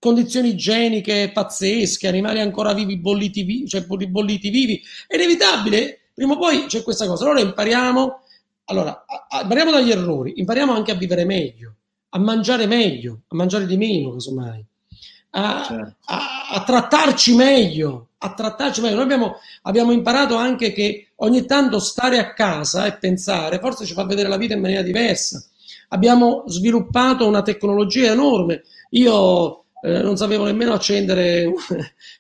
condizioni 0.05 0.51
igieniche 0.51 1.31
pazzesche, 1.33 2.07
animali 2.07 2.39
ancora 2.39 2.75
vivi, 2.75 2.99
bolliti, 2.99 3.43
vivi, 3.43 3.67
cioè 3.67 3.87
bolliti 3.87 4.51
vivi, 4.51 4.83
è 5.07 5.15
inevitabile, 5.15 6.11
prima 6.13 6.35
o 6.35 6.39
poi 6.39 6.67
c'è 6.67 6.83
questa 6.83 7.07
cosa. 7.07 7.25
Allora 7.25 7.41
impariamo, 7.41 8.21
allora, 8.67 9.03
impariamo 9.41 9.71
dagli 9.71 9.91
errori, 9.91 10.35
impariamo 10.37 10.75
anche 10.75 10.91
a 10.91 10.97
vivere 10.97 11.25
meglio, 11.25 11.77
a 12.11 12.19
mangiare 12.19 12.67
meglio, 12.67 13.21
a 13.29 13.35
mangiare 13.35 13.65
di 13.65 13.79
meno, 13.79 14.13
casomai, 14.13 14.63
a, 15.31 15.65
certo. 15.67 15.97
a, 16.05 16.49
a 16.51 16.65
trattarci 16.65 17.35
meglio, 17.35 18.09
a 18.19 18.35
trattarci 18.35 18.83
meglio. 18.83 18.97
Noi 18.97 19.05
abbiamo, 19.05 19.37
abbiamo, 19.63 19.93
imparato 19.93 20.35
anche 20.35 20.75
che 20.75 21.13
ogni 21.17 21.47
tanto 21.47 21.79
stare 21.79 22.19
a 22.19 22.35
casa 22.35 22.85
e 22.85 22.99
pensare 22.99 23.59
forse 23.59 23.87
ci 23.87 23.95
fa 23.95 24.05
vedere 24.05 24.29
la 24.29 24.37
vita 24.37 24.53
in 24.53 24.61
maniera 24.61 24.83
diversa. 24.83 25.43
Abbiamo 25.89 26.45
sviluppato 26.47 27.27
una 27.27 27.41
tecnologia 27.41 28.13
enorme. 28.13 28.65
Io 28.91 29.64
eh, 29.85 30.01
non 30.01 30.17
sapevo 30.17 30.47
nemmeno 30.47 30.73
accendere 30.73 31.45
un, 31.45 31.55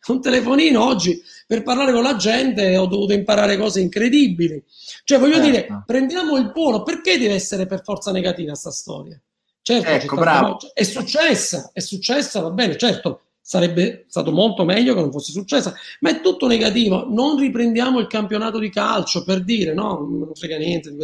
un, 0.08 0.20
telefonino. 0.20 0.84
Oggi 0.84 1.22
per 1.46 1.62
parlare 1.62 1.92
con 1.92 2.02
la 2.02 2.16
gente 2.16 2.76
ho 2.76 2.86
dovuto 2.86 3.14
imparare 3.14 3.56
cose 3.56 3.80
incredibili. 3.80 4.62
Cioè, 5.04 5.18
voglio 5.18 5.36
certo. 5.36 5.50
dire, 5.50 5.82
prendiamo 5.86 6.36
il 6.36 6.52
buono, 6.52 6.82
perché 6.82 7.16
deve 7.18 7.34
essere 7.34 7.64
per 7.64 7.82
forza 7.82 8.12
negativa 8.12 8.54
sta 8.54 8.70
storia? 8.70 9.18
Certo, 9.62 9.88
ecco, 9.88 10.16
bravo. 10.16 10.58
è 10.74 10.82
successa, 10.82 11.70
è 11.72 11.80
successa, 11.80 12.40
va 12.40 12.50
bene, 12.50 12.76
certo, 12.76 13.22
sarebbe 13.40 14.04
stato 14.08 14.30
molto 14.30 14.66
meglio 14.66 14.92
che 14.92 15.00
non 15.00 15.10
fosse 15.10 15.32
successa, 15.32 15.74
ma 16.00 16.10
è 16.10 16.20
tutto 16.20 16.46
negativo. 16.46 17.06
Non 17.08 17.38
riprendiamo 17.38 17.98
il 17.98 18.08
campionato 18.08 18.58
di 18.58 18.68
calcio 18.68 19.24
per 19.24 19.42
dire 19.42 19.72
no, 19.72 20.06
non 20.06 20.34
frega 20.34 20.58
niente, 20.58 20.94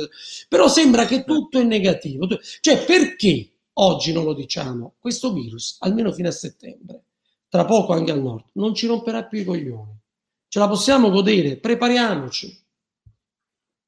però 0.47 0.69
sembra 0.69 1.07
che 1.07 1.24
tutto 1.24 1.59
è 1.59 1.62
negativo. 1.62 2.28
Cioè, 2.61 2.85
perché 2.85 3.50
Oggi 3.82 4.12
non 4.12 4.24
lo 4.24 4.35
diciamo, 4.35 4.97
questo 4.98 5.32
virus, 5.32 5.77
almeno 5.81 6.12
fino 6.12 6.28
a 6.28 6.32
settembre, 6.32 7.05
tra 7.48 7.65
poco 7.65 7.94
anche 7.94 8.11
al 8.11 8.20
nord, 8.20 8.44
non 8.55 8.74
ci 8.74 8.86
romperà 8.86 9.24
più 9.24 9.40
i 9.40 9.44
coglioni. 9.44 9.98
Ce 10.48 10.59
la 10.59 10.69
possiamo 10.69 11.09
godere, 11.09 11.57
prepariamoci. 11.57 12.62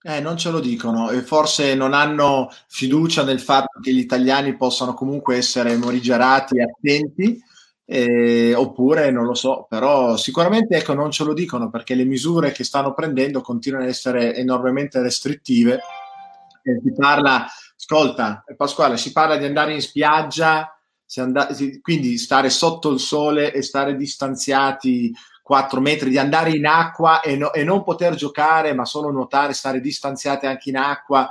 Eh, 0.04 0.20
non 0.20 0.38
ce 0.38 0.50
lo 0.50 0.60
dicono 0.60 1.10
e 1.10 1.20
forse 1.20 1.74
non 1.74 1.92
hanno 1.92 2.48
fiducia 2.68 3.22
nel 3.22 3.38
fatto 3.38 3.80
che 3.80 3.92
gli 3.92 3.98
italiani 3.98 4.56
possano 4.56 4.94
comunque 4.94 5.36
essere 5.36 5.76
morigerati 5.76 6.56
e 6.56 6.62
attenti, 6.62 7.38
eh, 7.84 8.54
oppure 8.54 9.10
non 9.10 9.26
lo 9.26 9.34
so, 9.34 9.66
però 9.68 10.16
sicuramente 10.16 10.74
ecco, 10.74 10.94
non 10.94 11.10
ce 11.10 11.24
lo 11.24 11.34
dicono 11.34 11.68
perché 11.68 11.94
le 11.94 12.04
misure 12.04 12.50
che 12.50 12.64
stanno 12.64 12.94
prendendo 12.94 13.42
continuano 13.42 13.84
ad 13.84 13.90
essere 13.90 14.34
enormemente 14.36 15.02
restrittive. 15.02 15.80
Eh, 16.62 16.80
si 16.82 16.92
parla 16.94 17.46
ascolta, 17.82 18.44
Pasquale, 18.56 18.96
si 18.96 19.12
parla 19.12 19.36
di 19.36 19.44
andare 19.44 19.74
in 19.74 19.80
spiaggia, 19.80 20.72
and- 21.16 21.80
quindi 21.80 22.16
stare 22.16 22.48
sotto 22.48 22.90
il 22.90 23.00
sole 23.00 23.52
e 23.52 23.62
stare 23.62 23.96
distanziati 23.96 25.12
4 25.42 25.80
metri, 25.80 26.08
di 26.08 26.18
andare 26.18 26.50
in 26.52 26.66
acqua 26.66 27.20
e, 27.20 27.36
no- 27.36 27.52
e 27.52 27.64
non 27.64 27.82
poter 27.82 28.14
giocare, 28.14 28.72
ma 28.72 28.84
solo 28.84 29.10
nuotare, 29.10 29.52
stare 29.52 29.80
distanziati 29.80 30.46
anche 30.46 30.70
in 30.70 30.76
acqua. 30.76 31.28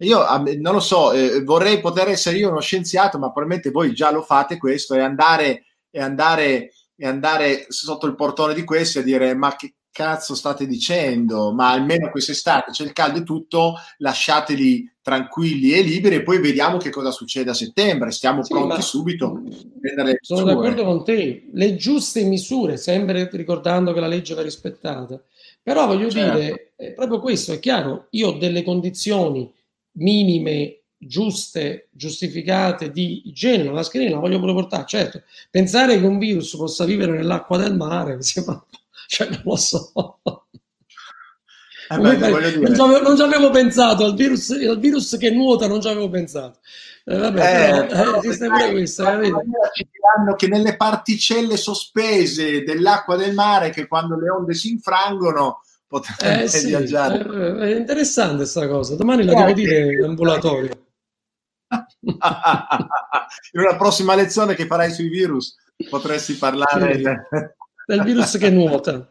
Io 0.00 0.24
non 0.58 0.74
lo 0.74 0.80
so, 0.80 1.12
eh, 1.12 1.42
vorrei 1.42 1.80
poter 1.80 2.08
essere 2.08 2.36
io 2.36 2.50
uno 2.50 2.60
scienziato, 2.60 3.18
ma 3.18 3.32
probabilmente 3.32 3.70
voi 3.70 3.94
già 3.94 4.10
lo 4.10 4.22
fate 4.22 4.58
questo 4.58 4.94
e 4.94 5.00
andare, 5.00 5.64
e 5.90 6.00
andare, 6.00 6.72
e 6.94 7.06
andare 7.06 7.64
sotto 7.68 8.06
il 8.06 8.14
portone 8.14 8.52
di 8.52 8.62
questi 8.62 8.98
a 8.98 9.02
dire 9.02 9.34
ma 9.34 9.56
che 9.56 9.76
cazzo 9.90 10.34
state 10.34 10.66
dicendo? 10.66 11.52
Ma 11.54 11.70
almeno 11.70 12.10
quest'estate 12.10 12.72
c'è 12.72 12.84
il 12.84 12.92
caldo 12.92 13.20
e 13.20 13.22
tutto, 13.22 13.76
lasciateli 13.98 14.95
tranquilli 15.06 15.70
e 15.70 15.82
liberi 15.82 16.16
e 16.16 16.22
poi 16.24 16.40
vediamo 16.40 16.78
che 16.78 16.90
cosa 16.90 17.12
succede 17.12 17.50
a 17.50 17.54
settembre. 17.54 18.10
Stiamo 18.10 18.42
sì, 18.42 18.52
pronti 18.52 18.82
subito. 18.82 19.40
Sono 20.20 20.42
d'accordo 20.42 20.82
con 20.82 21.04
te. 21.04 21.48
Le 21.52 21.76
giuste 21.76 22.24
misure, 22.24 22.76
sempre 22.76 23.28
ricordando 23.30 23.92
che 23.92 24.00
la 24.00 24.08
legge 24.08 24.34
va 24.34 24.42
rispettata. 24.42 25.22
Però 25.62 25.86
voglio 25.86 26.10
certo. 26.10 26.38
dire, 26.38 26.72
è 26.74 26.92
proprio 26.92 27.20
questo, 27.20 27.52
è 27.52 27.60
chiaro, 27.60 28.08
io 28.10 28.30
ho 28.30 28.32
delle 28.32 28.64
condizioni 28.64 29.48
minime 29.92 30.80
giuste, 30.98 31.86
giustificate 31.92 32.90
di 32.90 33.28
igiene, 33.28 33.62
la 33.62 33.70
mascherina 33.70 34.14
la 34.14 34.20
voglio 34.20 34.40
pure 34.40 34.54
portare, 34.54 34.86
certo. 34.88 35.22
Pensare 35.52 36.00
che 36.00 36.06
un 36.06 36.18
virus 36.18 36.56
possa 36.56 36.84
vivere 36.84 37.12
nell'acqua 37.12 37.58
del 37.58 37.76
mare, 37.76 38.16
mi 38.16 38.22
sembra 38.24 38.60
cioè, 39.06 39.28
non 39.28 39.42
lo 39.44 39.56
so. 39.56 39.92
Eh 41.88 41.98
beh, 41.98 42.16
non, 42.56 42.74
ci 42.74 42.80
avevo, 42.80 43.02
non 43.02 43.16
ci 43.16 43.22
avevo 43.22 43.50
pensato 43.50 44.04
al 44.04 44.14
virus, 44.14 44.50
al 44.50 44.78
virus 44.78 45.16
che 45.18 45.30
nuota, 45.30 45.68
non 45.68 45.80
ci 45.80 45.88
avevo 45.88 46.08
pensato. 46.08 46.58
Eh, 47.04 47.16
vabbè, 47.16 47.78
eh, 47.78 47.86
però, 47.86 48.14
eh, 48.14 48.18
esiste 48.18 48.48
pure 48.48 48.70
questo. 48.72 49.04
Ci 49.04 49.88
diranno 49.92 50.34
che 50.36 50.48
nelle 50.48 50.76
particelle 50.76 51.56
sospese 51.56 52.64
dell'acqua 52.64 53.16
del 53.16 53.32
mare, 53.32 53.70
che 53.70 53.86
quando 53.86 54.18
le 54.18 54.28
onde 54.28 54.54
si 54.54 54.70
infrangono, 54.70 55.60
potrebbero 55.86 56.42
eh, 56.42 56.48
sì, 56.48 56.66
viaggiare. 56.66 57.18
Eh, 57.20 57.74
è 57.74 57.76
interessante 57.76 58.38
questa 58.38 58.66
cosa. 58.66 58.96
Domani 58.96 59.24
la 59.24 59.34
devo 59.34 59.52
dire 59.52 59.92
in 59.92 60.02
ambulatorio. 60.04 60.84
In 63.52 63.60
una 63.60 63.76
prossima 63.76 64.14
lezione 64.14 64.54
che 64.54 64.66
farai 64.66 64.92
sui 64.92 65.08
virus 65.08 65.56
potresti 65.90 66.34
parlare 66.34 66.94
sì, 66.94 67.02
del 67.86 68.02
virus 68.02 68.36
che 68.36 68.50
nuota. 68.50 69.08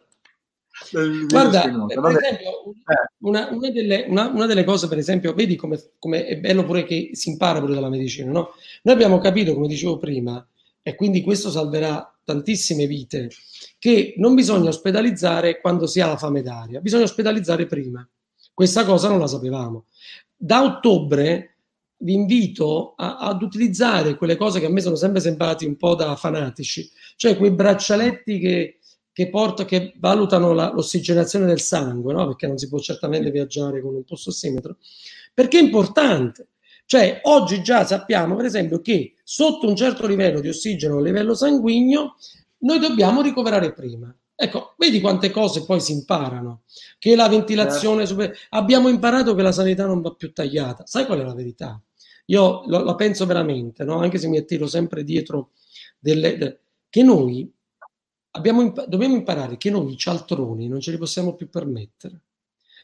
Guarda, 1.27 1.61
per 1.61 2.17
esempio, 2.17 2.49
eh. 2.65 3.13
una, 3.19 3.49
una, 3.51 3.69
delle, 3.69 4.05
una, 4.09 4.27
una, 4.27 4.45
delle, 4.45 4.65
cose, 4.65 4.87
per 4.87 4.97
esempio, 4.97 5.33
vedi 5.33 5.55
come, 5.55 5.81
come, 5.97 6.25
è 6.25 6.37
bello 6.37 6.65
pure 6.65 6.83
che 6.83 7.11
si 7.13 7.29
impara 7.29 7.59
pure 7.59 7.73
dalla 7.73 7.89
medicina, 7.89 8.29
no? 8.29 8.51
Noi 8.83 8.93
abbiamo 8.93 9.19
capito, 9.19 9.53
come 9.53 9.67
dicevo 9.67 9.97
prima, 9.97 10.45
e 10.81 10.95
quindi 10.95 11.21
questo 11.21 11.49
salverà 11.49 12.13
tantissime 12.23 12.87
vite, 12.87 13.29
che 13.79 14.15
non 14.17 14.35
bisogna 14.35 14.69
ospedalizzare 14.69 15.61
quando 15.61 15.87
si 15.87 16.01
ha 16.01 16.07
la 16.07 16.17
fame 16.17 16.41
d'aria, 16.41 16.81
bisogna 16.81 17.03
ospedalizzare 17.03 17.65
prima. 17.67 18.07
Questa 18.53 18.83
cosa 18.83 19.07
non 19.07 19.19
la 19.19 19.27
sapevamo. 19.27 19.85
Da 20.35 20.63
ottobre 20.63 21.57
vi 21.97 22.13
invito 22.13 22.93
a, 22.97 23.17
ad 23.17 23.41
utilizzare 23.41 24.15
quelle 24.15 24.35
cose 24.35 24.59
che 24.59 24.65
a 24.65 24.69
me 24.69 24.81
sono 24.81 24.95
sempre 24.95 25.21
sembrati 25.21 25.65
un 25.65 25.77
po' 25.77 25.95
da 25.95 26.15
fanatici, 26.15 26.89
cioè 27.15 27.37
quei 27.37 27.51
braccialetti 27.51 28.39
che 28.39 28.79
che, 29.15 29.29
porta, 29.29 29.63
che 29.63 29.93
valutano 29.95 30.51
la, 30.51 30.73
l'ossigenazione 30.73 31.45
del 31.45 31.61
sangue, 31.61 32.11
no? 32.11 32.27
perché 32.27 32.47
non 32.47 32.57
si 32.57 32.67
può 32.67 32.79
certamente 32.79 33.31
viaggiare 33.31 33.79
con 33.79 33.95
un 33.95 34.03
pulsossimetro, 34.03 34.75
perché 35.33 35.57
è 35.57 35.61
importante. 35.61 36.49
Cioè, 36.85 37.21
oggi 37.23 37.63
già 37.63 37.85
sappiamo, 37.85 38.35
per 38.35 38.43
esempio, 38.43 38.81
che 38.81 39.13
sotto 39.23 39.69
un 39.69 39.75
certo 39.77 40.05
livello 40.05 40.41
di 40.41 40.49
ossigeno 40.49 40.97
a 40.97 41.01
livello 41.01 41.33
sanguigno, 41.33 42.17
noi 42.57 42.77
dobbiamo 42.77 43.21
ricoverare 43.21 43.71
prima. 43.71 44.13
Ecco, 44.35 44.73
vedi 44.77 44.99
quante 44.99 45.31
cose 45.31 45.63
poi 45.63 45.79
si 45.79 45.93
imparano. 45.93 46.63
Che 46.99 47.15
la 47.15 47.29
ventilazione, 47.29 48.05
certo. 48.05 48.21
super... 48.21 48.37
abbiamo 48.49 48.89
imparato 48.89 49.33
che 49.33 49.43
la 49.43 49.53
sanità 49.53 49.85
non 49.85 50.01
va 50.01 50.11
più 50.11 50.33
tagliata. 50.33 50.85
Sai 50.85 51.05
qual 51.05 51.21
è 51.21 51.23
la 51.23 51.33
verità? 51.33 51.81
Io 52.25 52.63
lo, 52.65 52.83
la 52.83 52.95
penso 52.95 53.25
veramente, 53.25 53.85
no? 53.85 53.97
anche 53.99 54.17
se 54.17 54.27
mi 54.27 54.37
attiro 54.37 54.67
sempre 54.67 55.05
dietro 55.05 55.51
delle, 55.99 56.37
de... 56.37 56.59
che 56.89 57.01
noi 57.01 57.49
imp- 58.43 58.85
dobbiamo 58.85 59.15
imparare 59.15 59.57
che 59.57 59.69
noi 59.69 59.93
i 59.93 59.97
cialtroni 59.97 60.67
non 60.67 60.79
ce 60.79 60.91
li 60.91 60.97
possiamo 60.97 61.33
più 61.35 61.49
permettere. 61.49 62.21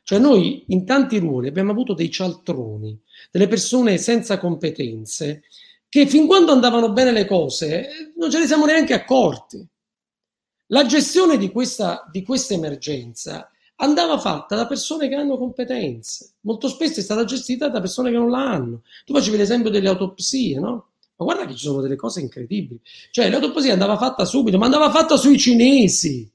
Cioè 0.04 0.20
noi 0.20 0.64
in 0.68 0.86
tanti 0.86 1.20
ruoli 1.20 1.48
abbiamo 1.48 1.72
avuto 1.72 1.94
dei 1.94 2.10
cialtroni, 2.10 3.00
delle 3.30 3.48
persone 3.48 3.98
senza 3.98 4.40
competenze, 4.40 5.44
che 5.88 6.08
fin 6.08 6.26
quando 6.26 6.52
andavano 6.52 6.92
bene 6.92 7.12
le 7.12 7.26
cose 7.26 8.12
non 8.16 8.32
ce 8.32 8.40
ne 8.40 8.48
siamo 8.48 8.66
neanche 8.66 8.94
accorti. 8.94 9.66
La 10.68 10.86
gestione 10.86 11.38
di 11.38 11.52
questa, 11.52 12.08
di 12.10 12.24
questa 12.24 12.54
emergenza 12.54 13.50
andava 13.76 14.18
fatta 14.20 14.56
da 14.56 14.68
persone 14.68 15.10
che 15.10 15.16
hanno 15.16 15.38
competenze. 15.38 16.36
Molto 16.42 16.68
spesso 16.68 17.00
è 17.00 17.04
stata 17.04 17.26
gestita 17.26 17.68
da 17.68 17.82
persone 17.82 18.10
che 18.10 18.18
non 18.18 18.30
la 18.30 18.52
hanno. 18.52 18.84
Tu 19.06 19.14
facevi 19.14 19.38
l'esempio 19.38 19.70
delle 19.70 19.90
autopsie, 19.90 20.60
no? 20.60 20.91
Ma 21.22 21.34
guarda 21.34 21.46
che 21.46 21.56
ci 21.56 21.66
sono 21.66 21.82
delle 21.82 21.96
cose 21.96 22.20
incredibili. 22.20 22.80
Cioè, 23.12 23.30
l'autoposia 23.30 23.74
andava 23.74 23.96
fatta 23.96 24.26
subito, 24.26 24.58
ma 24.58 24.66
andava 24.66 24.90
fatta 24.90 25.18
sui 25.18 25.38
cinesi. 25.38 26.28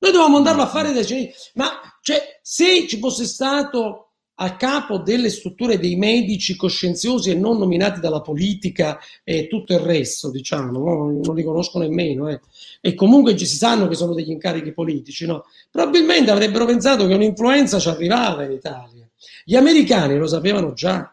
Noi 0.00 0.10
dovevamo 0.10 0.38
andarlo 0.38 0.62
a 0.62 0.66
fare 0.66 0.92
dai 0.92 1.06
cinesi. 1.06 1.32
Ma 1.54 1.70
cioè, 2.02 2.40
se 2.42 2.88
ci 2.88 2.98
fosse 2.98 3.24
stato 3.24 4.08
a 4.40 4.56
capo 4.56 4.98
delle 4.98 5.30
strutture 5.30 5.78
dei 5.78 5.94
medici 5.94 6.56
coscienziosi 6.56 7.30
e 7.30 7.34
non 7.34 7.58
nominati 7.58 8.00
dalla 8.00 8.20
politica 8.20 8.98
e 9.22 9.46
tutto 9.46 9.72
il 9.72 9.80
resto, 9.80 10.30
diciamo, 10.30 10.72
no? 10.72 11.20
non 11.24 11.34
li 11.36 11.42
conosco 11.44 11.78
nemmeno, 11.78 12.28
eh. 12.28 12.40
e 12.80 12.94
comunque 12.94 13.36
ci 13.36 13.46
si 13.46 13.56
sanno 13.56 13.88
che 13.88 13.96
sono 13.96 14.14
degli 14.14 14.30
incarichi 14.30 14.72
politici, 14.72 15.26
no? 15.26 15.44
probabilmente 15.70 16.30
avrebbero 16.30 16.66
pensato 16.66 17.06
che 17.06 17.14
un'influenza 17.14 17.78
ci 17.78 17.88
arrivava 17.88 18.44
in 18.44 18.52
Italia. 18.52 19.08
Gli 19.44 19.56
americani 19.56 20.16
lo 20.16 20.28
sapevano 20.28 20.72
già, 20.72 21.12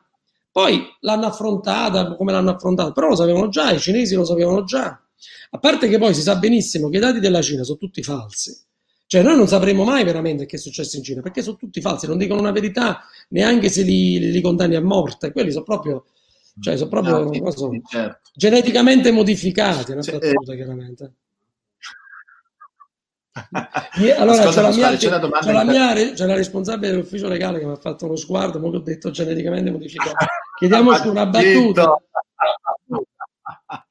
poi 0.55 0.87
l'hanno 1.01 1.25
affrontata 1.25 2.15
come 2.15 2.31
l'hanno 2.31 2.51
affrontata, 2.51 2.93
però 2.93 3.09
lo 3.09 3.15
sapevano 3.17 3.49
già, 3.49 3.71
i 3.71 3.79
cinesi 3.79 4.15
lo 4.15 4.23
sapevano 4.23 4.63
già. 4.63 4.97
A 5.49 5.57
parte 5.59 5.89
che 5.89 5.97
poi 5.97 6.13
si 6.13 6.21
sa 6.21 6.37
benissimo 6.37 6.87
che 6.87 6.95
i 6.95 7.01
dati 7.01 7.19
della 7.19 7.41
Cina 7.41 7.63
sono 7.63 7.77
tutti 7.77 8.01
falsi. 8.01 8.57
Cioè 9.05 9.21
noi 9.21 9.35
non 9.35 9.49
sapremo 9.49 9.83
mai 9.83 10.05
veramente 10.05 10.45
che 10.45 10.55
è 10.55 10.59
successo 10.59 10.95
in 10.95 11.03
Cina, 11.03 11.19
perché 11.19 11.41
sono 11.41 11.57
tutti 11.57 11.81
falsi, 11.81 12.07
non 12.07 12.17
dicono 12.17 12.39
una 12.39 12.53
verità 12.53 13.01
neanche 13.31 13.67
se 13.67 13.81
li, 13.81 14.31
li 14.31 14.39
condanni 14.39 14.75
a 14.75 14.81
morte. 14.81 15.33
Quelli 15.33 15.51
sono 15.51 15.65
proprio, 15.65 16.05
cioè, 16.61 16.77
sono 16.77 16.89
proprio 16.89 17.29
ah, 17.29 17.51
so, 17.51 17.69
certo. 17.89 18.29
geneticamente 18.33 19.11
modificati, 19.11 19.91
una 19.91 20.01
cioè, 20.01 20.19
battuta, 20.19 20.53
eh, 20.53 20.55
chiaramente. 20.55 21.13
allora 24.17 24.47
Ascolta, 24.47 24.51
c'è, 24.51 24.61
la 24.61 24.69
mia, 24.69 24.89
c'è, 24.91 25.09
c'è, 25.09 25.51
la 25.51 25.63
mia, 25.65 26.13
c'è 26.13 26.25
la 26.25 26.35
responsabile 26.35 26.91
dell'ufficio 26.91 27.27
legale 27.27 27.59
che 27.59 27.65
mi 27.65 27.73
ha 27.73 27.75
fatto 27.75 28.05
uno 28.05 28.15
sguardo, 28.15 28.57
ma 28.57 28.67
ho 28.67 28.79
detto 28.79 29.11
geneticamente 29.11 29.69
modificato. 29.69 30.15
Chiediamoci 30.57 31.07
una 31.07 31.25
battuta. 31.25 31.97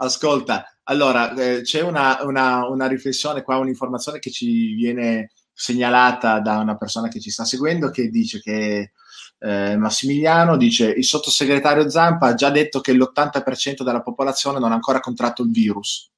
Ascolta, 0.00 0.78
allora 0.84 1.34
eh, 1.34 1.62
c'è 1.62 1.80
una, 1.80 2.18
una, 2.22 2.68
una, 2.68 2.86
riflessione 2.86 3.42
qua, 3.42 3.56
un'informazione 3.58 4.20
che 4.20 4.30
ci 4.30 4.74
viene 4.74 5.32
segnalata 5.52 6.38
da 6.38 6.58
una 6.58 6.76
persona 6.76 7.08
che 7.08 7.18
ci 7.18 7.30
sta 7.30 7.44
seguendo 7.44 7.90
che 7.90 8.08
dice 8.10 8.40
che 8.40 8.92
eh, 9.40 9.76
Massimiliano 9.76 10.56
dice 10.56 10.88
il 10.88 11.04
sottosegretario 11.04 11.90
Zampa 11.90 12.28
ha 12.28 12.34
già 12.34 12.50
detto 12.50 12.80
che 12.80 12.92
l'80% 12.92 13.82
della 13.82 14.02
popolazione 14.02 14.60
non 14.60 14.70
ha 14.70 14.74
ancora 14.74 15.00
contratto 15.00 15.42
il 15.42 15.50
virus 15.50 16.12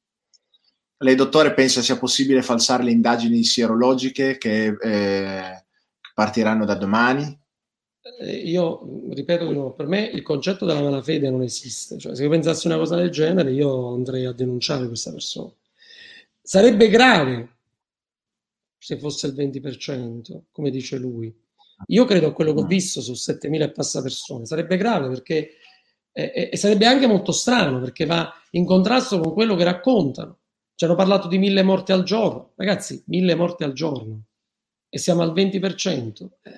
lei, 1.03 1.15
dottore, 1.15 1.55
pensa 1.55 1.81
sia 1.81 1.97
possibile 1.97 2.43
falsare 2.43 2.83
le 2.83 2.91
indagini 2.91 3.43
sierologiche 3.43 4.37
che 4.37 4.77
eh, 4.79 5.65
partiranno 6.13 6.67
da 6.67 6.75
domani? 6.75 7.40
Eh, 8.03 8.37
io 8.37 9.09
ripeto 9.11 9.47
di 9.47 9.53
nuovo, 9.53 9.75
per 9.75 9.87
me 9.87 10.05
il 10.07 10.23
concetto 10.23 10.65
della 10.65 10.83
malafede 10.83 11.31
non 11.31 11.43
esiste. 11.43 11.99
Cioè, 11.99 12.15
se 12.15 12.23
io 12.23 12.31
pensassi 12.31 12.67
una 12.67 12.77
cosa 12.77 12.97
del 12.97 13.11
genere, 13.11 13.53
io 13.53 13.93
andrei 13.93 14.25
a 14.25 14.33
denunciare 14.33 14.87
questa 14.87 15.11
persona. 15.13 15.53
Sarebbe 16.43 16.89
grave 16.89 17.57
se 18.79 18.99
fosse 18.99 19.27
il 19.27 19.35
20%, 19.35 20.43
come 20.51 20.71
dice 20.71 20.97
lui. 20.97 21.35
Io 21.89 22.05
credo 22.05 22.29
a 22.29 22.33
quello 22.33 22.55
che 22.55 22.61
ho 22.61 22.67
visto 22.67 23.01
su 23.01 23.13
7.000 23.13 23.63
e 23.63 23.71
passa 23.71 24.03
persone. 24.03 24.47
Sarebbe 24.47 24.77
grave 24.77 25.09
perché 25.09 25.55
e, 26.13 26.51
e 26.53 26.57
sarebbe 26.57 26.87
anche 26.87 27.07
molto 27.07 27.33
strano 27.33 27.81
perché 27.81 28.05
va 28.05 28.33
in 28.51 28.65
contrasto 28.65 29.21
con 29.21 29.33
quello 29.33 29.55
che 29.55 29.65
raccontano. 29.65 30.39
Ci 30.75 30.85
hanno 30.85 30.95
parlato 30.95 31.29
di 31.29 31.39
mille 31.39 31.63
morti 31.63 31.93
al 31.93 32.03
giorno. 32.05 32.53
Ragazzi, 32.57 33.03
mille 33.07 33.35
morti 33.35 33.65
al 33.65 33.73
giorno. 33.73 34.23
E 34.89 34.99
siamo 34.99 35.23
al 35.23 35.33
20%. 35.33 36.29
Eh, 36.43 36.51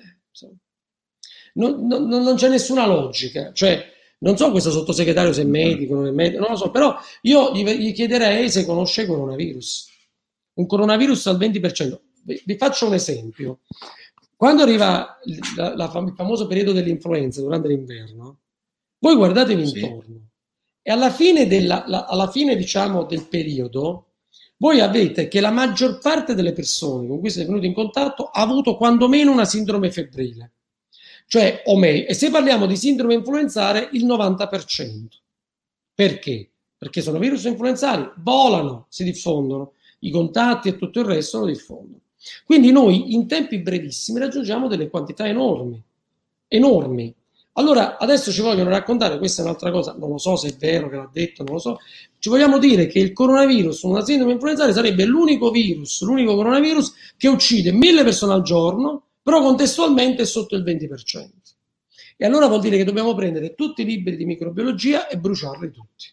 non, 1.53 1.85
non, 1.85 2.07
non, 2.07 2.35
c'è 2.35 2.49
nessuna 2.49 2.85
logica. 2.85 3.51
Cioè, 3.53 3.91
non 4.19 4.37
so 4.37 4.51
questo 4.51 4.71
sottosegretario 4.71 5.33
se 5.33 5.41
è 5.41 5.45
medico, 5.45 5.95
non 5.95 6.07
è 6.07 6.11
medico, 6.11 6.41
non 6.41 6.51
lo 6.51 6.57
so, 6.57 6.71
però 6.71 6.95
io 7.21 7.51
gli, 7.53 7.63
gli 7.63 7.93
chiederei 7.93 8.49
se 8.49 8.65
conosce 8.65 9.01
il 9.01 9.07
coronavirus. 9.07 9.87
Un 10.53 10.65
coronavirus 10.65 11.27
al 11.27 11.37
20%. 11.37 11.99
Vi, 12.23 12.41
vi 12.45 12.57
faccio 12.57 12.87
un 12.87 12.93
esempio. 12.93 13.59
Quando 14.35 14.63
arriva 14.63 15.19
la, 15.55 15.75
la, 15.75 15.91
il 16.05 16.13
famoso 16.15 16.47
periodo 16.47 16.71
dell'influenza 16.71 17.41
durante 17.41 17.67
l'inverno, 17.67 18.39
voi 18.99 19.15
guardatevi 19.15 19.67
sì. 19.67 19.79
intorno 19.79 20.27
e 20.85 20.91
alla 20.91 21.09
fine, 21.09 21.47
della, 21.47 21.85
la, 21.87 22.05
alla 22.05 22.29
fine 22.29 22.57
diciamo, 22.57 23.05
del 23.05 23.25
periodo 23.27 24.09
voi 24.57 24.81
avete 24.81 25.29
che 25.29 25.39
la 25.39 25.49
maggior 25.49 25.97
parte 25.99 26.35
delle 26.35 26.51
persone 26.51 27.07
con 27.07 27.19
cui 27.19 27.29
siete 27.29 27.47
venuti 27.47 27.67
in 27.67 27.73
contatto 27.73 28.25
ha 28.25 28.41
avuto 28.41 28.75
quantomeno 28.75 29.31
una 29.31 29.45
sindrome 29.45 29.91
febbrile. 29.91 30.51
Cioè, 31.33 31.63
o 31.65 31.75
meglio, 31.77 32.09
e 32.09 32.13
se 32.13 32.29
parliamo 32.29 32.67
di 32.67 32.77
sindrome 32.77 33.15
influenzale, 33.15 33.89
il 33.93 34.05
90%. 34.05 35.07
Perché? 35.95 36.51
Perché 36.77 37.01
sono 37.01 37.17
virus 37.17 37.45
influenzali, 37.45 38.07
volano, 38.17 38.85
si 38.89 39.03
diffondono, 39.03 39.71
i 40.01 40.11
contatti 40.11 40.67
e 40.67 40.77
tutto 40.77 40.99
il 40.99 41.07
resto 41.07 41.39
lo 41.39 41.47
diffondono. 41.47 42.01
Quindi 42.45 42.71
noi 42.71 43.15
in 43.15 43.25
tempi 43.25 43.57
brevissimi 43.57 44.19
raggiungiamo 44.19 44.67
delle 44.67 44.91
quantità 44.91 45.27
enormi, 45.27 45.81
enormi. 46.49 47.11
Allora, 47.53 47.97
adesso 47.97 48.31
ci 48.31 48.41
vogliono 48.41 48.69
raccontare, 48.69 49.17
questa 49.17 49.41
è 49.41 49.45
un'altra 49.45 49.71
cosa, 49.71 49.95
non 49.97 50.11
lo 50.11 50.19
so 50.19 50.35
se 50.35 50.49
è 50.49 50.55
vero 50.55 50.87
che 50.87 50.97
l'ha 50.97 51.09
detto, 51.11 51.41
non 51.41 51.53
lo 51.53 51.59
so, 51.59 51.79
ci 52.19 52.29
vogliamo 52.29 52.59
dire 52.59 52.85
che 52.85 52.99
il 52.99 53.11
coronavirus, 53.11 53.81
una 53.81 54.05
sindrome 54.05 54.33
influenzale, 54.33 54.71
sarebbe 54.71 55.03
l'unico 55.05 55.49
virus, 55.49 56.03
l'unico 56.03 56.35
coronavirus 56.35 56.93
che 57.17 57.27
uccide 57.27 57.71
mille 57.71 58.03
persone 58.03 58.33
al 58.33 58.43
giorno, 58.43 59.05
però 59.23 59.41
contestualmente 59.41 60.23
è 60.23 60.25
sotto 60.25 60.55
il 60.55 60.63
20%. 60.63 61.29
E 62.17 62.25
allora 62.25 62.47
vuol 62.47 62.61
dire 62.61 62.77
che 62.77 62.83
dobbiamo 62.83 63.15
prendere 63.15 63.55
tutti 63.55 63.81
i 63.81 63.85
libri 63.85 64.17
di 64.17 64.25
microbiologia 64.25 65.07
e 65.07 65.17
bruciarli 65.17 65.71
tutti. 65.71 66.07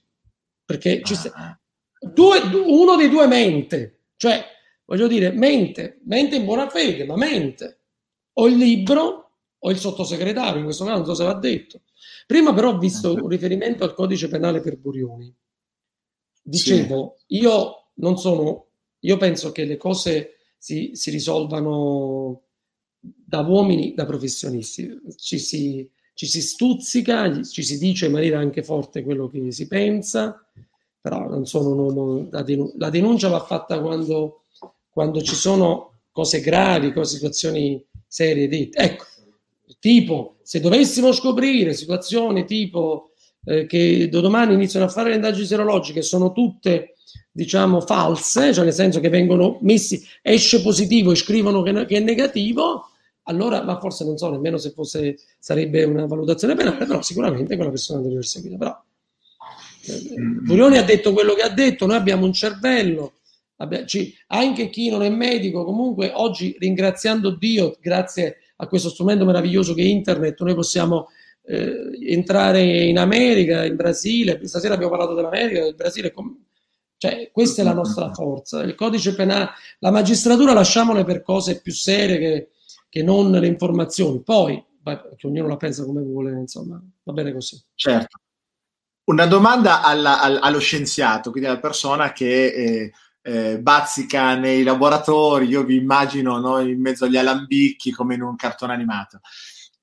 Perché 0.64 1.02
sta... 1.04 1.60
due, 1.98 2.40
uno 2.64 2.96
dei 2.96 3.08
due 3.08 3.26
mente, 3.26 4.04
cioè, 4.16 4.44
voglio 4.86 5.08
dire, 5.08 5.32
mente, 5.32 6.00
mente 6.04 6.36
in 6.36 6.44
buona 6.44 6.68
fede, 6.68 7.04
ma 7.04 7.16
mente. 7.16 7.78
O 8.34 8.46
il 8.46 8.56
libro 8.56 9.32
o 9.58 9.70
il 9.70 9.78
sottosegretario, 9.78 10.58
in 10.58 10.64
questo 10.64 10.84
caso 10.84 10.96
non 10.96 11.06
so 11.06 11.14
se 11.14 11.24
l'ha 11.24 11.34
detto. 11.34 11.82
Prima 12.26 12.54
però 12.54 12.70
ho 12.70 12.78
visto 12.78 13.12
un 13.12 13.28
riferimento 13.28 13.84
al 13.84 13.92
codice 13.92 14.28
penale 14.28 14.60
per 14.60 14.78
Burioni. 14.78 15.34
Dicevo, 16.42 17.16
sì. 17.26 17.38
io 17.38 17.90
non 17.94 18.16
sono, 18.18 18.68
io 19.00 19.16
penso 19.16 19.52
che 19.52 19.64
le 19.64 19.76
cose 19.76 20.36
si, 20.56 20.90
si 20.94 21.10
risolvano 21.10 22.42
da 23.00 23.40
uomini, 23.40 23.94
da 23.94 24.04
professionisti, 24.04 25.00
ci 25.16 25.38
si, 25.38 25.88
ci 26.14 26.26
si 26.26 26.42
stuzzica, 26.42 27.42
ci 27.42 27.62
si 27.62 27.78
dice 27.78 28.06
in 28.06 28.12
maniera 28.12 28.38
anche 28.38 28.62
forte 28.62 29.02
quello 29.02 29.28
che 29.28 29.50
si 29.52 29.66
pensa, 29.66 30.44
però 31.00 31.28
non 31.28 31.46
sono 31.46 31.70
un 31.70 31.78
uomo 31.78 32.22
da 32.24 32.42
denuncia. 32.42 32.76
La 32.78 32.90
denuncia 32.90 33.28
va 33.28 33.40
fatta 33.40 33.80
quando, 33.80 34.42
quando 34.90 35.22
ci 35.22 35.34
sono 35.34 36.00
cose 36.12 36.40
gravi, 36.40 36.92
cose, 36.92 37.14
situazioni 37.16 37.82
serie 38.06 38.48
dette. 38.48 38.78
Ecco, 38.78 39.04
tipo, 39.78 40.36
se 40.42 40.60
dovessimo 40.60 41.12
scoprire 41.12 41.72
situazioni 41.72 42.44
tipo 42.44 43.12
eh, 43.44 43.66
che 43.66 44.08
da 44.10 44.20
domani 44.20 44.52
iniziano 44.52 44.86
a 44.86 44.90
fare 44.90 45.10
le 45.10 45.14
indagini 45.14 45.46
serologiche, 45.46 46.02
sono 46.02 46.32
tutte 46.32 46.96
diciamo 47.32 47.80
false, 47.80 48.52
cioè 48.52 48.64
nel 48.64 48.72
senso 48.72 49.00
che 49.00 49.08
vengono 49.08 49.58
messi, 49.62 50.04
esce 50.20 50.60
positivo 50.60 51.12
e 51.12 51.16
scrivono 51.16 51.62
che, 51.62 51.86
che 51.86 51.96
è 51.96 52.00
negativo, 52.00 52.89
allora, 53.30 53.62
ma 53.62 53.78
forse 53.78 54.04
non 54.04 54.18
so 54.18 54.30
nemmeno 54.30 54.58
se 54.58 54.70
fosse, 54.70 55.16
sarebbe 55.38 55.84
una 55.84 56.06
valutazione 56.06 56.54
penale, 56.54 56.84
però 56.84 57.00
sicuramente 57.00 57.54
quella 57.54 57.70
persona 57.70 58.00
deve 58.00 58.18
essere 58.18 58.42
seguita. 58.42 58.58
Però 58.58 58.82
eh, 59.86 60.20
Burioni 60.42 60.76
ha 60.76 60.82
detto 60.82 61.12
quello 61.12 61.34
che 61.34 61.42
ha 61.42 61.48
detto, 61.48 61.86
noi 61.86 61.96
abbiamo 61.96 62.26
un 62.26 62.32
cervello, 62.32 63.14
abbia, 63.56 63.86
ci, 63.86 64.14
anche 64.28 64.68
chi 64.68 64.90
non 64.90 65.02
è 65.02 65.08
medico, 65.08 65.64
comunque 65.64 66.10
oggi 66.12 66.56
ringraziando 66.58 67.30
Dio, 67.30 67.76
grazie 67.80 68.38
a 68.56 68.66
questo 68.66 68.90
strumento 68.90 69.24
meraviglioso 69.24 69.72
che 69.72 69.82
è 69.82 69.86
internet, 69.86 70.40
noi 70.42 70.54
possiamo 70.54 71.08
eh, 71.44 71.90
entrare 72.08 72.62
in 72.62 72.98
America, 72.98 73.64
in 73.64 73.76
Brasile, 73.76 74.40
stasera 74.46 74.74
abbiamo 74.74 74.90
parlato 74.92 75.14
dell'America, 75.14 75.62
del 75.62 75.74
Brasile, 75.74 76.12
cioè 76.98 77.30
questa 77.32 77.62
è 77.62 77.64
la 77.64 77.72
nostra 77.72 78.12
forza. 78.12 78.62
Il 78.62 78.74
codice 78.74 79.14
penale, 79.14 79.52
la 79.78 79.90
magistratura 79.90 80.52
lasciamole 80.52 81.04
per 81.04 81.22
cose 81.22 81.62
più 81.62 81.72
serie 81.72 82.18
che 82.18 82.48
che 82.90 83.02
non 83.02 83.30
le 83.30 83.46
informazioni. 83.46 84.22
Poi, 84.22 84.62
che 85.16 85.26
ognuno 85.26 85.48
la 85.48 85.56
pensa 85.56 85.84
come 85.84 86.02
vuole, 86.02 86.32
insomma, 86.32 86.82
va 87.04 87.12
bene 87.12 87.32
così. 87.32 87.58
Certo. 87.74 88.18
Una 89.04 89.26
domanda 89.26 89.82
alla, 89.82 90.20
all, 90.20 90.38
allo 90.42 90.58
scienziato, 90.58 91.30
quindi 91.30 91.48
alla 91.48 91.58
persona 91.58 92.12
che 92.12 92.46
eh, 92.46 92.92
eh, 93.22 93.58
bazzica 93.60 94.34
nei 94.36 94.62
laboratori, 94.62 95.46
io 95.46 95.64
vi 95.64 95.76
immagino 95.76 96.38
no, 96.38 96.58
in 96.60 96.80
mezzo 96.80 97.06
agli 97.06 97.16
alambicchi 97.16 97.90
come 97.90 98.14
in 98.14 98.22
un 98.22 98.36
cartone 98.36 98.72
animato. 98.72 99.20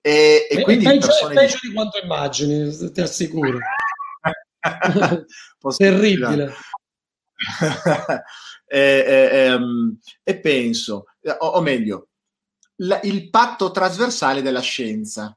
E, 0.02 0.48
e 0.50 0.62
quindi 0.62 0.86
peggio, 0.86 1.08
persone... 1.08 1.34
peggio 1.34 1.58
di 1.62 1.74
quanto 1.74 2.00
immagini, 2.02 2.92
ti 2.92 3.02
assicuro. 3.02 3.58
Terribile. 5.78 6.54
e, 8.66 8.80
e, 8.80 9.30
ehm, 9.32 10.00
e, 10.24 10.40
penso, 10.40 11.06
o, 11.40 11.46
o 11.46 11.62
meglio, 11.62 12.10
la, 12.78 13.00
il 13.04 13.30
patto 13.30 13.72
trasversale 13.72 14.42
della 14.42 14.62
scienza. 14.62 15.36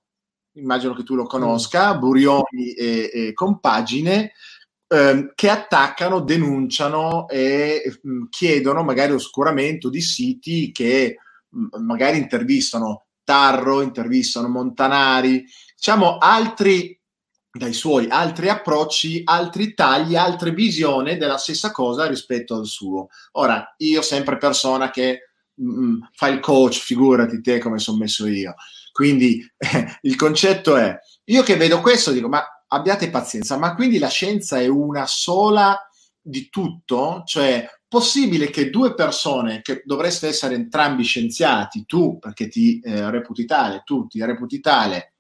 Immagino 0.55 0.95
che 0.95 1.05
tu 1.05 1.15
lo 1.15 1.25
conosca, 1.25 1.95
mm. 1.95 1.99
Burioni 1.99 2.73
e, 2.77 3.11
e 3.13 3.33
compagine, 3.33 4.33
ehm, 4.89 5.33
che 5.35 5.49
attaccano, 5.49 6.21
denunciano 6.21 7.29
e 7.29 7.99
mh, 8.03 8.11
mm, 8.11 8.25
chiedono 8.31 8.83
magari 8.83 9.13
oscuramento 9.13 9.89
di 9.89 10.01
siti 10.01 10.73
che 10.73 11.17
mh, 11.49 11.79
mm, 11.79 11.85
magari 11.85 12.19
intervistano 12.19 13.05
Tarro, 13.23 13.81
intervistano 13.83 14.49
Montanari, 14.49 15.45
diciamo 15.77 16.19
altri 16.19 16.99
dai 17.53 17.73
suoi 17.73 18.07
altri 18.09 18.49
approcci, 18.49 19.23
altri 19.25 19.75
tagli, 19.75 20.15
altre 20.15 20.53
visioni 20.53 21.17
della 21.17 21.37
stessa 21.37 21.73
cosa 21.73 22.07
rispetto 22.07 22.55
al 22.55 22.67
suo. 22.67 23.09
Ora, 23.33 23.75
io 23.79 24.03
sempre 24.03 24.37
persona 24.37 24.91
che 24.91 25.30
Mm, 25.63 26.01
fai 26.13 26.35
il 26.35 26.41
coach, 26.41 26.79
figurati 26.79 27.41
te 27.43 27.59
come 27.59 27.79
sono 27.79 27.99
messo 27.99 28.27
io. 28.27 28.55
Quindi 28.93 29.47
eh, 29.59 29.99
il 30.03 30.17
concetto 30.17 30.77
è, 30.77 30.99
io 31.25 31.43
che 31.43 31.57
vedo 31.57 31.81
questo 31.81 32.13
dico, 32.13 32.29
ma 32.29 32.45
abbiate 32.67 33.11
pazienza, 33.11 33.59
ma 33.59 33.75
quindi 33.75 33.99
la 33.99 34.09
scienza 34.09 34.59
è 34.59 34.67
una 34.67 35.07
sola 35.07 35.79
di 36.21 36.49
tutto? 36.49 37.23
Cioè, 37.27 37.69
possibile 37.89 38.51
che 38.51 38.71
due 38.71 38.95
persone 38.95 39.61
che 39.63 39.83
dovreste 39.85 40.29
essere 40.29 40.55
entrambi 40.55 41.03
scienziati, 41.03 41.85
tu 41.87 42.19
perché 42.19 42.49
ti 42.49 42.81
eh, 42.81 43.11
reputi 43.11 43.45
tale, 43.45 43.83
tu 43.85 44.07
ti 44.07 44.25
reputi 44.25 44.61
tale, 44.61 45.15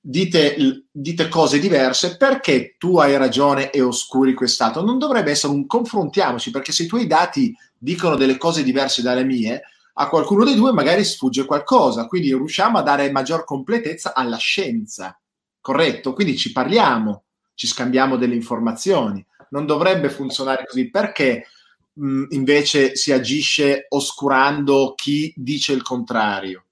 dite, 0.00 0.84
dite, 0.90 1.28
cose 1.28 1.58
diverse, 1.58 2.16
perché 2.16 2.74
tu 2.76 2.98
hai 2.98 3.16
ragione 3.16 3.70
e 3.70 3.80
oscuri 3.80 4.34
quest'altro? 4.34 4.82
Non 4.82 4.98
dovrebbe 4.98 5.30
essere 5.30 5.52
un 5.52 5.66
confrontiamoci, 5.66 6.50
perché 6.50 6.72
se 6.72 6.84
i 6.84 6.86
tuoi 6.86 7.06
dati 7.06 7.54
dicono 7.78 8.16
delle 8.16 8.36
cose 8.36 8.62
diverse 8.62 9.02
dalle 9.02 9.24
mie, 9.24 9.62
a 10.00 10.08
qualcuno 10.08 10.44
dei 10.44 10.54
due 10.54 10.72
magari 10.72 11.04
sfugge 11.04 11.44
qualcosa, 11.44 12.06
quindi 12.06 12.28
riusciamo 12.28 12.78
a 12.78 12.82
dare 12.82 13.10
maggior 13.10 13.44
completezza 13.44 14.14
alla 14.14 14.36
scienza, 14.36 15.18
corretto? 15.60 16.12
Quindi 16.12 16.36
ci 16.36 16.52
parliamo, 16.52 17.24
ci 17.54 17.66
scambiamo 17.66 18.16
delle 18.16 18.36
informazioni. 18.36 19.24
Non 19.50 19.66
dovrebbe 19.66 20.08
funzionare 20.08 20.64
così 20.66 20.88
perché 20.88 21.46
mh, 21.94 22.26
invece 22.30 22.94
si 22.94 23.10
agisce 23.10 23.86
oscurando 23.88 24.94
chi 24.94 25.32
dice 25.36 25.72
il 25.72 25.82
contrario. 25.82 26.64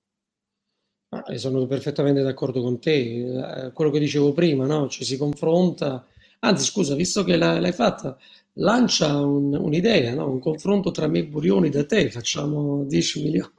sono 1.35 1.67
perfettamente 1.67 2.23
d'accordo 2.23 2.63
con 2.63 2.79
te. 2.79 3.67
Eh, 3.67 3.73
quello 3.73 3.91
che 3.91 3.99
dicevo 3.99 4.33
prima, 4.33 4.67
no? 4.67 4.89
ci 4.89 5.05
si 5.05 5.17
confronta. 5.17 6.07
Anzi, 6.41 6.65
scusa, 6.65 6.95
visto 6.95 7.25
che 7.25 7.37
l'hai 7.37 7.73
fatta, 7.73 8.17
lancia 8.59 9.17
un, 9.19 9.55
un'idea, 9.55 10.15
no? 10.15 10.31
un 10.31 10.39
confronto 10.39 10.91
tra 10.91 11.07
me 11.09 11.21
e 11.21 11.27
Burioni 11.27 11.69
da 11.69 11.85
te, 11.85 12.11
facciamo 12.11 12.85
10 12.85 13.23
milioni. 13.23 13.51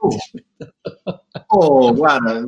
Oh, 1.50 1.56
oh 1.56 1.94
guarda, 1.94 2.40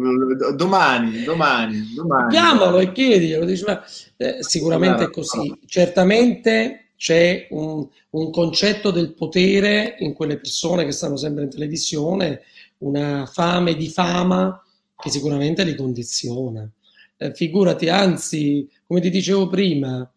domani, 0.52 1.22
domani, 1.22 1.92
domani. 1.94 2.30
Chiamalo 2.30 2.78
e 2.78 2.92
chiediglielo, 2.92 3.44
dici, 3.44 3.64
ma, 3.64 3.82
eh, 4.16 4.38
sicuramente 4.40 5.04
è 5.04 5.10
così. 5.10 5.58
Certamente 5.66 6.90
c'è 6.96 7.46
un, 7.50 7.86
un, 8.10 8.30
concetto 8.30 8.90
del 8.90 9.14
potere 9.14 9.96
in 10.00 10.12
quelle 10.12 10.38
persone 10.38 10.84
che 10.84 10.92
stanno 10.92 11.16
sempre 11.16 11.44
in 11.44 11.50
televisione, 11.50 12.42
una 12.78 13.26
fame 13.26 13.74
di 13.74 13.88
fama 13.88 14.62
che 14.96 15.10
sicuramente 15.10 15.64
li 15.64 15.74
condiziona. 15.74 16.68
Eh, 17.16 17.32
figurati, 17.32 17.88
anzi, 17.88 18.68
come 18.86 19.00
ti 19.00 19.08
dicevo 19.08 19.48
prima, 19.48 20.10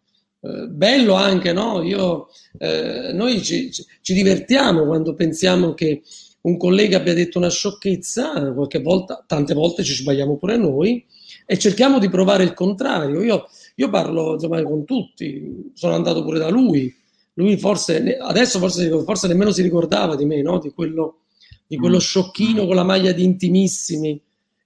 eh, 0.44 0.66
bello 0.68 1.14
anche, 1.14 1.54
no? 1.54 1.82
Io, 1.82 2.28
eh, 2.58 3.12
noi 3.14 3.42
ci, 3.42 3.70
ci, 3.70 4.12
divertiamo 4.12 4.84
quando 4.84 5.14
pensiamo 5.14 5.72
che 5.72 6.02
un 6.42 6.58
collega 6.58 6.98
abbia 6.98 7.14
detto 7.14 7.38
una 7.38 7.48
sciocchezza, 7.48 8.52
qualche 8.52 8.82
volta, 8.82 9.24
tante 9.26 9.54
volte 9.54 9.82
ci 9.82 9.94
sbagliamo 9.94 10.36
pure 10.36 10.58
noi, 10.58 11.02
e 11.46 11.58
cerchiamo 11.58 11.98
di 11.98 12.10
provare 12.10 12.44
il 12.44 12.52
contrario. 12.52 13.22
Io, 13.22 13.48
io 13.76 13.88
parlo 13.88 14.34
insomma, 14.34 14.62
con 14.62 14.84
tutti, 14.84 15.70
sono 15.72 15.94
andato 15.94 16.22
pure 16.22 16.38
da 16.38 16.50
lui. 16.50 16.94
Lui 17.34 17.56
forse, 17.56 18.18
adesso 18.18 18.58
forse, 18.58 18.88
forse 19.02 19.26
nemmeno 19.26 19.50
si 19.50 19.62
ricordava 19.62 20.14
di 20.14 20.26
me, 20.26 20.42
no? 20.42 20.58
di, 20.58 20.70
quello, 20.70 21.20
di 21.66 21.76
quello 21.78 21.96
mm. 21.96 22.00
sciocchino 22.00 22.66
con 22.66 22.76
la 22.76 22.84
maglia 22.84 23.12
di 23.12 23.24
intimissimi 23.24 24.20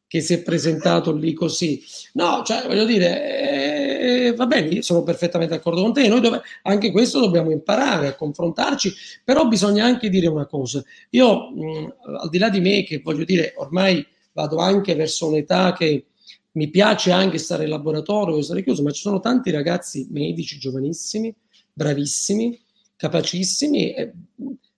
che 0.09 0.21
si 0.21 0.35
è 0.35 0.43
presentato 0.43 1.13
lì 1.13 1.35
così. 1.35 1.81
No, 2.15 2.43
cioè, 2.45 2.67
voglio 2.67 2.85
dire, 2.85 3.88
eh, 4.09 4.35
va 4.35 4.47
bene, 4.47 4.83
sono 4.83 5.03
perfettamente 5.03 5.55
d'accordo 5.55 5.83
con 5.83 5.93
te, 5.93 6.09
noi 6.09 6.21
dove, 6.21 6.41
anche 6.63 6.91
questo 6.91 7.21
dobbiamo 7.21 7.51
imparare 7.51 8.09
a 8.09 8.15
confrontarci, 8.15 8.93
però 9.25 9.47
bisogna 9.47 9.85
anche 9.85 10.09
dire 10.09 10.27
una 10.27 10.47
cosa. 10.47 10.83
Io, 11.11 11.51
mh, 11.51 11.95
al 12.21 12.29
di 12.29 12.39
là 12.39 12.49
di 12.49 12.61
me, 12.61 12.83
che 12.85 13.01
voglio 13.03 13.25
dire, 13.25 13.55
ormai 13.57 14.05
vado 14.33 14.59
anche 14.59 14.95
verso 14.95 15.29
un'età 15.29 15.73
che 15.73 16.07
mi 16.53 16.71
piace 16.71 17.11
anche 17.13 17.39
stare 17.39 17.65
in 17.65 17.71
laboratorio, 17.71 18.41
stare 18.43 18.63
chiuso, 18.63 18.83
ma 18.83 18.91
ci 18.91 19.03
sono 19.03 19.21
tanti 19.21 19.51
ragazzi 19.51 20.09
medici 20.11 20.59
giovanissimi, 20.59 21.35
bravissimi, 21.73 22.59
capacissimi. 22.97 23.95
E, 23.95 24.13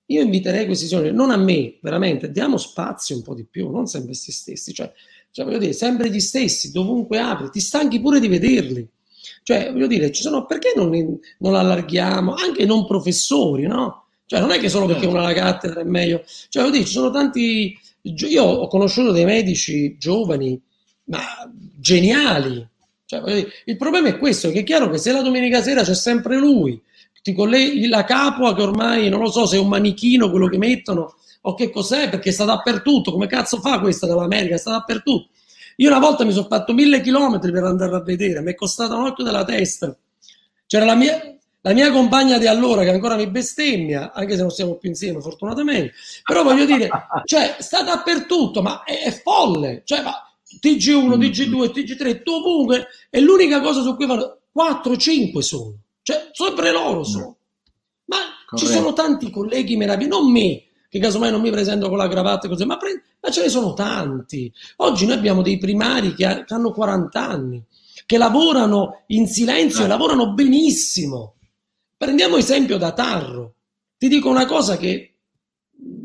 io 0.07 0.23
inviterei 0.23 0.66
questi 0.66 0.86
signori, 0.86 1.12
non 1.12 1.31
a 1.31 1.36
me, 1.36 1.78
veramente, 1.82 2.32
diamo 2.32 2.57
spazio 2.57 3.15
un 3.15 3.23
po' 3.23 3.35
di 3.35 3.47
più, 3.48 3.70
non 3.70 3.86
sempre 3.86 4.09
questi 4.11 4.32
stessi. 4.32 4.74
Cioè, 4.74 4.93
cioè, 5.31 5.44
voglio 5.44 5.59
dire, 5.59 5.73
sempre 5.73 6.11
gli 6.11 6.19
stessi, 6.19 6.73
dovunque 6.73 7.19
apri, 7.19 7.51
ti 7.51 7.61
stanchi 7.61 8.01
pure 8.01 8.19
di 8.19 8.27
vederli. 8.27 8.89
Cioè, 9.43 9.73
voglio 9.73 9.87
dire, 9.87 10.12
ci 10.12 10.23
sono, 10.23 10.47
perché 10.47 10.73
non, 10.77 10.91
non 11.39 11.55
allarghiamo 11.55 12.35
anche 12.35 12.65
non 12.67 12.87
professori, 12.87 13.67
no? 13.67 14.05
Cioè, 14.27 14.39
non 14.41 14.53
è 14.53 14.61
che 14.61 14.69
solo 14.69 14.87
perché 14.87 15.03
certo. 15.03 15.17
uno 15.17 15.25
alla 15.25 15.35
cattedra 15.35 15.81
è 15.81 15.85
meglio. 15.85 16.23
Cioè, 16.49 16.62
voglio 16.62 16.77
dire, 16.77 16.87
ci 16.87 16.93
sono 16.93 17.11
tanti. 17.11 17.77
Io 18.03 18.45
ho 18.45 18.67
conosciuto 18.69 19.11
dei 19.11 19.25
medici 19.25 19.97
giovani, 19.99 20.61
ma 21.05 21.21
geniali. 21.77 22.65
Cioè, 23.07 23.23
dire, 23.23 23.49
il 23.65 23.77
problema 23.77 24.09
è 24.09 24.19
questo: 24.19 24.51
che 24.51 24.61
è 24.61 24.62
chiaro 24.62 24.89
che 24.89 24.99
se 24.99 25.11
la 25.11 25.23
domenica 25.23 25.62
sera 25.62 25.83
c'è 25.83 25.95
sempre 25.95 26.37
lui, 26.37 26.81
ti 27.23 27.33
colleghi 27.33 27.89
la 27.89 28.05
capua 28.05 28.55
che 28.55 28.62
ormai 28.62 29.09
non 29.09 29.21
lo 29.21 29.31
so 29.31 29.47
se 29.47 29.57
è 29.57 29.59
un 29.59 29.69
manichino 29.69 30.31
quello 30.31 30.47
che 30.47 30.59
mettono 30.59 31.17
o 31.43 31.55
che 31.55 31.71
cos'è, 31.71 32.09
perché 32.09 32.31
sta 32.31 32.45
dappertutto. 32.45 33.11
Come 33.11 33.27
cazzo 33.27 33.61
fa 33.61 33.81
questa 33.81 34.07
dall'America? 34.07 34.59
Sta 34.59 34.71
dappertutto. 34.71 35.31
Io 35.81 35.89
una 35.89 35.98
volta 35.98 36.24
mi 36.24 36.32
sono 36.32 36.47
fatto 36.47 36.74
mille 36.74 37.01
chilometri 37.01 37.51
per 37.51 37.65
andare 37.65 37.97
a 37.97 38.02
vedere, 38.02 38.43
mi 38.43 38.52
è 38.52 38.55
costato 38.55 38.97
un 38.97 39.07
occhio 39.07 39.24
della 39.24 39.44
testa. 39.44 39.97
C'era 40.66 40.85
la 40.85 40.94
mia, 40.94 41.39
la 41.62 41.73
mia 41.73 41.90
compagna 41.90 42.36
di 42.36 42.47
allora 42.47 42.82
che 42.82 42.90
ancora 42.90 43.16
mi 43.16 43.27
bestemmia, 43.28 44.12
anche 44.12 44.36
se 44.36 44.43
non 44.43 44.51
siamo 44.51 44.74
più 44.74 44.90
insieme, 44.90 45.23
fortunatamente. 45.23 45.94
Però 46.23 46.43
voglio 46.43 46.66
dire, 46.66 46.90
cioè, 47.24 47.57
sta 47.61 47.82
dappertutto, 47.82 48.61
ma 48.61 48.85
è, 48.85 49.05
è 49.05 49.11
folle. 49.11 49.81
Cioè, 49.86 50.02
ma 50.02 50.12
TG1, 50.62 51.19
TG2, 51.19 51.73
TG3, 51.73 52.23
ovunque, 52.24 52.89
è 53.09 53.19
l'unica 53.19 53.62
cosa 53.62 53.81
su 53.81 53.97
cui 53.97 54.07
fanno 54.07 54.40
4, 54.52 54.97
5 54.97 55.43
sono, 55.43 55.74
cioè 56.02 56.28
sempre 56.32 56.73
loro 56.73 57.05
sono. 57.05 57.36
Ma 58.05 58.19
Corretto. 58.44 58.69
ci 58.69 58.77
sono 58.77 58.93
tanti 58.93 59.31
colleghi 59.31 59.77
meravigliosi, 59.77 60.20
non 60.20 60.31
me, 60.31 60.62
che 60.91 60.99
casomai 60.99 61.31
non 61.31 61.41
mi 61.41 61.53
presento 61.53 61.89
con 61.89 61.97
la 61.97 62.09
cravatta 62.09 62.49
così, 62.49 62.65
ma, 62.65 62.77
pre- 62.77 63.03
ma 63.21 63.31
ce 63.31 63.43
ne 63.43 63.49
sono 63.49 63.75
tanti. 63.75 64.53
Oggi 64.79 65.07
noi 65.07 65.17
abbiamo 65.17 65.41
dei 65.41 65.57
primari 65.57 66.15
che, 66.15 66.27
ha- 66.27 66.43
che 66.43 66.53
hanno 66.53 66.73
40 66.73 67.29
anni, 67.29 67.65
che 68.07 68.19
lavorano 68.19 69.05
in 69.07 69.29
silenzio 69.29 69.83
e 69.83 69.85
eh. 69.85 69.89
lavorano 69.89 70.35
benissimo. 70.35 71.37
Prendiamo 71.97 72.37
esempio 72.37 72.77
da 72.77 72.93
Tarro. 72.93 73.55
Ti 73.97 74.09
dico 74.09 74.29
una 74.29 74.47
cosa 74.47 74.77
che 74.77 75.15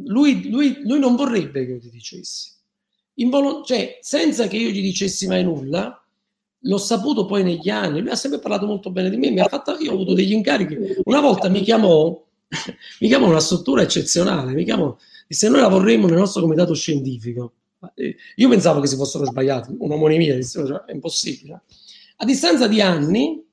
lui, 0.06 0.52
lui, 0.52 0.78
lui 0.84 1.00
non 1.00 1.16
vorrebbe 1.16 1.66
che 1.66 1.72
io 1.72 1.80
ti 1.80 1.90
dicessi. 1.90 2.52
Invol- 3.16 3.66
cioè, 3.66 3.98
senza 4.02 4.48
che 4.48 4.58
io 4.58 4.70
gli 4.70 4.82
dicessi 4.82 5.26
mai 5.26 5.44
nulla, 5.44 6.00
l'ho 6.60 6.78
saputo 6.78 7.26
poi 7.26 7.42
negli 7.42 7.72
anni. 7.72 8.02
Lui 8.02 8.12
ha 8.12 8.16
sempre 8.16 8.40
parlato 8.40 8.68
molto 8.68 8.92
bene 8.92 9.10
di 9.10 9.18
me. 9.18 9.32
Mi 9.32 9.40
ha 9.40 9.48
fatto, 9.48 9.78
io 9.80 9.90
ho 9.90 9.94
avuto 9.96 10.14
degli 10.14 10.34
incarichi. 10.34 10.78
Una 11.06 11.22
volta 11.22 11.50
mi 11.50 11.62
chiamò 11.62 12.24
mi 13.00 13.08
chiamano 13.08 13.32
una 13.32 13.40
struttura 13.40 13.82
eccezionale, 13.82 14.54
mi 14.54 14.64
chiamano, 14.64 15.00
se 15.28 15.50
noi 15.50 15.62
la 15.62 15.68
vorremmo 15.68 16.08
nel 16.08 16.18
nostro 16.18 16.42
comitato 16.42 16.74
scientifico. 16.74 17.54
Eh, 17.94 18.16
io 18.36 18.50
pensavo 18.50 18.80
che 18.80 18.88
si 18.88 18.96
fossero 18.96 19.26
sbagliati, 19.26 19.76
un'omonimia, 19.78 20.42
cioè, 20.42 20.84
è 20.86 20.92
impossibile. 20.92 21.64
A 22.18 22.26
distanza 22.26 22.68
di 22.68 22.82
anni 22.82 23.44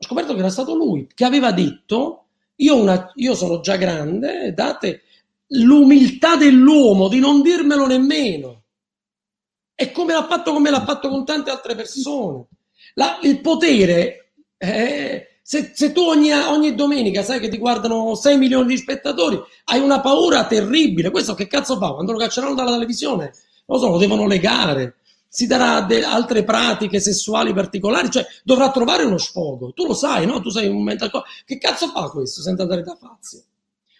ho 0.00 0.04
scoperto 0.04 0.32
che 0.32 0.40
era 0.40 0.50
stato 0.50 0.74
lui 0.74 1.08
che 1.12 1.24
aveva 1.24 1.52
detto 1.52 2.26
io, 2.56 2.76
una, 2.76 3.12
io 3.16 3.34
sono 3.34 3.60
già 3.60 3.76
grande, 3.76 4.52
date 4.52 5.02
l'umiltà 5.48 6.36
dell'uomo 6.36 7.08
di 7.08 7.20
non 7.20 7.42
dirmelo 7.42 7.86
nemmeno. 7.86 8.64
E 9.74 9.92
come 9.92 10.12
l'ha 10.12 10.26
fatto, 10.26 10.52
come 10.52 10.70
l'ha 10.70 10.84
fatto 10.84 11.08
con 11.08 11.24
tante 11.24 11.50
altre 11.50 11.76
persone. 11.76 12.46
La, 12.94 13.20
il 13.22 13.40
potere 13.40 14.32
è, 14.56 15.27
se, 15.50 15.70
se 15.72 15.92
tu 15.92 16.02
ogni, 16.02 16.30
ogni, 16.30 16.74
domenica 16.74 17.22
sai 17.22 17.40
che 17.40 17.48
ti 17.48 17.56
guardano 17.56 18.14
6 18.14 18.36
milioni 18.36 18.66
di 18.66 18.76
spettatori, 18.76 19.40
hai 19.64 19.80
una 19.80 20.02
paura 20.02 20.46
terribile. 20.46 21.10
Questo 21.10 21.32
che 21.32 21.46
cazzo 21.46 21.78
fa? 21.78 21.94
Quando 21.94 22.12
lo 22.12 22.18
cacceranno 22.18 22.52
dalla 22.52 22.72
televisione, 22.72 23.32
lo 23.64 23.78
so, 23.78 23.88
lo 23.88 23.96
devono 23.96 24.26
legare. 24.26 24.96
Si 25.26 25.46
darà 25.46 25.80
de- 25.80 26.04
altre 26.04 26.44
pratiche 26.44 27.00
sessuali 27.00 27.54
particolari, 27.54 28.10
cioè 28.10 28.26
dovrà 28.44 28.70
trovare 28.70 29.04
uno 29.04 29.16
sfogo. 29.16 29.72
Tu 29.72 29.86
lo 29.86 29.94
sai, 29.94 30.26
no? 30.26 30.42
Tu 30.42 30.50
sei 30.50 30.68
un 30.68 30.82
mental 30.82 31.10
coach. 31.10 31.44
Che 31.46 31.56
cazzo 31.56 31.88
fa 31.88 32.10
questo 32.10 32.42
senza 32.42 32.64
andare 32.64 32.82
da 32.82 32.98
pazzi? 33.00 33.42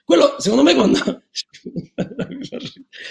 Quello, 0.04 0.34
secondo 0.36 0.62
me, 0.62 0.74
quando. 0.74 0.98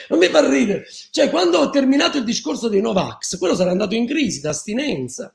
non 0.09 0.19
mi 0.19 0.27
fa 0.27 0.47
ridere. 0.47 0.85
Cioè, 1.09 1.31
quando 1.31 1.57
ho 1.57 1.71
terminato 1.71 2.19
il 2.19 2.23
discorso 2.23 2.67
dei 2.67 2.81
Novax, 2.81 3.39
quello 3.39 3.55
sarà 3.55 3.71
andato 3.71 3.95
in 3.95 4.05
crisi 4.05 4.41
d'astinenza 4.41 5.33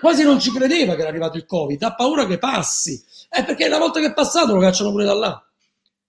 quasi 0.00 0.22
non 0.22 0.38
ci 0.40 0.52
credeva 0.52 0.94
che 0.94 1.00
era 1.00 1.10
arrivato 1.10 1.36
il 1.36 1.46
Covid, 1.46 1.82
ha 1.82 1.94
paura 1.94 2.26
che 2.26 2.38
passi. 2.38 3.02
È 3.28 3.44
perché 3.44 3.66
una 3.66 3.78
volta 3.78 4.00
che 4.00 4.06
è 4.06 4.14
passato 4.14 4.54
lo 4.54 4.60
cacciano 4.60 4.90
pure 4.90 5.04
da 5.04 5.14
là. 5.14 5.48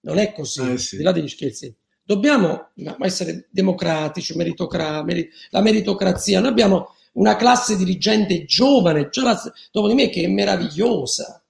Non 0.01 0.17
è 0.17 0.31
così, 0.31 0.71
eh 0.71 0.77
sì. 0.77 0.97
di 0.97 1.03
là 1.03 1.11
degli 1.11 1.27
scherzi. 1.27 1.73
Dobbiamo 2.03 2.69
essere 3.01 3.47
democratici, 3.51 4.35
meritocra- 4.35 5.03
meri- 5.03 5.29
la 5.49 5.61
meritocrazia. 5.61 6.39
Noi 6.39 6.49
abbiamo 6.49 6.95
una 7.13 7.35
classe 7.35 7.75
dirigente 7.75 8.45
giovane, 8.45 9.09
dopo 9.71 9.87
di 9.87 9.93
me, 9.93 10.09
che 10.09 10.23
è 10.23 10.27
meravigliosa. 10.27 11.41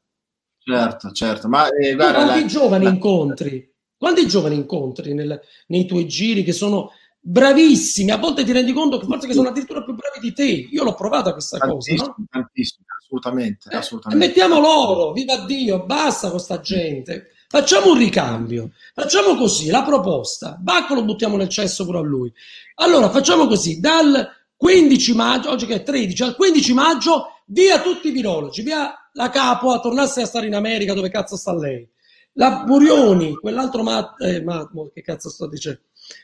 Certo, 0.57 1.11
certo. 1.11 1.47
Ma 1.47 1.69
eh, 1.69 1.95
guarda, 1.95 2.23
quanti 2.23 2.41
la, 2.41 2.47
giovani 2.47 2.83
la... 2.85 2.89
incontri? 2.89 3.73
Quanti 3.97 4.27
giovani 4.27 4.55
incontri 4.55 5.13
nel, 5.13 5.39
nei 5.67 5.85
tuoi 5.85 6.07
giri 6.07 6.43
che 6.43 6.53
sono 6.53 6.91
bravissimi, 7.21 8.11
a 8.11 8.17
volte 8.17 8.43
ti 8.43 8.51
rendi 8.51 8.73
conto 8.73 8.97
che 8.97 9.05
forse 9.05 9.27
che 9.27 9.33
sono 9.33 9.49
addirittura 9.49 9.83
più 9.83 9.93
bravi 9.93 10.19
di 10.19 10.33
te. 10.33 10.43
Io 10.43 10.83
l'ho 10.83 10.93
provata 10.93 11.33
questa 11.33 11.57
tantissimo, 11.57 11.97
cosa. 11.97 12.15
No? 12.17 12.25
Tantissimo, 12.29 12.85
assolutamente. 13.01 13.69
Eh, 13.69 13.75
assolutamente. 13.75 14.25
mettiamo 14.25 14.59
loro, 14.59 15.11
viva 15.11 15.37
Dio, 15.45 15.85
basta 15.85 16.29
con 16.29 16.39
sta 16.39 16.59
gente. 16.59 17.31
Facciamo 17.51 17.91
un 17.91 17.97
ricambio, 17.97 18.71
facciamo 18.93 19.35
così, 19.35 19.71
la 19.71 19.81
proposta, 19.81 20.55
Bacco 20.59 20.93
lo 20.93 21.03
buttiamo 21.03 21.35
nel 21.35 21.49
cesso 21.49 21.83
pure 21.83 21.97
a 21.97 22.01
lui. 22.01 22.31
Allora 22.75 23.09
facciamo 23.09 23.47
così, 23.47 23.79
dal 23.79 24.29
15 24.55 25.15
maggio, 25.15 25.49
oggi 25.49 25.65
che 25.65 25.75
è 25.75 25.83
13, 25.83 26.21
al 26.23 26.35
15 26.35 26.73
maggio, 26.73 27.25
via 27.45 27.81
tutti 27.81 28.09
i 28.09 28.11
virologi, 28.11 28.61
via 28.61 28.93
la 29.13 29.29
capo 29.29 29.71
a 29.71 29.79
tornarsi 29.79 30.21
a 30.21 30.25
stare 30.25 30.45
in 30.45 30.53
America 30.53 30.93
dove 30.93 31.09
cazzo 31.09 31.37
sta 31.37 31.55
lei. 31.55 31.89
La 32.33 32.63
Burioni, 32.65 33.33
quell'altro 33.33 33.81
ma, 33.81 34.15
eh, 34.17 34.43
ma 34.43 34.69
che 34.93 35.01
cazzo 35.01 35.29
sto 35.29 35.47
dicendo? 35.47 35.79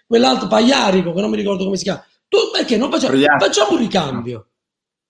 Quell'altro 0.08 0.48
Pagliarico, 0.48 1.14
che 1.14 1.22
non 1.22 1.30
mi 1.30 1.38
ricordo 1.38 1.64
come 1.64 1.78
si 1.78 1.84
chiama. 1.84 2.06
Tu, 2.28 2.38
perché 2.52 2.78
non 2.78 2.92
facciamo, 2.92 3.18
facciamo 3.40 3.72
un 3.72 3.78
ricambio? 3.78 4.48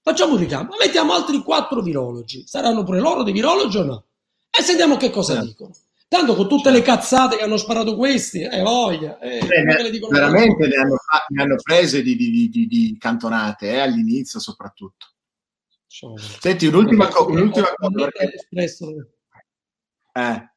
Facciamo 0.01 0.33
un 0.33 0.39
ricambio, 0.39 0.77
mettiamo 0.79 1.13
altri 1.13 1.41
quattro 1.41 1.81
virologi. 1.81 2.43
Saranno 2.45 2.83
pure 2.83 2.99
loro 2.99 3.23
dei 3.23 3.33
virologi 3.33 3.77
o 3.77 3.83
no? 3.83 4.05
E 4.51 4.61
sentiamo 4.61 4.97
che 4.97 5.09
cosa 5.09 5.33
certo. 5.33 5.47
dicono. 5.47 5.73
Tanto 6.07 6.35
con 6.35 6.47
tutte 6.47 6.69
le 6.69 6.81
cazzate 6.81 7.37
che 7.37 7.43
hanno 7.43 7.57
sparato 7.57 7.95
questi, 7.95 8.41
eh, 8.41 8.61
voglia. 8.61 9.17
Eh, 9.19 9.37
eh, 9.37 9.63
veramente 10.09 10.67
ne 10.67 10.75
hanno, 10.75 10.97
ne 11.29 11.41
hanno, 11.41 11.55
prese 11.61 12.03
di, 12.03 12.15
di, 12.15 12.49
di, 12.49 12.67
di 12.67 12.95
cantonate, 12.99 13.71
eh, 13.71 13.79
all'inizio 13.79 14.39
soprattutto. 14.39 15.07
Senti, 16.39 16.67
un'ultima, 16.67 17.07
co- 17.07 17.27
un'ultima 17.27 17.73
cosa. 17.73 18.09
Eh. 20.13 20.49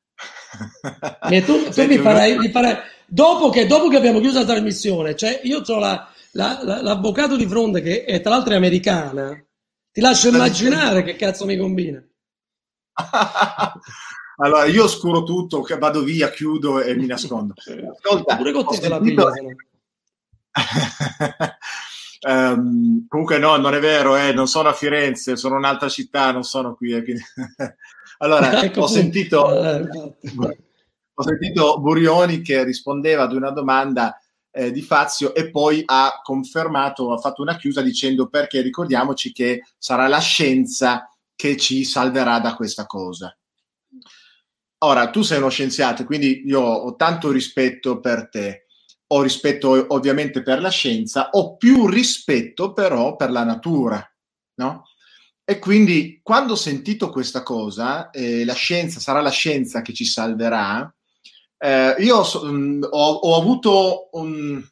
E 1.30 1.44
tu, 1.44 1.70
tu 1.70 1.86
mi, 1.86 1.96
farai, 1.96 2.36
mi 2.36 2.50
farai 2.50 2.76
dopo 3.08 3.48
che, 3.48 3.66
dopo 3.66 3.88
che 3.88 3.96
abbiamo 3.96 4.20
chiuso 4.20 4.40
la 4.40 4.44
trasmissione, 4.44 5.16
cioè 5.16 5.40
io 5.44 5.62
ho 5.66 5.78
la, 5.78 6.12
la, 6.32 6.60
la, 6.62 6.82
l'avvocato 6.82 7.36
di 7.36 7.46
fronte 7.46 7.80
che 7.80 8.04
è, 8.04 8.20
tra 8.20 8.30
l'altro 8.30 8.52
è 8.52 8.56
americana, 8.56 9.42
ti 9.90 10.00
lascio 10.00 10.28
immaginare 10.28 11.02
che 11.02 11.16
cazzo 11.16 11.46
mi 11.46 11.56
combina. 11.56 12.02
allora 14.36 14.64
io 14.66 14.84
oscuro 14.84 15.22
tutto, 15.22 15.66
vado 15.78 16.02
via, 16.02 16.30
chiudo 16.30 16.80
e 16.80 16.94
mi 16.94 17.06
nascondo. 17.06 17.54
Ascolta, 17.96 18.36
pure 18.36 18.52
con 18.52 18.66
te 18.66 18.88
la 18.88 19.00
piglia. 19.00 19.32
um, 22.28 23.06
comunque 23.08 23.38
no, 23.38 23.56
non 23.56 23.74
è 23.74 23.80
vero, 23.80 24.16
eh, 24.16 24.32
non 24.32 24.46
sono 24.46 24.68
a 24.68 24.74
Firenze, 24.74 25.36
sono 25.36 25.56
un'altra 25.56 25.88
città, 25.88 26.30
non 26.30 26.44
sono 26.44 26.74
qui. 26.74 26.92
Eh, 26.92 27.02
quindi... 27.02 27.22
allora, 28.18 28.62
ecco 28.62 28.82
ho 28.82 28.86
sentito... 28.86 29.48
Ho 31.20 31.24
sentito 31.24 31.80
Burioni 31.80 32.42
che 32.42 32.62
rispondeva 32.62 33.24
ad 33.24 33.32
una 33.32 33.50
domanda 33.50 34.16
eh, 34.52 34.70
di 34.70 34.82
Fazio 34.82 35.34
e 35.34 35.50
poi 35.50 35.82
ha 35.84 36.20
confermato, 36.22 37.12
ha 37.12 37.18
fatto 37.18 37.42
una 37.42 37.56
chiusa 37.56 37.82
dicendo 37.82 38.28
perché 38.28 38.60
ricordiamoci 38.60 39.32
che 39.32 39.64
sarà 39.76 40.06
la 40.06 40.20
scienza 40.20 41.12
che 41.34 41.56
ci 41.56 41.82
salverà 41.82 42.38
da 42.38 42.54
questa 42.54 42.86
cosa. 42.86 43.36
Ora, 44.84 45.10
tu 45.10 45.22
sei 45.22 45.38
uno 45.38 45.48
scienziato, 45.48 46.04
quindi 46.04 46.44
io 46.46 46.60
ho 46.60 46.94
tanto 46.94 47.32
rispetto 47.32 47.98
per 47.98 48.28
te, 48.28 48.66
ho 49.08 49.20
rispetto 49.20 49.86
ovviamente 49.88 50.40
per 50.44 50.60
la 50.60 50.70
scienza, 50.70 51.30
ho 51.30 51.56
più 51.56 51.88
rispetto 51.88 52.72
però 52.72 53.16
per 53.16 53.32
la 53.32 53.42
natura, 53.42 54.00
no? 54.60 54.84
E 55.42 55.58
quindi 55.58 56.20
quando 56.22 56.52
ho 56.52 56.56
sentito 56.56 57.10
questa 57.10 57.42
cosa, 57.42 58.10
eh, 58.10 58.44
la 58.44 58.54
scienza 58.54 59.00
sarà 59.00 59.20
la 59.20 59.30
scienza 59.30 59.82
che 59.82 59.92
ci 59.92 60.04
salverà, 60.04 60.92
eh, 61.58 61.96
io 61.98 62.22
so, 62.22 62.44
mh, 62.44 62.50
mm, 62.50 62.82
ho, 62.88 63.12
ho, 63.12 63.40
avuto 63.40 64.08
un, 64.12 64.62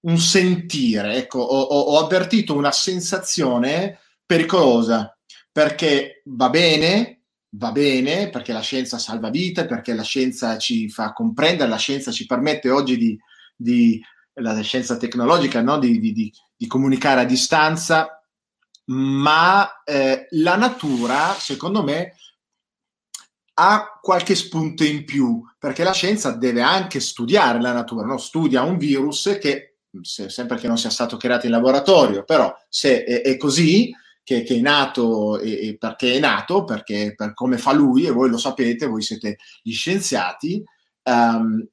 un 0.00 0.18
sentire, 0.18 1.16
ecco, 1.16 1.40
ho, 1.40 1.60
ho, 1.60 1.98
avvertito 2.04 2.54
una 2.54 2.72
sensazione 2.72 4.00
pericolosa 4.24 5.16
perché 5.50 6.22
va 6.26 6.50
bene, 6.50 7.22
va 7.56 7.72
bene, 7.72 8.28
perché 8.28 8.52
la 8.52 8.60
scienza 8.60 8.98
salva 8.98 9.30
vite, 9.30 9.66
perché 9.66 9.94
la 9.94 10.02
scienza 10.02 10.58
ci 10.58 10.88
fa 10.90 11.12
comprendere, 11.12 11.70
la 11.70 11.76
scienza 11.76 12.10
ci 12.10 12.26
permette 12.26 12.70
oggi 12.70 12.96
di, 12.96 13.18
di 13.56 14.02
la 14.34 14.60
scienza 14.62 14.96
tecnologica, 14.96 15.62
no? 15.62 15.78
di, 15.78 16.00
di, 16.00 16.12
di, 16.12 16.66
comunicare 16.66 17.20
a 17.20 17.24
distanza, 17.24 18.20
ma 18.86 19.82
eh, 19.84 20.26
la 20.30 20.56
natura, 20.56 21.34
secondo 21.38 21.82
me, 21.82 22.14
ha 23.54 23.98
qualche 24.00 24.34
spunto 24.34 24.84
in 24.84 25.04
più, 25.04 25.42
perché 25.58 25.84
la 25.84 25.92
scienza 25.92 26.32
deve 26.32 26.60
anche 26.60 27.00
studiare 27.00 27.60
la 27.60 27.72
natura, 27.72 28.04
no? 28.04 28.18
studia 28.18 28.62
un 28.62 28.76
virus 28.76 29.38
che, 29.40 29.78
se, 30.02 30.28
sempre 30.28 30.56
che 30.56 30.66
non 30.66 30.78
sia 30.78 30.90
stato 30.90 31.16
creato 31.16 31.46
in 31.46 31.52
laboratorio, 31.52 32.24
però 32.24 32.52
se 32.68 33.04
è, 33.04 33.22
è 33.22 33.36
così, 33.36 33.92
che, 34.24 34.42
che, 34.42 34.56
è 34.56 34.60
nato 34.60 35.38
e, 35.38 35.68
e, 35.68 35.76
perché 35.76 36.14
è 36.14 36.18
nato, 36.18 36.64
perché 36.64 37.14
per 37.14 37.34
come 37.34 37.58
fa 37.58 37.72
lui, 37.72 38.06
e 38.06 38.10
voi 38.10 38.30
lo 38.30 38.38
sapete, 38.38 38.86
voi 38.86 39.02
siete 39.02 39.36
gli 39.62 39.72
scienziati, 39.72 40.64
um, 41.04 41.64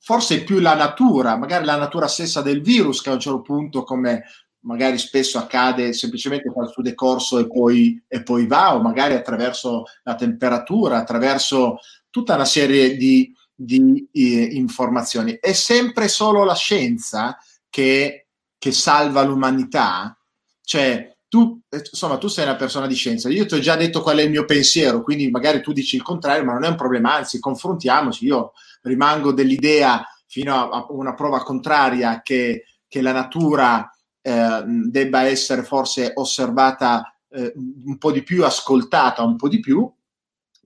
forse 0.00 0.42
più 0.42 0.58
la 0.58 0.74
natura, 0.74 1.36
magari 1.36 1.66
la 1.66 1.76
natura 1.76 2.08
stessa 2.08 2.40
del 2.40 2.62
virus 2.62 3.02
che 3.02 3.10
a 3.10 3.12
un 3.12 3.20
certo 3.20 3.42
punto, 3.42 3.84
come 3.84 4.24
magari 4.68 4.98
spesso 4.98 5.38
accade 5.38 5.94
semplicemente 5.94 6.52
fa 6.52 6.66
suo 6.66 6.82
decorso 6.82 7.38
e 7.38 7.46
poi, 7.46 8.00
e 8.06 8.22
poi 8.22 8.46
va, 8.46 8.76
o 8.76 8.82
magari 8.82 9.14
attraverso 9.14 9.84
la 10.02 10.14
temperatura, 10.14 10.98
attraverso 10.98 11.78
tutta 12.10 12.34
una 12.34 12.44
serie 12.44 12.96
di, 12.96 13.34
di 13.54 14.06
eh, 14.12 14.48
informazioni. 14.52 15.38
È 15.40 15.52
sempre 15.52 16.08
solo 16.08 16.44
la 16.44 16.54
scienza 16.54 17.38
che 17.70 18.28
che 18.58 18.72
salva 18.72 19.22
l'umanità? 19.22 20.18
Cioè, 20.62 21.16
tu, 21.28 21.60
insomma, 21.70 22.18
tu 22.18 22.28
sei 22.28 22.44
una 22.44 22.56
persona 22.56 22.86
di 22.86 22.94
scienza, 22.94 23.28
io 23.28 23.46
ti 23.46 23.54
ho 23.54 23.60
già 23.60 23.76
detto 23.76 24.02
qual 24.02 24.18
è 24.18 24.22
il 24.22 24.30
mio 24.30 24.44
pensiero, 24.44 25.02
quindi 25.02 25.30
magari 25.30 25.62
tu 25.62 25.72
dici 25.72 25.96
il 25.96 26.02
contrario, 26.02 26.44
ma 26.44 26.54
non 26.54 26.64
è 26.64 26.68
un 26.68 26.74
problema, 26.74 27.14
anzi, 27.14 27.38
confrontiamoci, 27.38 28.26
io 28.26 28.52
rimango 28.82 29.32
dell'idea 29.32 30.04
fino 30.26 30.70
a, 30.70 30.86
una 30.90 31.14
prova 31.14 31.42
contraria 31.42 32.20
che, 32.22 32.64
che 32.86 33.00
la 33.00 33.12
natura 33.12 33.90
eh, 34.28 34.64
debba 34.66 35.22
essere 35.22 35.62
forse 35.62 36.12
osservata 36.14 37.18
eh, 37.30 37.52
un 37.56 37.96
po' 37.96 38.12
di 38.12 38.22
più, 38.22 38.44
ascoltata 38.44 39.22
un 39.22 39.36
po' 39.36 39.48
di 39.48 39.58
più, 39.58 39.90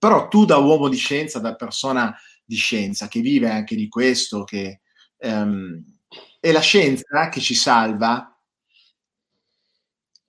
però 0.00 0.26
tu 0.26 0.44
da 0.44 0.56
uomo 0.56 0.88
di 0.88 0.96
scienza, 0.96 1.38
da 1.38 1.54
persona 1.54 2.12
di 2.44 2.56
scienza 2.56 3.06
che 3.06 3.20
vive 3.20 3.48
anche 3.48 3.76
di 3.76 3.88
questo, 3.88 4.42
che 4.42 4.80
ehm, 5.16 5.80
è 6.40 6.50
la 6.50 6.60
scienza 6.60 7.28
che 7.28 7.40
ci 7.40 7.54
salva. 7.54 8.36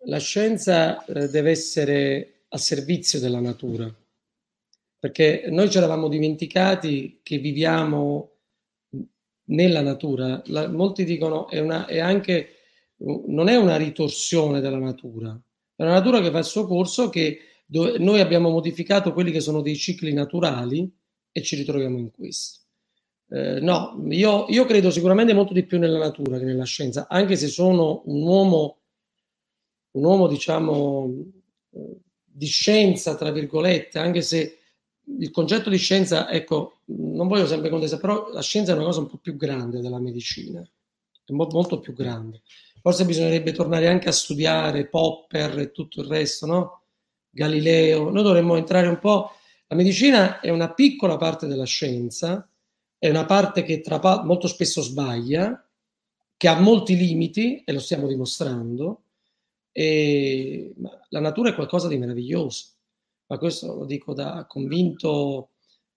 La 0.06 0.20
scienza 0.20 1.04
eh, 1.06 1.28
deve 1.28 1.50
essere 1.50 2.44
a 2.50 2.58
servizio 2.60 3.20
della 3.20 3.40
natura, 3.40 3.92
perché 5.00 5.46
noi 5.50 5.72
ci 5.72 5.78
eravamo 5.78 6.08
dimenticati 6.08 7.22
che 7.24 7.40
viviamo 7.40 8.30
nella 9.46 9.82
natura. 9.82 10.40
La, 10.46 10.70
molti 10.70 11.04
dicono 11.04 11.50
è, 11.50 11.60
una, 11.60 11.88
è 11.88 11.98
anche, 12.00 12.63
non 13.04 13.50
è 13.50 13.56
una 13.56 13.76
ritorsione 13.76 14.60
della 14.60 14.80
natura, 14.80 15.40
è 15.76 15.84
una 15.84 15.94
natura 15.94 16.22
che 16.22 16.32
fa 16.32 16.40
il 16.40 16.46
suo 16.46 16.66
corso, 16.66 17.10
che 17.10 17.40
noi 17.68 18.20
abbiamo 18.20 18.50
modificato 18.50 19.14
quelli 19.14 19.32
che 19.32 19.40
sono 19.40 19.62
dei 19.62 19.76
cicli 19.76 20.14
naturali 20.14 20.92
e 21.32 21.42
ci 21.42 21.56
ritroviamo 21.56 21.98
in 21.98 22.12
questo. 22.12 22.62
Eh, 23.30 23.60
no, 23.60 24.00
io, 24.10 24.46
io, 24.50 24.66
credo 24.66 24.92
sicuramente 24.92 25.34
molto 25.34 25.54
di 25.54 25.66
più 25.66 25.80
nella 25.80 25.98
natura 25.98 26.38
che 26.38 26.46
nella 26.46 26.66
scienza, 26.66 27.08
anche 27.10 27.36
se 27.36 27.48
sono 27.48 28.04
un 28.06 28.22
uomo, 28.22 28.78
un 29.92 30.04
uomo 30.04 30.28
diciamo, 30.28 31.12
eh, 31.72 31.98
di 32.24 32.46
scienza, 32.46 33.16
tra 33.16 33.32
virgolette, 33.32 33.98
anche 33.98 34.22
se 34.22 34.60
il 35.18 35.32
concetto 35.32 35.70
di 35.70 35.78
scienza, 35.78 36.30
ecco, 36.30 36.80
non 36.86 37.28
voglio 37.28 37.48
sempre 37.48 37.70
contestare, 37.70 38.02
però 38.02 38.30
la 38.32 38.42
scienza 38.42 38.72
è 38.72 38.76
una 38.76 38.86
cosa 38.86 39.00
un 39.00 39.08
po' 39.08 39.18
più 39.18 39.36
grande 39.36 39.82
della 39.82 40.00
medicina, 40.00 40.62
è 40.62 41.32
mo- 41.32 41.48
molto 41.52 41.80
più 41.80 41.94
grande. 41.94 42.42
Forse 42.84 43.06
bisognerebbe 43.06 43.54
tornare 43.54 43.88
anche 43.88 44.10
a 44.10 44.12
studiare 44.12 44.88
Popper 44.88 45.58
e 45.60 45.72
tutto 45.72 46.02
il 46.02 46.08
resto, 46.08 46.46
no? 46.46 46.82
Galileo. 47.30 48.10
Noi 48.10 48.24
dovremmo 48.24 48.58
entrare 48.58 48.88
un 48.88 49.00
po'. 49.00 49.32
La 49.68 49.78
medicina 49.78 50.42
è 50.42 50.50
una 50.50 50.74
piccola 50.74 51.16
parte 51.16 51.48
della 51.48 51.66
scienza, 51.66 52.46
è 52.98 53.10
una 53.10 53.26
parte 53.26 53.64
che 53.64 53.80
tra, 53.80 54.00
molto 54.24 54.48
spesso 54.48 54.82
sbaglia, 54.82 55.66
che 56.36 56.48
ha 56.50 56.60
molti 56.60 56.98
limiti, 56.98 57.64
e 57.64 57.72
lo 57.72 57.80
stiamo 57.80 58.08
dimostrando, 58.08 59.04
e 59.72 60.74
la 61.10 61.20
natura 61.22 61.52
è 61.52 61.56
qualcosa 61.56 61.88
di 61.88 61.98
meraviglioso 61.98 62.74
ma 63.34 63.40
questo 63.40 63.74
lo 63.74 63.86
dico 63.86 64.14
da 64.14 64.46
convinto, 64.48 65.10
ho 65.10 65.50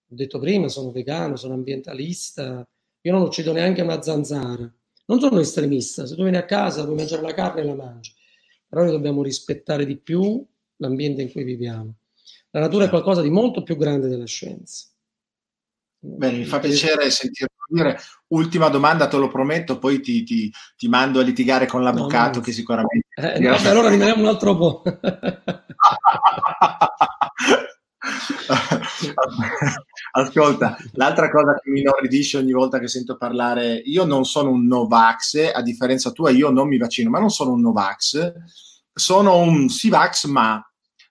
detto 0.06 0.38
prima, 0.38 0.68
sono 0.68 0.90
vegano, 0.90 1.36
sono 1.36 1.52
ambientalista, 1.52 2.66
io 3.02 3.12
non 3.12 3.20
uccido 3.20 3.52
neanche 3.52 3.82
una 3.82 4.00
zanzara, 4.00 4.72
non 5.06 5.20
sono 5.20 5.40
estremista, 5.40 6.06
se 6.06 6.14
tu 6.14 6.22
vieni 6.22 6.36
a 6.36 6.44
casa 6.44 6.84
puoi 6.84 6.96
mangiare 6.96 7.22
la 7.22 7.34
carne 7.34 7.62
e 7.62 7.64
la 7.64 7.74
mangi, 7.74 8.12
però 8.68 8.82
noi 8.82 8.92
dobbiamo 8.92 9.22
rispettare 9.22 9.86
di 9.86 9.96
più 9.96 10.44
l'ambiente 10.76 11.22
in 11.22 11.32
cui 11.32 11.44
viviamo. 11.44 11.94
La 12.50 12.60
natura 12.60 12.84
è 12.84 12.88
certo. 12.88 13.02
qualcosa 13.02 13.22
di 13.22 13.30
molto 13.30 13.62
più 13.62 13.76
grande 13.76 14.08
della 14.08 14.26
scienza. 14.26 14.86
Bene, 15.98 16.38
mi 16.38 16.44
fa 16.44 16.58
piacere 16.58 17.10
sentirlo 17.10 17.54
dire. 17.68 17.98
Ultima 18.28 18.68
domanda, 18.68 19.08
te 19.08 19.16
lo 19.16 19.28
prometto, 19.28 19.78
poi 19.78 20.00
ti, 20.00 20.22
ti, 20.24 20.52
ti 20.76 20.88
mando 20.88 21.20
a 21.20 21.22
litigare 21.22 21.66
con 21.66 21.82
l'avvocato 21.82 22.38
no, 22.38 22.44
che 22.44 22.52
sicuramente... 22.52 23.08
Eh, 23.14 23.38
no, 23.40 23.56
allora 23.56 23.88
rimaniamo 23.88 24.22
un 24.22 24.28
altro 24.28 24.56
po'. 24.56 24.82
Ascolta, 30.12 30.76
l'altra 30.92 31.30
cosa 31.30 31.58
che 31.60 31.70
mi 31.70 31.80
inorridisce 31.80 32.38
ogni 32.38 32.52
volta 32.52 32.78
che 32.78 32.88
sento 32.88 33.16
parlare, 33.16 33.74
io 33.74 34.04
non 34.04 34.24
sono 34.24 34.50
un 34.50 34.66
Novax, 34.66 35.50
a 35.52 35.62
differenza 35.62 36.10
tua 36.10 36.30
io 36.30 36.50
non 36.50 36.68
mi 36.68 36.78
vaccino, 36.78 37.10
ma 37.10 37.18
non 37.18 37.30
sono 37.30 37.52
un 37.52 37.60
Novax, 37.60 38.32
sono 38.92 39.38
un 39.38 39.68
Sivax 39.68 40.26
ma, 40.26 40.64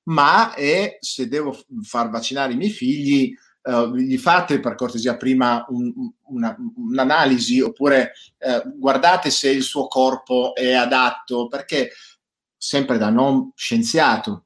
ma 0.04 0.54
è, 0.54 0.98
se 1.00 1.28
devo 1.28 1.58
far 1.84 2.10
vaccinare 2.10 2.54
i 2.54 2.58
miei 2.58 2.72
figli, 2.72 3.34
uh, 3.64 3.94
gli 3.96 4.18
fate 4.18 4.60
per 4.60 4.76
cortesia 4.76 5.18
prima 5.18 5.66
un, 5.70 5.94
una, 6.28 6.56
un'analisi 6.76 7.62
oppure 7.62 8.14
uh, 8.40 8.78
guardate 8.78 9.30
se 9.30 9.50
il 9.50 9.64
suo 9.64 9.88
corpo 9.88 10.56
è 10.56 10.74
adatto, 10.74 11.48
perché 11.48 11.92
sempre 12.58 12.98
da 12.98 13.10
non 13.10 13.52
scienziato, 13.54 14.46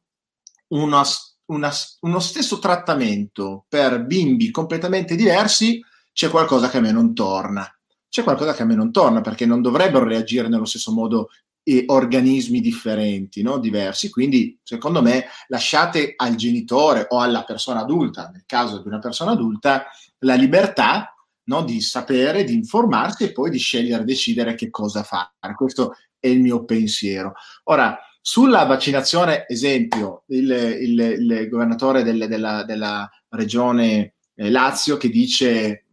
una, 0.69 1.03
una, 1.49 1.71
uno 2.01 2.19
stesso 2.19 2.59
trattamento 2.59 3.65
per 3.67 4.05
bimbi 4.05 4.51
completamente 4.51 5.15
diversi, 5.15 5.83
c'è 6.11 6.29
qualcosa 6.29 6.69
che 6.69 6.77
a 6.77 6.81
me 6.81 6.91
non 6.91 7.13
torna. 7.13 7.67
C'è 8.07 8.23
qualcosa 8.23 8.53
che 8.53 8.63
a 8.63 8.65
me 8.65 8.75
non 8.75 8.91
torna 8.91 9.21
perché 9.21 9.45
non 9.45 9.61
dovrebbero 9.61 10.05
reagire 10.05 10.47
nello 10.47 10.65
stesso 10.65 10.91
modo 10.91 11.29
e 11.63 11.83
organismi 11.87 12.61
differenti, 12.61 13.41
no? 13.43 13.59
diversi. 13.59 14.09
Quindi, 14.09 14.57
secondo 14.63 15.01
me, 15.01 15.25
lasciate 15.47 16.13
al 16.15 16.35
genitore 16.35 17.05
o 17.09 17.19
alla 17.19 17.43
persona 17.43 17.81
adulta, 17.81 18.29
nel 18.31 18.43
caso 18.45 18.81
di 18.81 18.87
una 18.87 18.99
persona 18.99 19.31
adulta, 19.31 19.85
la 20.19 20.33
libertà 20.33 21.13
no? 21.43 21.63
di 21.63 21.81
sapere, 21.81 22.43
di 22.43 22.53
informarsi 22.53 23.25
e 23.25 23.31
poi 23.31 23.51
di 23.51 23.59
scegliere, 23.59 24.03
decidere 24.03 24.55
che 24.55 24.69
cosa 24.69 25.03
fare. 25.03 25.53
Questo 25.55 25.95
è 26.19 26.27
il 26.27 26.41
mio 26.41 26.65
pensiero. 26.65 27.33
Ora, 27.65 27.97
sulla 28.29 28.65
vaccinazione, 28.65 29.45
esempio, 29.47 30.21
il, 30.27 30.51
il, 30.51 30.99
il 30.99 31.49
governatore 31.49 32.03
del, 32.03 32.27
della, 32.27 32.63
della, 32.63 33.09
regione 33.29 34.13
eh, 34.35 34.51
Lazio 34.51 34.97
che 34.97 35.09
dice 35.09 35.87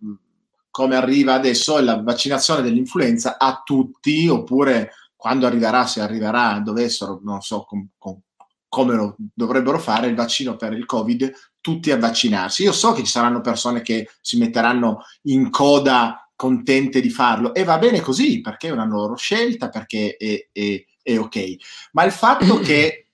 come 0.70 0.96
arriva 0.96 1.32
adesso 1.32 1.80
la 1.80 2.02
vaccinazione 2.02 2.60
dell'influenza 2.60 3.38
a 3.38 3.62
tutti, 3.64 4.28
oppure 4.28 4.90
quando 5.16 5.46
arriverà, 5.46 5.86
se 5.86 6.02
arriverà, 6.02 6.60
dovessero, 6.62 7.20
non 7.24 7.40
so 7.40 7.64
com, 7.64 7.88
com, 7.96 8.20
come 8.68 8.94
lo 8.94 9.16
dovrebbero 9.32 9.78
fare, 9.78 10.08
il 10.08 10.14
vaccino 10.14 10.56
per 10.56 10.74
il 10.74 10.84
Covid, 10.84 11.32
tutti 11.62 11.90
a 11.90 11.96
vaccinarsi. 11.96 12.64
Io 12.64 12.72
so 12.72 12.92
che 12.92 13.00
ci 13.00 13.10
saranno 13.10 13.40
persone 13.40 13.80
che 13.80 14.10
si 14.20 14.36
metteranno 14.36 15.04
in 15.22 15.48
coda 15.48 16.30
contente 16.36 17.00
di 17.00 17.08
farlo 17.08 17.54
e 17.54 17.64
va 17.64 17.78
bene 17.78 18.02
così 18.02 18.42
perché 18.42 18.68
è 18.68 18.72
una 18.72 18.84
loro 18.84 19.16
scelta, 19.16 19.70
perché 19.70 20.18
è, 20.18 20.50
è, 20.52 20.84
è 21.06 21.16
ok. 21.18 21.56
Ma 21.92 22.02
il 22.02 22.10
fatto 22.10 22.58
che 22.60 23.10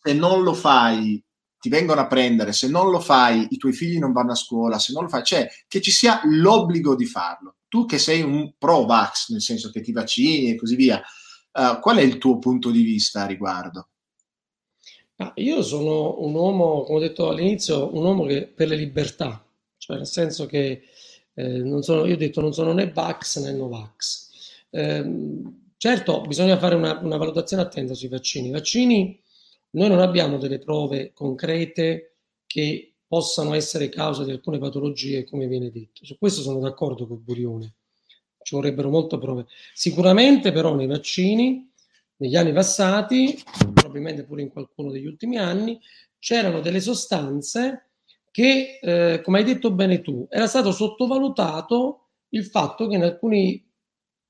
se 0.00 0.12
non 0.12 0.42
lo 0.42 0.54
fai 0.54 1.20
ti 1.58 1.68
vengono 1.68 2.00
a 2.00 2.06
prendere, 2.06 2.52
se 2.52 2.68
non 2.68 2.90
lo 2.90 3.00
fai 3.00 3.48
i 3.50 3.56
tuoi 3.56 3.72
figli 3.72 3.98
non 3.98 4.12
vanno 4.12 4.30
a 4.32 4.36
scuola, 4.36 4.78
se 4.78 4.92
non 4.92 5.02
lo 5.02 5.08
fai, 5.08 5.24
cioè 5.24 5.48
che 5.66 5.80
ci 5.80 5.90
sia 5.90 6.20
l'obbligo 6.24 6.94
di 6.94 7.06
farlo. 7.06 7.56
Tu 7.66 7.84
che 7.84 7.98
sei 7.98 8.22
un 8.22 8.52
pro-vax, 8.56 9.30
nel 9.30 9.42
senso 9.42 9.70
che 9.70 9.80
ti 9.80 9.90
vaccini 9.90 10.50
e 10.50 10.56
così 10.56 10.76
via, 10.76 11.02
uh, 11.52 11.80
qual 11.80 11.96
è 11.96 12.02
il 12.02 12.18
tuo 12.18 12.38
punto 12.38 12.70
di 12.70 12.82
vista 12.82 13.22
a 13.22 13.26
riguardo? 13.26 13.88
Ah, 15.16 15.32
io 15.34 15.62
sono 15.62 16.20
un 16.20 16.32
uomo, 16.32 16.84
come 16.84 16.98
ho 16.98 17.00
detto 17.00 17.28
all'inizio, 17.28 17.92
un 17.92 18.04
uomo 18.04 18.24
che 18.24 18.46
per 18.46 18.68
le 18.68 18.76
libertà, 18.76 19.44
cioè 19.76 19.96
nel 19.96 20.06
senso 20.06 20.46
che 20.46 20.82
eh, 21.34 21.58
non 21.58 21.82
sono, 21.82 22.06
io 22.06 22.14
ho 22.14 22.18
detto 22.18 22.40
non 22.40 22.54
sono 22.54 22.72
né 22.72 22.92
Vax 22.92 23.42
né 23.42 23.52
Novax. 23.52 24.30
Eh, 24.70 25.04
Certo, 25.80 26.22
bisogna 26.22 26.58
fare 26.58 26.74
una, 26.74 26.98
una 26.98 27.16
valutazione 27.16 27.62
attenta 27.62 27.94
sui 27.94 28.08
vaccini. 28.08 28.48
I 28.48 28.50
vaccini, 28.50 29.22
noi 29.70 29.88
non 29.88 30.00
abbiamo 30.00 30.36
delle 30.36 30.58
prove 30.58 31.12
concrete 31.12 32.16
che 32.46 32.94
possano 33.06 33.54
essere 33.54 33.88
causa 33.88 34.24
di 34.24 34.32
alcune 34.32 34.58
patologie, 34.58 35.22
come 35.22 35.46
viene 35.46 35.70
detto. 35.70 36.04
Su 36.04 36.18
questo 36.18 36.40
sono 36.40 36.58
d'accordo 36.58 37.06
con 37.06 37.22
Burione. 37.22 37.74
Ci 38.42 38.56
vorrebbero 38.56 38.90
molte 38.90 39.18
prove. 39.18 39.46
Sicuramente 39.72 40.50
però 40.50 40.74
nei 40.74 40.88
vaccini, 40.88 41.70
negli 42.16 42.34
anni 42.34 42.52
passati, 42.52 43.40
probabilmente 43.72 44.24
pure 44.24 44.42
in 44.42 44.48
qualcuno 44.48 44.90
degli 44.90 45.06
ultimi 45.06 45.38
anni, 45.38 45.78
c'erano 46.18 46.60
delle 46.60 46.80
sostanze 46.80 47.90
che, 48.32 48.80
eh, 48.82 49.20
come 49.22 49.38
hai 49.38 49.44
detto 49.44 49.70
bene 49.70 50.00
tu, 50.00 50.26
era 50.28 50.48
stato 50.48 50.72
sottovalutato 50.72 52.08
il 52.30 52.44
fatto 52.46 52.88
che 52.88 52.96
in 52.96 53.04
alcuni 53.04 53.64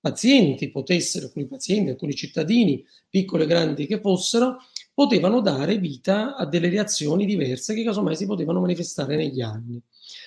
pazienti 0.00 0.70
potessero, 0.70 1.26
alcuni 1.26 1.46
pazienti, 1.46 1.90
alcuni 1.90 2.14
cittadini, 2.14 2.84
piccoli 3.08 3.44
e 3.44 3.46
grandi 3.46 3.86
che 3.86 4.00
fossero, 4.00 4.58
potevano 4.94 5.40
dare 5.40 5.78
vita 5.78 6.36
a 6.36 6.44
delle 6.44 6.68
reazioni 6.68 7.24
diverse 7.24 7.74
che 7.74 7.84
casomai 7.84 8.16
si 8.16 8.26
potevano 8.26 8.60
manifestare 8.60 9.16
negli 9.16 9.40
anni. 9.40 9.80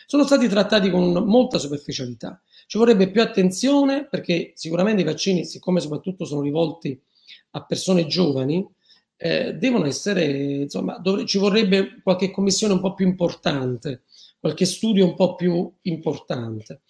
Sono 0.05 0.23
stati 0.23 0.47
trattati 0.47 0.89
con 0.89 1.11
molta 1.11 1.57
superficialità. 1.57 2.41
Ci 2.67 2.77
vorrebbe 2.77 3.09
più 3.09 3.21
attenzione 3.21 4.07
perché 4.07 4.53
sicuramente 4.55 5.01
i 5.01 5.05
vaccini, 5.05 5.43
siccome 5.43 5.81
soprattutto 5.81 6.23
sono 6.23 6.41
rivolti 6.41 6.97
a 7.51 7.65
persone 7.65 8.07
giovani, 8.07 8.65
eh, 9.17 9.53
devono 9.53 9.85
essere, 9.85 10.25
insomma, 10.61 10.97
dov- 10.97 11.25
ci 11.25 11.37
vorrebbe 11.37 11.99
qualche 12.01 12.31
commissione 12.31 12.73
un 12.73 12.79
po' 12.79 12.93
più 12.93 13.05
importante, 13.05 14.03
qualche 14.39 14.65
studio 14.65 15.05
un 15.05 15.15
po' 15.15 15.35
più 15.35 15.71
importante. 15.81 16.81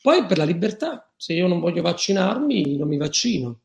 Poi 0.00 0.24
per 0.26 0.38
la 0.38 0.44
libertà, 0.44 1.10
se 1.16 1.32
io 1.34 1.46
non 1.46 1.60
voglio 1.60 1.82
vaccinarmi, 1.82 2.76
non 2.76 2.88
mi 2.88 2.96
vaccino. 2.96 3.60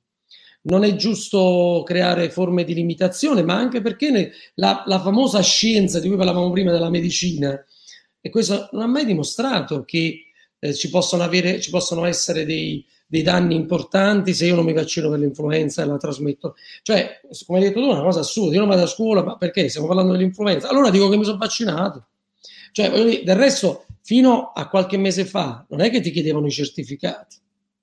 non 0.63 0.83
è 0.83 0.95
giusto 0.95 1.83
creare 1.85 2.29
forme 2.29 2.63
di 2.63 2.73
limitazione, 2.73 3.43
ma 3.43 3.55
anche 3.55 3.81
perché 3.81 4.11
ne, 4.11 4.31
la, 4.55 4.83
la, 4.85 4.99
famosa 4.99 5.41
scienza 5.41 5.99
di 5.99 6.07
cui 6.07 6.17
parlavamo 6.17 6.51
prima 6.51 6.71
della 6.71 6.89
medicina, 6.89 7.63
e 8.21 8.29
questo 8.29 8.67
non 8.73 8.81
ha 8.83 8.87
mai 8.87 9.05
dimostrato 9.05 9.85
che 9.85 10.25
eh, 10.59 10.73
ci, 10.73 10.89
possono 10.89 11.23
avere, 11.23 11.61
ci 11.61 11.69
possono 11.69 12.05
essere 12.05 12.45
dei, 12.45 12.85
dei 13.07 13.21
danni 13.21 13.55
importanti 13.55 14.33
se 14.33 14.45
io 14.45 14.55
non 14.55 14.65
mi 14.65 14.73
vaccino 14.73 15.09
per 15.09 15.19
l'influenza 15.19 15.81
e 15.81 15.85
la 15.85 15.97
trasmetto. 15.97 16.55
Cioè, 16.81 17.21
come 17.45 17.59
hai 17.59 17.65
detto 17.65 17.79
tu, 17.79 17.87
è 17.87 17.93
una 17.93 18.03
cosa 18.03 18.19
assurda. 18.19 18.53
Io 18.53 18.59
non 18.59 18.69
vado 18.69 18.83
a 18.83 18.87
scuola, 18.87 19.23
ma 19.23 19.37
perché? 19.37 19.69
Stiamo 19.69 19.87
parlando 19.87 20.11
dell'influenza. 20.11 20.67
Allora 20.67 20.89
dico 20.89 21.07
che 21.09 21.17
mi 21.17 21.23
sono 21.23 21.37
vaccinato. 21.37 22.07
Cioè, 22.71 23.23
del 23.23 23.35
resto, 23.35 23.85
fino 24.09 24.53
a 24.55 24.67
qualche 24.69 24.97
mese 24.97 25.23
fa, 25.23 25.63
non 25.69 25.81
è 25.81 25.91
che 25.91 26.01
ti 26.01 26.09
chiedevano 26.09 26.47
i 26.47 26.51
certificati. 26.51 27.37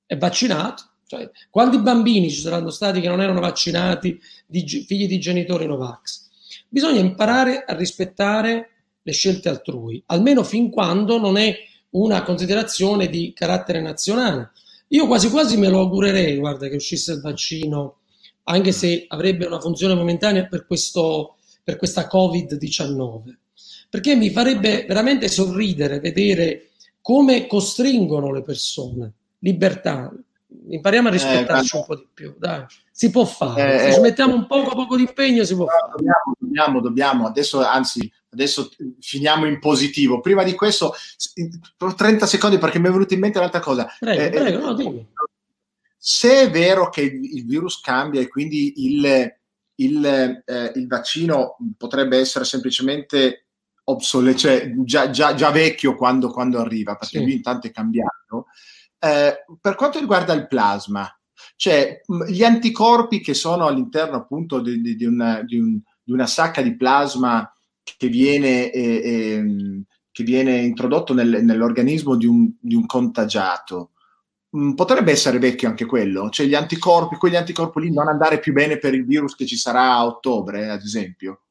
È 0.05 0.17
vaccinato. 0.17 0.83
Cioè, 1.07 1.31
quanti 1.51 1.79
bambini 1.79 2.29
ci 2.33 2.41
saranno 2.41 2.71
stati 2.71 3.01
che 3.01 3.07
non 3.07 3.23
erano 3.23 3.39
vaccinati, 3.39 4.21
di, 4.45 4.67
figli 4.67 5.07
di 5.07 5.21
genitori 5.21 5.67
Novax? 5.67 6.27
Bisogna 6.69 6.99
imparare 6.99 7.63
a 7.65 7.77
rispettare 7.77 8.71
le 9.01 9.13
scelte 9.13 9.49
altrui, 9.49 10.03
almeno 10.07 10.43
fin 10.43 10.69
quando 10.69 11.21
non 11.21 11.37
è 11.37 11.57
una 11.91 12.25
considerazione 12.25 13.09
di 13.09 13.33
carattere 13.33 13.81
nazionale. 13.81 14.51
Io 14.89 15.07
quasi 15.07 15.31
quasi 15.31 15.57
me 15.57 15.69
lo 15.69 15.79
augurerei, 15.79 16.39
guarda, 16.39 16.67
che 16.67 16.75
uscisse 16.75 17.13
il 17.13 17.21
vaccino, 17.21 17.99
anche 18.43 18.73
se 18.73 19.05
avrebbe 19.07 19.47
una 19.47 19.61
funzione 19.61 19.95
momentanea 19.95 20.47
per, 20.47 20.67
questo, 20.67 21.37
per 21.63 21.77
questa 21.77 22.09
Covid-19, 22.13 23.33
perché 23.89 24.15
mi 24.15 24.31
farebbe 24.31 24.85
veramente 24.87 25.29
sorridere 25.29 26.01
vedere 26.01 26.71
come 27.01 27.47
costringono 27.47 28.33
le 28.33 28.43
persone. 28.43 29.13
Libertà, 29.39 30.13
impariamo 30.69 31.09
a 31.09 31.11
eh, 31.11 31.15
rispettarci 31.15 31.77
eh, 31.77 31.79
un 31.79 31.85
po' 31.87 31.97
di 31.97 32.09
più, 32.13 32.35
dai. 32.37 32.65
Si 32.91 33.11
può 33.11 33.25
fare, 33.25 33.75
eh, 33.75 33.79
se 33.79 33.93
ci 33.95 34.01
mettiamo 34.01 34.35
un 34.35 34.47
poco 34.47 34.75
poco 34.75 34.97
di 34.97 35.03
impegno 35.03 35.45
si 35.45 35.55
può 35.55 35.67
fare. 35.67 35.93
Dobbiamo, 35.97 36.35
dobbiamo, 36.39 36.81
dobbiamo, 36.81 37.27
adesso 37.27 37.63
anzi, 37.65 38.11
adesso 38.31 38.71
finiamo 39.01 39.47
in 39.47 39.61
positivo. 39.61 40.21
Prima 40.21 40.43
di 40.43 40.55
questo, 40.55 40.95
30 41.77 42.27
secondi 42.27 42.59
perché 42.59 42.79
mi 42.79 42.89
è 42.89 42.91
venuta 42.91 43.15
in 43.15 43.21
mente 43.21 43.39
un'altra 43.39 43.61
cosa. 43.61 43.87
Prego, 43.99 44.23
eh, 44.23 44.31
prego, 44.31 44.65
no, 44.65 44.75
dimmi. 44.75 45.07
Se 45.97 46.43
è 46.43 46.51
vero 46.51 46.89
che 46.89 47.03
il 47.03 47.45
virus 47.45 47.81
cambia 47.81 48.21
e 48.21 48.29
quindi 48.29 48.85
il, 48.87 49.35
il, 49.77 50.05
eh, 50.05 50.73
il 50.75 50.87
vaccino 50.87 51.57
potrebbe 51.77 52.19
essere 52.19 52.45
semplicemente 52.45 53.46
obsoleto, 53.89 54.39
cioè 54.39 54.73
già, 54.85 55.11
già, 55.11 55.35
già 55.35 55.51
vecchio 55.51 55.95
quando, 55.95 56.31
quando, 56.31 56.59
arriva, 56.59 56.97
perché 56.97 57.19
sì. 57.19 57.25
lui 57.25 57.35
intanto 57.35 57.67
è 57.67 57.71
cambiato. 57.71 58.47
Eh, 58.99 59.45
per 59.61 59.75
quanto 59.75 59.99
riguarda 59.99 60.33
il 60.33 60.47
plasma, 60.47 61.09
cioè 61.57 62.01
gli 62.29 62.43
anticorpi 62.43 63.21
che 63.21 63.35
sono 63.35 63.67
all'interno 63.67 64.17
appunto 64.17 64.61
di, 64.61 64.81
di, 64.81 64.97
di, 64.97 65.05
una, 65.05 65.43
di 65.43 65.59
un, 65.59 65.79
una, 66.07 66.27
sacca 66.27 66.63
di 66.63 66.77
plasma 66.77 67.51
che 67.97 68.09
viene, 68.09 68.71
eh, 68.71 69.01
eh, 69.05 69.83
che 70.11 70.25
viene 70.25 70.59
introdotto 70.59 71.15
nel, 71.15 71.45
nell'organismo 71.45 72.17
di 72.17 72.27
un, 72.27 72.51
un 72.61 72.87
contagiato, 72.87 73.93
mm, 74.57 74.73
potrebbe 74.73 75.13
essere 75.13 75.39
vecchio 75.39 75.69
anche 75.69 75.87
quello, 75.87 76.29
cioè 76.31 76.47
gli 76.47 76.55
anticorpi, 76.55 77.17
quegli 77.17 77.37
anticorpi 77.37 77.81
lì 77.81 77.93
non 77.93 78.09
andare 78.09 78.41
più 78.41 78.53
bene 78.53 78.79
per 78.79 78.95
il 78.95 79.05
virus 79.05 79.37
che 79.37 79.47
ci 79.47 79.57
sarà 79.57 79.93
a 79.93 80.07
ottobre, 80.07 80.71
ad 80.71 80.83
esempio. 80.83 81.43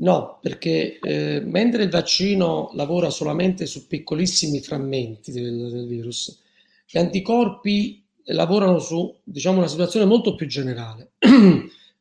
No, 0.00 0.38
perché 0.40 0.98
eh, 0.98 1.42
mentre 1.44 1.82
il 1.82 1.90
vaccino 1.90 2.70
lavora 2.74 3.10
solamente 3.10 3.66
su 3.66 3.86
piccolissimi 3.86 4.60
frammenti 4.60 5.30
del, 5.30 5.70
del 5.70 5.86
virus, 5.86 6.40
gli 6.86 6.98
anticorpi 6.98 8.02
lavorano 8.24 8.78
su 8.78 9.14
diciamo, 9.22 9.58
una 9.58 9.66
situazione 9.66 10.06
molto 10.06 10.34
più 10.34 10.46
generale. 10.46 11.12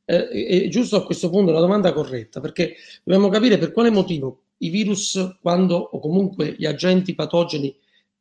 eh, 0.05 0.27
è 0.30 0.67
giusto 0.69 0.95
a 0.95 1.03
questo 1.03 1.30
punto 1.30 1.51
una 1.51 1.59
domanda 1.59 1.91
corretta, 1.91 2.39
perché 2.39 2.76
dobbiamo 3.03 3.27
capire 3.27 3.57
per 3.57 3.73
quale 3.73 3.89
motivo 3.89 4.43
i 4.59 4.69
virus, 4.69 5.38
quando 5.41 5.76
o 5.76 5.99
comunque 5.99 6.55
gli 6.57 6.65
agenti 6.65 7.13
patogeni 7.15 7.76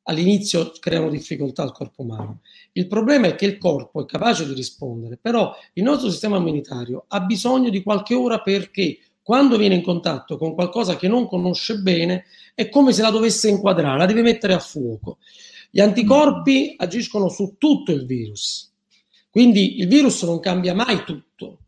all'inizio 0.09 0.73
creano 0.81 1.09
difficoltà 1.09 1.63
al 1.63 1.73
corpo 1.73 2.03
umano. 2.03 2.41
Il 2.73 2.89
problema 2.89 3.29
è 3.29 3.35
che 3.35 3.45
il 3.45 3.59
corpo 3.59 4.03
è 4.03 4.07
capace 4.07 4.47
di 4.47 4.55
rispondere, 4.55 5.19
però 5.21 5.55
il 5.75 5.83
nostro 5.85 6.11
sistema 6.11 6.39
immunitario 6.39 7.05
ha 7.09 7.21
bisogno 7.21 7.69
di 7.71 7.83
qualche 7.83 8.15
ora 8.15 8.41
perché 8.41 8.99
quando 9.29 9.59
viene 9.59 9.75
in 9.75 9.83
contatto 9.83 10.39
con 10.39 10.55
qualcosa 10.55 10.97
che 10.97 11.07
non 11.07 11.29
conosce 11.29 11.81
bene 11.81 12.25
è 12.55 12.71
come 12.71 12.95
se 12.95 13.03
la 13.03 13.11
dovesse 13.11 13.51
inquadrare, 13.51 13.99
la 13.99 14.07
deve 14.07 14.23
mettere 14.23 14.55
a 14.55 14.59
fuoco. 14.59 15.19
Gli 15.71 15.81
anticorpi 15.81 16.75
agiscono 16.79 17.29
su 17.29 17.57
tutto 17.59 17.93
il 17.93 18.07
virus, 18.07 18.73
quindi 19.29 19.81
il 19.81 19.87
virus 19.87 20.23
non 20.23 20.41
cambia 20.41 20.75
mai 20.75 21.05
tutto. 21.05 21.59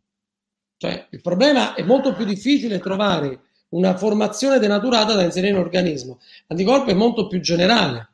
Cioè, 0.78 1.08
il 1.10 1.20
problema 1.20 1.74
è 1.74 1.82
molto 1.82 2.14
più 2.14 2.24
difficile 2.24 2.78
trovare 2.78 3.42
una 3.70 3.94
formazione 3.94 4.58
denaturata 4.58 5.12
da 5.12 5.22
inserire 5.22 5.52
in 5.52 5.58
organismo. 5.58 6.18
L'anticorpo 6.46 6.88
è 6.88 6.94
molto 6.94 7.26
più 7.26 7.40
generale. 7.40 8.08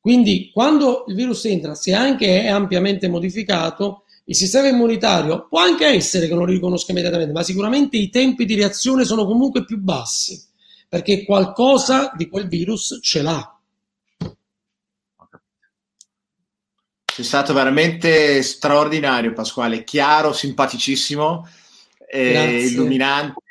Quindi, 0.00 0.50
quando 0.52 1.04
il 1.06 1.14
virus 1.14 1.44
entra, 1.44 1.76
se 1.76 1.94
anche 1.94 2.42
è 2.42 2.48
ampiamente 2.48 3.06
modificato, 3.06 4.02
il 4.24 4.36
sistema 4.36 4.68
immunitario 4.68 5.48
può 5.48 5.60
anche 5.60 5.86
essere 5.86 6.26
che 6.26 6.34
non 6.34 6.44
lo 6.44 6.52
riconosca 6.52 6.92
immediatamente, 6.92 7.32
ma 7.32 7.42
sicuramente 7.42 7.96
i 7.96 8.10
tempi 8.10 8.44
di 8.44 8.54
reazione 8.54 9.04
sono 9.04 9.26
comunque 9.26 9.64
più 9.64 9.78
bassi, 9.78 10.40
perché 10.88 11.24
qualcosa 11.24 12.12
di 12.16 12.28
quel 12.28 12.46
virus 12.46 13.00
ce 13.02 13.22
l'ha. 13.22 13.54
Sei 17.12 17.24
stato 17.24 17.52
veramente 17.52 18.40
straordinario, 18.42 19.32
Pasquale, 19.32 19.82
chiaro, 19.82 20.32
simpaticissimo, 20.32 21.48
eh, 22.08 22.66
illuminante. 22.66 23.42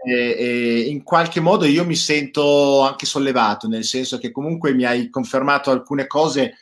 E, 0.00 0.36
e 0.38 0.80
in 0.88 1.02
qualche 1.02 1.40
modo 1.40 1.64
io 1.64 1.84
mi 1.84 1.96
sento 1.96 2.82
anche 2.82 3.04
sollevato, 3.04 3.66
nel 3.66 3.84
senso 3.84 4.18
che 4.18 4.30
comunque 4.30 4.72
mi 4.72 4.84
hai 4.84 5.10
confermato 5.10 5.70
alcune 5.72 6.06
cose 6.06 6.54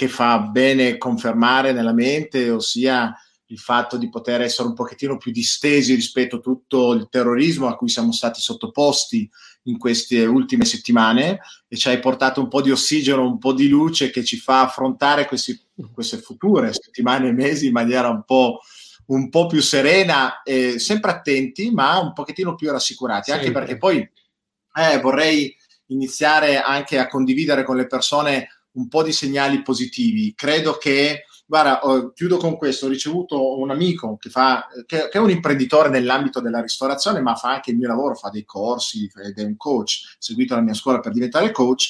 che 0.00 0.08
fa 0.08 0.38
bene 0.38 0.96
confermare 0.96 1.72
nella 1.72 1.92
mente, 1.92 2.48
ossia 2.48 3.14
il 3.48 3.58
fatto 3.58 3.98
di 3.98 4.08
poter 4.08 4.40
essere 4.40 4.68
un 4.68 4.72
pochettino 4.72 5.18
più 5.18 5.30
distesi 5.30 5.94
rispetto 5.94 6.36
a 6.36 6.40
tutto 6.40 6.94
il 6.94 7.08
terrorismo 7.10 7.66
a 7.66 7.76
cui 7.76 7.90
siamo 7.90 8.10
stati 8.10 8.40
sottoposti 8.40 9.28
in 9.64 9.76
queste 9.76 10.24
ultime 10.24 10.64
settimane 10.64 11.40
e 11.68 11.76
ci 11.76 11.88
hai 11.88 11.98
portato 11.98 12.40
un 12.40 12.48
po' 12.48 12.62
di 12.62 12.70
ossigeno, 12.70 13.26
un 13.26 13.36
po' 13.36 13.52
di 13.52 13.68
luce 13.68 14.08
che 14.08 14.24
ci 14.24 14.38
fa 14.38 14.62
affrontare 14.62 15.26
questi, 15.26 15.60
queste 15.92 16.16
future 16.16 16.72
settimane 16.72 17.28
e 17.28 17.32
mesi 17.32 17.66
in 17.66 17.72
maniera 17.72 18.08
un 18.08 18.22
po', 18.24 18.60
un 19.08 19.28
po' 19.28 19.48
più 19.48 19.60
serena, 19.60 20.40
e 20.40 20.78
sempre 20.78 21.10
attenti, 21.10 21.70
ma 21.72 21.98
un 21.98 22.14
pochettino 22.14 22.54
più 22.54 22.70
rassicurati, 22.70 23.32
anche 23.32 23.52
perché 23.52 23.76
poi 23.76 23.98
eh, 23.98 24.98
vorrei 25.02 25.54
iniziare 25.88 26.58
anche 26.58 26.98
a 26.98 27.06
condividere 27.06 27.64
con 27.64 27.76
le 27.76 27.86
persone 27.86 28.48
un 28.72 28.88
po' 28.88 29.02
di 29.02 29.12
segnali 29.12 29.62
positivi. 29.62 30.34
Credo 30.34 30.76
che 30.76 31.24
Guarda, 31.50 31.80
chiudo 32.14 32.36
con 32.36 32.56
questo. 32.56 32.86
Ho 32.86 32.88
ricevuto 32.88 33.58
un 33.58 33.72
amico 33.72 34.16
che, 34.18 34.30
fa, 34.30 34.68
che, 34.86 35.08
che, 35.08 35.18
è 35.18 35.18
un 35.18 35.30
imprenditore 35.30 35.88
nell'ambito 35.88 36.40
della 36.40 36.60
ristorazione, 36.60 37.20
ma 37.20 37.34
fa 37.34 37.54
anche 37.54 37.72
il 37.72 37.76
mio 37.76 37.88
lavoro, 37.88 38.14
fa 38.14 38.28
dei 38.28 38.44
corsi 38.44 39.10
ed 39.20 39.36
è 39.36 39.42
un 39.42 39.56
coach, 39.56 40.14
seguito 40.20 40.54
la 40.54 40.60
mia 40.60 40.74
scuola 40.74 41.00
per 41.00 41.10
diventare 41.10 41.50
coach, 41.50 41.88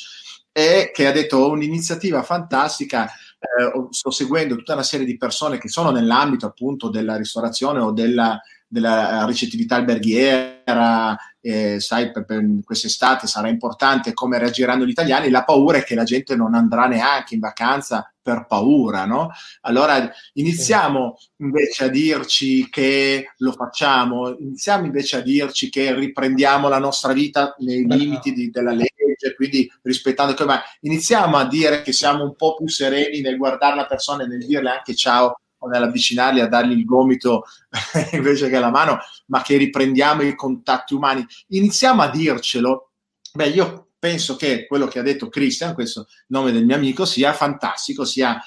e 0.50 0.90
che 0.94 1.06
ha 1.06 1.12
detto 1.12 1.36
ho 1.36 1.50
un'iniziativa 1.50 2.22
fantastica. 2.22 3.04
Eh, 3.04 3.88
sto 3.90 4.10
seguendo 4.10 4.56
tutta 4.56 4.72
una 4.72 4.82
serie 4.82 5.04
di 5.04 5.18
persone 5.18 5.58
che 5.58 5.68
sono 5.68 5.90
nell'ambito 5.90 6.46
appunto 6.46 6.88
della 6.88 7.16
ristorazione 7.16 7.80
o 7.80 7.92
della, 7.92 8.40
della 8.70 9.26
ricettività 9.26 9.74
alberghiera, 9.74 11.16
eh, 11.40 11.80
sai, 11.80 12.12
per, 12.12 12.24
per 12.24 12.44
quest'estate 12.64 13.26
sarà 13.26 13.48
importante 13.48 14.12
come 14.12 14.38
reagiranno 14.38 14.86
gli 14.86 14.90
italiani. 14.90 15.28
La 15.28 15.42
paura 15.42 15.78
è 15.78 15.84
che 15.84 15.96
la 15.96 16.04
gente 16.04 16.36
non 16.36 16.54
andrà 16.54 16.86
neanche 16.86 17.34
in 17.34 17.40
vacanza 17.40 18.12
per 18.22 18.46
paura, 18.46 19.06
no? 19.06 19.30
Allora 19.62 20.08
iniziamo 20.34 21.16
invece 21.38 21.84
a 21.84 21.88
dirci 21.88 22.68
che 22.70 23.32
lo 23.38 23.52
facciamo, 23.52 24.36
iniziamo 24.38 24.86
invece 24.86 25.16
a 25.16 25.20
dirci 25.20 25.68
che 25.68 25.92
riprendiamo 25.92 26.68
la 26.68 26.78
nostra 26.78 27.12
vita 27.12 27.56
nei 27.58 27.84
limiti 27.88 28.32
di, 28.32 28.50
della 28.50 28.72
legge, 28.72 29.34
quindi 29.34 29.68
rispettando 29.82 30.34
che, 30.34 30.44
ma 30.44 30.62
iniziamo 30.82 31.36
a 31.36 31.48
dire 31.48 31.82
che 31.82 31.92
siamo 31.92 32.22
un 32.22 32.36
po' 32.36 32.54
più 32.54 32.68
sereni 32.68 33.20
nel 33.20 33.36
guardare 33.36 33.74
la 33.74 33.86
persona 33.86 34.22
e 34.22 34.28
nel 34.28 34.46
dirle 34.46 34.70
anche 34.70 34.94
ciao 34.94 35.40
nell'avvicinarli 35.68 36.40
a 36.40 36.48
dargli 36.48 36.72
il 36.72 36.84
gomito 36.84 37.44
invece 38.12 38.48
che 38.48 38.58
la 38.58 38.70
mano, 38.70 38.98
ma 39.26 39.42
che 39.42 39.56
riprendiamo 39.56 40.22
i 40.22 40.34
contatti 40.34 40.94
umani. 40.94 41.24
Iniziamo 41.48 42.02
a 42.02 42.10
dircelo. 42.10 42.90
Beh, 43.32 43.48
io 43.48 43.90
penso 44.00 44.34
che 44.34 44.66
quello 44.66 44.86
che 44.86 44.98
ha 44.98 45.02
detto 45.02 45.28
Christian, 45.28 45.74
questo 45.74 46.06
nome 46.28 46.52
del 46.52 46.64
mio 46.64 46.74
amico, 46.74 47.04
sia 47.04 47.32
fantastico, 47.34 48.04
sia 48.04 48.42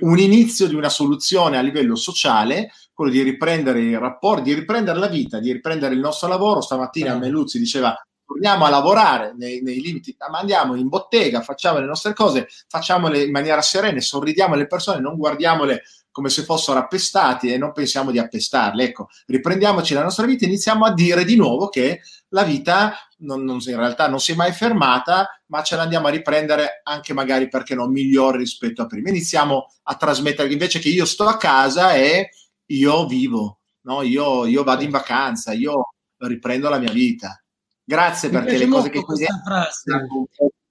un 0.00 0.18
inizio 0.18 0.66
di 0.66 0.74
una 0.74 0.88
soluzione 0.88 1.58
a 1.58 1.60
livello 1.60 1.94
sociale, 1.94 2.72
quello 2.92 3.12
di 3.12 3.22
riprendere 3.22 3.80
i 3.80 3.96
rapporti, 3.96 4.44
di 4.44 4.54
riprendere 4.54 4.98
la 4.98 5.08
vita, 5.08 5.38
di 5.38 5.52
riprendere 5.52 5.94
il 5.94 6.00
nostro 6.00 6.28
lavoro. 6.28 6.62
Stamattina 6.62 7.14
uh 7.14 7.18
Meluzzi 7.18 7.58
diceva 7.58 7.94
torniamo 8.24 8.64
a 8.64 8.70
lavorare 8.70 9.34
nei, 9.36 9.60
nei, 9.60 9.80
limiti, 9.80 10.16
ma 10.30 10.38
andiamo 10.38 10.76
in 10.76 10.88
bottega, 10.88 11.42
facciamo 11.42 11.80
le 11.80 11.86
nostre 11.86 12.14
cose, 12.14 12.46
facciamole 12.68 13.22
in 13.22 13.32
maniera 13.32 13.60
serena, 13.60 14.00
sorridiamo 14.00 14.54
alle 14.54 14.68
persone, 14.68 15.00
non 15.00 15.16
guardiamole 15.16 15.82
come 16.10 16.28
se 16.28 16.42
fossero 16.42 16.78
appestati 16.78 17.52
e 17.52 17.58
non 17.58 17.72
pensiamo 17.72 18.10
di 18.10 18.18
appestarle. 18.18 18.84
Ecco, 18.84 19.08
riprendiamoci 19.26 19.94
la 19.94 20.02
nostra 20.02 20.26
vita 20.26 20.44
e 20.44 20.48
iniziamo 20.48 20.84
a 20.84 20.92
dire 20.92 21.24
di 21.24 21.36
nuovo 21.36 21.68
che 21.68 22.00
la 22.28 22.42
vita 22.42 22.94
non, 23.18 23.44
non, 23.44 23.58
in 23.64 23.76
realtà 23.76 24.08
non 24.08 24.20
si 24.20 24.32
è 24.32 24.34
mai 24.34 24.52
fermata, 24.52 25.40
ma 25.46 25.62
ce 25.62 25.76
l'andiamo 25.76 26.06
a 26.06 26.10
riprendere 26.10 26.80
anche 26.82 27.12
magari 27.12 27.48
perché 27.48 27.74
non 27.74 27.90
migliore 27.90 28.38
rispetto 28.38 28.82
a 28.82 28.86
prima. 28.86 29.10
Iniziamo 29.10 29.72
a 29.82 29.94
trasmettere 29.96 30.52
invece 30.52 30.78
che 30.78 30.88
io 30.88 31.04
sto 31.04 31.26
a 31.26 31.36
casa 31.36 31.94
e 31.94 32.30
io 32.66 33.06
vivo, 33.06 33.60
no? 33.82 34.02
io, 34.02 34.46
io 34.46 34.62
vado 34.64 34.82
in 34.82 34.90
vacanza, 34.90 35.52
io 35.52 35.94
riprendo 36.18 36.68
la 36.68 36.78
mia 36.78 36.92
vita. 36.92 37.42
Grazie 37.82 38.28
Mi 38.28 38.34
perché 38.34 38.58
le 38.58 38.68
cose 38.68 38.90
che 38.90 39.02
questa 39.02 39.42
frase. 39.44 40.06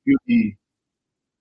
più 0.02 0.18
di 0.24 0.58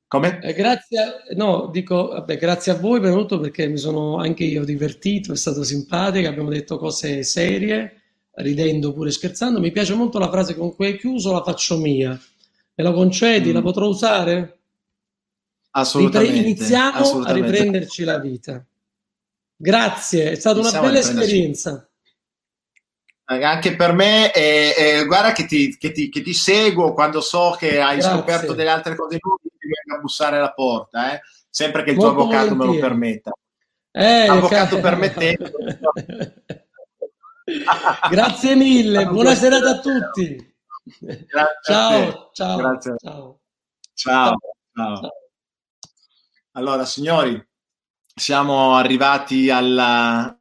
come? 0.08 0.40
Eh, 0.40 0.54
grazie, 0.54 1.24
no, 1.36 1.68
dico, 1.70 2.08
vabbè, 2.08 2.36
grazie 2.38 2.72
a 2.72 2.76
voi 2.76 2.98
benvenuto 2.98 3.38
perché 3.38 3.68
mi 3.68 3.76
sono 3.76 4.16
anche 4.16 4.44
io 4.44 4.64
divertito, 4.64 5.32
è 5.32 5.36
stato 5.36 5.62
simpatico, 5.62 6.28
abbiamo 6.28 6.48
detto 6.48 6.78
cose 6.78 7.22
serie, 7.22 8.00
ridendo 8.36 8.92
pure 8.92 9.10
scherzando. 9.10 9.60
Mi 9.60 9.70
piace 9.70 9.94
molto 9.94 10.18
la 10.18 10.30
frase 10.30 10.56
con 10.56 10.74
cui 10.74 10.86
hai 10.86 10.98
chiuso, 10.98 11.32
la 11.32 11.44
faccio 11.44 11.78
mia. 11.78 12.18
Me 12.74 12.84
la 12.84 12.92
concedi? 12.92 13.50
Mm. 13.50 13.54
La 13.54 13.62
potrò 13.62 13.86
usare? 13.86 14.58
Assolutamente. 15.70 16.32
Ripre- 16.32 16.48
iniziamo 16.48 16.98
assolutamente. 16.98 17.46
a 17.46 17.50
riprenderci 17.50 18.04
la 18.04 18.18
vita. 18.18 18.66
Grazie, 19.54 20.32
è 20.32 20.34
stata 20.34 20.58
iniziamo 20.58 20.86
una 20.86 20.92
bella 20.92 21.04
esperienza 21.06 21.88
anche 23.36 23.76
per 23.76 23.92
me, 23.92 24.32
eh, 24.32 24.74
eh, 24.76 25.04
guarda 25.04 25.32
che 25.32 25.44
ti, 25.44 25.76
che, 25.76 25.92
ti, 25.92 26.08
che 26.08 26.22
ti, 26.22 26.32
seguo 26.32 26.94
quando 26.94 27.20
so 27.20 27.54
che 27.58 27.78
hai 27.80 27.98
Grazie. 27.98 28.16
scoperto 28.16 28.54
delle 28.54 28.70
altre 28.70 28.96
cose 28.96 29.18
nuove, 29.20 29.42
ti 29.68 29.74
vengo 29.84 29.98
a 29.98 30.00
bussare 30.00 30.38
alla 30.38 30.52
porta, 30.52 31.12
eh? 31.12 31.20
sempre 31.48 31.82
che 31.82 31.90
il 31.90 31.96
Molto 31.96 32.12
tuo 32.12 32.22
avvocato 32.22 32.54
volentieri. 32.54 32.70
me 32.70 32.80
lo 32.80 32.88
permetta. 32.88 33.32
Eh, 33.90 34.28
avvocato 34.28 34.80
permettendo. 34.80 35.50
Grazie 38.10 38.54
mille, 38.54 39.06
buona 39.06 39.34
serata 39.34 39.70
a 39.70 39.80
tutti. 39.80 40.56
Ciao, 41.62 42.30
ciao, 42.32 42.56
Grazie. 42.56 42.96
ciao, 42.98 43.40
ciao, 43.94 44.36
ciao. 44.74 45.10
Allora, 46.52 46.84
signori, 46.84 47.42
siamo 48.14 48.74
arrivati 48.74 49.50
alla, 49.50 50.38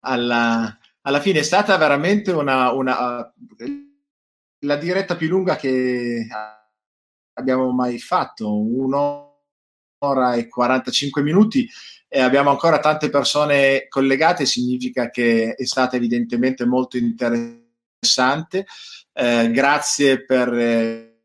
alla 0.00 0.78
alla 1.08 1.20
fine 1.20 1.38
è 1.38 1.42
stata 1.42 1.74
veramente 1.78 2.32
una, 2.32 2.70
una, 2.72 3.32
la 4.60 4.76
diretta 4.76 5.16
più 5.16 5.28
lunga 5.28 5.56
che 5.56 6.26
abbiamo 7.38 7.70
mai 7.70 7.98
fatto, 7.98 8.60
un'ora 8.60 10.34
e 10.34 10.48
45 10.48 11.22
minuti 11.22 11.68
e 12.08 12.20
abbiamo 12.20 12.50
ancora 12.50 12.80
tante 12.80 13.10
persone 13.10 13.86
collegate, 13.88 14.46
significa 14.46 15.10
che 15.10 15.54
è 15.54 15.64
stata 15.64 15.96
evidentemente 15.96 16.64
molto 16.64 16.96
interessante. 16.96 18.66
Eh, 19.12 19.50
grazie 19.50 20.24
per, 20.24 20.52
eh, 20.52 21.22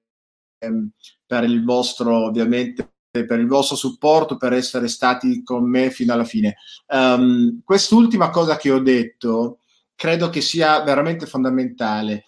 per 1.26 1.44
il 1.44 1.64
vostro, 1.64 2.26
ovviamente, 2.26 2.91
per 3.11 3.40
il 3.40 3.48
vostro 3.48 3.76
supporto, 3.76 4.38
per 4.38 4.53
essere 4.53 4.88
stati 4.88 5.44
con 5.44 5.69
me 5.69 5.90
fino 5.90 6.14
alla 6.14 6.26
fine. 6.26 6.56
Um, 6.88 7.61
quest'ultima 7.64 8.30
cosa 8.30 8.57
che 8.57 8.72
ho 8.72 8.80
detto 8.80 9.60
credo 9.95 10.30
che 10.30 10.41
sia 10.41 10.81
veramente 10.81 11.26
fondamentale. 11.26 12.26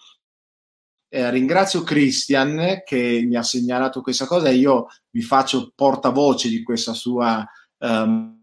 Eh, 1.16 1.30
ringrazio 1.30 1.82
Christian 1.84 2.82
che 2.84 3.24
mi 3.26 3.38
ha 3.38 3.42
segnalato 3.42 4.02
questa 4.02 4.26
cosa 4.26 4.50
e 4.50 4.56
io 4.56 4.88
vi 5.12 5.22
faccio 5.22 5.72
portavoce 5.74 6.50
di 6.50 6.62
questa 6.62 6.92
sua 6.92 7.42
um, 7.78 8.38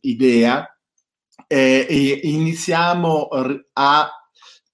idea. 0.00 0.66
Eh, 1.46 1.86
e 1.86 2.20
iniziamo 2.22 3.28
a 3.74 4.10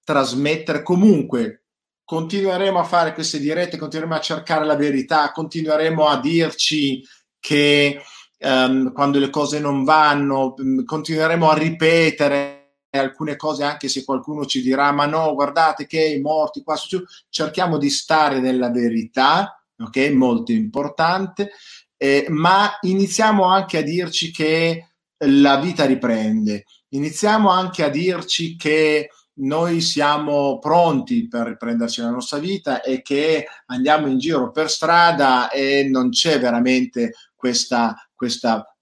trasmettere. 0.01 0.81
Comunque 0.81 1.65
continueremo 2.05 2.79
a 2.79 2.85
fare 2.85 3.13
queste 3.13 3.37
dirette 3.37 3.75
continueremo 3.75 4.15
a 4.15 4.21
cercare 4.21 4.65
la 4.65 4.75
verità 4.75 5.31
continueremo 5.31 6.05
a 6.05 6.19
dirci 6.19 7.01
che 7.39 8.01
um, 8.39 8.91
quando 8.91 9.19
le 9.19 9.29
cose 9.29 9.59
non 9.59 9.83
vanno 9.83 10.53
continueremo 10.85 11.49
a 11.49 11.57
ripetere 11.57 12.62
alcune 12.97 13.35
cose 13.35 13.63
anche 13.63 13.87
se 13.87 14.03
qualcuno 14.03 14.45
ci 14.45 14.61
dirà 14.61 14.91
ma 14.91 15.05
no 15.05 15.33
guardate 15.33 15.85
che 15.85 16.03
i 16.03 16.21
morti 16.21 16.63
qua 16.63 16.75
su. 16.75 17.03
Cerchiamo 17.29 17.77
di 17.77 17.89
stare 17.89 18.39
nella 18.39 18.69
verità 18.69 19.57
ok? 19.77 19.97
Molto 20.11 20.51
importante 20.51 21.51
eh, 21.97 22.25
ma 22.29 22.77
iniziamo 22.81 23.45
anche 23.45 23.77
a 23.77 23.81
dirci 23.81 24.31
che 24.31 24.89
la 25.25 25.57
vita 25.57 25.85
riprende. 25.85 26.65
Iniziamo 26.89 27.49
anche 27.49 27.83
a 27.83 27.89
dirci 27.89 28.57
che 28.57 29.09
noi 29.35 29.81
siamo 29.81 30.59
pronti 30.59 31.27
per 31.27 31.47
riprenderci 31.47 32.01
la 32.01 32.09
nostra 32.09 32.37
vita 32.39 32.81
e 32.81 33.01
che 33.01 33.45
andiamo 33.67 34.07
in 34.07 34.19
giro 34.19 34.51
per 34.51 34.69
strada 34.69 35.49
e 35.49 35.87
non 35.89 36.09
c'è 36.09 36.39
veramente 36.39 37.13
questa, 37.35 37.95
questa 38.13 38.72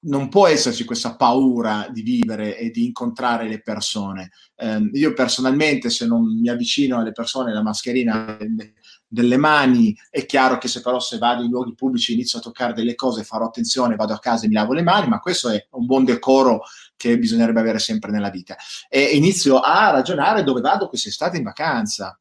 non 0.00 0.28
può 0.28 0.46
esserci 0.46 0.84
questa 0.84 1.16
paura 1.16 1.88
di 1.90 2.02
vivere 2.02 2.56
e 2.56 2.70
di 2.70 2.84
incontrare 2.84 3.48
le 3.48 3.60
persone. 3.60 4.30
Eh, 4.54 4.90
io 4.92 5.12
personalmente, 5.12 5.90
se 5.90 6.06
non 6.06 6.38
mi 6.38 6.48
avvicino 6.48 6.98
alle 6.98 7.12
persone, 7.12 7.52
la 7.52 7.62
mascherina 7.62 8.36
delle 9.06 9.36
mani, 9.36 9.96
è 10.10 10.24
chiaro 10.26 10.58
che 10.58 10.68
se 10.68 10.82
però 10.82 11.00
se 11.00 11.18
vado 11.18 11.42
in 11.42 11.50
luoghi 11.50 11.74
pubblici 11.74 12.12
inizio 12.12 12.38
a 12.38 12.42
toccare 12.42 12.74
delle 12.74 12.94
cose, 12.94 13.24
farò 13.24 13.46
attenzione, 13.46 13.96
vado 13.96 14.12
a 14.12 14.18
casa 14.18 14.44
e 14.44 14.48
mi 14.48 14.54
lavo 14.54 14.72
le 14.72 14.82
mani, 14.82 15.08
ma 15.08 15.18
questo 15.18 15.48
è 15.48 15.66
un 15.72 15.86
buon 15.86 16.04
decoro 16.04 16.62
che 16.96 17.18
bisognerebbe 17.18 17.60
avere 17.60 17.78
sempre 17.78 18.12
nella 18.12 18.30
vita. 18.30 18.56
E 18.88 19.02
inizio 19.16 19.58
a 19.58 19.90
ragionare 19.90 20.44
dove 20.44 20.60
vado 20.60 20.88
quest'estate 20.88 21.38
in 21.38 21.42
vacanza 21.42 22.18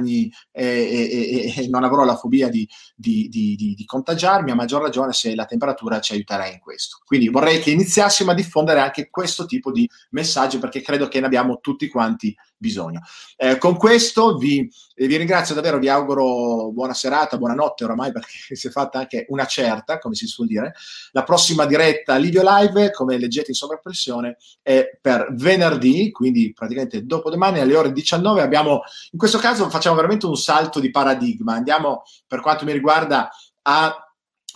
gli, 0.00 0.28
eh, 0.52 1.54
eh, 1.56 1.68
non 1.68 1.84
avrò 1.84 2.04
la 2.04 2.16
fobia 2.16 2.48
di, 2.48 2.68
di, 2.94 3.28
di, 3.28 3.56
di, 3.56 3.84
contagiarmi, 3.84 4.50
a 4.50 4.54
maggior 4.54 4.82
ragione 4.82 5.12
se 5.12 5.34
la 5.34 5.44
temperatura 5.44 6.00
ci 6.00 6.12
aiuterà 6.12 6.46
in 6.46 6.58
questo. 6.58 6.98
Quindi 7.04 7.28
vorrei 7.28 7.60
che 7.60 7.70
iniziassimo 7.70 8.30
a 8.30 8.34
diffondere 8.34 8.80
anche 8.80 9.08
questo 9.08 9.46
tipo 9.46 9.70
di 9.70 9.88
messaggi 10.10 10.58
perché 10.58 10.82
credo 10.82 11.08
che 11.08 11.20
ne 11.20 11.26
abbiamo 11.26 11.58
tutti 11.60 11.88
quanti 11.88 12.34
bisogno. 12.56 13.02
Eh, 13.36 13.58
con 13.58 13.76
questo 13.76 14.36
vi, 14.36 14.68
vi, 14.96 15.16
ringrazio 15.16 15.54
davvero, 15.54 15.78
vi 15.78 15.88
auguro 15.88 16.70
buona 16.70 16.94
serata, 16.94 17.36
buonanotte 17.36 17.84
oramai 17.84 18.12
perché 18.12 18.54
si 18.54 18.68
è 18.68 18.70
fatta 18.70 19.00
anche 19.00 19.26
una 19.28 19.46
certa, 19.46 19.98
come 19.98 20.14
si 20.14 20.26
suol 20.26 20.46
dire. 20.46 20.74
La 21.12 21.22
prossima 21.22 21.66
diretta 21.66 22.16
Livio 22.16 22.42
Live, 22.44 22.90
come 22.92 23.18
leggete 23.18 23.50
in 23.50 23.54
sovrappressione, 23.54 24.36
è 24.62 24.98
per 25.00 25.28
venerdì, 25.32 26.10
quindi 26.10 26.52
praticamente 26.52 27.04
dopodomani 27.04 27.60
alle 27.60 27.76
ore 27.76 27.92
19. 27.92 28.42
Abbiamo, 28.42 28.82
in 29.12 29.18
questo 29.18 29.38
caso 29.38 29.68
facciamo 29.76 29.96
veramente 29.96 30.26
un 30.26 30.36
salto 30.36 30.80
di 30.80 30.90
paradigma, 30.90 31.54
andiamo 31.54 32.02
per 32.26 32.40
quanto 32.40 32.64
mi 32.64 32.72
riguarda 32.72 33.30
a 33.62 34.00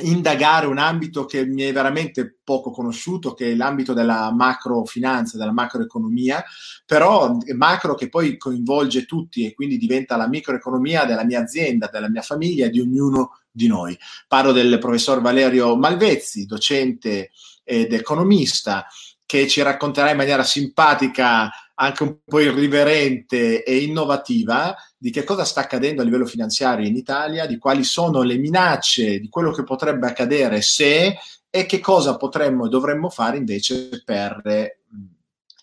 indagare 0.02 0.66
un 0.66 0.78
ambito 0.78 1.26
che 1.26 1.44
mi 1.44 1.62
è 1.62 1.72
veramente 1.72 2.38
poco 2.42 2.70
conosciuto, 2.70 3.34
che 3.34 3.52
è 3.52 3.54
l'ambito 3.54 3.92
della 3.92 4.32
macrofinanza, 4.32 5.36
della 5.36 5.52
macroeconomia, 5.52 6.42
però 6.86 7.36
macro 7.54 7.94
che 7.94 8.08
poi 8.08 8.38
coinvolge 8.38 9.04
tutti 9.04 9.44
e 9.44 9.52
quindi 9.52 9.76
diventa 9.76 10.16
la 10.16 10.26
microeconomia 10.26 11.04
della 11.04 11.24
mia 11.24 11.40
azienda, 11.40 11.90
della 11.92 12.08
mia 12.08 12.22
famiglia 12.22 12.68
di 12.68 12.80
ognuno 12.80 13.40
di 13.50 13.66
noi. 13.66 13.98
Parlo 14.26 14.52
del 14.52 14.78
professor 14.78 15.20
Valerio 15.20 15.76
Malvezzi, 15.76 16.46
docente 16.46 17.30
ed 17.62 17.92
economista, 17.92 18.86
che 19.30 19.46
ci 19.46 19.62
racconterà 19.62 20.10
in 20.10 20.16
maniera 20.16 20.42
simpatica, 20.42 21.48
anche 21.76 22.02
un 22.02 22.16
po' 22.24 22.40
irriverente 22.40 23.62
e 23.62 23.76
innovativa, 23.76 24.74
di 24.98 25.12
che 25.12 25.22
cosa 25.22 25.44
sta 25.44 25.60
accadendo 25.60 26.02
a 26.02 26.04
livello 26.04 26.26
finanziario 26.26 26.84
in 26.84 26.96
Italia, 26.96 27.46
di 27.46 27.56
quali 27.56 27.84
sono 27.84 28.22
le 28.22 28.38
minacce, 28.38 29.20
di 29.20 29.28
quello 29.28 29.52
che 29.52 29.62
potrebbe 29.62 30.08
accadere 30.08 30.62
se 30.62 31.16
e 31.48 31.64
che 31.66 31.78
cosa 31.78 32.16
potremmo 32.16 32.66
e 32.66 32.70
dovremmo 32.70 33.08
fare 33.08 33.36
invece 33.36 34.02
per, 34.04 34.42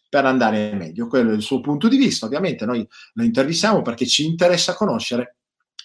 per 0.07 0.25
andare 0.25 0.71
meglio. 0.73 1.07
Quello 1.07 1.31
è 1.31 1.35
il 1.35 1.41
suo 1.41 1.59
punto 1.59 1.89
di 1.89 1.97
vista, 1.97 2.25
ovviamente 2.25 2.65
noi 2.65 2.87
lo 3.15 3.23
intervistiamo 3.23 3.81
perché 3.81 4.07
ci 4.07 4.25
interessa 4.25 4.75
conoscere 4.75 5.35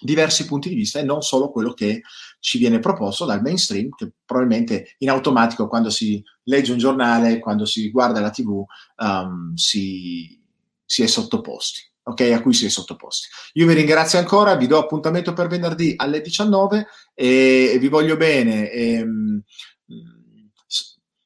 diversi 0.01 0.47
punti 0.47 0.69
di 0.69 0.77
vista 0.77 1.01
e 1.01 1.03
non 1.03 1.23
solo 1.23 1.51
quello 1.51 1.73
che 1.73 2.03
ci 2.43 2.59
viene 2.59 2.81
proposto 2.81 3.25
dal 3.25 3.41
mainstream, 3.41 3.91
che 3.91 4.11
probabilmente 4.25 4.97
in 4.99 5.11
automatico 5.11 5.69
quando 5.69 5.91
si 5.91 6.21
legge 6.45 6.73
un 6.73 6.79
giornale, 6.79 7.39
quando 7.39 7.65
si 7.65 7.89
guarda 7.89 8.19
la 8.19 8.31
tv, 8.31 8.65
um, 8.97 9.55
si, 9.55 10.43
si, 10.85 11.05
è 11.05 11.07
sottoposti. 11.07 11.89
Ok, 12.03 12.21
a 12.33 12.43
cui 12.43 12.53
si 12.53 12.67
è 12.67 12.69
sottoposti. 12.69 13.29
Io 13.53 13.67
vi 13.69 13.75
ringrazio 13.75 14.19
ancora, 14.19 14.57
vi 14.57 14.67
do 14.67 14.77
appuntamento 14.77 15.33
per 15.33 15.47
venerdì 15.47 15.95
alle 15.97 16.21
19 16.21 16.87
e, 17.15 17.77
vi 17.79 17.89
voglio 17.89 18.17
bene. 18.17 18.69
E, 18.73 19.03
um, 19.03 19.41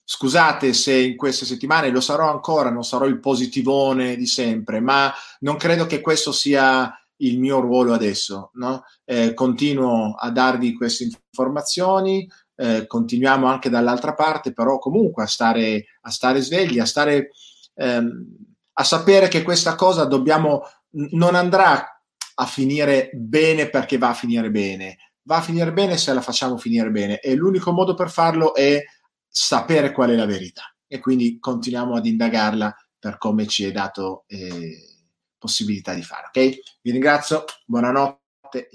Scusate 0.08 0.72
se 0.72 0.96
in 0.96 1.16
queste 1.16 1.44
settimane 1.44 1.90
lo 1.90 2.00
sarò 2.00 2.30
ancora, 2.30 2.70
non 2.70 2.84
sarò 2.84 3.06
il 3.06 3.18
positivone 3.20 4.16
di 4.16 4.26
sempre, 4.26 4.80
ma 4.80 5.12
non 5.40 5.56
credo 5.56 5.86
che 5.86 6.00
questo 6.00 6.30
sia 6.30 6.94
il 7.18 7.38
mio 7.38 7.60
ruolo 7.60 7.92
adesso. 7.92 8.50
No? 8.54 8.84
Eh, 9.04 9.34
continuo 9.34 10.14
a 10.14 10.30
darvi 10.30 10.74
queste 10.74 11.04
informazioni, 11.04 12.28
eh, 12.56 12.86
continuiamo 12.86 13.46
anche 13.46 13.68
dall'altra 13.68 14.14
parte, 14.14 14.52
però 14.52 14.78
comunque 14.78 15.22
a 15.22 15.26
stare, 15.26 15.84
a 16.02 16.10
stare 16.10 16.40
svegli, 16.40 16.78
a, 16.78 16.86
stare, 16.86 17.30
ehm, 17.74 18.26
a 18.72 18.84
sapere 18.84 19.28
che 19.28 19.42
questa 19.42 19.74
cosa 19.74 20.04
dobbiamo, 20.04 20.62
non 20.90 21.34
andrà 21.34 22.00
a 22.38 22.46
finire 22.46 23.10
bene 23.14 23.68
perché 23.70 23.98
va 23.98 24.10
a 24.10 24.14
finire 24.14 24.50
bene, 24.50 24.96
va 25.22 25.36
a 25.36 25.42
finire 25.42 25.72
bene 25.72 25.96
se 25.96 26.12
la 26.12 26.20
facciamo 26.20 26.58
finire 26.58 26.90
bene 26.90 27.20
e 27.20 27.34
l'unico 27.34 27.72
modo 27.72 27.94
per 27.94 28.10
farlo 28.10 28.54
è 28.54 28.82
sapere 29.26 29.92
qual 29.92 30.10
è 30.10 30.14
la 30.14 30.26
verità 30.26 30.62
e 30.86 30.98
quindi 30.98 31.38
continuiamo 31.38 31.94
ad 31.94 32.06
indagarla 32.06 32.74
per 32.98 33.18
come 33.18 33.46
ci 33.46 33.64
è 33.64 33.72
dato 33.72 34.24
eh, 34.28 34.95
possibilità 35.38 35.94
di 35.94 36.02
fare. 36.02 36.26
Ok? 36.26 36.58
Vi 36.82 36.90
ringrazio, 36.90 37.44
buonanotte. 37.64 38.68